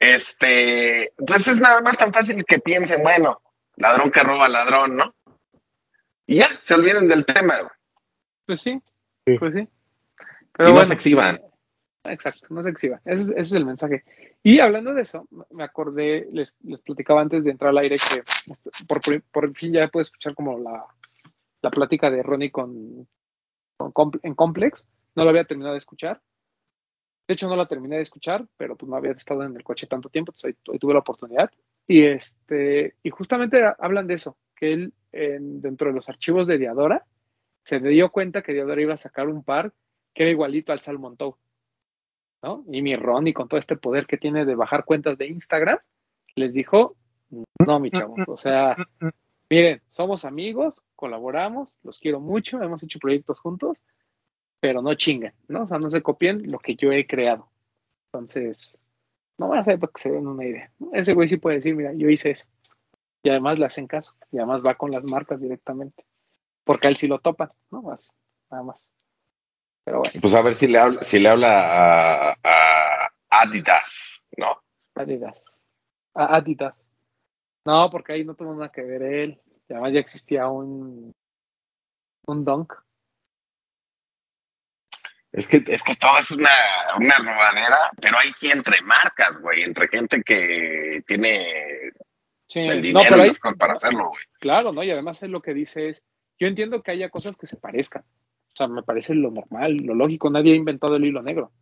este, 0.00 1.12
pues 1.26 1.46
es 1.46 1.58
nada 1.60 1.80
más 1.80 1.96
tan 1.96 2.12
fácil 2.12 2.44
que 2.44 2.58
piensen, 2.58 3.02
bueno, 3.02 3.40
ladrón 3.76 4.10
que 4.10 4.20
roba 4.20 4.48
ladrón, 4.48 4.96
¿no? 4.96 5.14
Y 6.26 6.36
ya, 6.38 6.46
se 6.46 6.74
olviden 6.74 7.06
del 7.08 7.24
tema, 7.26 7.58
güey. 7.60 7.72
Pues 8.46 8.60
sí, 8.60 8.80
Sí. 9.26 9.38
pues 9.38 9.52
sí. 9.54 9.60
y 10.58 10.62
no 10.72 10.84
se 10.84 10.94
exhiban. 10.94 11.40
Exacto, 12.04 12.46
no 12.50 12.62
se 12.62 12.70
exhiba. 12.70 13.00
Ese, 13.04 13.22
es- 13.24 13.30
ese 13.30 13.40
es 13.40 13.52
el 13.52 13.66
mensaje. 13.66 14.04
Y 14.42 14.58
hablando 14.60 14.94
de 14.94 15.02
eso, 15.02 15.28
me 15.50 15.64
acordé, 15.64 16.26
les, 16.32 16.56
les 16.64 16.80
platicaba 16.80 17.20
antes 17.20 17.44
de 17.44 17.50
entrar 17.50 17.70
al 17.70 17.78
aire 17.78 17.96
que 17.96 18.22
por, 18.88 19.00
por 19.30 19.54
fin 19.54 19.74
ya 19.74 19.88
puedo 19.88 20.02
escuchar 20.02 20.34
como 20.34 20.58
la, 20.58 20.84
la 21.60 21.70
plática 21.70 22.10
de 22.10 22.22
Ronnie 22.22 22.50
con, 22.50 23.06
con 23.76 24.10
en 24.22 24.34
Complex. 24.34 24.86
No 25.14 25.24
lo 25.24 25.30
había 25.30 25.44
terminado 25.44 25.74
de 25.74 25.78
escuchar. 25.78 26.20
De 27.30 27.34
hecho, 27.34 27.48
no 27.48 27.54
la 27.54 27.66
terminé 27.68 27.94
de 27.94 28.02
escuchar, 28.02 28.44
pero 28.56 28.74
pues 28.74 28.90
no 28.90 28.96
había 28.96 29.12
estado 29.12 29.44
en 29.44 29.54
el 29.54 29.62
coche 29.62 29.86
tanto 29.86 30.08
tiempo, 30.08 30.32
entonces 30.32 30.56
hoy 30.66 30.80
tuve 30.80 30.94
la 30.94 30.98
oportunidad. 30.98 31.48
Y 31.86 32.02
este, 32.02 32.96
y 33.04 33.10
justamente 33.10 33.62
hablan 33.78 34.08
de 34.08 34.14
eso, 34.14 34.36
que 34.56 34.72
él 34.72 34.92
en- 35.12 35.60
dentro 35.60 35.86
de 35.90 35.94
los 35.94 36.08
archivos 36.08 36.48
de 36.48 36.58
Diadora 36.58 37.06
se 37.62 37.78
dio 37.78 38.10
cuenta 38.10 38.42
que 38.42 38.52
Diadora 38.52 38.82
iba 38.82 38.94
a 38.94 38.96
sacar 38.96 39.28
un 39.28 39.44
par 39.44 39.72
que 40.12 40.24
era 40.24 40.32
igualito 40.32 40.72
al 40.72 40.80
Salmon 40.80 41.16
Tow. 41.16 41.36
¿no? 42.42 42.64
Y 42.68 42.82
mi 42.82 42.96
Ronnie 42.96 43.32
con 43.32 43.46
todo 43.46 43.60
este 43.60 43.76
poder 43.76 44.08
que 44.08 44.16
tiene 44.16 44.44
de 44.44 44.56
bajar 44.56 44.84
cuentas 44.84 45.16
de 45.16 45.28
Instagram, 45.28 45.78
les 46.34 46.52
dijo, 46.52 46.96
no, 47.64 47.78
mi 47.78 47.92
chavos, 47.92 48.18
o 48.26 48.36
sea, 48.36 48.74
miren, 49.48 49.82
somos 49.88 50.24
amigos, 50.24 50.82
colaboramos, 50.96 51.76
los 51.84 52.00
quiero 52.00 52.18
mucho, 52.18 52.60
hemos 52.60 52.82
hecho 52.82 52.98
proyectos 52.98 53.38
juntos, 53.38 53.76
pero 54.60 54.82
no 54.82 54.94
chinguen, 54.94 55.32
¿no? 55.48 55.62
O 55.62 55.66
sea, 55.66 55.78
no 55.78 55.90
se 55.90 56.02
copien 56.02 56.50
lo 56.50 56.58
que 56.58 56.76
yo 56.76 56.92
he 56.92 57.06
creado. 57.06 57.48
Entonces, 58.06 58.78
no 59.38 59.48
van 59.48 59.60
a 59.60 59.64
saber 59.64 59.80
para 59.80 59.92
que 59.92 60.02
se 60.02 60.10
den 60.10 60.26
una 60.26 60.44
idea. 60.44 60.70
Ese 60.92 61.14
güey 61.14 61.28
sí 61.28 61.38
puede 61.38 61.56
decir, 61.56 61.74
mira, 61.74 61.92
yo 61.94 62.08
hice 62.08 62.30
eso. 62.30 62.46
Y 63.22 63.30
además 63.30 63.58
le 63.58 63.66
hacen 63.66 63.86
caso, 63.86 64.14
y 64.30 64.38
además 64.38 64.62
va 64.64 64.76
con 64.76 64.90
las 64.90 65.04
marcas 65.04 65.40
directamente, 65.40 66.06
porque 66.64 66.86
a 66.86 66.90
él 66.90 66.96
sí 66.96 67.06
lo 67.06 67.18
topan, 67.18 67.50
¿no? 67.70 67.82
Más, 67.82 68.12
nada 68.50 68.62
más. 68.62 68.90
Pero 69.84 69.98
bueno. 69.98 70.20
Pues 70.20 70.34
a 70.34 70.42
ver 70.42 70.54
si 70.54 70.66
le 70.66 70.78
habla, 70.78 71.02
si 71.02 71.18
le 71.18 71.28
habla 71.28 72.30
a, 72.30 72.32
a 72.32 73.10
Adidas, 73.28 74.22
¿no? 74.36 74.62
Adidas. 74.94 75.60
A 76.14 76.36
Adidas. 76.36 76.86
No, 77.64 77.90
porque 77.90 78.14
ahí 78.14 78.24
no 78.24 78.34
tuvo 78.34 78.54
nada 78.54 78.72
que 78.72 78.82
ver 78.82 79.02
él. 79.02 79.40
Y 79.68 79.72
además 79.72 79.92
ya 79.92 80.00
existía 80.00 80.48
un, 80.48 81.14
un 82.26 82.44
Dunk. 82.44 82.72
Es 85.32 85.46
que, 85.46 85.58
es 85.58 85.82
que 85.82 85.94
todo 85.96 86.18
es 86.18 86.30
una, 86.32 86.50
una 86.98 87.16
robadera, 87.18 87.90
pero 88.00 88.18
hay 88.18 88.32
sí 88.32 88.50
entre 88.50 88.82
marcas, 88.82 89.38
güey, 89.40 89.62
entre 89.62 89.86
gente 89.88 90.22
que 90.22 91.02
tiene 91.06 91.46
Sí, 92.46 92.60
el 92.60 92.92
no, 92.92 93.00
dinero 93.00 93.32
para 93.56 93.74
hacerlo, 93.74 94.08
güey. 94.08 94.22
claro, 94.40 94.72
¿no? 94.72 94.82
Y 94.82 94.90
además 94.90 95.22
él 95.22 95.30
lo 95.30 95.40
que 95.40 95.54
dice 95.54 95.90
es, 95.90 96.02
yo 96.38 96.48
entiendo 96.48 96.82
que 96.82 96.90
haya 96.90 97.08
cosas 97.10 97.36
que 97.36 97.46
se 97.46 97.56
parezcan. 97.58 98.02
O 98.02 98.56
sea, 98.56 98.66
me 98.66 98.82
parece 98.82 99.14
lo 99.14 99.30
normal, 99.30 99.76
lo 99.76 99.94
lógico. 99.94 100.28
Nadie 100.30 100.52
ha 100.54 100.56
inventado 100.56 100.96
el 100.96 101.04
hilo 101.04 101.22
negro. 101.22 101.52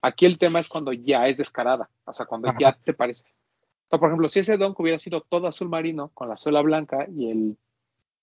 Aquí 0.00 0.26
el 0.26 0.38
tema 0.38 0.60
es 0.60 0.68
cuando 0.68 0.92
ya 0.92 1.26
es 1.26 1.36
descarada. 1.36 1.90
O 2.04 2.12
sea, 2.12 2.26
cuando 2.26 2.48
Ajá. 2.50 2.58
ya 2.60 2.72
te 2.84 2.92
parece. 2.92 3.24
O 3.24 3.90
sea, 3.90 3.98
por 3.98 4.10
ejemplo, 4.10 4.28
si 4.28 4.38
ese 4.40 4.56
Dunk 4.56 4.78
hubiera 4.78 5.00
sido 5.00 5.22
todo 5.22 5.48
azul 5.48 5.68
marino 5.68 6.10
con 6.14 6.28
la 6.28 6.36
suela 6.36 6.62
blanca 6.62 7.06
y 7.12 7.32
el 7.32 7.56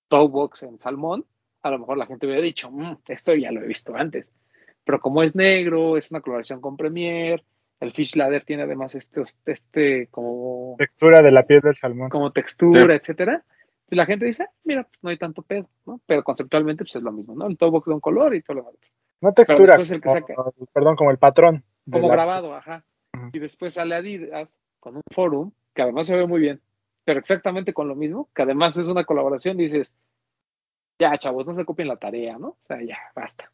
toe 0.07 0.29
box 0.29 0.63
en 0.63 0.79
salmón, 0.79 1.25
a 1.63 1.69
lo 1.71 1.79
mejor 1.79 1.97
la 1.97 2.05
gente 2.05 2.27
hubiera 2.27 2.41
dicho, 2.41 2.71
"Mm, 2.71 2.99
esto 3.09 3.33
ya 3.35 3.51
lo 3.51 3.61
he 3.61 3.67
visto 3.67 3.93
antes. 3.93 4.31
Pero 4.85 4.99
como 4.99 5.23
es 5.23 5.35
negro, 5.35 5.97
es 5.97 6.11
una 6.11 6.21
coloración 6.21 6.61
con 6.61 6.77
Premier, 6.77 7.43
El 7.81 7.91
Fish 7.91 8.15
Ladder 8.15 8.45
tiene 8.45 8.63
además 8.63 8.95
este, 8.95 9.21
este 9.47 10.07
como, 10.07 10.75
Textura 10.77 11.21
de 11.21 11.31
la 11.31 11.43
piel 11.43 11.59
del 11.59 11.75
salmón. 11.75 12.09
como 12.09 12.31
textura, 12.31 12.85
Sí. 12.85 12.91
etcétera. 12.93 13.43
Y 13.89 13.95
la 13.95 14.05
gente 14.05 14.25
dice, 14.25 14.45
"Ah, 14.47 14.51
mira, 14.63 14.83
pues 14.83 14.97
no 15.03 15.09
hay 15.09 15.17
tanto 15.17 15.41
pedo, 15.41 15.67
¿no? 15.85 15.99
Pero 16.05 16.23
conceptualmente 16.23 16.83
pues 16.85 16.95
es 16.95 17.03
lo 17.03 17.11
mismo, 17.11 17.35
¿no? 17.35 17.45
El 17.47 17.57
toe 17.57 17.69
box 17.69 17.87
de 17.87 17.93
un 17.93 17.99
color 17.99 18.33
y 18.33 18.41
todo 18.41 18.55
lo 18.57 18.61
demás. 18.63 18.75
No 19.21 19.33
textura, 19.33 19.75
el 19.75 19.87
que 19.87 19.99
como- 20.01 20.13
saca- 20.15 20.35
perdón, 20.73 20.95
como 20.95 21.11
el 21.11 21.17
patrón. 21.17 21.63
Como 21.91 22.07
la- 22.07 22.13
grabado, 22.13 22.55
ajá. 22.55 22.83
Y 23.33 23.39
después 23.39 23.73
sale 23.73 23.95
Adidas 23.95 24.59
con 24.79 24.95
un 24.95 25.01
forum 25.13 25.51
que 25.73 25.81
además 25.81 26.07
se 26.07 26.15
ve 26.15 26.25
muy 26.25 26.39
bien, 26.39 26.61
pero 27.03 27.19
exactamente 27.19 27.73
con 27.73 27.87
lo 27.87 27.95
mismo, 27.95 28.29
que 28.33 28.41
además 28.43 28.77
es 28.77 28.87
una 28.87 29.03
colaboración, 29.03 29.57
dices, 29.57 29.95
ya 30.99 31.17
chavos, 31.17 31.45
no 31.45 31.53
se 31.53 31.65
copien 31.65 31.87
la 31.89 31.97
tarea, 31.97 32.37
¿no? 32.37 32.47
O 32.49 32.57
sea, 32.61 32.81
ya, 32.81 32.97
basta. 33.15 33.51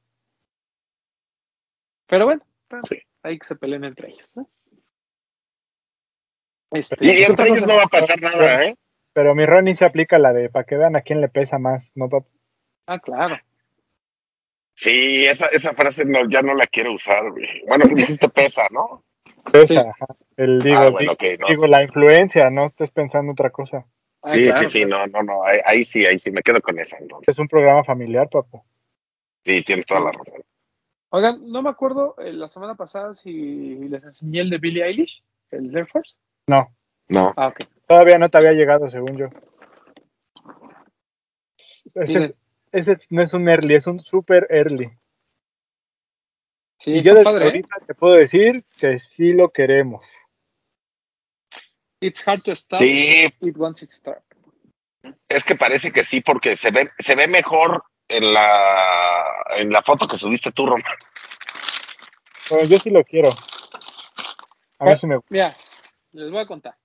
Pero 2.12 2.26
bueno, 2.26 2.42
pues, 2.68 2.82
Sí. 2.90 2.98
hay 3.24 3.40
que 3.40 3.48
se 3.48 3.56
peleen 3.56 3.86
entre 3.86 4.10
ellos, 4.10 4.30
¿no? 4.36 4.50
Este, 6.72 6.98
Y, 7.00 7.10
y 7.10 7.16
¿qué 7.16 7.24
entre 7.24 7.48
ellos 7.48 7.66
no 7.66 7.76
va 7.78 7.84
a 7.84 7.88
pasar 7.88 8.22
nada, 8.22 8.66
¿eh? 8.66 8.76
Pero 9.14 9.34
mi 9.34 9.46
Ronnie 9.46 9.76
se 9.76 9.86
aplica 9.86 10.20
la 10.20 10.34
de 10.34 10.50
para 10.50 10.66
que 10.66 10.76
vean 10.76 10.98
a 10.98 11.02
quién 11.04 11.22
le 11.22 11.30
pesa 11.30 11.58
más, 11.58 11.90
¿no, 11.96 12.10
papá? 12.10 12.28
Ah, 12.88 13.00
claro. 13.00 13.38
Sí, 14.76 15.24
esa, 15.24 15.46
esa 15.48 15.74
frase 15.74 16.04
no, 16.04 16.30
ya 16.30 16.42
no 16.42 16.54
la 16.54 16.68
quiero 16.68 16.92
usar, 16.94 17.30
güey. 17.32 17.62
Bueno, 17.68 17.86
dijiste 17.96 18.28
pesa, 18.28 18.68
¿no? 18.72 19.06
Pesa, 19.50 19.68
Sí. 19.68 19.78
ajá. 19.78 20.06
El, 20.36 20.60
digo, 20.62 20.76
Ah, 20.78 20.90
bueno, 20.90 21.00
digo, 21.00 21.14
ok, 21.14 21.40
no, 21.40 21.48
digo, 21.48 21.62
sí. 21.64 21.70
la 21.70 21.84
influencia, 21.84 22.50
no 22.50 22.66
estés 22.66 22.92
pensando 22.92 23.32
otra 23.32 23.52
cosa. 23.52 23.86
Ah, 24.22 24.28
sí, 24.30 24.44
claro, 24.48 24.70
sí, 24.70 24.80
sí, 24.80 24.86
no, 24.86 25.08
no, 25.08 25.24
no, 25.24 25.46
ahí, 25.46 25.60
ahí 25.66 25.86
sí, 25.86 26.06
ahí 26.06 26.20
sí, 26.20 26.30
me 26.30 26.42
quedo 26.44 26.60
con 26.62 26.78
esa 26.78 26.98
entonces. 26.98 27.30
Es 27.30 27.40
un 27.40 27.48
programa 27.48 27.86
familiar, 27.86 28.28
papá. 28.30 28.62
Sí, 29.46 29.62
tienes 29.64 29.86
toda 29.86 30.02
la 30.02 30.12
razón. 30.12 30.42
Oigan, 31.14 31.52
no 31.52 31.62
me 31.62 31.70
acuerdo 31.70 32.16
eh, 32.20 32.32
la 32.32 32.48
semana 32.48 32.76
pasada 32.76 33.16
si 33.16 33.76
les 33.90 34.04
enseñé 34.04 34.42
el 34.42 34.50
de 34.50 34.58
Billie 34.58 34.84
Eilish, 34.86 35.24
el 35.52 35.76
Air 35.76 35.88
Force. 35.88 36.16
No, 36.48 36.74
No, 37.10 37.32
Ah, 37.36 37.48
ok. 37.50 37.60
todavía 37.86 38.18
no 38.18 38.30
te 38.30 38.38
había 38.38 38.54
llegado, 38.54 38.90
según 38.90 39.18
yo. 39.18 39.28
Ese, 41.96 42.36
ese 42.72 42.98
no 43.10 43.22
es 43.22 43.34
un 43.34 43.50
early, 43.50 43.76
es 43.76 43.88
un 43.88 44.00
super 44.00 44.48
early. 44.50 44.90
Sí, 46.80 46.92
y 46.92 47.02
yo 47.02 47.14
desde 47.14 47.26
padre, 47.26 47.44
¿eh? 47.44 47.48
ahorita 47.48 47.76
te 47.86 47.94
puedo 47.94 48.14
decir 48.16 48.64
que 48.78 48.98
sí 48.98 49.34
lo 49.34 49.50
queremos. 49.50 50.06
It's 52.00 52.26
hard 52.28 52.42
to 52.44 52.54
stop. 52.54 52.80
sí, 52.80 53.26
It 53.42 53.58
wants 53.58 53.84
its 53.84 53.96
start. 53.96 54.24
es 55.30 55.44
que 55.44 55.56
parece 55.56 55.92
que 55.92 56.04
sí, 56.04 56.22
porque 56.22 56.56
se 56.56 56.72
ve, 56.72 56.90
se 57.00 57.16
ve 57.16 57.28
mejor 57.28 57.84
en 58.12 58.34
la, 58.34 59.46
en 59.58 59.72
la 59.72 59.82
foto 59.82 60.08
que 60.08 60.18
subiste 60.18 60.52
tú, 60.52 60.66
Román. 60.66 60.84
Bueno, 62.50 62.68
yo 62.68 62.78
sí 62.78 62.90
lo 62.90 63.04
quiero. 63.04 63.30
A 64.80 64.86
mí 64.86 64.92
sí 65.00 65.08
me 65.08 65.16
gusta. 65.16 65.30
Mira, 65.30 65.54
les 66.12 66.30
voy 66.30 66.42
a 66.42 66.46
contar. 66.46 66.76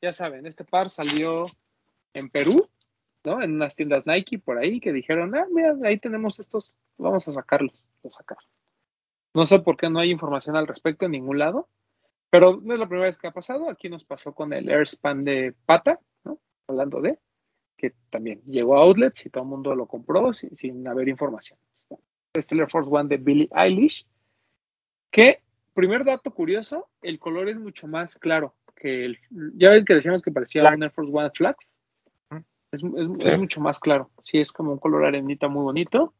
Ya 0.00 0.12
saben, 0.12 0.46
este 0.46 0.64
par 0.64 0.88
salió 0.88 1.42
en 2.14 2.30
Perú, 2.30 2.68
¿no? 3.24 3.42
En 3.42 3.54
unas 3.54 3.74
tiendas 3.74 4.06
Nike 4.06 4.38
por 4.38 4.58
ahí 4.58 4.80
que 4.80 4.92
dijeron, 4.92 5.36
ah, 5.36 5.46
mira, 5.50 5.74
ahí 5.84 5.98
tenemos 5.98 6.38
estos, 6.38 6.74
vamos 6.96 7.26
a 7.28 7.32
sacarlos, 7.32 7.86
los 8.02 8.14
sacar. 8.14 8.38
No 9.34 9.44
sé 9.44 9.58
por 9.58 9.76
qué 9.76 9.90
no 9.90 9.98
hay 9.98 10.10
información 10.10 10.56
al 10.56 10.66
respecto 10.66 11.04
en 11.04 11.12
ningún 11.12 11.38
lado, 11.38 11.68
pero 12.30 12.60
no 12.62 12.74
es 12.74 12.80
la 12.80 12.86
primera 12.86 13.08
vez 13.08 13.18
que 13.18 13.26
ha 13.26 13.32
pasado. 13.32 13.68
Aquí 13.68 13.88
nos 13.88 14.04
pasó 14.04 14.32
con 14.32 14.52
el 14.52 14.68
Airspan 14.68 15.24
de 15.24 15.54
pata, 15.66 16.00
¿no? 16.24 16.38
Hablando 16.66 17.00
de, 17.00 17.18
que 17.78 17.94
también 18.10 18.42
llegó 18.44 18.76
a 18.76 18.82
outlets 18.82 19.24
y 19.24 19.30
todo 19.30 19.44
el 19.44 19.48
mundo 19.48 19.74
lo 19.74 19.86
compró 19.86 20.32
sin, 20.34 20.54
sin 20.56 20.86
haber 20.86 21.08
información. 21.08 21.58
Este 22.34 22.54
Air 22.56 22.68
Force 22.68 22.90
One 22.92 23.08
de 23.08 23.16
Billie 23.16 23.48
Eilish, 23.54 24.06
que 25.10 25.40
primer 25.74 26.04
dato 26.04 26.32
curioso, 26.32 26.88
el 27.00 27.18
color 27.18 27.48
es 27.48 27.56
mucho 27.58 27.86
más 27.86 28.18
claro 28.18 28.54
que 28.76 29.04
el. 29.06 29.18
Ya 29.54 29.70
ven 29.70 29.84
que 29.84 29.94
decíamos 29.94 30.22
que 30.22 30.30
parecía 30.32 30.62
un 30.74 30.82
Air 30.82 30.90
Force 30.90 31.10
One 31.12 31.30
Flax. 31.34 31.76
Es, 32.70 32.82
es- 32.84 33.08
Sí. 33.20 33.28
es 33.30 33.38
mucho 33.38 33.60
más 33.62 33.80
claro. 33.80 34.10
Sí, 34.22 34.38
es 34.38 34.52
como 34.52 34.72
un 34.72 34.78
color 34.78 35.04
arenita 35.06 35.48
muy 35.48 35.62
bonito. 35.62 36.12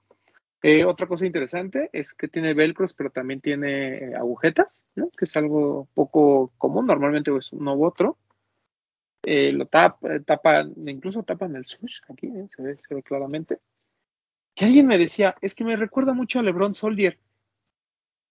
Eh, 0.62 0.84
otra 0.84 1.06
cosa 1.06 1.26
interesante 1.26 1.90
es 1.92 2.14
que 2.14 2.26
tiene 2.26 2.54
velcros, 2.54 2.92
pero 2.94 3.10
también 3.10 3.40
tiene 3.40 3.96
eh, 3.98 4.14
agujetas, 4.16 4.82
¿no? 4.96 5.08
que 5.10 5.24
es 5.24 5.36
algo 5.36 5.88
poco 5.94 6.52
común. 6.58 6.86
Normalmente 6.86 7.36
es 7.36 7.52
uno 7.52 7.74
u 7.74 7.84
otro. 7.84 8.16
Eh, 9.30 9.52
lo 9.52 9.66
tapa, 9.66 10.14
eh, 10.14 10.20
tapan, 10.20 10.72
incluso 10.86 11.22
tapan 11.22 11.54
el 11.54 11.66
swoosh 11.66 12.00
aquí, 12.08 12.28
¿eh? 12.28 12.46
se, 12.48 12.62
ve, 12.62 12.78
se 12.78 12.94
ve 12.94 13.02
claramente. 13.02 13.60
Que 14.54 14.64
alguien 14.64 14.86
me 14.86 14.96
decía, 14.96 15.36
es 15.42 15.54
que 15.54 15.64
me 15.64 15.76
recuerda 15.76 16.14
mucho 16.14 16.38
a 16.38 16.42
LeBron 16.42 16.74
Soldier. 16.74 17.18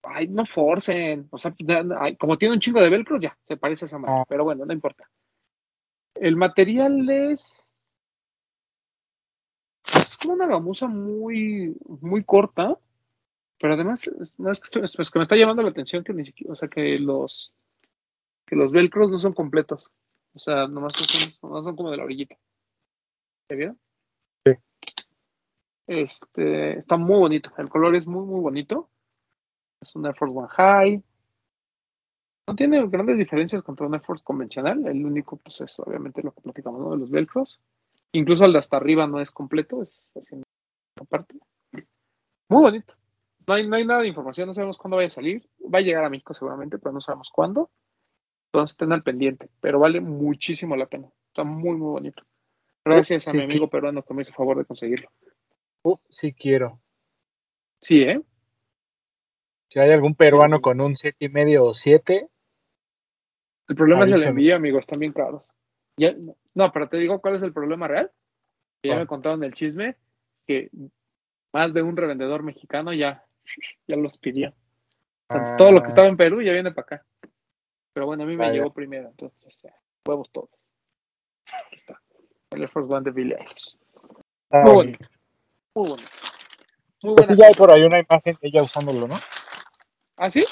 Ay, 0.02 0.28
no 0.28 0.48
forcen. 0.48 1.28
O 1.30 1.38
sea, 1.38 1.54
como 2.18 2.40
tiene 2.40 2.56
un 2.56 2.60
chingo 2.60 2.82
de 2.82 2.90
velcro, 2.90 3.20
ya, 3.20 3.38
se 3.48 3.58
parece 3.58 3.86
a 3.86 3.88
esa 3.88 4.00
madre. 4.00 4.24
Pero 4.28 4.44
bueno, 4.44 4.66
no 4.66 4.74
importa. 4.74 5.08
El 6.16 6.36
material 6.36 7.08
es. 7.08 7.64
Es 9.86 10.18
como 10.18 10.34
una 10.34 10.48
gamuza 10.48 10.88
muy, 10.88 11.78
muy 11.86 12.24
corta. 12.24 12.76
Pero 13.60 13.76
además, 13.76 14.10
no, 14.40 14.52
es 14.52 14.62
que, 14.62 14.80
es 14.80 15.12
que 15.12 15.20
me 15.20 15.24
está 15.24 15.36
llamando 15.36 15.62
la 15.62 15.70
atención 15.70 16.04
que 16.04 16.14
ni 16.14 16.26
siquiera, 16.26 16.54
o 16.54 16.56
sea, 16.56 16.70
que 16.70 16.98
los, 16.98 17.54
que 18.48 18.56
los 18.56 18.72
velcros 18.72 19.12
no 19.12 19.20
son 19.20 19.34
completos. 19.34 19.92
O 20.38 20.40
sea, 20.40 20.68
nomás 20.68 20.94
son, 20.94 21.34
nomás 21.50 21.64
son 21.64 21.76
como 21.76 21.90
de 21.90 21.98
la 21.98 22.04
orillita. 22.04 22.38
¿Se 23.50 23.56
vieron? 23.56 23.80
Sí. 24.46 24.54
Este, 25.88 26.78
está 26.78 26.96
muy 26.96 27.18
bonito. 27.18 27.52
El 27.58 27.70
color 27.70 27.96
es 27.96 28.06
muy, 28.06 28.24
muy 28.24 28.40
bonito. 28.40 28.88
Es 29.82 29.96
un 29.96 30.06
Air 30.06 30.16
Force 30.16 30.38
One 30.38 30.48
High. 30.48 31.04
No 32.48 32.56
tiene 32.56 32.88
grandes 32.88 33.18
diferencias 33.18 33.64
contra 33.64 33.88
un 33.88 33.96
Air 33.96 34.04
Force 34.04 34.24
convencional. 34.24 34.86
El 34.86 35.04
único, 35.04 35.38
pues, 35.38 35.60
es 35.62 35.80
obviamente 35.80 36.22
lo 36.22 36.32
que 36.32 36.42
platicamos, 36.42 36.82
¿no? 36.82 36.92
De 36.92 36.98
los 36.98 37.10
velcros. 37.10 37.60
Incluso 38.12 38.46
el 38.46 38.54
de 38.54 38.60
hasta 38.60 38.78
arriba 38.78 39.08
no 39.08 39.20
es 39.20 39.32
completo, 39.32 39.82
es 39.82 40.00
haciendo 40.14 40.46
aparte. 41.02 41.34
Muy 42.48 42.62
bonito. 42.62 42.94
No 43.48 43.56
hay, 43.56 43.68
no 43.68 43.76
hay 43.76 43.86
nada 43.86 44.02
de 44.02 44.10
información, 44.10 44.46
no 44.46 44.54
sabemos 44.54 44.78
cuándo 44.78 44.98
vaya 44.98 45.08
a 45.08 45.12
salir. 45.12 45.50
Va 45.64 45.80
a 45.80 45.82
llegar 45.82 46.06
a 46.06 46.12
México 46.12 46.36
seguramente, 46.36 46.78
pero 46.78 46.94
no 46.94 47.02
sabemos 47.02 47.32
cuándo. 47.32 47.72
Entonces 48.58 48.74
estén 48.74 48.92
al 48.92 49.04
pendiente, 49.04 49.50
pero 49.62 49.78
vale 49.78 50.02
muchísimo 50.02 50.76
la 50.76 50.88
pena. 50.88 51.08
Está 51.28 51.44
muy, 51.44 51.78
muy 51.78 51.90
bonito. 51.92 52.24
Gracias 52.84 53.28
a 53.28 53.32
Sí, 53.32 53.38
mi 53.38 53.44
amigo 53.44 53.70
peruano 53.70 54.02
que 54.02 54.14
me 54.16 54.24
hizo 54.24 54.34
favor 54.34 54.58
de 54.58 54.66
conseguirlo. 54.66 55.12
Uf, 55.84 56.00
sí 56.10 56.34
quiero. 56.34 56.82
Sí, 57.80 58.02
¿eh? 58.02 58.20
Si 59.70 59.78
hay 59.80 59.92
algún 59.92 60.16
peruano 60.16 60.56
Sí. 60.58 60.62
con 60.64 60.82
un 60.82 60.96
siete 60.96 61.26
y 61.26 61.30
medio 61.30 61.66
o 61.66 61.76
siete, 61.76 62.30
El 63.70 63.76
problema 63.76 64.06
es 64.06 64.12
el 64.14 64.24
envío, 64.24 64.56
amigos, 64.56 64.80
están 64.80 64.98
bien 65.00 65.14
caros. 65.14 65.52
Ya- 65.98 66.16
no, 66.56 66.72
pero 66.72 66.90
te 66.90 66.98
digo 66.98 67.22
cuál 67.22 67.36
es 67.36 67.44
el 67.44 67.54
problema 67.54 67.88
real. 67.88 68.12
Que 68.82 68.90
ya 68.90 68.96
me 68.96 69.06
contaron 69.06 69.44
el 69.44 69.54
chisme 69.54 69.98
que 70.48 70.72
más 71.54 71.74
de 71.76 71.84
un 71.84 71.96
revendedor 71.96 72.42
mexicano 72.42 72.92
ya, 72.92 73.24
ya 73.88 73.98
los 73.98 74.18
pidió. 74.18 74.52
Entonces, 75.30 75.56
todo 75.58 75.72
lo 75.72 75.82
que 75.82 75.86
Ah. 75.86 75.90
estaba 75.90 76.08
en 76.08 76.18
Perú 76.18 76.42
ya 76.42 76.54
viene 76.54 76.72
para 76.72 76.86
acá. 76.86 77.06
Pero 77.98 78.06
bueno, 78.06 78.26
a 78.26 78.28
mí 78.28 78.38
me 78.38 78.52
llegó 78.52 78.70
primero, 78.70 79.08
entonces, 79.08 79.60
ya, 79.64 79.74
huevos 80.08 80.30
todos. 80.30 80.52
Aquí 81.66 81.78
está. 81.78 82.00
El 82.52 82.62
Air 82.62 82.70
Force 82.70 82.94
One 82.94 83.04
de 83.04 83.10
Billie 83.10 83.34
Eilish. 83.34 83.76
está 84.44 84.62
Muy 84.66 84.74
bonito. 84.76 85.00
bonito. 85.00 85.08
Muy 85.74 85.90
bonito. 85.90 86.10
Muy 87.02 87.16
Pues 87.16 87.26
sí, 87.26 87.36
ya 87.36 87.48
hay 87.48 87.56
por 87.56 87.74
ahí 87.74 87.82
una 87.82 87.98
imagen 87.98 88.36
de 88.40 88.50
ella 88.50 88.62
usándolo, 88.62 89.08
¿no? 89.08 89.16
¿Ah, 90.16 90.30
sí? 90.30 90.46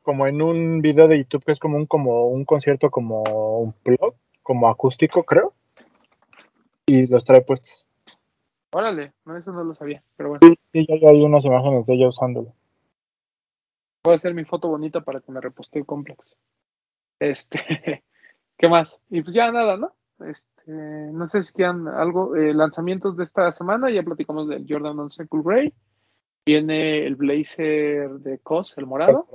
Como 0.00 0.26
en 0.26 0.40
un 0.40 0.80
video 0.80 1.06
de 1.06 1.18
YouTube 1.18 1.44
que 1.44 1.52
es 1.52 1.58
como 1.58 1.76
un 1.76 1.84
como 1.84 2.28
un 2.28 2.46
concierto 2.46 2.90
como 2.90 3.24
un 3.24 3.74
blog, 3.84 4.14
como 4.42 4.70
acústico, 4.70 5.24
creo. 5.24 5.52
Y 6.86 7.08
los 7.08 7.24
trae 7.24 7.42
puestos. 7.42 7.86
Órale, 8.72 9.12
no, 9.26 9.36
eso 9.36 9.52
no 9.52 9.64
lo 9.64 9.74
sabía. 9.74 10.02
Pero 10.16 10.30
bueno, 10.30 10.40
Sí, 10.72 10.86
ya 10.88 11.10
hay 11.10 11.20
unas 11.20 11.44
imágenes 11.44 11.84
de 11.84 11.92
ella 11.92 12.08
usándolo. 12.08 12.54
Voy 14.04 14.12
a 14.12 14.16
hacer 14.16 14.34
mi 14.34 14.44
foto 14.44 14.68
bonita 14.68 15.00
para 15.00 15.20
que 15.20 15.32
me 15.32 15.40
reposte 15.40 15.78
el 15.78 15.86
complex. 15.86 16.36
Este, 17.18 17.58
¿qué 18.58 18.68
más? 18.68 19.00
Y 19.10 19.22
pues 19.22 19.34
ya 19.34 19.50
nada, 19.52 19.76
¿no? 19.76 19.94
Este, 20.26 20.72
no 20.72 21.26
sé 21.28 21.42
si 21.42 21.52
quieran 21.52 21.88
algo, 21.88 22.36
eh, 22.36 22.54
lanzamientos 22.54 23.16
de 23.16 23.24
esta 23.24 23.50
semana, 23.52 23.90
ya 23.90 24.02
platicamos 24.02 24.48
del 24.48 24.66
Jordan 24.68 24.98
11 24.98 25.26
Cool 25.28 25.42
Gray. 25.42 25.74
Viene 26.44 27.06
el 27.06 27.14
blazer 27.14 28.10
de 28.18 28.38
COS, 28.38 28.78
el 28.78 28.86
morado, 28.86 29.28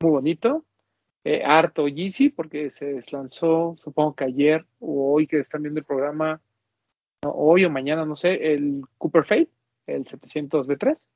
muy 0.00 0.10
bonito. 0.10 0.64
Eh, 1.24 1.42
harto 1.42 1.88
Yeezy, 1.88 2.30
porque 2.30 2.70
se 2.70 3.00
lanzó, 3.10 3.76
supongo 3.82 4.14
que 4.14 4.24
ayer 4.24 4.66
o 4.80 5.14
hoy 5.14 5.26
que 5.26 5.38
están 5.38 5.62
viendo 5.62 5.80
el 5.80 5.86
programa, 5.86 6.40
hoy 7.26 7.64
o 7.64 7.70
mañana, 7.70 8.04
no 8.04 8.16
sé, 8.16 8.52
el 8.52 8.82
Cooper 8.98 9.24
Fade, 9.24 9.48
el 9.86 10.06
700 10.06 10.66
B3, 10.66 11.06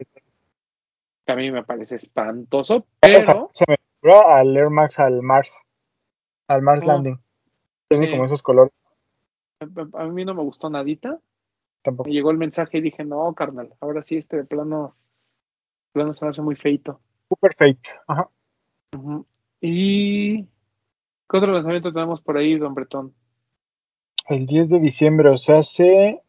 que 1.28 1.32
a 1.32 1.36
mí 1.36 1.50
me 1.52 1.62
parece 1.62 1.96
espantoso, 1.96 2.86
pero 3.00 3.50
Se 3.52 3.66
me 3.68 3.76
figura 4.00 4.38
al 4.38 4.56
Air 4.56 4.70
Max 4.70 4.98
al 4.98 5.20
Mars. 5.20 5.58
Al 6.48 6.62
Mars 6.62 6.86
No. 6.86 6.94
Landing. 6.94 7.20
Tiene 7.86 8.06
Sí. 8.06 8.12
como 8.12 8.24
esos 8.24 8.42
colores. 8.42 8.72
a 9.60 10.04
mí 10.06 10.24
no 10.24 10.32
me 10.34 10.42
gustó 10.42 10.70
nadita. 10.70 11.20
Tampoco. 11.82 12.08
Me 12.08 12.14
llegó 12.14 12.30
el 12.30 12.38
mensaje 12.38 12.78
y 12.78 12.80
dije, 12.80 13.04
no, 13.04 13.34
carnal, 13.34 13.74
ahora 13.80 14.00
sí 14.02 14.16
este 14.16 14.38
de 14.38 14.44
plano, 14.44 14.96
de 15.88 15.92
plano 15.92 16.14
se 16.14 16.24
me 16.24 16.30
hace 16.30 16.40
muy 16.40 16.56
feito. 16.56 16.98
Super 17.28 17.54
fake. 17.54 18.00
Ajá. 18.06 18.30
¿Y 19.60 20.44
qué 20.44 20.48
otro 21.36 21.52
lanzamiento 21.52 21.92
tenemos 21.92 22.22
por 22.22 22.38
ahí, 22.38 22.56
don 22.58 22.72
Bretón? 22.74 23.12
El 24.28 24.46
10 24.46 24.70
de 24.70 24.78
diciembre, 24.78 25.28
o 25.28 25.36
sea, 25.36 25.58
hace 25.58 26.22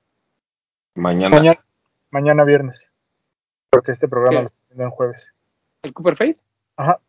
Mañana. 0.96 1.38
mañana, 1.38 1.66
mañana 2.12 2.44
viernes. 2.44 2.90
Porque 3.70 3.92
este 3.92 4.08
programa 4.10 4.42
¿Qué? 4.42 4.59
En 4.70 4.90
jueves. 4.90 5.28
¿El 5.84 5.94
Cooper 5.94 6.16
Fade? 6.16 6.38
Ajá. 6.78 7.00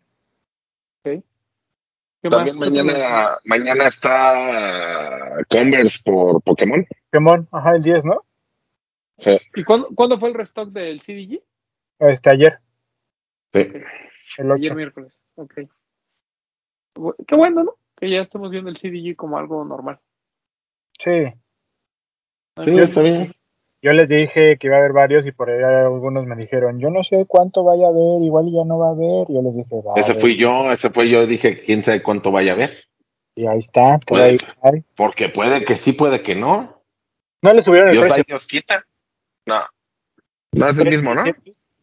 ¿Qué 2.23 2.29
También 2.29 2.59
mañana, 2.59 3.39
mañana 3.45 3.87
está 3.87 5.43
Converse 5.49 6.01
por 6.05 6.43
Pokémon. 6.43 6.87
Pokémon, 7.11 7.49
ajá, 7.51 7.77
el 7.77 7.83
10, 7.83 8.05
¿no? 8.05 8.27
Sí, 9.17 9.39
¿Y 9.55 9.65
cuándo, 9.65 9.89
cuándo 9.95 10.19
fue 10.19 10.29
el 10.29 10.35
restock 10.35 10.71
del 10.71 11.01
CDG? 11.01 11.43
Este, 11.99 12.31
ayer, 12.31 12.61
sí. 13.53 13.71
el 14.39 14.51
8. 14.51 14.55
Ayer 14.55 14.75
miércoles. 14.75 15.19
Ok. 15.37 15.55
Qué 17.27 17.35
bueno, 17.37 17.65
¿no? 17.65 17.75
Que 17.97 18.11
ya 18.11 18.21
estamos 18.21 18.51
viendo 18.51 18.71
el 18.71 18.77
CDG 18.77 19.17
como 19.17 19.39
algo 19.39 19.65
normal. 19.65 19.99
Sí. 20.99 21.33
Sí, 22.63 22.79
está 22.79 23.01
bien. 23.01 23.33
Yo 23.83 23.93
les 23.93 24.09
dije 24.09 24.59
que 24.59 24.67
iba 24.67 24.77
a 24.77 24.81
haber 24.81 24.93
varios 24.93 25.27
y 25.27 25.33
por 25.33 25.49
ahí 25.51 25.63
algunos 25.63 26.27
me 26.27 26.37
dijeron, 26.37 26.79
yo 26.81 26.91
no 26.91 27.03
sé 27.03 27.25
cuánto 27.27 27.65
vaya 27.65 27.87
a 27.87 27.89
haber, 27.89 28.23
igual 28.23 28.47
ya 28.53 28.65
no 28.65 28.79
va 28.79 28.89
a 28.89 28.91
haber. 28.93 29.27
Yo 29.29 29.41
les 29.43 29.55
dije, 29.55 29.81
va. 29.87 29.95
Ese 29.97 30.15
fui 30.15 30.37
yo, 30.37 30.71
ese 30.71 30.91
fue 30.91 31.09
yo. 31.09 31.27
Dije, 31.27 31.63
quién 31.65 31.83
sabe 31.83 32.03
cuánto 32.03 32.31
vaya 32.31 32.53
a 32.53 32.55
haber. 32.57 32.77
Y 33.35 33.47
ahí 33.47 33.59
está, 33.59 33.99
por 34.01 34.19
Puede- 34.19 34.25
ahí 34.33 34.37
hay. 34.63 34.85
Porque 34.97 35.29
puede 35.31 35.65
que 35.65 35.77
sí, 35.77 35.93
puede 35.93 36.23
que 36.23 36.35
no. 36.35 36.83
No 37.43 37.53
le 37.55 37.63
subieron 37.63 37.89
el 37.89 37.95
Dios 37.95 38.09
da 38.09 38.15
precio. 38.17 38.25
y 38.27 38.31
Dios 38.33 38.47
quita. 38.47 38.85
No. 39.47 39.61
No 40.53 40.69
es 40.69 40.79
el 40.79 40.91
mismo, 40.91 41.15
¿no? 41.15 41.23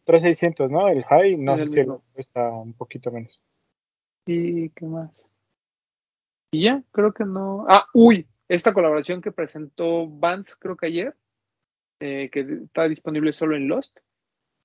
3600, 0.04 0.70
¿no? 0.70 0.88
El 0.88 1.02
high, 1.04 1.36
no 1.36 1.56
Es 1.56 1.62
sé 1.62 1.68
si 1.68 1.80
el 1.80 1.88
cuesta 2.14 2.48
un 2.50 2.74
poquito 2.74 3.10
menos. 3.10 3.40
¿Y 4.26 4.68
qué 4.70 4.86
más? 4.86 5.10
Y 6.52 6.62
ya, 6.64 6.82
creo 6.92 7.12
que 7.12 7.24
no. 7.24 7.66
Ah, 7.68 7.86
uy, 7.92 8.26
esta 8.48 8.72
colaboración 8.72 9.20
que 9.20 9.32
presentó 9.32 10.06
Vance, 10.06 10.54
creo 10.58 10.76
que 10.76 10.86
ayer, 10.86 11.14
eh, 12.00 12.28
que 12.30 12.40
está 12.64 12.88
disponible 12.88 13.32
solo 13.32 13.56
en 13.56 13.68
Lost. 13.68 13.98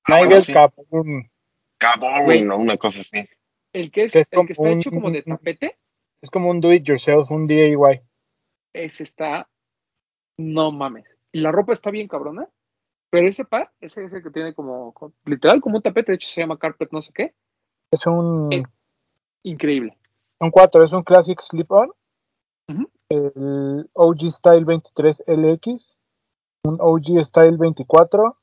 Sí. 0.06 0.54
Capone, 0.54 1.32
Caborn 1.80 2.52
o 2.52 2.58
una 2.58 2.78
cosa 2.78 3.02
así. 3.02 3.28
El 3.74 3.92
que 3.92 4.04
es, 4.04 4.14
Que 4.14 4.20
es 4.20 4.28
el 4.32 4.46
que 4.46 4.54
está 4.54 4.64
como 4.64 4.76
hecho 4.78 4.90
como 4.92 5.12
de 5.12 5.24
un- 5.26 5.36
tapete, 5.38 5.78
es 6.22 6.30
como 6.30 6.50
un 6.50 6.60
do 6.62 6.72
it 6.74 6.84
yourself, 6.84 7.32
un 7.32 7.48
DIY. 7.48 8.02
ese 8.74 9.04
está. 9.04 9.50
No 10.38 10.72
mames. 10.72 11.06
Y 11.32 11.40
la 11.42 11.52
ropa 11.52 11.74
está 11.74 11.90
bien 11.92 12.08
cabrona. 12.08 12.48
Pero 13.12 13.28
ese 13.28 13.46
par, 13.46 13.72
ese 13.80 14.06
es 14.06 14.14
el 14.14 14.24
que 14.24 14.32
tiene 14.32 14.54
como, 14.56 14.92
como- 14.94 15.14
literal, 15.26 15.62
como 15.62 15.76
un 15.78 15.82
tapete, 15.84 16.12
de 16.12 16.16
hecho 16.16 16.30
se 16.30 16.42
llama 16.42 16.58
carpet 16.58 16.90
no 16.92 17.02
sé 17.02 17.14
qué. 17.14 17.34
Es 17.92 18.06
un, 18.08 18.52
Eh. 18.52 18.64
Increíble. 19.44 19.98
un 20.40 20.50
4, 20.52 20.84
es 20.84 20.92
un 20.94 21.04
Classic 21.04 21.40
Slip-On. 21.40 21.92
El 23.10 23.90
OG 23.94 24.32
Style 24.32 24.66
23 24.66 25.24
LX, 25.28 25.96
un 26.64 26.78
OG 26.80 27.24
Style 27.24 27.58
24 27.58 28.38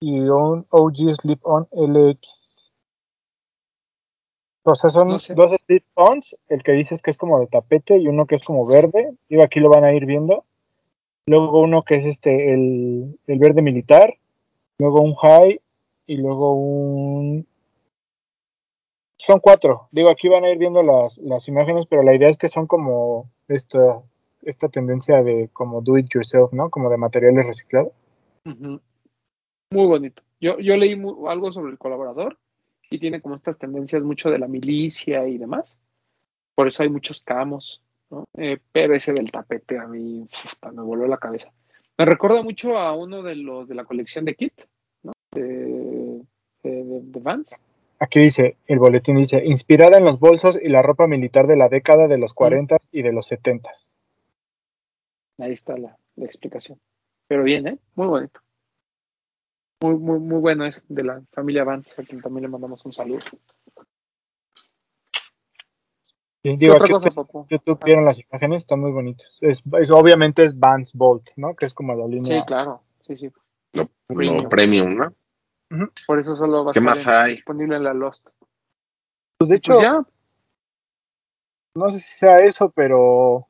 y 0.00 0.20
un 0.20 0.66
OG 0.70 1.14
Slip-On 1.20 1.68
LX. 1.72 2.18
O 4.66 4.74
sea, 4.74 4.90
son 4.90 5.08
No 5.08 5.18
sé. 5.18 5.34
dos 5.34 5.50
slip-ons, 5.50 6.36
el 6.48 6.62
que 6.62 6.72
dices 6.72 7.02
que 7.02 7.10
es 7.10 7.18
como 7.18 7.38
de 7.40 7.46
tapete 7.48 7.98
y 7.98 8.08
uno 8.08 8.26
que 8.26 8.36
es 8.36 8.42
como 8.42 8.64
verde. 8.66 9.14
Digo, 9.28 9.42
aquí 9.44 9.60
lo 9.60 9.68
van 9.68 9.84
a 9.84 9.92
ir 9.92 10.06
viendo. 10.06 10.44
Luego 11.26 11.60
uno 11.60 11.82
que 11.82 11.96
es 11.96 12.06
este, 12.06 12.52
el, 12.52 13.18
el 13.26 13.38
verde 13.38 13.60
militar. 13.60 14.14
Luego 14.78 15.02
un 15.02 15.14
high 15.16 15.60
y 16.06 16.16
luego 16.16 16.54
un... 16.54 17.46
Son 19.18 19.40
cuatro. 19.40 19.88
Digo, 19.90 20.10
aquí 20.10 20.28
van 20.28 20.44
a 20.44 20.50
ir 20.50 20.58
viendo 20.58 20.82
las, 20.82 21.18
las 21.18 21.48
imágenes, 21.48 21.86
pero 21.86 22.02
la 22.02 22.14
idea 22.14 22.28
es 22.28 22.36
que 22.36 22.48
son 22.48 22.66
como 22.66 23.30
esta, 23.48 24.02
esta 24.46 24.68
tendencia 24.68 25.22
de 25.22 25.48
como 25.52 25.80
do 25.82 25.98
it 25.98 26.08
yourself, 26.12 26.52
¿no? 26.52 26.70
Como 26.70 26.90
de 26.90 26.96
materiales 26.96 27.46
reciclados. 27.46 27.92
Muy 28.44 29.86
bonito. 29.86 30.22
Yo, 30.40 30.58
yo 30.58 30.76
leí 30.76 30.92
algo 31.28 31.50
sobre 31.52 31.72
el 31.72 31.78
colaborador 31.78 32.38
y 32.90 32.98
tiene 32.98 33.20
como 33.20 33.34
estas 33.36 33.58
tendencias 33.58 34.02
mucho 34.02 34.30
de 34.30 34.38
la 34.38 34.46
milicia 34.48 35.26
y 35.26 35.38
demás. 35.38 35.78
Por 36.54 36.68
eso 36.68 36.82
hay 36.82 36.88
muchos 36.90 37.22
camos, 37.22 37.82
¿no? 38.10 38.24
Eh, 38.36 38.58
pero 38.72 38.94
ese 38.94 39.12
del 39.12 39.30
tapete 39.32 39.78
a 39.78 39.86
mí 39.86 40.28
me 40.72 40.82
voló 40.82 41.06
la 41.06 41.16
cabeza. 41.18 41.50
Me 41.98 42.04
recuerda 42.04 42.42
mucho 42.42 42.76
a 42.78 42.94
uno 42.94 43.22
de 43.22 43.36
los 43.36 43.66
de 43.68 43.74
la 43.74 43.84
colección 43.84 44.24
de 44.24 44.34
Kit, 44.34 44.52
¿no? 45.02 45.12
De, 45.32 45.42
de, 45.42 46.22
de- 46.84 47.00
de 47.02 47.20
Vans. 47.20 47.54
Aquí 48.00 48.20
dice, 48.20 48.56
el 48.66 48.80
boletín 48.80 49.16
dice, 49.16 49.42
inspirada 49.44 49.96
en 49.96 50.04
los 50.04 50.18
bolsos 50.18 50.58
y 50.60 50.68
la 50.68 50.82
ropa 50.82 51.06
militar 51.06 51.46
de 51.46 51.56
la 51.56 51.68
década 51.68 52.06
de 52.08 52.18
los 52.18 52.34
40 52.34 52.76
y 52.92 53.02
de 53.02 53.12
los 53.12 53.26
70. 53.26 53.70
Ahí 55.38 55.52
está 55.52 55.76
la, 55.76 55.96
la 56.16 56.24
explicación. 56.26 56.80
Pero 57.26 57.42
bien, 57.42 57.66
¿eh? 57.66 57.78
Muy 57.94 58.06
bonito. 58.06 58.40
Muy, 59.82 59.94
muy, 59.96 60.18
muy 60.20 60.38
bueno 60.40 60.64
es 60.64 60.82
de 60.88 61.04
la 61.04 61.22
familia 61.32 61.64
Vance, 61.64 62.00
a 62.00 62.04
quien 62.04 62.20
también 62.22 62.42
le 62.42 62.48
mandamos 62.48 62.84
un 62.84 62.92
saludo. 62.92 63.20
Y 66.42 66.50
¿Qué 66.50 66.56
digo, 66.58 66.74
otra 66.74 66.88
cosa, 66.88 67.08
en 67.08 67.46
YouTube 67.48 67.80
vieron 67.84 68.04
las 68.04 68.18
imágenes, 68.18 68.62
están 68.62 68.80
muy 68.80 68.92
bonitas. 68.92 69.38
Es, 69.40 69.62
es- 69.80 69.90
obviamente 69.90 70.44
es 70.44 70.58
Vans 70.58 70.92
Bolt, 70.92 71.26
¿no? 71.36 71.54
Que 71.56 71.64
es 71.66 71.72
como 71.72 71.94
la 71.94 72.06
línea. 72.06 72.40
Sí, 72.40 72.46
claro. 72.46 72.82
Sí, 73.06 73.16
sí. 73.16 73.32
Lo, 73.72 73.82
lo 73.84 73.88
Premium. 74.06 74.48
premium, 74.48 74.94
¿no? 74.96 75.88
Por 76.06 76.20
eso 76.20 76.36
solo 76.36 76.64
va 76.64 76.70
a 76.70 76.74
¿Qué 76.74 76.80
estar 76.80 76.94
más 76.94 77.06
en- 77.06 77.12
hay? 77.12 77.34
disponible 77.36 77.76
en 77.76 77.84
la 77.84 77.94
Lost. 77.94 78.28
Pues 79.38 79.48
de 79.50 79.56
hecho, 79.56 79.72
Pues 79.72 79.82
ya, 79.82 80.04
no 81.74 81.90
sé 81.90 81.98
si 81.98 82.18
sea 82.18 82.36
eso, 82.36 82.70
pero 82.70 83.48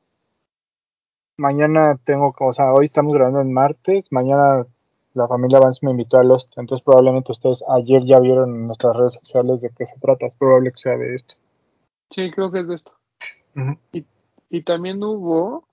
mañana 1.37 1.99
tengo, 2.03 2.33
o 2.37 2.53
sea, 2.53 2.73
hoy 2.73 2.85
estamos 2.85 3.13
grabando 3.13 3.41
en 3.41 3.53
martes, 3.53 4.11
mañana 4.11 4.65
la 5.13 5.27
familia 5.27 5.59
Vance 5.59 5.79
me 5.85 5.91
invitó 5.91 6.17
a 6.17 6.23
Lost, 6.23 6.51
entonces 6.57 6.83
probablemente 6.83 7.31
ustedes 7.31 7.63
ayer 7.69 8.03
ya 8.05 8.19
vieron 8.19 8.53
en 8.53 8.67
nuestras 8.67 8.95
redes 8.95 9.13
sociales 9.13 9.61
de 9.61 9.69
qué 9.69 9.85
se 9.85 9.97
trata, 9.99 10.25
es 10.25 10.35
probable 10.35 10.71
que 10.71 10.77
sea 10.77 10.97
de 10.97 11.15
esto. 11.15 11.35
sí, 12.09 12.31
creo 12.31 12.51
que 12.51 12.59
es 12.59 12.67
de 12.67 12.75
esto. 12.75 12.91
Y 14.49 14.61
también 14.63 15.03
hubo. 15.03 15.67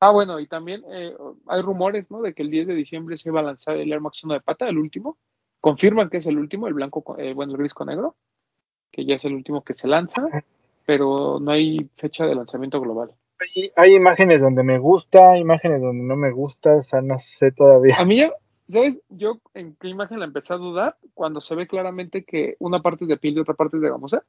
Ah, 0.00 0.10
bueno, 0.10 0.38
y 0.38 0.46
también 0.46 0.84
eh, 0.88 1.16
hay 1.46 1.62
rumores, 1.62 2.10
¿no? 2.10 2.20
De 2.20 2.34
que 2.34 2.42
el 2.42 2.50
10 2.50 2.66
de 2.66 2.74
diciembre 2.74 3.16
se 3.16 3.30
va 3.30 3.40
a 3.40 3.44
lanzar 3.44 3.76
el 3.76 3.90
Air 3.90 4.00
Max 4.00 4.22
1 4.24 4.34
de 4.34 4.40
pata, 4.40 4.68
el 4.68 4.78
último. 4.78 5.16
Confirman 5.60 6.10
que 6.10 6.18
es 6.18 6.26
el 6.26 6.38
último, 6.38 6.68
el 6.68 6.74
blanco, 6.74 7.02
con- 7.02 7.18
eh, 7.18 7.32
bueno, 7.32 7.52
el 7.52 7.58
gris 7.58 7.72
con 7.74 7.88
negro, 7.88 8.14
que 8.92 9.04
ya 9.06 9.14
es 9.14 9.24
el 9.24 9.34
último 9.34 9.64
que 9.64 9.74
se 9.74 9.88
lanza, 9.88 10.28
pero 10.86 11.38
no 11.40 11.50
hay 11.50 11.90
fecha 11.96 12.26
de 12.26 12.34
lanzamiento 12.34 12.80
global. 12.80 13.10
Hay, 13.38 13.70
hay 13.76 13.94
imágenes 13.94 14.40
donde 14.40 14.62
me 14.62 14.78
gusta, 14.78 15.36
imágenes 15.36 15.82
donde 15.82 16.04
no 16.04 16.16
me 16.16 16.30
gusta, 16.30 16.76
o 16.76 16.80
sea, 16.80 17.02
no 17.02 17.18
sé 17.18 17.52
todavía. 17.52 17.96
A 17.98 18.04
mí 18.06 18.16
ya, 18.16 18.32
¿sabes? 18.68 18.98
Yo 19.10 19.40
en 19.52 19.76
qué 19.78 19.88
imagen 19.88 20.20
la 20.20 20.24
empecé 20.24 20.54
a 20.54 20.58
dudar 20.58 20.96
cuando 21.12 21.40
se 21.40 21.54
ve 21.54 21.66
claramente 21.66 22.24
que 22.24 22.56
una 22.60 22.80
parte 22.80 23.04
es 23.04 23.08
de 23.08 23.18
piel 23.18 23.36
y 23.36 23.40
otra 23.40 23.54
parte 23.54 23.76
es 23.76 23.82
de 23.82 23.90
gamuza. 23.90 24.22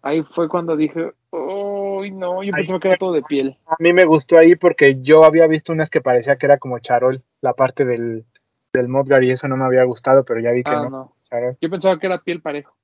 Ahí 0.00 0.22
fue 0.22 0.48
cuando 0.48 0.74
dije, 0.74 1.12
¡ay, 1.32 2.10
no! 2.12 2.42
Yo 2.42 2.50
pensaba 2.50 2.80
que 2.80 2.88
era 2.88 2.96
todo 2.96 3.12
de 3.12 3.22
piel. 3.22 3.58
A 3.66 3.76
mí 3.78 3.92
me 3.92 4.06
gustó 4.06 4.38
ahí 4.38 4.56
porque 4.56 5.02
yo 5.02 5.24
había 5.24 5.46
visto 5.46 5.72
unas 5.72 5.90
que 5.90 6.00
parecía 6.00 6.36
que 6.36 6.46
era 6.46 6.56
como 6.56 6.78
charol, 6.78 7.22
la 7.42 7.52
parte 7.52 7.84
del, 7.84 8.24
del 8.72 8.88
Modgar 8.88 9.22
y 9.22 9.32
eso 9.32 9.48
no 9.48 9.58
me 9.58 9.66
había 9.66 9.84
gustado, 9.84 10.24
pero 10.24 10.40
ya 10.40 10.52
vi 10.52 10.62
que 10.62 10.70
Ah, 10.70 10.88
no, 10.88 10.90
no. 10.90 11.14
Yo 11.60 11.68
pensaba 11.68 11.98
que 11.98 12.06
era 12.06 12.22
piel 12.22 12.40
parejo. 12.40 12.74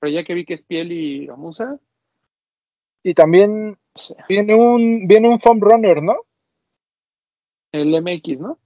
Pero 0.00 0.12
ya 0.12 0.22
que 0.22 0.34
vi 0.34 0.44
que 0.44 0.54
es 0.54 0.62
piel 0.62 0.92
y 0.92 1.26
gamuza, 1.26 1.78
Y 3.02 3.14
también 3.14 3.78
viene 4.28 4.54
un, 4.54 5.06
viene 5.06 5.28
un 5.28 5.40
foam 5.40 5.60
runner, 5.60 6.02
¿no? 6.02 6.16
el 7.72 7.90
MX, 8.02 8.40
¿no? 8.40 8.58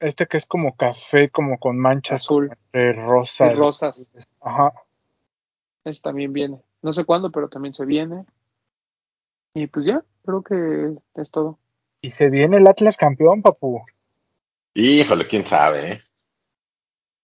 Este 0.00 0.26
que 0.26 0.36
es 0.36 0.44
como 0.44 0.74
café, 0.76 1.30
como 1.30 1.58
con 1.58 1.78
manchas 1.78 2.20
Azul. 2.22 2.50
entre 2.72 2.90
Y 2.90 2.92
rosas. 2.94 3.56
rosas. 3.58 4.06
Ajá. 4.40 4.72
Ese 5.84 6.00
también 6.02 6.32
viene. 6.32 6.60
No 6.82 6.92
sé 6.92 7.04
cuándo, 7.04 7.30
pero 7.30 7.48
también 7.48 7.74
se 7.74 7.84
viene. 7.84 8.24
Y 9.54 9.66
pues 9.68 9.86
ya, 9.86 10.02
creo 10.24 10.42
que 10.42 10.96
es 11.14 11.30
todo. 11.30 11.58
Y 12.00 12.10
se 12.10 12.28
viene 12.28 12.56
el 12.56 12.66
Atlas 12.66 12.96
campeón, 12.96 13.40
papu. 13.42 13.82
Híjole, 14.74 15.28
quién 15.28 15.46
sabe, 15.46 15.92
¿eh? 15.92 16.00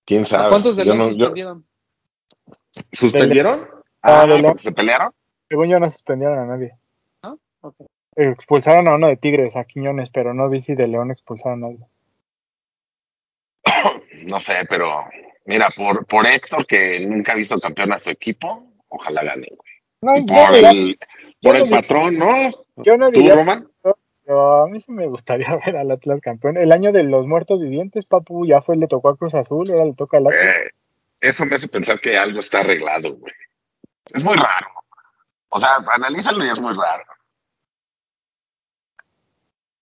¿Quién 0.04 0.22
¿A 0.22 0.26
sabe? 0.26 0.48
cuántos 0.50 0.76
de 0.76 0.84
León 0.84 0.98
no- 0.98 1.06
yo- 1.10 1.12
suspendieron? 1.26 1.66
¿Suspendieron? 2.92 3.68
Ah, 4.02 4.26
Ah, 4.28 4.54
se 4.58 4.70
pelearon. 4.70 5.12
Según 5.48 5.68
yo 5.68 5.78
no 5.78 5.88
suspendieron 5.88 6.38
a 6.38 6.46
nadie. 6.46 6.76
Ok. 7.60 7.74
Eh, 8.16 8.30
Expulsaron 8.30 8.88
a 8.88 8.94
uno 8.94 9.08
de 9.08 9.16
Tigres, 9.16 9.56
a 9.56 9.64
Quiñones, 9.64 10.10
pero 10.10 10.32
no 10.34 10.48
vi 10.48 10.60
si 10.60 10.74
de 10.74 10.86
León 10.86 11.10
expulsaron 11.10 11.64
a 11.64 11.68
nadie. 11.68 11.86
No 14.26 14.40
sé, 14.40 14.54
pero 14.68 14.90
mira, 15.44 15.68
por, 15.76 16.06
por 16.06 16.26
Héctor, 16.26 16.66
que 16.66 17.00
nunca 17.00 17.32
ha 17.32 17.36
visto 17.36 17.58
campeón 17.60 17.92
a 17.92 17.98
su 17.98 18.10
equipo, 18.10 18.72
ojalá 18.88 19.22
gane, 19.22 19.46
güey. 19.50 19.60
No, 20.00 20.16
Y 20.16 20.26
por 20.26 20.36
no 20.36 20.52
diría- 20.52 20.70
el, 20.70 20.98
yo 21.40 21.50
por 21.50 21.58
no 21.58 21.64
el 21.64 21.70
patrón, 21.70 22.18
¿no? 22.18 22.50
yo 22.76 22.96
no 22.96 23.10
¿Tú, 23.10 23.20
diría 23.20 23.34
Roman? 23.36 23.68
Pero 24.24 24.64
a 24.64 24.68
mí 24.68 24.80
sí 24.80 24.90
me 24.90 25.06
gustaría 25.06 25.54
ver 25.66 25.76
al 25.76 25.90
Atlas 25.90 26.20
campeón. 26.20 26.56
El 26.56 26.72
año 26.72 26.92
de 26.92 27.02
los 27.04 27.26
muertos 27.26 27.60
vivientes, 27.60 28.04
papu, 28.06 28.46
ya 28.46 28.60
fue, 28.62 28.76
le 28.76 28.88
tocó 28.88 29.10
a 29.10 29.16
Cruz 29.16 29.34
Azul, 29.34 29.70
ahora 29.70 29.84
le 29.84 29.94
toca 29.94 30.16
al 30.16 30.26
Atlas. 30.28 30.44
Eh, 30.44 30.70
eso 31.20 31.44
me 31.46 31.56
hace 31.56 31.68
pensar 31.68 32.00
que 32.00 32.16
algo 32.18 32.40
está 32.40 32.60
arreglado, 32.60 33.14
güey. 33.16 33.32
Es 34.12 34.24
muy 34.24 34.34
raro. 34.34 34.66
O 35.48 35.58
sea, 35.58 35.70
analízalo 35.92 36.44
y 36.44 36.48
es 36.48 36.60
muy 36.60 36.74
raro. 36.74 37.04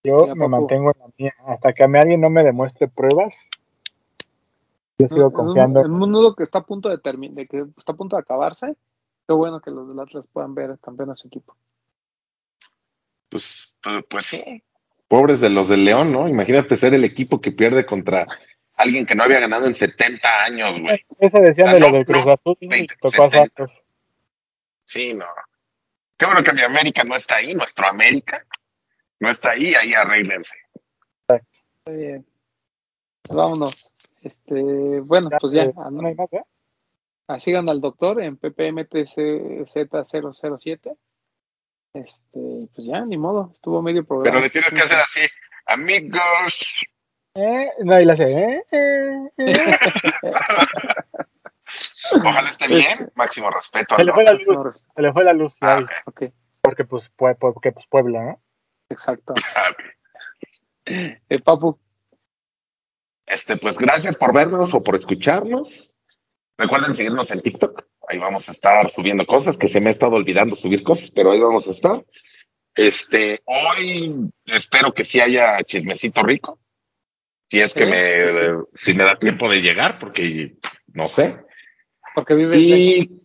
Yo 0.03 0.27
me 0.35 0.47
mantengo 0.47 0.91
en 0.93 0.99
la 0.99 1.07
mía. 1.17 1.33
Hasta 1.47 1.73
que 1.73 1.83
a 1.83 1.87
mí 1.87 1.97
alguien 1.97 2.21
no 2.21 2.29
me 2.29 2.43
demuestre 2.43 2.87
pruebas, 2.87 3.35
yo 4.99 5.07
sigo 5.07 5.21
En 5.21 5.25
un- 5.27 5.31
confiando. 5.33 5.81
En 5.81 5.91
un 5.93 6.11
nudo 6.11 6.35
que 6.35 6.43
está 6.43 6.59
a 6.59 6.63
punto 6.65 6.89
de 6.89 6.97
termi- 6.99 7.33
de 7.33 7.47
que 7.47 7.65
está 7.77 7.93
a 7.93 7.95
punto 7.95 8.15
de 8.15 8.21
acabarse, 8.21 8.75
qué 9.27 9.33
bueno 9.33 9.59
que 9.61 9.71
los 9.71 9.87
del 9.87 9.99
Atlas 9.99 10.25
puedan 10.31 10.53
ver 10.53 10.77
campeón 10.79 11.09
a 11.11 11.15
su 11.15 11.27
equipo. 11.27 11.55
Pues, 13.29 13.73
pues, 13.81 14.05
pues 14.07 14.25
sí. 14.27 14.63
Pobres 15.07 15.39
de 15.41 15.49
los 15.49 15.67
del 15.67 15.83
León, 15.85 16.11
¿no? 16.11 16.27
Imagínate 16.27 16.77
ser 16.77 16.93
el 16.93 17.03
equipo 17.03 17.41
que 17.41 17.51
pierde 17.51 17.85
contra 17.85 18.27
alguien 18.75 19.05
que 19.05 19.15
no 19.15 19.23
había 19.23 19.39
ganado 19.39 19.65
en 19.65 19.75
70 19.75 20.43
años, 20.43 20.79
güey. 20.79 21.03
Eso 21.19 21.39
decían 21.39 21.69
Ah, 21.69 21.73
de 21.73 21.79
lo 21.79 21.87
no, 21.87 21.93
del 21.93 22.05
Cruz 22.05 22.25
no, 22.25 22.31
Azul 22.33 22.57
y 22.59 22.67
20, 22.67 22.95
tocó 22.99 23.07
a 23.23 23.29
70. 23.29 23.37
Santos. 23.65 23.83
Sí, 24.85 25.13
no. 25.15 25.25
Qué 26.17 26.25
bueno 26.25 26.43
que 26.43 26.53
mi 26.53 26.61
América 26.61 27.03
no 27.03 27.15
está 27.15 27.35
ahí, 27.37 27.53
nuestro 27.53 27.87
América 27.87 28.45
no 29.19 29.29
está 29.29 29.51
ahí, 29.51 29.73
ahí 29.75 29.93
arréglense. 29.93 30.55
Está 31.27 31.41
bien. 31.91 32.25
Pues 33.21 33.37
vámonos. 33.37 33.87
Este, 34.21 34.99
bueno, 35.01 35.29
pues 35.39 35.53
ya, 35.53 35.63
eh, 35.63 35.73
ah, 35.77 35.89
no 35.91 36.07
hay 36.07 36.15
más, 36.15 36.31
¿eh? 36.33 36.43
ah, 37.27 37.39
sigan 37.39 37.69
al 37.69 37.79
doctor 37.81 38.21
en 38.21 38.37
ppmtcz007. 38.39 40.97
Este, 41.93 42.67
pues 42.73 42.87
ya, 42.87 43.05
ni 43.05 43.17
modo, 43.17 43.51
estuvo 43.53 43.81
medio 43.81 44.03
programa. 44.03 44.31
Pero 44.31 44.43
le 44.43 44.49
tienes 44.49 44.71
que 44.71 44.81
hacer 44.81 44.99
así, 44.99 45.21
amigos. 45.65 46.53
Eh, 47.35 47.69
No, 47.83 47.99
y 47.99 48.05
la 48.05 48.13
hace, 48.13 48.31
¿eh? 48.31 48.63
eh, 48.71 49.29
eh. 49.37 49.53
Ojalá 52.13 52.49
esté 52.49 52.67
bien, 52.67 53.09
máximo 53.15 53.49
respeto. 53.49 53.95
Se 53.95 54.03
le 54.03 54.11
fue 54.13 54.23
la 54.23 54.33
luz, 54.33 54.81
se 54.95 55.01
le 55.01 55.13
fue 55.13 55.23
la 55.23 55.33
luz, 55.33 55.57
Ah, 55.61 55.81
porque 56.61 56.83
pues, 56.85 57.11
Pue- 57.17 57.37
porque 57.39 57.71
pues 57.71 57.85
Puebla, 57.87 58.23
¿no? 58.23 58.41
exacto. 58.89 59.33
Ah. 59.55 59.71
Eh, 61.29 61.39
Papu, 61.43 61.79
Este, 63.25 63.57
pues 63.57 63.77
gracias 63.77 64.15
por 64.17 64.33
vernos 64.33 64.73
o 64.73 64.83
por 64.83 64.95
escucharnos. 64.95 65.95
Recuerden 66.57 66.95
seguirnos 66.95 67.31
en 67.31 67.41
TikTok. 67.41 67.85
Ahí 68.07 68.19
vamos 68.19 68.47
a 68.47 68.51
estar 68.51 68.87
subiendo 68.91 69.25
cosas, 69.25 69.57
que 69.57 69.67
se 69.67 69.81
me 69.81 69.89
ha 69.89 69.91
estado 69.91 70.15
olvidando 70.15 70.55
subir 70.55 70.83
cosas, 70.83 71.09
pero 71.09 71.31
ahí 71.31 71.39
vamos 71.39 71.67
a 71.67 71.71
estar. 71.71 72.05
Este, 72.75 73.41
hoy 73.45 74.29
espero 74.45 74.93
que 74.93 75.03
sí 75.03 75.19
haya 75.19 75.57
chismecito 75.63 76.21
rico. 76.21 76.59
Si 77.49 77.59
es 77.61 77.73
que 77.73 77.81
Sí, 77.85 77.89
me, 77.89 78.63
si 78.73 78.93
me 78.93 79.03
da 79.05 79.17
tiempo 79.17 79.49
de 79.49 79.61
llegar, 79.61 79.97
porque 79.97 80.57
no 80.93 81.07
sé. 81.07 81.43
Porque 82.15 82.33
vives 82.33 82.57
lejos. 82.57 82.79
Y 82.79 83.21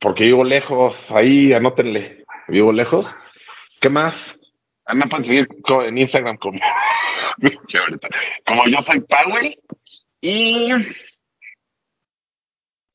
porque 0.00 0.24
vivo 0.24 0.42
lejos, 0.42 1.10
ahí 1.10 1.52
anótenle, 1.52 2.24
vivo 2.48 2.72
lejos. 2.72 3.14
¿Qué 3.80 3.88
más? 3.88 4.40
Ah, 4.84 4.94
me 4.94 5.06
pueden 5.06 5.24
seguir 5.24 5.48
en 5.86 5.98
Instagram 5.98 6.36
como, 6.38 6.58
como 8.46 8.66
yo 8.66 8.78
soy 8.80 9.00
Powell. 9.02 9.56
Y 10.20 10.70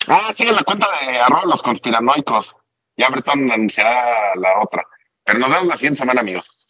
ah, 0.08 0.34
sigan 0.36 0.56
la 0.56 0.64
cuenta 0.64 0.88
de 1.02 1.18
arroba 1.20 1.46
los 1.46 1.62
conspiranoicos. 1.62 2.58
Ya 2.98 3.10
Breton 3.10 3.52
anunciará 3.52 4.36
la 4.36 4.60
otra. 4.62 4.84
Pero 5.24 5.40
nos 5.40 5.52
vemos 5.52 5.68
la 5.68 5.78
siguiente 5.78 6.00
semana, 6.00 6.22
amigos. 6.22 6.68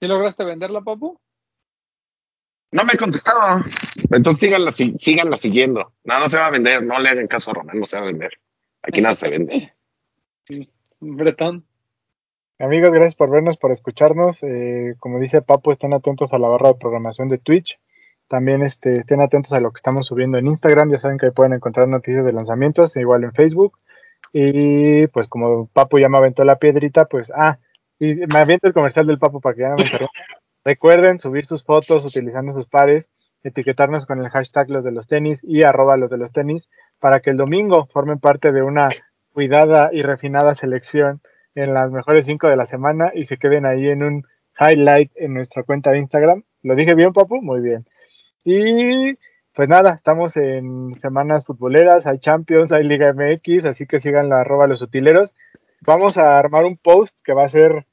¿Sí 0.00 0.06
lograste 0.06 0.44
venderla, 0.44 0.80
Papu? 0.80 1.20
No 2.70 2.84
me 2.84 2.92
he 2.92 2.98
contestado. 2.98 3.64
Entonces 4.10 4.40
síganla, 4.40 4.72
síganla 4.72 5.38
siguiendo. 5.38 5.92
No, 6.04 6.20
no 6.20 6.28
se 6.28 6.36
va 6.36 6.46
a 6.46 6.50
vender. 6.50 6.82
No 6.82 6.98
le 6.98 7.08
hagan 7.08 7.26
caso 7.26 7.50
a 7.50 7.54
Román, 7.54 7.80
no 7.80 7.86
se 7.86 7.96
va 7.96 8.02
a 8.02 8.06
vender. 8.06 8.32
Aquí 8.82 9.00
nada 9.00 9.14
se 9.14 9.28
vende. 9.28 9.72
Bretón. 11.00 11.64
Amigos, 12.58 12.90
gracias 12.90 13.14
por 13.14 13.30
vernos, 13.30 13.56
por 13.56 13.70
escucharnos. 13.70 14.38
Eh, 14.42 14.94
como 14.98 15.20
dice 15.20 15.42
Papu, 15.42 15.70
estén 15.70 15.94
atentos 15.94 16.32
a 16.32 16.38
la 16.38 16.48
barra 16.48 16.72
de 16.72 16.78
programación 16.78 17.28
de 17.28 17.38
Twitch. 17.38 17.78
También 18.26 18.62
este, 18.62 18.98
estén 18.98 19.20
atentos 19.20 19.52
a 19.52 19.60
lo 19.60 19.70
que 19.70 19.78
estamos 19.78 20.06
subiendo 20.06 20.38
en 20.38 20.48
Instagram. 20.48 20.90
Ya 20.90 20.98
saben 20.98 21.18
que 21.18 21.26
ahí 21.26 21.32
pueden 21.32 21.54
encontrar 21.54 21.88
noticias 21.88 22.26
de 22.26 22.32
lanzamientos, 22.32 22.96
igual 22.96 23.24
en 23.24 23.32
Facebook. 23.32 23.78
Y 24.32 25.06
pues 25.08 25.28
como 25.28 25.68
Papu 25.68 25.98
ya 25.98 26.08
me 26.08 26.18
aventó 26.18 26.44
la 26.44 26.56
piedrita, 26.56 27.06
pues, 27.06 27.32
ah, 27.34 27.58
y 27.98 28.14
me 28.14 28.38
aviento 28.38 28.66
el 28.66 28.74
comercial 28.74 29.06
del 29.06 29.18
Papu 29.18 29.40
para 29.40 29.54
que 29.54 29.62
ya 29.62 29.68
no 29.70 29.76
me 29.76 29.82
interrumpa. 29.84 30.12
Recuerden 30.68 31.18
subir 31.18 31.46
sus 31.46 31.64
fotos 31.64 32.04
utilizando 32.04 32.52
sus 32.52 32.66
pares, 32.66 33.10
etiquetarnos 33.42 34.04
con 34.04 34.18
el 34.22 34.28
hashtag 34.28 34.68
los 34.68 34.84
de 34.84 34.92
los 34.92 35.06
tenis 35.06 35.40
y 35.42 35.62
arroba 35.62 35.96
los 35.96 36.10
de 36.10 36.18
los 36.18 36.30
tenis 36.30 36.68
para 37.00 37.20
que 37.20 37.30
el 37.30 37.38
domingo 37.38 37.86
formen 37.86 38.18
parte 38.18 38.52
de 38.52 38.60
una 38.60 38.88
cuidada 39.32 39.88
y 39.94 40.02
refinada 40.02 40.52
selección 40.52 41.22
en 41.54 41.72
las 41.72 41.90
mejores 41.90 42.26
cinco 42.26 42.48
de 42.48 42.56
la 42.56 42.66
semana 42.66 43.12
y 43.14 43.24
se 43.24 43.38
queden 43.38 43.64
ahí 43.64 43.88
en 43.88 44.02
un 44.02 44.26
highlight 44.60 45.10
en 45.14 45.32
nuestra 45.32 45.62
cuenta 45.62 45.90
de 45.90 46.00
Instagram. 46.00 46.42
¿Lo 46.62 46.74
dije 46.74 46.94
bien, 46.94 47.14
Papu? 47.14 47.40
Muy 47.40 47.62
bien. 47.62 47.86
Y 48.44 49.14
pues 49.54 49.70
nada, 49.70 49.94
estamos 49.94 50.36
en 50.36 50.98
semanas 50.98 51.46
futboleras, 51.46 52.06
hay 52.06 52.18
Champions, 52.18 52.72
hay 52.72 52.82
Liga 52.82 53.14
MX, 53.14 53.64
así 53.64 53.86
que 53.86 54.00
sigan 54.00 54.28
la 54.28 54.42
arroba 54.42 54.66
los. 54.66 54.86
Vamos 55.80 56.18
a 56.18 56.38
armar 56.38 56.66
un 56.66 56.76
post 56.76 57.16
que 57.24 57.32
va 57.32 57.46
a 57.46 57.48
ser, 57.48 57.86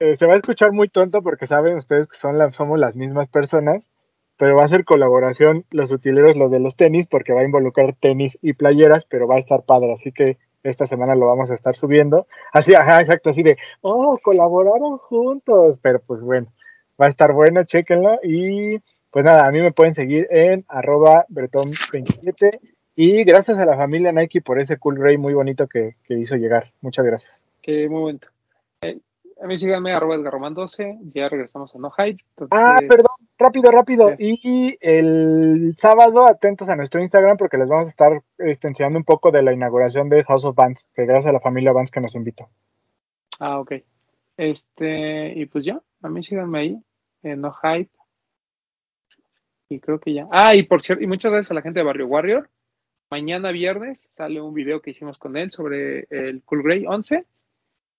eh, 0.00 0.16
se 0.16 0.26
va 0.26 0.34
a 0.34 0.36
escuchar 0.36 0.72
muy 0.72 0.88
tonto 0.88 1.22
porque 1.22 1.46
saben 1.46 1.76
ustedes 1.76 2.06
que 2.06 2.16
son 2.16 2.52
somos 2.52 2.78
las 2.78 2.96
mismas 2.96 3.28
personas, 3.28 3.90
pero 4.36 4.56
va 4.56 4.64
a 4.64 4.68
ser 4.68 4.84
colaboración 4.84 5.64
los 5.70 5.90
utileros, 5.90 6.36
los 6.36 6.50
de 6.50 6.60
los 6.60 6.76
tenis, 6.76 7.06
porque 7.06 7.32
va 7.32 7.40
a 7.40 7.44
involucrar 7.44 7.94
tenis 7.94 8.38
y 8.40 8.52
playeras, 8.52 9.04
pero 9.06 9.26
va 9.26 9.36
a 9.36 9.40
estar 9.40 9.62
padre, 9.64 9.92
así 9.92 10.12
que 10.12 10.38
esta 10.62 10.86
semana 10.86 11.14
lo 11.14 11.26
vamos 11.26 11.50
a 11.50 11.54
estar 11.54 11.74
subiendo. 11.74 12.26
Así, 12.52 12.74
ajá, 12.74 13.00
exacto, 13.00 13.30
así 13.30 13.42
de, 13.42 13.56
oh, 13.80 14.18
colaboraron 14.22 14.98
juntos, 14.98 15.78
pero 15.82 16.00
pues 16.00 16.20
bueno, 16.20 16.46
va 17.00 17.06
a 17.06 17.10
estar 17.10 17.32
bueno, 17.32 17.64
chéquenlo 17.64 18.18
y 18.22 18.78
pues 19.10 19.24
nada, 19.24 19.46
a 19.46 19.50
mí 19.50 19.60
me 19.60 19.72
pueden 19.72 19.94
seguir 19.94 20.28
en 20.30 20.64
arroba 20.68 21.26
bretón27 21.28 22.50
y 22.94 23.24
gracias 23.24 23.58
a 23.58 23.66
la 23.66 23.76
familia 23.76 24.12
Nike 24.12 24.42
por 24.42 24.60
ese 24.60 24.76
cool 24.76 24.96
ray 24.96 25.16
muy 25.16 25.34
bonito 25.34 25.66
que, 25.66 25.96
que 26.04 26.14
hizo 26.14 26.36
llegar. 26.36 26.72
Muchas 26.80 27.06
gracias. 27.06 27.32
Qué 27.62 27.88
momento. 27.88 28.28
A 29.40 29.46
mí 29.46 29.58
síganme, 29.58 29.92
arroba 29.92 30.16
Edgarroman 30.16 30.54
12. 30.54 30.98
Ya 31.14 31.28
regresamos 31.28 31.74
a 31.74 31.78
No 31.78 31.90
Hype. 31.90 32.22
Ah, 32.50 32.78
perdón, 32.88 33.16
rápido, 33.38 33.70
rápido. 33.70 34.10
Y 34.18 34.76
el 34.80 35.74
sábado 35.76 36.28
atentos 36.28 36.68
a 36.68 36.76
nuestro 36.76 37.00
Instagram 37.00 37.36
porque 37.36 37.56
les 37.56 37.68
vamos 37.68 37.86
a 37.86 37.90
estar 37.90 38.22
enseñando 38.38 38.98
un 38.98 39.04
poco 39.04 39.30
de 39.30 39.42
la 39.42 39.52
inauguración 39.52 40.08
de 40.08 40.24
House 40.24 40.44
of 40.44 40.56
Bands, 40.56 40.88
que 40.94 41.06
gracias 41.06 41.26
a 41.26 41.32
la 41.32 41.40
familia 41.40 41.72
Bands 41.72 41.90
que 41.90 42.00
nos 42.00 42.14
invitó. 42.14 42.48
Ah, 43.40 43.60
ok. 43.60 43.74
Este, 44.36 45.32
y 45.36 45.46
pues 45.46 45.64
ya, 45.64 45.80
a 46.02 46.08
mí 46.08 46.22
síganme 46.22 46.58
ahí, 46.58 46.82
en 47.22 47.40
No 47.40 47.52
Hype. 47.52 47.90
Y 49.68 49.80
creo 49.80 50.00
que 50.00 50.14
ya. 50.14 50.26
Ah, 50.30 50.54
y 50.54 50.62
por 50.62 50.82
cierto, 50.82 51.04
y 51.04 51.06
muchas 51.06 51.30
gracias 51.30 51.50
a 51.50 51.54
la 51.54 51.62
gente 51.62 51.80
de 51.80 51.84
Barrio 51.84 52.06
Warrior. 52.06 52.50
Mañana 53.10 53.52
viernes 53.52 54.10
sale 54.16 54.40
un 54.40 54.52
video 54.52 54.82
que 54.82 54.90
hicimos 54.90 55.18
con 55.18 55.36
él 55.36 55.50
sobre 55.50 56.06
el 56.10 56.42
Cool 56.44 56.62
Grey 56.62 56.84
11, 56.86 57.24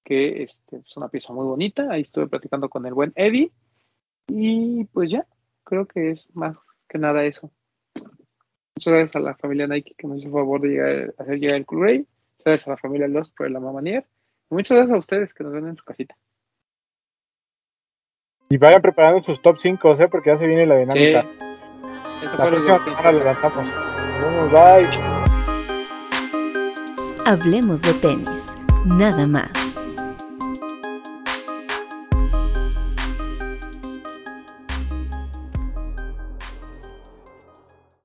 que 0.10 0.42
este, 0.44 0.78
es 0.78 0.98
una 0.98 1.08
pieza 1.08 1.32
muy 1.34 1.46
bonita. 1.46 1.88
Ahí 1.92 2.02
estuve 2.02 2.28
platicando 2.28 2.68
con 2.68 2.86
el 2.88 2.94
buen 2.96 3.14
Eddie. 3.16 3.52
Y 4.28 4.86
pues 4.86 5.12
ya, 5.12 5.26
creo 5.64 5.86
que 5.86 6.12
es 6.12 6.28
más 6.34 6.58
que 6.88 6.98
nada 6.98 7.24
eso. 7.24 7.52
Muchas 8.76 8.94
gracias 8.94 9.16
a 9.16 9.20
la 9.20 9.36
familia 9.36 9.68
Nike 9.68 9.94
que 9.96 10.08
nos 10.08 10.20
hizo 10.20 10.32
favor 10.32 10.62
de 10.62 10.70
llegar, 10.70 11.14
hacer 11.20 11.40
llegar 11.40 11.58
el 11.58 11.66
Cool 11.66 11.82
Grey. 11.82 11.98
Muchas 12.00 12.46
gracias 12.46 12.68
a 12.68 12.72
la 12.72 12.78
familia 12.78 13.08
Lost 13.08 13.36
por 13.38 13.52
la 13.52 13.60
mamanier. 13.60 14.08
Y 14.50 14.56
muchas 14.56 14.76
gracias 14.76 14.96
a 14.96 15.00
ustedes 15.00 15.34
que 15.34 15.44
nos 15.44 15.54
ven 15.54 15.68
en 15.68 15.78
su 15.78 15.84
casita. 15.84 16.18
Y 18.50 18.58
vayan 18.58 18.82
preparando 18.82 19.22
sus 19.22 19.40
top 19.44 19.60
5, 19.60 19.94
¿eh? 19.94 20.08
porque 20.10 20.32
ya 20.32 20.38
se 20.38 20.48
viene 20.48 20.66
la 20.66 20.76
Sí. 20.76 20.80
dinámica. 21.00 21.26
Esto 22.24 22.38
La 22.38 22.48
próxima 22.50 22.80
semana 22.84 23.12
lo 23.12 23.24
lanzamos. 23.24 23.66
Nos 23.66 24.52
vemos, 24.52 24.52
bye. 24.52 24.90
Hablemos 27.28 27.82
de 27.84 27.94
tenis, 27.94 28.56
nada 28.88 29.28
más. 29.28 29.59